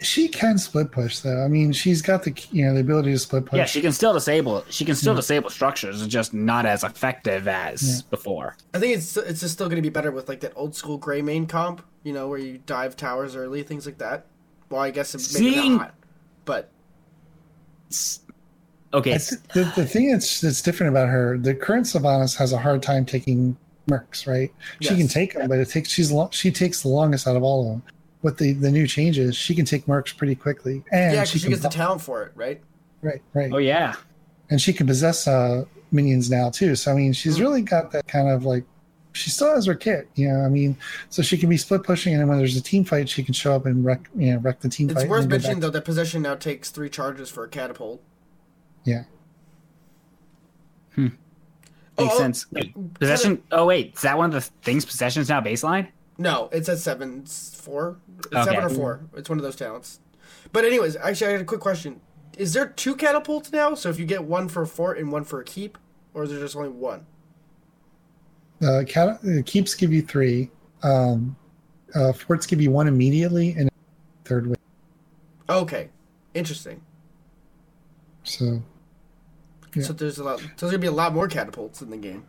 [0.00, 1.44] She can split push though.
[1.44, 3.56] I mean, she's got the you know the ability to split push.
[3.58, 4.64] Yeah, she can still disable.
[4.70, 6.00] She can still disable structures.
[6.00, 8.56] It's just not as effective as before.
[8.72, 10.98] I think it's it's just still going to be better with like that old school
[10.98, 14.26] Greymane comp, you know, where you dive towers early, things like that.
[14.70, 15.94] Well, I guess maybe Seeing- not,
[16.44, 16.70] but
[18.92, 19.12] Okay,
[19.54, 23.04] the, the thing that's that's different about her, the current Sylvanas has a hard time
[23.04, 23.56] taking
[23.88, 24.52] mercs, right?
[24.80, 27.42] She can take them, but it takes she's lo- she takes the longest out of
[27.44, 27.82] all of them.
[28.22, 31.42] With the the new changes, she can take mercs pretty quickly, and yeah, she because
[31.42, 32.60] she gets the talent for it, right?
[33.02, 33.94] right, right, oh yeah,
[34.50, 36.74] and she can possess uh, minions now too.
[36.74, 37.42] So I mean, she's Hmm.
[37.42, 38.64] really got that kind of like
[39.12, 40.40] she still has her kit, you know.
[40.40, 40.76] I mean,
[41.08, 43.34] so she can be split pushing, and then when there's a team fight, she can
[43.34, 45.08] show up and wreck, you know, wreck the team It's fight.
[45.08, 48.02] worth and then go mentioning though that possession now takes three charges for a catapult.
[48.84, 49.04] Yeah,
[50.94, 51.08] Hmm.
[51.98, 52.46] makes Oh, sense.
[52.50, 53.42] Wait, possession.
[53.52, 54.84] Oh wait, is that one of the things?
[54.84, 55.88] Possession is now baseline.
[56.18, 57.20] No, it's at seven.
[57.22, 57.96] It's four.
[58.18, 58.44] It's Okay.
[58.44, 59.00] seven or four.
[59.16, 60.00] It's one of those talents.
[60.52, 62.00] But anyways, actually, I had a quick question.
[62.38, 63.74] is there two catapults now?
[63.74, 65.76] So if you get one for a fort and one for a keep,
[66.14, 67.04] or is there just only one?
[68.62, 70.50] Uh, cat, uh, keeps give you three.
[70.82, 71.36] Um,
[71.94, 73.70] uh, forts give you one immediately and
[74.24, 74.56] third wave.
[75.48, 75.88] Okay,
[76.34, 76.80] interesting.
[78.24, 78.62] So
[79.74, 79.82] Yeah.
[79.84, 80.38] So there's a lot.
[80.40, 82.24] So there's gonna be a lot more catapults in the game.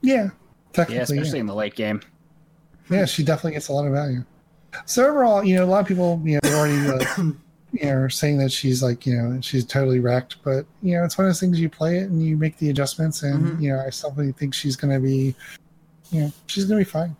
[0.00, 0.30] yeah,
[0.72, 1.40] technically, Yeah, especially yeah.
[1.40, 2.00] in the late game.
[2.90, 4.24] yeah, she definitely gets a lot of value.
[4.86, 7.32] So overall, you know, a lot of people, you know, they're already, uh,
[7.74, 10.36] you know, saying that she's like, you know, she's totally wrecked.
[10.44, 12.70] But you know, it's one of those things you play it and you make the
[12.70, 13.60] adjustments, and Mhm.
[13.62, 15.34] you know, I definitely think she's going to be,
[16.12, 17.16] you know, she's going to be fine.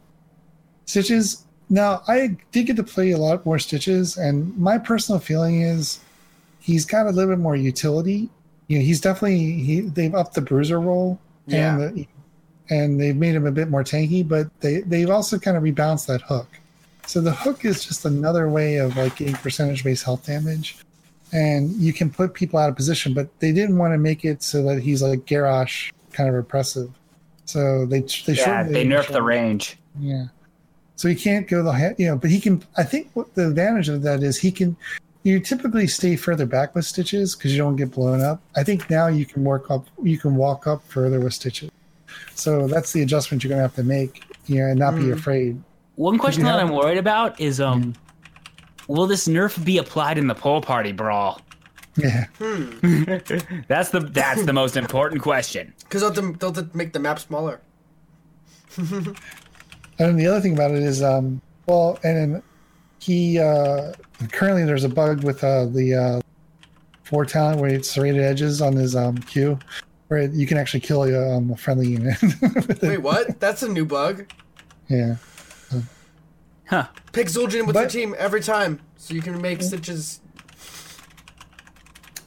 [0.87, 1.45] Stitches.
[1.71, 5.99] Now, I did get to play a lot more Stitches, and my personal feeling is
[6.61, 8.29] he's got a little bit more utility.
[8.69, 9.81] You know, he's definitely he.
[9.81, 11.79] They've upped the bruiser role, Yeah.
[11.79, 12.07] and the,
[12.71, 16.07] and they've made him a bit more tanky, but they they've also kind of rebalanced
[16.07, 16.49] that hook.
[17.07, 20.77] So the hook is just another way of like getting percentage based health damage,
[21.33, 23.15] and you can put people out of position.
[23.15, 26.91] But they didn't want to make it so that he's like Garrosh kind of repressive.
[27.45, 29.77] So they they Yeah, they the nerfed the range.
[30.01, 30.27] yeah.
[30.97, 32.63] So he can't go the he- you know, but he can.
[32.77, 34.77] I think what the advantage of that is he can.
[35.25, 38.43] You typically stay further back with stitches because you don't get blown up.
[38.57, 39.87] I think now you can work up.
[40.03, 41.71] You can walk up further with stitches.
[42.35, 44.23] So that's the adjustment you're going to have to make.
[44.47, 45.13] You know, and not be Mm.
[45.15, 45.63] afraid.
[45.97, 47.95] One question that I'm worried about is um,
[48.89, 51.41] will this nerf be applied in the pole party brawl?
[51.97, 52.27] Yeah.
[53.69, 55.73] That's the that's the most important question.
[55.85, 57.61] Because they'll, have to- they'll make the map smaller.
[59.99, 62.43] And the other thing about it is, um, well, and then
[62.99, 63.93] he uh,
[64.33, 66.21] currently there's a bug with uh, the uh,
[67.05, 69.57] four talent where it's serrated edges on his um, Q,
[70.09, 72.17] where you can actually kill a, um, a friendly unit.
[72.83, 73.39] Wait, what?
[73.39, 74.27] That's a new bug.
[74.89, 75.17] Yeah.
[76.69, 76.87] Huh.
[77.13, 80.21] Pick Zul'jin with your team every time, so you can make stitches.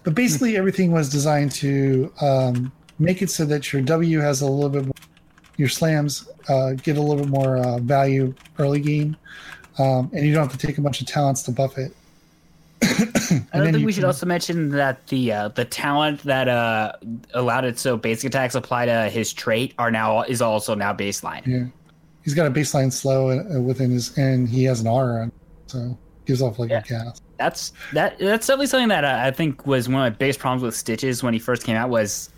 [0.04, 4.46] But basically, everything was designed to um, make it so that your W has a
[4.46, 4.94] little bit more,
[5.58, 9.18] your slams uh, get a little bit more uh, value early game,
[9.80, 11.94] um, and you don't have to take a bunch of talents to buff it.
[12.84, 16.48] I don't think you we should can- also mention that the uh, the talent that
[16.48, 16.94] uh,
[17.34, 21.46] allowed it so basic attacks apply to his trait are now is also now baseline.
[21.46, 21.66] Yeah,
[22.28, 25.32] he's got a baseline slow uh, within his, and he has an aura,
[25.68, 26.80] so gives off like Yeah.
[26.80, 27.24] a cast.
[27.38, 30.62] That's that that's definitely something that uh, I think was one of my biggest problems
[30.62, 32.30] with Stitches when he first came out was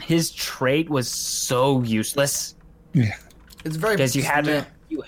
[0.00, 2.54] his trait was so useless
[2.94, 3.12] Yeah,
[3.66, 5.02] It's very because you had to you,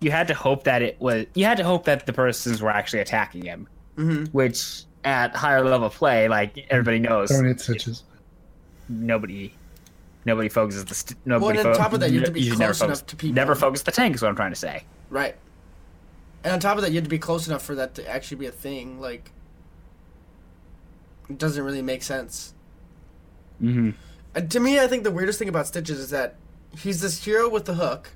[0.00, 2.70] you had to hope that it was you had to hope that the persons were
[2.70, 3.66] actually attacking him,
[3.98, 4.28] Mhm.
[4.32, 8.04] which at higher level play, like everybody knows, don't hit stitches.
[8.88, 9.52] nobody
[10.24, 11.58] nobody focuses the st- nobody.
[11.58, 13.02] and on fo- top of that, you have to be should close never enough focus,
[13.02, 13.34] to people.
[13.34, 14.84] Never focus the tank is what I'm trying to say.
[15.10, 15.36] Right.
[16.42, 18.36] And on top of that, you have to be close enough for that to actually
[18.38, 19.00] be a thing.
[19.00, 19.30] Like,
[21.30, 22.52] it doesn't really make sense.
[23.58, 23.90] hmm
[24.34, 26.36] And to me, I think the weirdest thing about Stitches is that
[26.78, 28.10] he's this hero with the hook,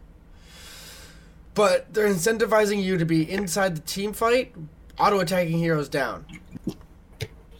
[1.54, 4.54] but they're incentivizing you to be inside the team fight,
[4.98, 6.26] auto attacking heroes down.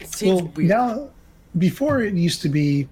[0.01, 0.69] It seems Well, weird.
[0.69, 1.11] now
[1.57, 2.89] before it used to be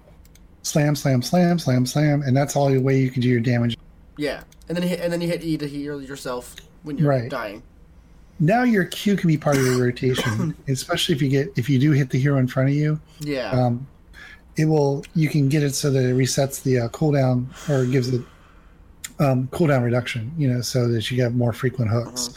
[0.67, 3.77] slam, slam, slam, slam, slam, and that's all the way you can do your damage.
[4.17, 7.29] yeah, and then hit, and then you hit E to heal yourself when you're Right.
[7.29, 7.63] dying.
[8.39, 11.79] Now your Q can be part of your rotation, especially if you get if you
[11.79, 12.99] do hit the hero in front of you.
[13.19, 13.49] Yeah.
[13.51, 13.87] um,
[14.57, 18.11] it will you can get it so that it resets the uh, cooldown or gives
[18.13, 18.21] it
[19.19, 22.31] um, cooldown reduction you know so that you get more frequent hooks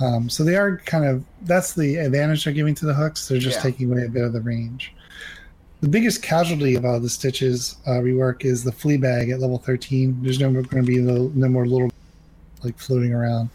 [0.00, 3.38] um, so they are kind of that's the advantage they're giving to the hooks they're
[3.38, 3.62] just Yeah.
[3.64, 4.94] taking away a bit of the range
[5.86, 9.56] the biggest casualty of all the stitches uh, rework is the flea bag at level
[9.56, 11.88] 13 there's no going to be no, no more little
[12.64, 13.48] like floating around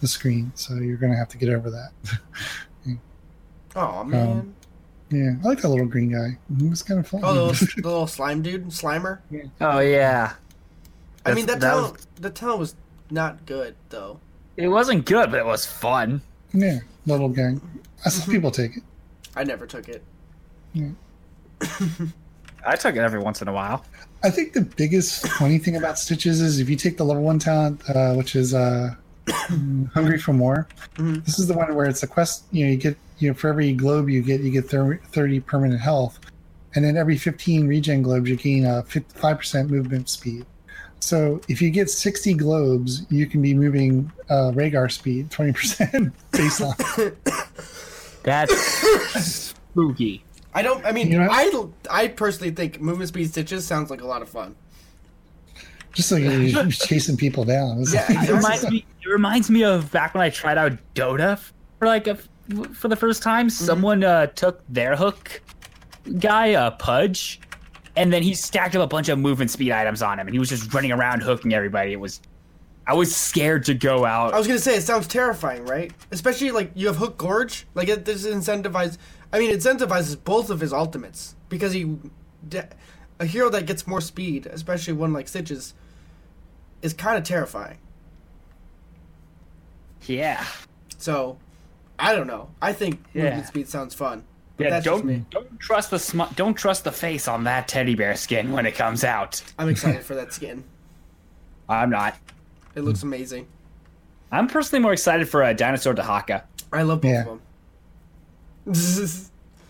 [0.00, 1.90] the screen so you're going to have to get over that.
[3.78, 4.54] Oh man.
[5.10, 6.38] yeah i like that little green guy.
[6.58, 7.20] He was kind of fun.
[7.22, 9.18] Oh, the little, the little slime dude, Slimer.
[9.60, 10.32] Oh yeah,
[11.26, 12.74] I mean, that, That's- that talent, was- the talent was
[13.10, 14.18] not good though.
[14.56, 16.22] it wasn't good, but it was fun.
[16.54, 17.60] yeah little gang.
[18.04, 18.82] I saw people take it.
[19.36, 20.02] I never took it.
[22.66, 23.84] I took it every once in a while.
[24.24, 27.38] I think the biggest funny thing about Stitches is if you take the level one
[27.38, 28.94] talent, uh, which is uh,
[29.94, 30.66] Hungry for More.
[30.96, 31.24] Mhm.
[31.24, 32.44] This is the one where it's a quest.
[32.50, 35.80] You know, you get you know for every globe you get, you get thirty permanent
[35.80, 36.18] health,
[36.74, 40.44] and then every fifteen regen globes you gain a five percent movement speed.
[40.98, 46.12] So if you get sixty globes, you can be moving uh, Rehgar speed twenty percent
[46.32, 47.14] baseline.
[48.24, 48.56] That's
[49.24, 50.24] spooky.
[50.56, 50.84] I don't.
[50.86, 51.50] I mean, You know- I
[51.90, 54.56] I personally think movement speed stitches sounds like a lot of fun.
[55.92, 57.80] Just so you're chasing people down.
[57.80, 58.84] It's Yeah, like- It reminds me.
[59.04, 61.38] It reminds me of back when I tried out Dota
[61.78, 62.16] for like a
[62.72, 63.48] for the first time.
[63.50, 65.40] Someone uh, took their hook
[66.18, 67.40] guy, uh, Pudge,
[67.96, 70.38] and then he stacked up a bunch of movement speed items on him, and he
[70.38, 71.92] was just running around hooking everybody.
[71.92, 72.20] It was,
[72.86, 74.32] I was scared to go out.
[74.34, 75.92] I was gonna say it sounds terrifying, right?
[76.12, 77.66] Especially like you have Hook Gorge.
[77.74, 78.98] Like it, this incentivizes.
[79.32, 81.96] I mean, it incentivizes both of his ultimates because he,
[82.48, 82.68] de-
[83.18, 85.74] a hero that gets more speed, especially one like Stitches,
[86.82, 87.78] is kind of terrifying.
[90.06, 90.44] yeah,
[90.98, 91.36] So,
[91.98, 92.48] I don't know.
[92.62, 93.24] I think Yeah.
[93.24, 94.24] movement speed sounds fun.
[94.56, 94.70] But yeah.
[94.70, 95.24] that's just me.
[95.30, 98.64] Don't don't trust the sm- don't trust the face on that teddy bear skin when
[98.66, 99.42] it comes out.
[99.58, 100.64] I'm excited for that skin.
[101.68, 102.16] I'm not.
[102.74, 103.48] It looks amazing.
[104.32, 106.44] I'm personally more excited for a uh, dinosaur Dehaka.
[106.72, 107.20] I love both Yeah.
[107.20, 107.40] of them.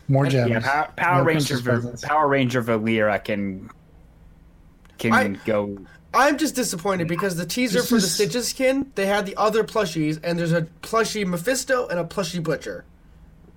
[0.08, 0.50] More gems.
[0.50, 3.70] Yeah, Power, Power No Ranger, Princess Ver- Power Ranger Valeera can
[4.99, 5.78] can I- go.
[6.15, 9.36] I'm just disappointed because the teaser This for the is- Stitches skin, they had the
[9.36, 12.84] other plushies, and there's a plushie Mephisto and a plushie Butcher.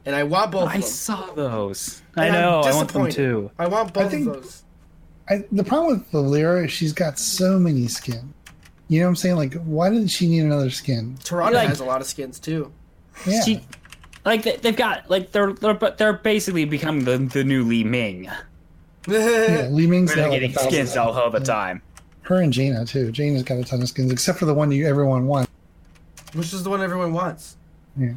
[0.06, 0.90] And I want both I of them.
[0.90, 2.02] saw those.
[2.18, 2.50] I And I'm know.
[2.62, 3.16] I want them disappointed.
[3.16, 3.52] too.
[3.60, 4.64] I want both think- of those.
[5.30, 8.34] I, the problem with Valeera is she's got so many skin.
[8.88, 9.36] You know what I'm saying?
[9.36, 11.18] Like, why did she need another skin?
[11.24, 12.72] Toronto Like- has a lot of skins too.
[13.28, 13.44] Yeah.
[13.44, 13.62] She,
[14.26, 18.26] like they, they've got like they're they're they're basically becoming the the new Li Ming.
[19.08, 21.82] yeah, Li Ming's They're got like a getting skins all the time.
[22.22, 23.12] Her and Jaina too.
[23.12, 25.52] Jaina's got a ton of skins, except for the one you everyone wants.
[26.34, 27.58] Which is the one everyone wants.
[27.98, 28.14] Yeah.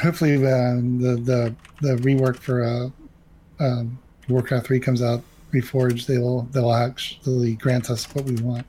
[0.00, 2.88] Hopefully, uh, the the the rework for uh,
[3.58, 6.06] um, Warcraft three comes out reforged.
[6.06, 8.66] They'll they'll actually grant us what we want.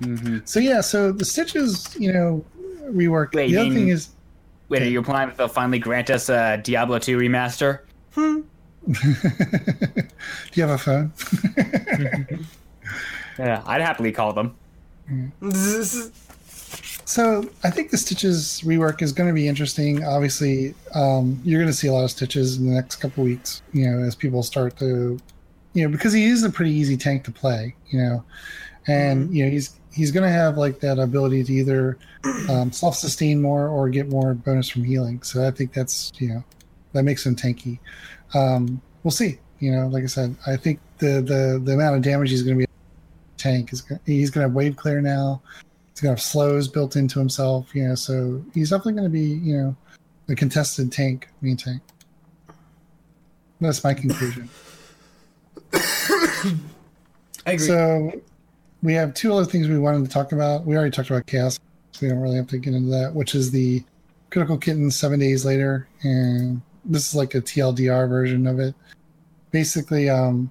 [0.00, 0.38] Mm-hmm.
[0.44, 2.44] So yeah, so the stitches, you know,
[2.84, 3.34] rework.
[3.34, 4.10] Wait, the other mean- thing is,
[4.68, 7.80] Wait, are you implying that they'll finally grant us a Diablo 2 remaster?
[8.12, 8.40] Hmm.
[8.92, 9.00] do
[10.54, 11.12] you have a phone?
[13.38, 14.54] Yeah, I'd happily call them.
[17.04, 20.04] So I think the Stitches rework is going to be interesting.
[20.04, 23.62] Obviously, um, you're going to see a lot of Stitches in the next couple weeks.
[23.72, 25.18] You know, as people start to,
[25.72, 27.74] you know, because he is a pretty easy tank to play.
[27.86, 28.24] You know,
[28.86, 31.98] and you know he's he's going to have like that ability to either
[32.48, 35.20] um, self sustain more or get more bonus from healing.
[35.22, 36.44] So I think that's you know
[36.92, 37.80] that makes him tanky.
[38.32, 39.40] Um, we'll see.
[39.58, 42.60] You know, like I said, I think the the the amount of damage he's going
[42.60, 42.72] to be
[43.36, 45.42] tank is gonna, he's going to have wave clear now.
[45.90, 47.74] He's going to have slows built into himself.
[47.74, 49.76] You know, so he's definitely going to be you know
[50.28, 51.82] a contested tank, main tank.
[53.60, 54.48] That's my conclusion.
[55.74, 57.66] I agree.
[57.66, 58.12] So
[58.82, 60.64] we have two other things we wanted to talk about.
[60.64, 61.58] We already talked about chaos.
[61.92, 63.82] So we don't really have to get into that, which is the
[64.30, 65.88] critical kitten seven days later.
[66.02, 68.74] And this is like a TLDR version of it.
[69.50, 70.50] Basically, um,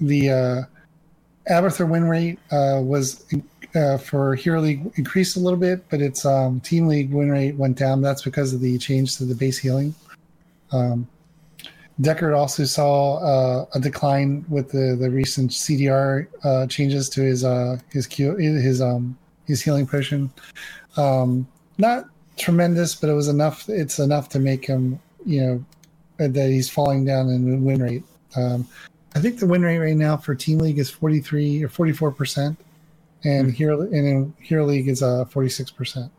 [0.00, 0.62] the uh,
[1.50, 3.24] Abathur win rate uh, was
[3.74, 7.56] uh, for Hero League increased a little bit, but its um, Team League win rate
[7.56, 8.02] went down.
[8.02, 9.94] That's because of the change to the base healing.
[10.72, 11.08] Um,
[12.00, 17.44] Deckard also saw uh, a decline with the, the recent CDR uh, changes to his
[17.44, 20.32] uh, his Q, his um his healing potion.
[20.96, 21.46] Um,
[21.78, 22.06] not
[22.38, 23.68] tremendous, but it was enough.
[23.68, 25.64] It's enough to make him you know
[26.28, 28.04] that he's falling down in win rate.
[28.36, 28.66] Um,
[29.14, 31.92] I think the win rate right now for Team League is forty three or forty
[31.92, 32.58] four percent,
[33.24, 36.10] and here and in Hero League is uh forty six percent.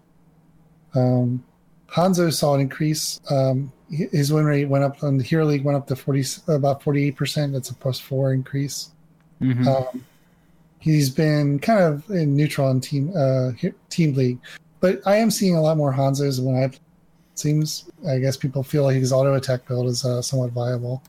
[0.93, 1.43] Um,
[1.87, 3.19] Hanzo saw an increase.
[3.29, 6.81] Um, his win rate went up on the Hero League went up to forty about
[6.81, 7.53] forty eight percent.
[7.53, 8.91] That's a plus four increase.
[9.41, 9.67] Mm-hmm.
[9.67, 10.05] Um,
[10.79, 13.51] he's been kind of in neutral on team uh,
[13.89, 14.39] team league,
[14.79, 16.63] but I am seeing a lot more Hanzos when I.
[16.65, 16.79] It
[17.39, 21.01] seems I guess people feel like his auto attack build is uh, somewhat viable.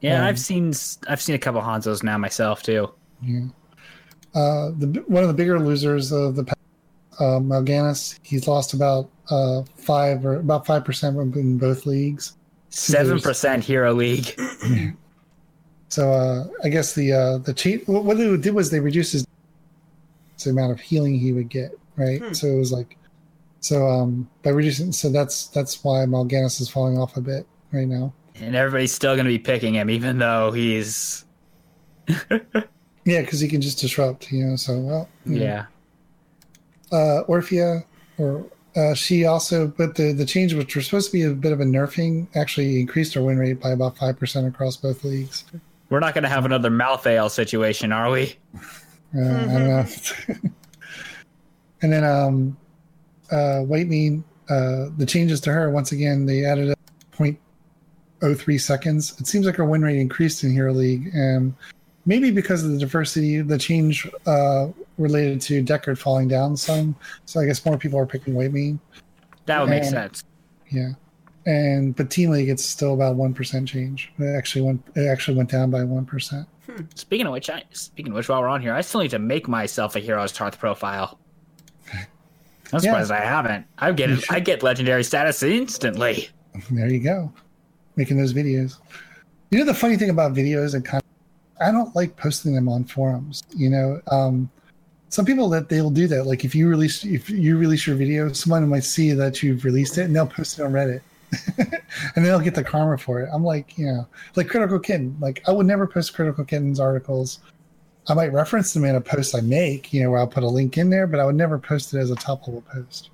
[0.00, 0.72] yeah, um, I've seen
[1.08, 2.92] I've seen a couple Hanzos now myself too.
[3.22, 3.46] Yeah.
[4.34, 6.44] Uh, the one of the bigger losers of the
[7.20, 12.36] uh, Mal'Ganis, he's lost about uh, five or about five percent in both leagues.
[12.70, 14.38] Seven percent Hero League.
[15.90, 19.12] So uh, I guess the uh, the cheat what what they did was they reduced
[19.12, 19.26] his
[20.44, 22.22] the amount of healing he would get, right?
[22.22, 22.32] Hmm.
[22.32, 22.96] So it was like
[23.58, 27.88] so um by reducing so that's that's why Mal'Ganis is falling off a bit right
[27.88, 28.14] now.
[28.36, 31.24] and everybody's still going to be picking him, even though he's
[33.04, 34.56] Yeah, because he can just disrupt, you know.
[34.56, 35.66] So well, you know.
[36.92, 36.98] Yeah.
[36.98, 37.84] uh, Orphea,
[38.18, 38.44] or
[38.76, 41.60] uh, she also, but the the change, which was supposed to be a bit of
[41.60, 45.44] a nerfing, actually increased her win rate by about five percent across both leagues.
[45.88, 48.36] We're not going to have another Malthael situation, are we?
[49.12, 49.86] Uh, I don't know.
[51.82, 52.56] and then um,
[53.32, 56.76] uh, Whitemane, uh, the changes to her once again, they added a
[57.16, 59.18] 0.03 seconds.
[59.18, 61.54] It seems like her win rate increased in Hero League, and
[62.06, 66.96] maybe because of the diversity, the change uh, related to Deckard falling down some.
[67.24, 68.78] So I guess more people are picking Whitemane.
[69.46, 70.24] That would make sense.
[70.70, 70.90] Yeah,
[71.46, 74.12] and but Team League it's still about one percent change.
[74.18, 76.46] It actually went it actually went down by one percent.
[76.94, 79.18] Speaking of which, I, speaking of which, while we're on here, I still need to
[79.18, 81.18] make myself a Heroes Hearth profile.
[82.72, 83.66] I'm surprised I haven't.
[83.78, 84.18] I get You.
[84.30, 86.28] I get legendary status instantly.
[86.70, 87.32] There you go,
[87.96, 88.76] making those videos.
[89.50, 91.04] You know the funny thing about videos and content,
[91.60, 93.42] I don't like posting them on forums.
[93.54, 94.50] You know, um,
[95.08, 96.26] some people that they'll do that.
[96.26, 99.98] Like if you release if you release your video, someone might see that you've released
[99.98, 101.02] it and they'll post it on Reddit.
[102.16, 103.28] and they'll get the karma for it.
[103.32, 105.16] I'm like, you know, like Critical Kitten.
[105.20, 107.40] Like I would never post Critical Kitten's articles.
[108.08, 110.48] I might reference them in a post I make, you know, where I'll put a
[110.48, 113.10] link in there, but I would never post it as a top level post.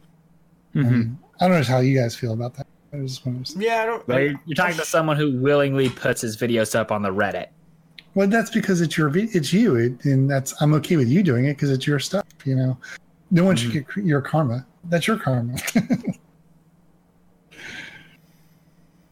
[0.75, 2.67] Um, I don't know how you guys feel about that.
[2.93, 4.07] I just want to Yeah, I don't.
[4.07, 7.49] But you're, you're talking to someone who willingly puts his videos up on the Reddit.
[8.17, 11.45] Well, that's because it's your it's you, it, and that's I'm okay with you doing
[11.45, 12.25] it because it's your stuff.
[12.47, 12.79] You know,
[13.31, 14.65] no one should get your karma.
[14.85, 15.55] That's your karma.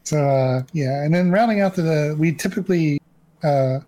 [0.05, 2.99] so uh, yeah, and then rounding out the we typically
[3.43, 3.81] uh,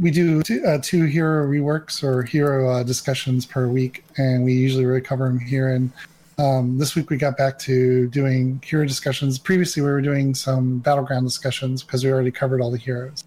[0.00, 4.52] we do two, uh, two hero reworks or hero uh, discussions per week, and we
[4.52, 5.70] usually cover them here.
[5.70, 5.90] And
[6.38, 9.40] um, this week we got back to doing hero discussions.
[9.40, 13.24] Previously, we were doing some battleground discussions because we already covered all the heroes.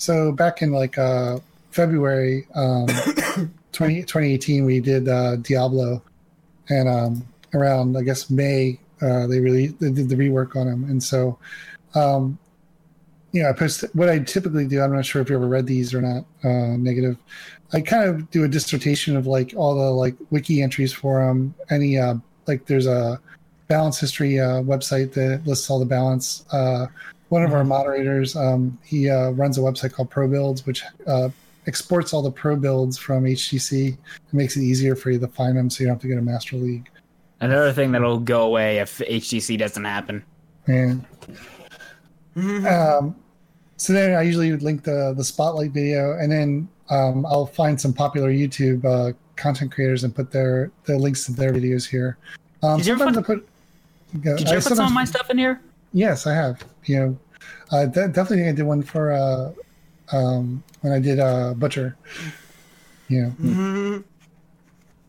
[0.00, 1.40] So back in like uh,
[1.72, 2.86] February um,
[3.72, 6.02] 20, 2018, we did uh, Diablo,
[6.70, 10.84] and um, around I guess May uh, they really they did the rework on him,
[10.84, 11.38] and so
[11.94, 12.38] um,
[13.32, 14.80] you know I post what I typically do.
[14.80, 16.24] I'm not sure if you ever read these or not.
[16.42, 17.18] Uh, negative.
[17.74, 21.54] I kind of do a dissertation of like all the like wiki entries for them.
[21.68, 22.14] Any uh,
[22.46, 23.20] like there's a
[23.68, 26.46] balance history uh, website that lists all the balance.
[26.50, 26.86] Uh,
[27.30, 31.30] one of our moderators, um, he uh, runs a website called Pro Builds, which uh,
[31.66, 33.92] exports all the pro builds from HGC.
[33.92, 33.98] It
[34.32, 36.22] makes it easier for you to find them, so you don't have to go to
[36.22, 36.90] Master League.
[37.40, 40.24] Another thing that'll go away if HGC doesn't happen.
[40.66, 41.06] And
[42.66, 43.16] um,
[43.76, 47.80] so then I usually would link the the spotlight video, and then um, I'll find
[47.80, 52.18] some popular YouTube uh, content creators and put their the links to their videos here.
[52.62, 53.48] Um, Did you ever sometimes I put.
[54.20, 55.60] Did I you put some of my stuff in here?
[55.92, 56.62] Yes, I have.
[56.84, 57.18] You know,
[57.72, 59.52] uh, de- definitely think I did one for uh,
[60.16, 61.96] um, when I did uh, Butcher.
[63.08, 64.04] You know, Mhm.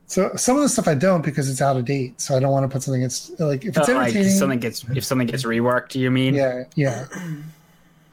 [0.07, 2.19] so some of the stuff I don't because it's out of date.
[2.19, 4.37] So I don't want to put something that's like if it's Oh, like entertaining.
[4.37, 6.33] something gets if something gets reworked, you mean?
[6.33, 7.05] yeah, yeah.
[7.11, 7.43] that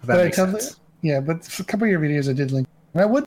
[0.04, 0.76] but I makes tell sense.
[1.02, 2.66] yeah, but a couple of your videos I did link.
[2.94, 3.26] And I would,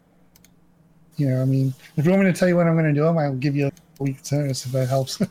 [1.17, 2.93] you know, I mean, if you want me to tell you when I'm going to
[2.93, 3.71] do them, I'll give you a
[4.01, 5.17] week's notice if that helps.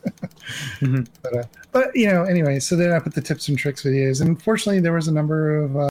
[0.79, 1.07] Mhm.
[1.21, 4.21] But, uh, but you know, anyway, so then I put the tips and tricks videos,
[4.21, 5.77] and fortunately, there was a number of.
[5.77, 5.89] Uh,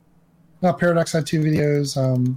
[0.60, 1.96] now, Paradox had two videos.
[1.96, 2.36] Um,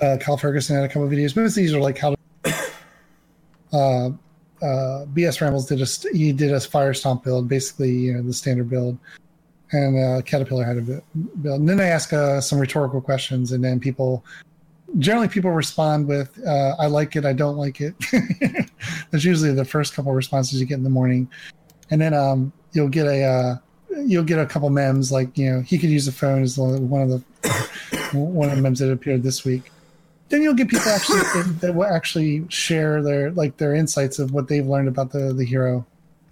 [0.00, 1.36] uh, Cal Ferguson had a couple of videos.
[1.36, 2.14] Most of these are like how.
[2.14, 2.18] To,
[3.72, 4.10] uh,
[4.64, 8.32] uh, BS Rambles did a he did a fire stomp build, basically you know the
[8.32, 8.96] standard build,
[9.72, 11.02] and uh, Caterpillar had a build.
[11.60, 14.24] And then I ask uh, some rhetorical questions, and then people
[14.98, 17.94] generally people respond with uh, "I like it," "I don't like it."
[19.10, 21.28] That's usually the first couple of responses you get in the morning,
[21.90, 23.56] and then um, you'll get a uh,
[24.04, 27.02] you'll get a couple memes like you know he could use the phone is one
[27.02, 27.22] of the
[28.12, 29.70] one of the memes that appeared this week.
[30.30, 34.32] Then you'll get people actually that, that will actually share their like their insights of
[34.32, 35.86] what they've learned about the the hero.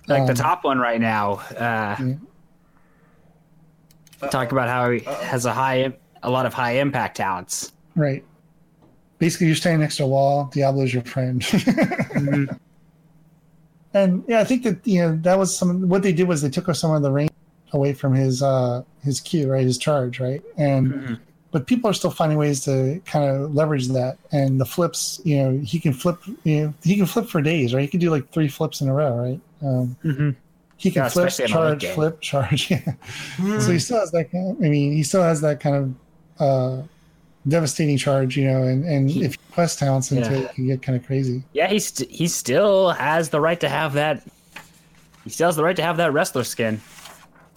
[0.09, 1.35] Like the Um, top one right now.
[1.57, 2.15] Uh, Yeah.
[4.31, 5.93] Talk about how he has a high,
[6.23, 7.73] a lot of high impact talents.
[7.97, 8.25] Right.
[9.23, 10.51] Basically, you're standing next to a wall.
[10.53, 11.47] Diablo's your friend.
[13.95, 15.89] and yeah, I think that you know that was some.
[15.89, 17.31] What they did was they took some of the range
[17.73, 21.21] away from his uh his cue right, his charge, right, and Mhm.
[21.53, 24.19] but people are still finding ways to kind of leverage that.
[24.33, 26.19] And the flips, you know, he can flip.
[26.43, 27.83] You know, he can flip for days, right?
[27.83, 29.41] He can do like three flips in a row, right?
[29.63, 30.35] Um, Mhm.
[30.79, 32.71] he can Yeah, flip, especially in a late charge, flip, charge.
[32.73, 32.95] Yeah.
[33.37, 33.61] Mhm.
[33.63, 34.33] So he still has that.
[34.33, 35.95] Kind of, I mean, he still has that kind of
[36.41, 36.83] uh,
[37.49, 38.63] devastating charge, you know.
[38.63, 40.37] And and He- if you quest talents into Yeah.
[40.39, 41.43] it, it can get kind of crazy.
[41.53, 44.23] Yeah, he st- he still has the right to have that.
[45.25, 46.81] He still has the right to have that wrestler skin.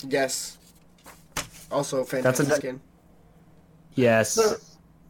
[0.08, 0.58] Yes.
[1.72, 2.82] Also, That's fantastic a- skin.
[3.96, 4.38] Yes.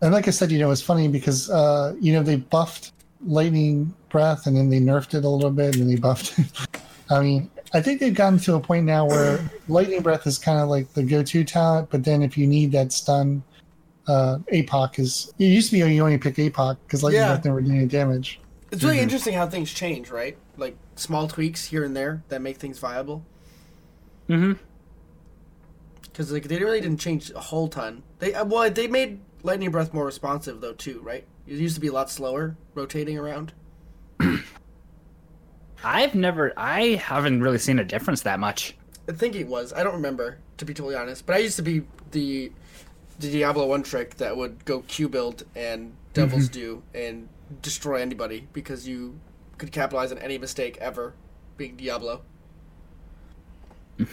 [0.02, 2.92] And like I said, you know, it's funny because uh, you know they buffed
[3.26, 6.45] lightning breath and then they nerfed it a little bit and then they buffed it.
[7.10, 10.60] I mean, I think they've gotten to a point now where lightning breath is kind
[10.60, 13.44] of like the go-to talent, but then if you need that stun,
[14.08, 15.34] uh, APOC is.
[15.40, 17.30] It used to be you only pick APOC because lightning Yeah.
[17.34, 18.40] breath never did any damage.
[18.72, 19.03] It's really Mhm.
[19.03, 20.38] interesting how things change, right?
[20.58, 23.24] Like small tweaks here and there that make things viable.
[24.30, 24.53] Mm hmm
[26.03, 28.03] Because like they really didn't change a whole ton.
[28.19, 31.25] They uh, well they made lightning breath more responsive though too, right?
[31.48, 33.53] It used to be a lot slower rotating around.
[35.84, 38.75] I've never, I haven't really seen a difference that much.
[39.08, 39.72] I think it was.
[39.72, 41.25] I don't remember to be totally honest.
[41.27, 42.51] But I used to be the
[43.19, 46.53] the Diablo one trick that would go Q build and Devil's mhm.
[46.53, 47.30] Do and
[47.61, 49.19] destroy anybody because you
[49.58, 51.14] could capitalize on any mistake ever,
[51.58, 52.22] being Diablo.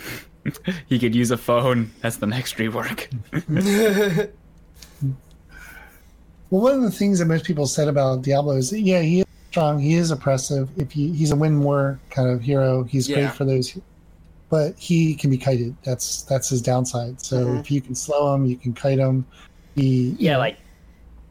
[0.88, 1.92] He could use a phone.
[2.00, 3.06] That's the next rework.
[6.50, 9.20] Well, one of the things that most people said about Diablo is, that, yeah, he
[9.20, 10.68] is strong, he is oppressive.
[10.76, 13.20] If he, he's a win more kind of hero, he's Yeah.
[13.20, 13.78] great for those.
[14.52, 15.74] But he can be kited.
[15.82, 17.22] That's that's his downside.
[17.22, 17.60] So Mhm.
[17.60, 19.24] if you can slow him, you can kite him.
[19.74, 20.58] He, yeah, like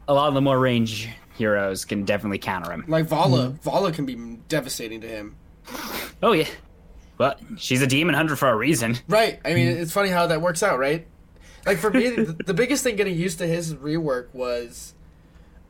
[0.08, 2.84] a lot of the more range heroes can definitely counter him.
[2.88, 4.16] Like Valla, Valla can be
[4.48, 5.36] devastating to him.
[6.20, 6.48] Oh yeah,
[7.16, 8.98] but she's a demon hunter for a reason.
[9.06, 9.38] Right.
[9.44, 11.06] I mean, it's funny how that works out, right?
[11.64, 14.94] Like for me, the, the biggest thing getting used to his rework was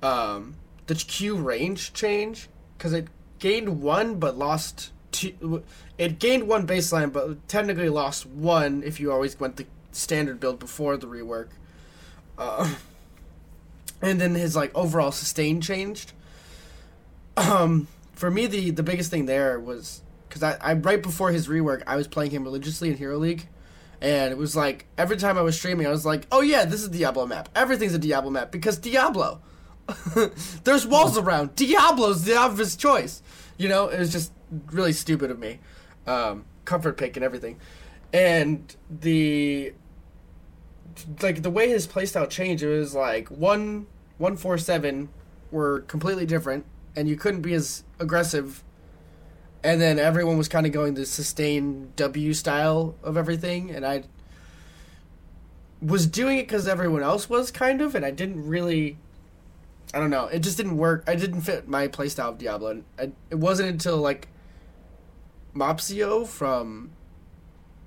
[0.03, 0.55] um,
[0.87, 2.49] the Q range change
[2.79, 3.09] because it
[3.41, 5.63] gained one but lost two.
[6.03, 10.59] It gained one baseline, but technically lost one if you always went the standard build
[10.59, 11.51] before the rework.
[12.37, 12.75] Uh,
[14.03, 16.11] and then his like overall sustain changed.
[17.37, 21.47] Um, for me, the the biggest thing there was because I, I right before his
[21.47, 23.47] rework, I was playing him religiously in Hero League,
[24.01, 26.83] and it was like every time I was streaming, I was like, "Oh yeah, this
[26.83, 27.49] is Diablo map.
[27.55, 29.41] Everything's a Diablo map because Diablo.
[30.65, 31.55] There's walls around.
[31.55, 33.23] Diablo's the obvious choice.
[33.57, 34.33] You know, it was just
[34.73, 35.61] really stupid of me.
[36.07, 37.61] Um, comfort pick and everything,
[38.13, 39.73] and the
[41.21, 43.87] like the way his playstyle changed, it was like one
[44.19, 45.09] one four seven
[45.51, 46.65] were completely different,
[46.97, 48.65] and you couldn't be as aggressive.
[49.65, 54.03] And then everyone was kind of going the sustain W style of everything, and I
[55.81, 58.99] was doing it because everyone else was kind of, and I didn't really.
[59.95, 60.27] I don't know.
[60.27, 61.05] It just didn't work.
[61.07, 62.71] I didn't fit my playstyle of Diablo.
[62.71, 64.27] And I, it wasn't until like
[65.55, 66.91] Mopsio from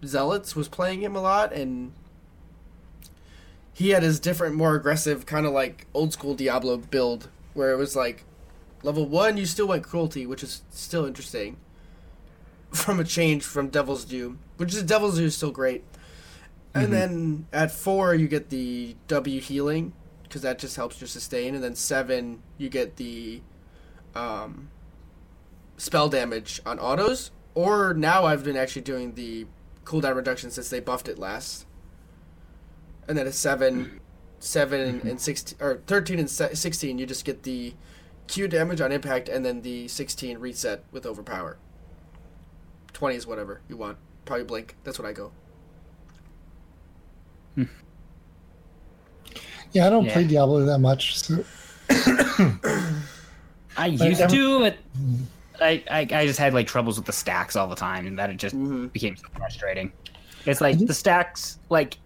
[0.03, 1.93] Zealots was playing him a lot, and
[3.73, 7.77] he had his different, more aggressive, kind of like old school Diablo build, where it
[7.77, 8.23] was like
[8.83, 11.57] level one, you still went cruelty, which is still interesting.
[12.71, 15.83] From a change from Devil's Due, which is Devil's Due is still great,
[16.73, 21.55] and then at four you get the W healing because that just helps your sustain,
[21.55, 23.41] and then seven you get the
[24.13, 24.69] um,
[25.77, 27.31] spell damage on autos.
[27.55, 29.47] Or now I've been actually doing the
[29.85, 31.65] cooldown reduction since they buffed it last
[33.07, 33.99] and then a seven,
[34.39, 35.17] seven and mm-hmm.
[35.17, 37.73] sixteen or thirteen and sixteen, you just get the
[38.27, 41.57] Q damage on impact, and then the sixteen reset with overpower.
[42.93, 43.97] Twenty is whatever you want.
[44.25, 44.75] Probably blink.
[44.83, 45.31] That's what I go.
[49.71, 50.13] yeah, I don't Yeah.
[50.13, 51.17] play Diablo that much.
[51.17, 51.43] So
[53.77, 55.19] I used I'm- to, but mm.
[55.61, 58.29] I, I I just had like troubles with the stacks all the time, and that
[58.29, 58.91] it just Mhm.
[58.93, 59.91] became so frustrating.
[60.45, 61.97] It's like the stacks, like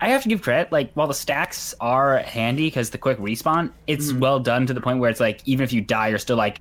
[0.00, 0.72] I have to give credit.
[0.72, 4.80] Like while the stacks are handy because the quick respawn, it's well done to the
[4.80, 6.60] point where it's like even if you die, you're still like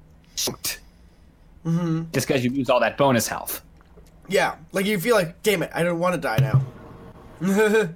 [1.65, 2.03] Mm-hmm.
[2.13, 3.61] just because you lose all that bonus health.
[4.29, 6.37] Yeah, like you feel like, damn it, I don't want to die
[7.41, 7.89] now.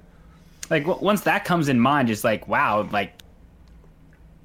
[0.70, 3.12] Like w- once that comes in mind, it's like wow, like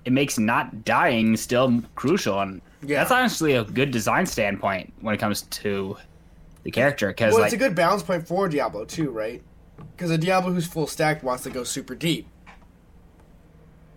[0.03, 2.99] it makes not dying still crucial, and Yeah.
[2.99, 5.97] that's honestly a good design standpoint when it comes to
[6.63, 9.41] the character because well, like it's a good balance point for Diablo too, right?
[9.95, 12.27] Because a Diablo who's full stacked wants to go super deep,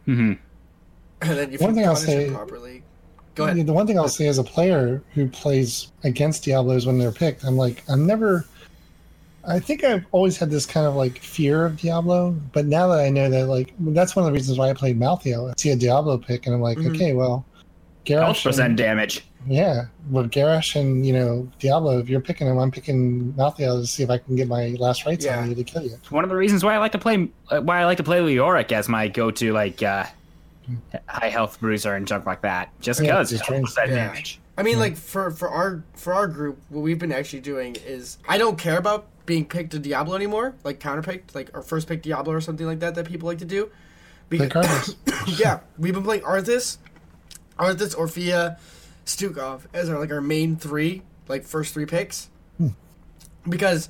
[0.06, 0.32] Mm-hmm.
[1.22, 2.82] and then if One you thing I'll say- properly,
[3.34, 3.64] go ahead.
[3.66, 7.44] the one thing I'll say as a player who plays against Diablos when they're picked,
[7.44, 8.44] I'm like, I'm never.
[9.44, 13.00] I think I've always had this kind of like fear of Diablo, but now that
[13.00, 15.50] I know that, like, that's one of the reasons why I played Malthael.
[15.50, 16.94] I see a Diablo pick, and I'm like, Mhm.
[16.94, 17.44] okay, well,
[18.06, 19.24] Health Garrosh percent and, damage.
[19.46, 23.86] yeah, with Garrosh and you know Diablo, if you're picking him, I'm picking Malthael to
[23.86, 25.38] see if I can get my last rites Yeah.
[25.40, 25.98] on you to kill you.
[26.10, 28.18] One of the reasons why I like to play uh, why I like to play
[28.20, 30.04] Leoric as my go-to like uh,
[31.08, 34.06] high health bruiser and junk like that, just because just it's trains- percent Yeah.
[34.08, 34.38] damage.
[34.58, 38.18] I mean, like for for our for our group, what we've been actually doing is
[38.28, 42.02] I don't care about being picked to Diablo anymore, like counterpicked, like or first pick
[42.02, 43.70] Diablo or something like that that people like to do.
[44.30, 44.96] Play Cardinals.
[45.38, 46.78] yeah, we've been playing Arthas,
[47.62, 48.58] Arthas, Orphea,
[49.06, 52.28] Stukov as our like our main three, like first three picks.
[52.58, 52.68] Hmm.
[53.48, 53.88] Because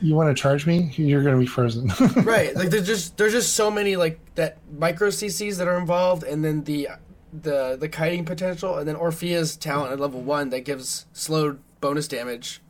[0.00, 0.92] you want to charge me?
[0.96, 1.88] You're going to be frozen.
[2.24, 6.22] right, like there's just there's just so many like that micro CCs that are involved,
[6.22, 6.88] and then the
[7.32, 12.08] the the kiting potential, and then Orphea's talent at level one that gives slowed bonus
[12.08, 12.60] damage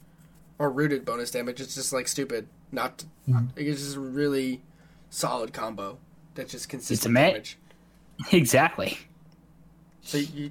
[0.58, 1.60] or rooted bonus damage.
[1.60, 2.48] It's just like stupid.
[2.72, 3.46] Not hmm.
[3.56, 4.62] it's just a really
[5.10, 5.98] solid combo
[6.34, 7.58] that's just consistent ma- damage.
[8.32, 8.98] Exactly.
[10.08, 10.50] So you,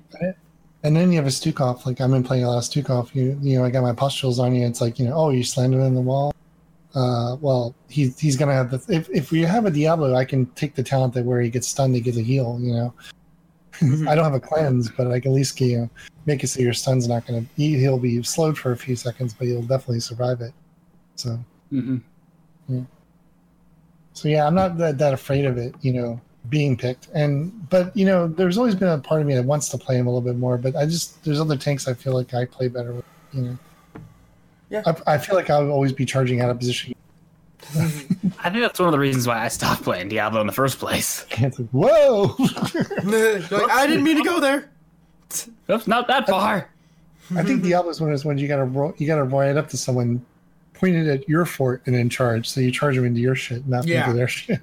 [0.84, 1.84] And then you have a Stukov.
[1.88, 3.14] Like I've been playing a lot of Stukov.
[3.16, 4.68] You you know I got my pustules on you.
[4.68, 6.32] It's like you know oh you slammed him in the wall.
[6.94, 10.45] Uh, well he's he's gonna have the if if we have a Diablo I can
[10.53, 12.60] take the talent that where he gets stunned he gets a heal.
[12.61, 12.94] You know.
[14.08, 15.90] I don't have a cleanse, but I can at least you know,
[16.27, 19.34] make it so your stun's not gonna he, he'll be slowed for a few seconds,
[19.34, 20.53] but he'll definitely survive it.
[21.16, 21.40] So
[21.72, 21.98] hmm
[24.14, 27.08] so yeah, I'm not that, that afraid of it, you know, being picked.
[27.14, 29.98] And but you know, there's always been a part of me that wants to play
[29.98, 30.58] him a little bit more.
[30.58, 33.06] But I just there's other tanks I feel like I play better with.
[33.34, 33.58] You know.
[34.69, 34.84] Yeah.
[34.85, 36.93] I, I feel like I would always be charging out of position.
[37.80, 40.77] I think that's one of the reasons why I stopped playing Diablo in the first
[40.80, 41.26] place.
[41.40, 42.35] It's like, whoa!
[43.03, 44.69] Like, I didn't mean to go there.
[45.69, 46.69] Oops, not that far.
[47.35, 49.77] I think Diablo's one of those ones you gotta ro- you gotta ride up to
[49.77, 50.26] someone,
[50.74, 53.85] pointed at your fort and in charge, so you charge them into your shit, not
[53.85, 54.03] Yeah.
[54.06, 54.61] into their shit.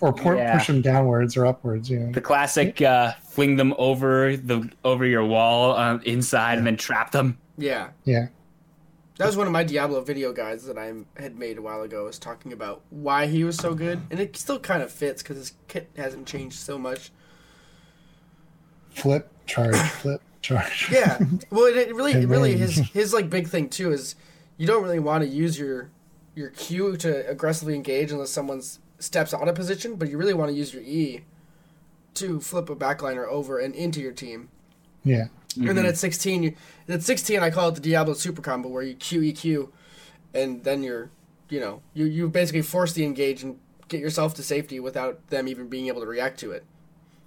[0.00, 0.56] Or por- Yeah.
[0.58, 1.88] push them downwards or upwards.
[1.90, 2.12] You know.
[2.12, 7.12] The classic uh, fling them over the over your wall uh, inside and then trap
[7.12, 7.38] them.
[7.56, 7.88] Yeah.
[8.04, 8.28] Yeah.
[9.18, 12.04] That was one of my Diablo video guides that I had made a while ago.
[12.04, 15.36] Was talking about why he was so good, and it still kind of fits because
[15.36, 17.10] his kit hasn't changed so much.
[18.90, 20.88] Flip, charge, flip, charge.
[20.90, 21.18] Yeah,
[21.50, 24.14] well, it, it really, it really his his like big thing too is
[24.56, 25.90] you don't really want to use your
[26.34, 30.50] your Q to aggressively engage unless someone's steps out of position, but you really want
[30.50, 31.22] to use your E
[32.14, 34.48] to flip a backliner over and into your team.
[35.04, 35.26] Yeah.
[35.56, 35.86] And then mm-hmm.
[35.86, 36.54] at 16, you,
[36.88, 39.72] at 16, I call it the Diablo super combo where you Q E Q,
[40.32, 41.10] and then you're,
[41.48, 45.48] you know, you you basically force the engage and get yourself to safety without them
[45.48, 46.64] even being able to react to it.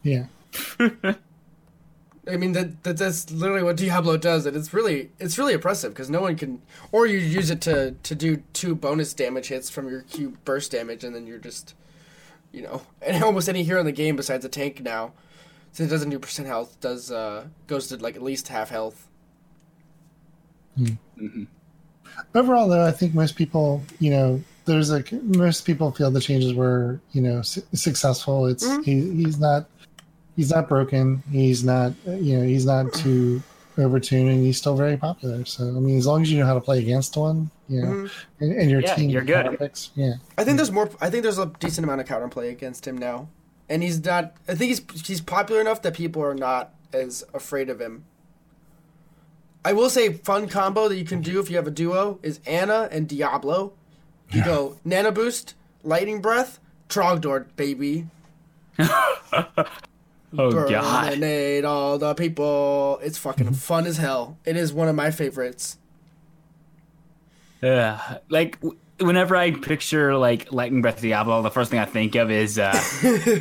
[0.03, 0.27] Yeah.
[2.29, 5.91] I mean that, that that's literally what Diablo does, and it's really it's really impressive
[5.91, 6.61] because no one can,
[6.91, 10.71] or you use it to to do two bonus damage hits from your Q burst
[10.71, 11.75] damage, and then you're just,
[12.53, 15.11] you know, and almost any hero in the game besides a tank now,
[15.73, 19.09] since it doesn't do percent health, does uh goes to like at least half health.
[20.77, 20.85] Hmm.
[21.19, 21.43] Mm-hmm.
[22.35, 26.53] Overall, though, I think most people, you know, there's like most people feel the changes
[26.53, 28.45] were, you know, su- successful.
[28.45, 28.81] It's mm-hmm.
[28.83, 29.67] he, he's not
[30.35, 31.23] he's not broken.
[31.31, 33.41] He's not you know he's not too
[33.77, 35.45] overtuned, and he's still very popular.
[35.45, 37.87] So I mean, as long as you know how to play against one, you know,
[37.87, 38.43] mm-hmm.
[38.43, 39.57] and, and your Yeah, team you're good.
[39.57, 40.89] picks, yeah, I think there's more.
[41.01, 43.29] I think there's a decent amount of counterplay against him now,
[43.69, 44.35] and he's not.
[44.47, 48.05] I think he's he's popular enough that people are not as afraid of him.
[49.65, 52.41] I will say, fun combo that you can do if you have a duo is
[52.45, 53.71] Ana and Diablo.
[54.29, 55.53] You go Nano Boost,
[55.83, 58.07] Lightning Breath, Trogdor, baby.
[60.37, 61.13] Oh god.
[61.13, 62.99] Burninate all the people.
[63.03, 64.37] It's fucking fun as hell.
[64.45, 65.77] It is one of my favorites.
[67.61, 72.15] Yeah, like w- whenever I picture like Lightning Breath Diablo, the first thing I think
[72.15, 72.73] of is uh,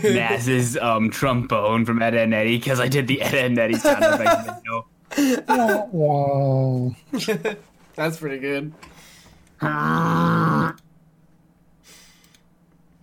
[0.04, 4.04] Naz's um, trombone from Ed and Eddie because I did the Ed and Eddie sound
[4.04, 5.48] effect.
[5.48, 6.94] Whoa.
[7.96, 8.72] That's pretty good.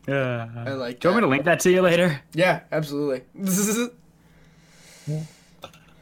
[0.10, 0.48] Yeah.
[0.66, 1.00] I like.
[1.00, 2.20] Do you want me to link that to you later?
[2.34, 3.24] Yeah, absolutely.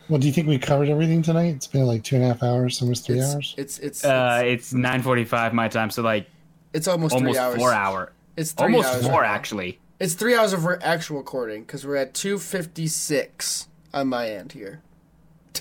[0.10, 1.56] Well, do you think we covered everything tonight?
[1.56, 3.56] It's been like two and a half hours, almost three it's, hours.
[3.58, 6.30] It's it's Uh, it's 9:45 my time, so like
[6.74, 7.58] it's almost, almost three hours.
[7.58, 8.14] four hour.
[8.38, 9.80] It's three Almost hours four right actually.
[10.00, 14.30] It's three hours of re- actual recording because we're at two fifty six on my
[14.30, 14.82] end here.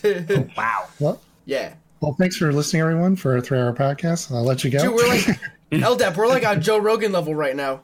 [0.57, 0.85] Wow.
[1.01, 4.31] Well, yeah, well, thanks for listening, everyone, for a three-hour podcast.
[4.31, 4.79] I'll let you go.
[4.79, 5.41] dude, we're like
[5.73, 6.17] LDAP.
[6.17, 7.81] We're like on Joe Rogan level right now.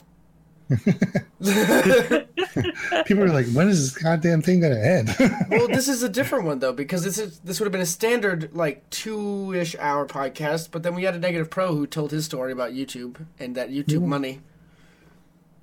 [3.06, 5.14] People are like, "When is this goddamn thing gonna end?"
[5.50, 7.86] Well, this is a different one though because this is this would have been a
[7.86, 12.10] standard like two ish hour podcast, but then we had a negative pro who told
[12.10, 14.40] his story about YouTube and that YouTube money.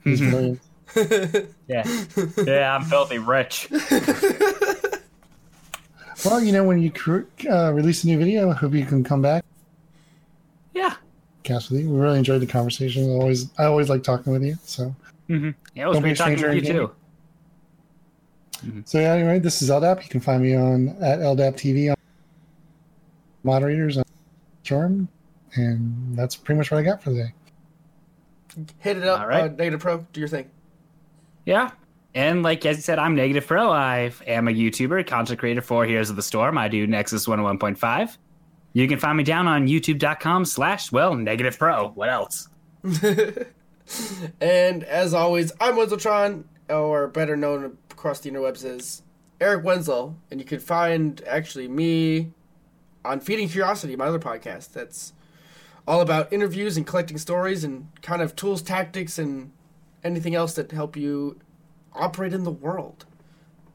[0.03, 0.59] He's brilliant.
[1.67, 1.83] Yeah.
[2.45, 3.69] Yeah, I'm filthy rich.
[6.25, 9.03] Well, you know, when you cr- uh, release a new video, I hope you can
[9.03, 9.45] come back,
[10.73, 10.95] Yeah.
[11.43, 11.89] Cast with you.
[11.89, 13.05] We really enjoyed the conversation.
[13.09, 14.55] I always, I always like talking with you.
[14.63, 14.95] So,
[15.27, 15.37] Yeah,
[15.75, 16.89] it was Don't great talking stranger with you
[18.63, 18.83] in too.
[18.85, 20.03] so yeah, anyway, this is LDAP.
[20.03, 21.95] You can find me on at LDAP TV on
[23.43, 24.03] moderators on
[24.63, 25.07] Storm,
[25.55, 27.33] and that's pretty much what I got for the day.
[28.79, 29.43] Hit it up, All right.
[29.43, 29.99] uh, negative pro.
[30.11, 30.49] Do your thing.
[31.45, 31.71] Yeah.
[32.15, 33.71] And like as you said, I'm Negative Pro.
[33.71, 36.57] I am a YouTuber, content creator for Heroes of the Storm.
[36.57, 38.17] I do Nexus 101.5.
[38.73, 41.89] You can find me down on youtube.com slash, well, Negative Pro.
[41.89, 42.49] What else?
[44.39, 49.01] And as always, I'm Wenzeltron, or better known across the interwebs as
[49.41, 50.15] Eric Wenzel.
[50.29, 52.31] And you can find actually me
[53.03, 54.73] on Feeding Curiosity, my other podcast.
[54.73, 55.13] That's
[55.87, 59.51] all about interviews and collecting stories and kind of tools, tactics, and
[60.03, 61.39] anything else that help you
[61.93, 63.05] operate in the world.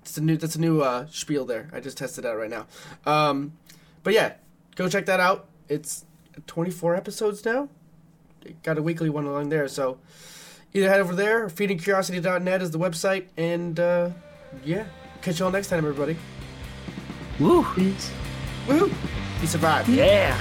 [0.03, 1.71] It's a new that's a new uh, spiel there.
[1.73, 2.67] I just tested out right now.
[3.07, 3.55] Um,
[4.03, 4.35] but yeah,
[4.75, 5.47] go check that out.
[5.69, 6.05] It's
[6.47, 7.69] 24 episodes now.
[8.63, 9.99] Got a weekly one along there, so
[10.75, 14.11] either head over there feedingcuriosity.net is the website, and uh,
[14.65, 14.85] yeah,
[15.23, 16.17] catch you all next time, everybody.
[17.41, 17.65] Woo!
[17.75, 18.13] Peace.
[18.67, 18.93] Woohoo!
[19.41, 19.89] He survived.
[19.89, 20.37] Yeah.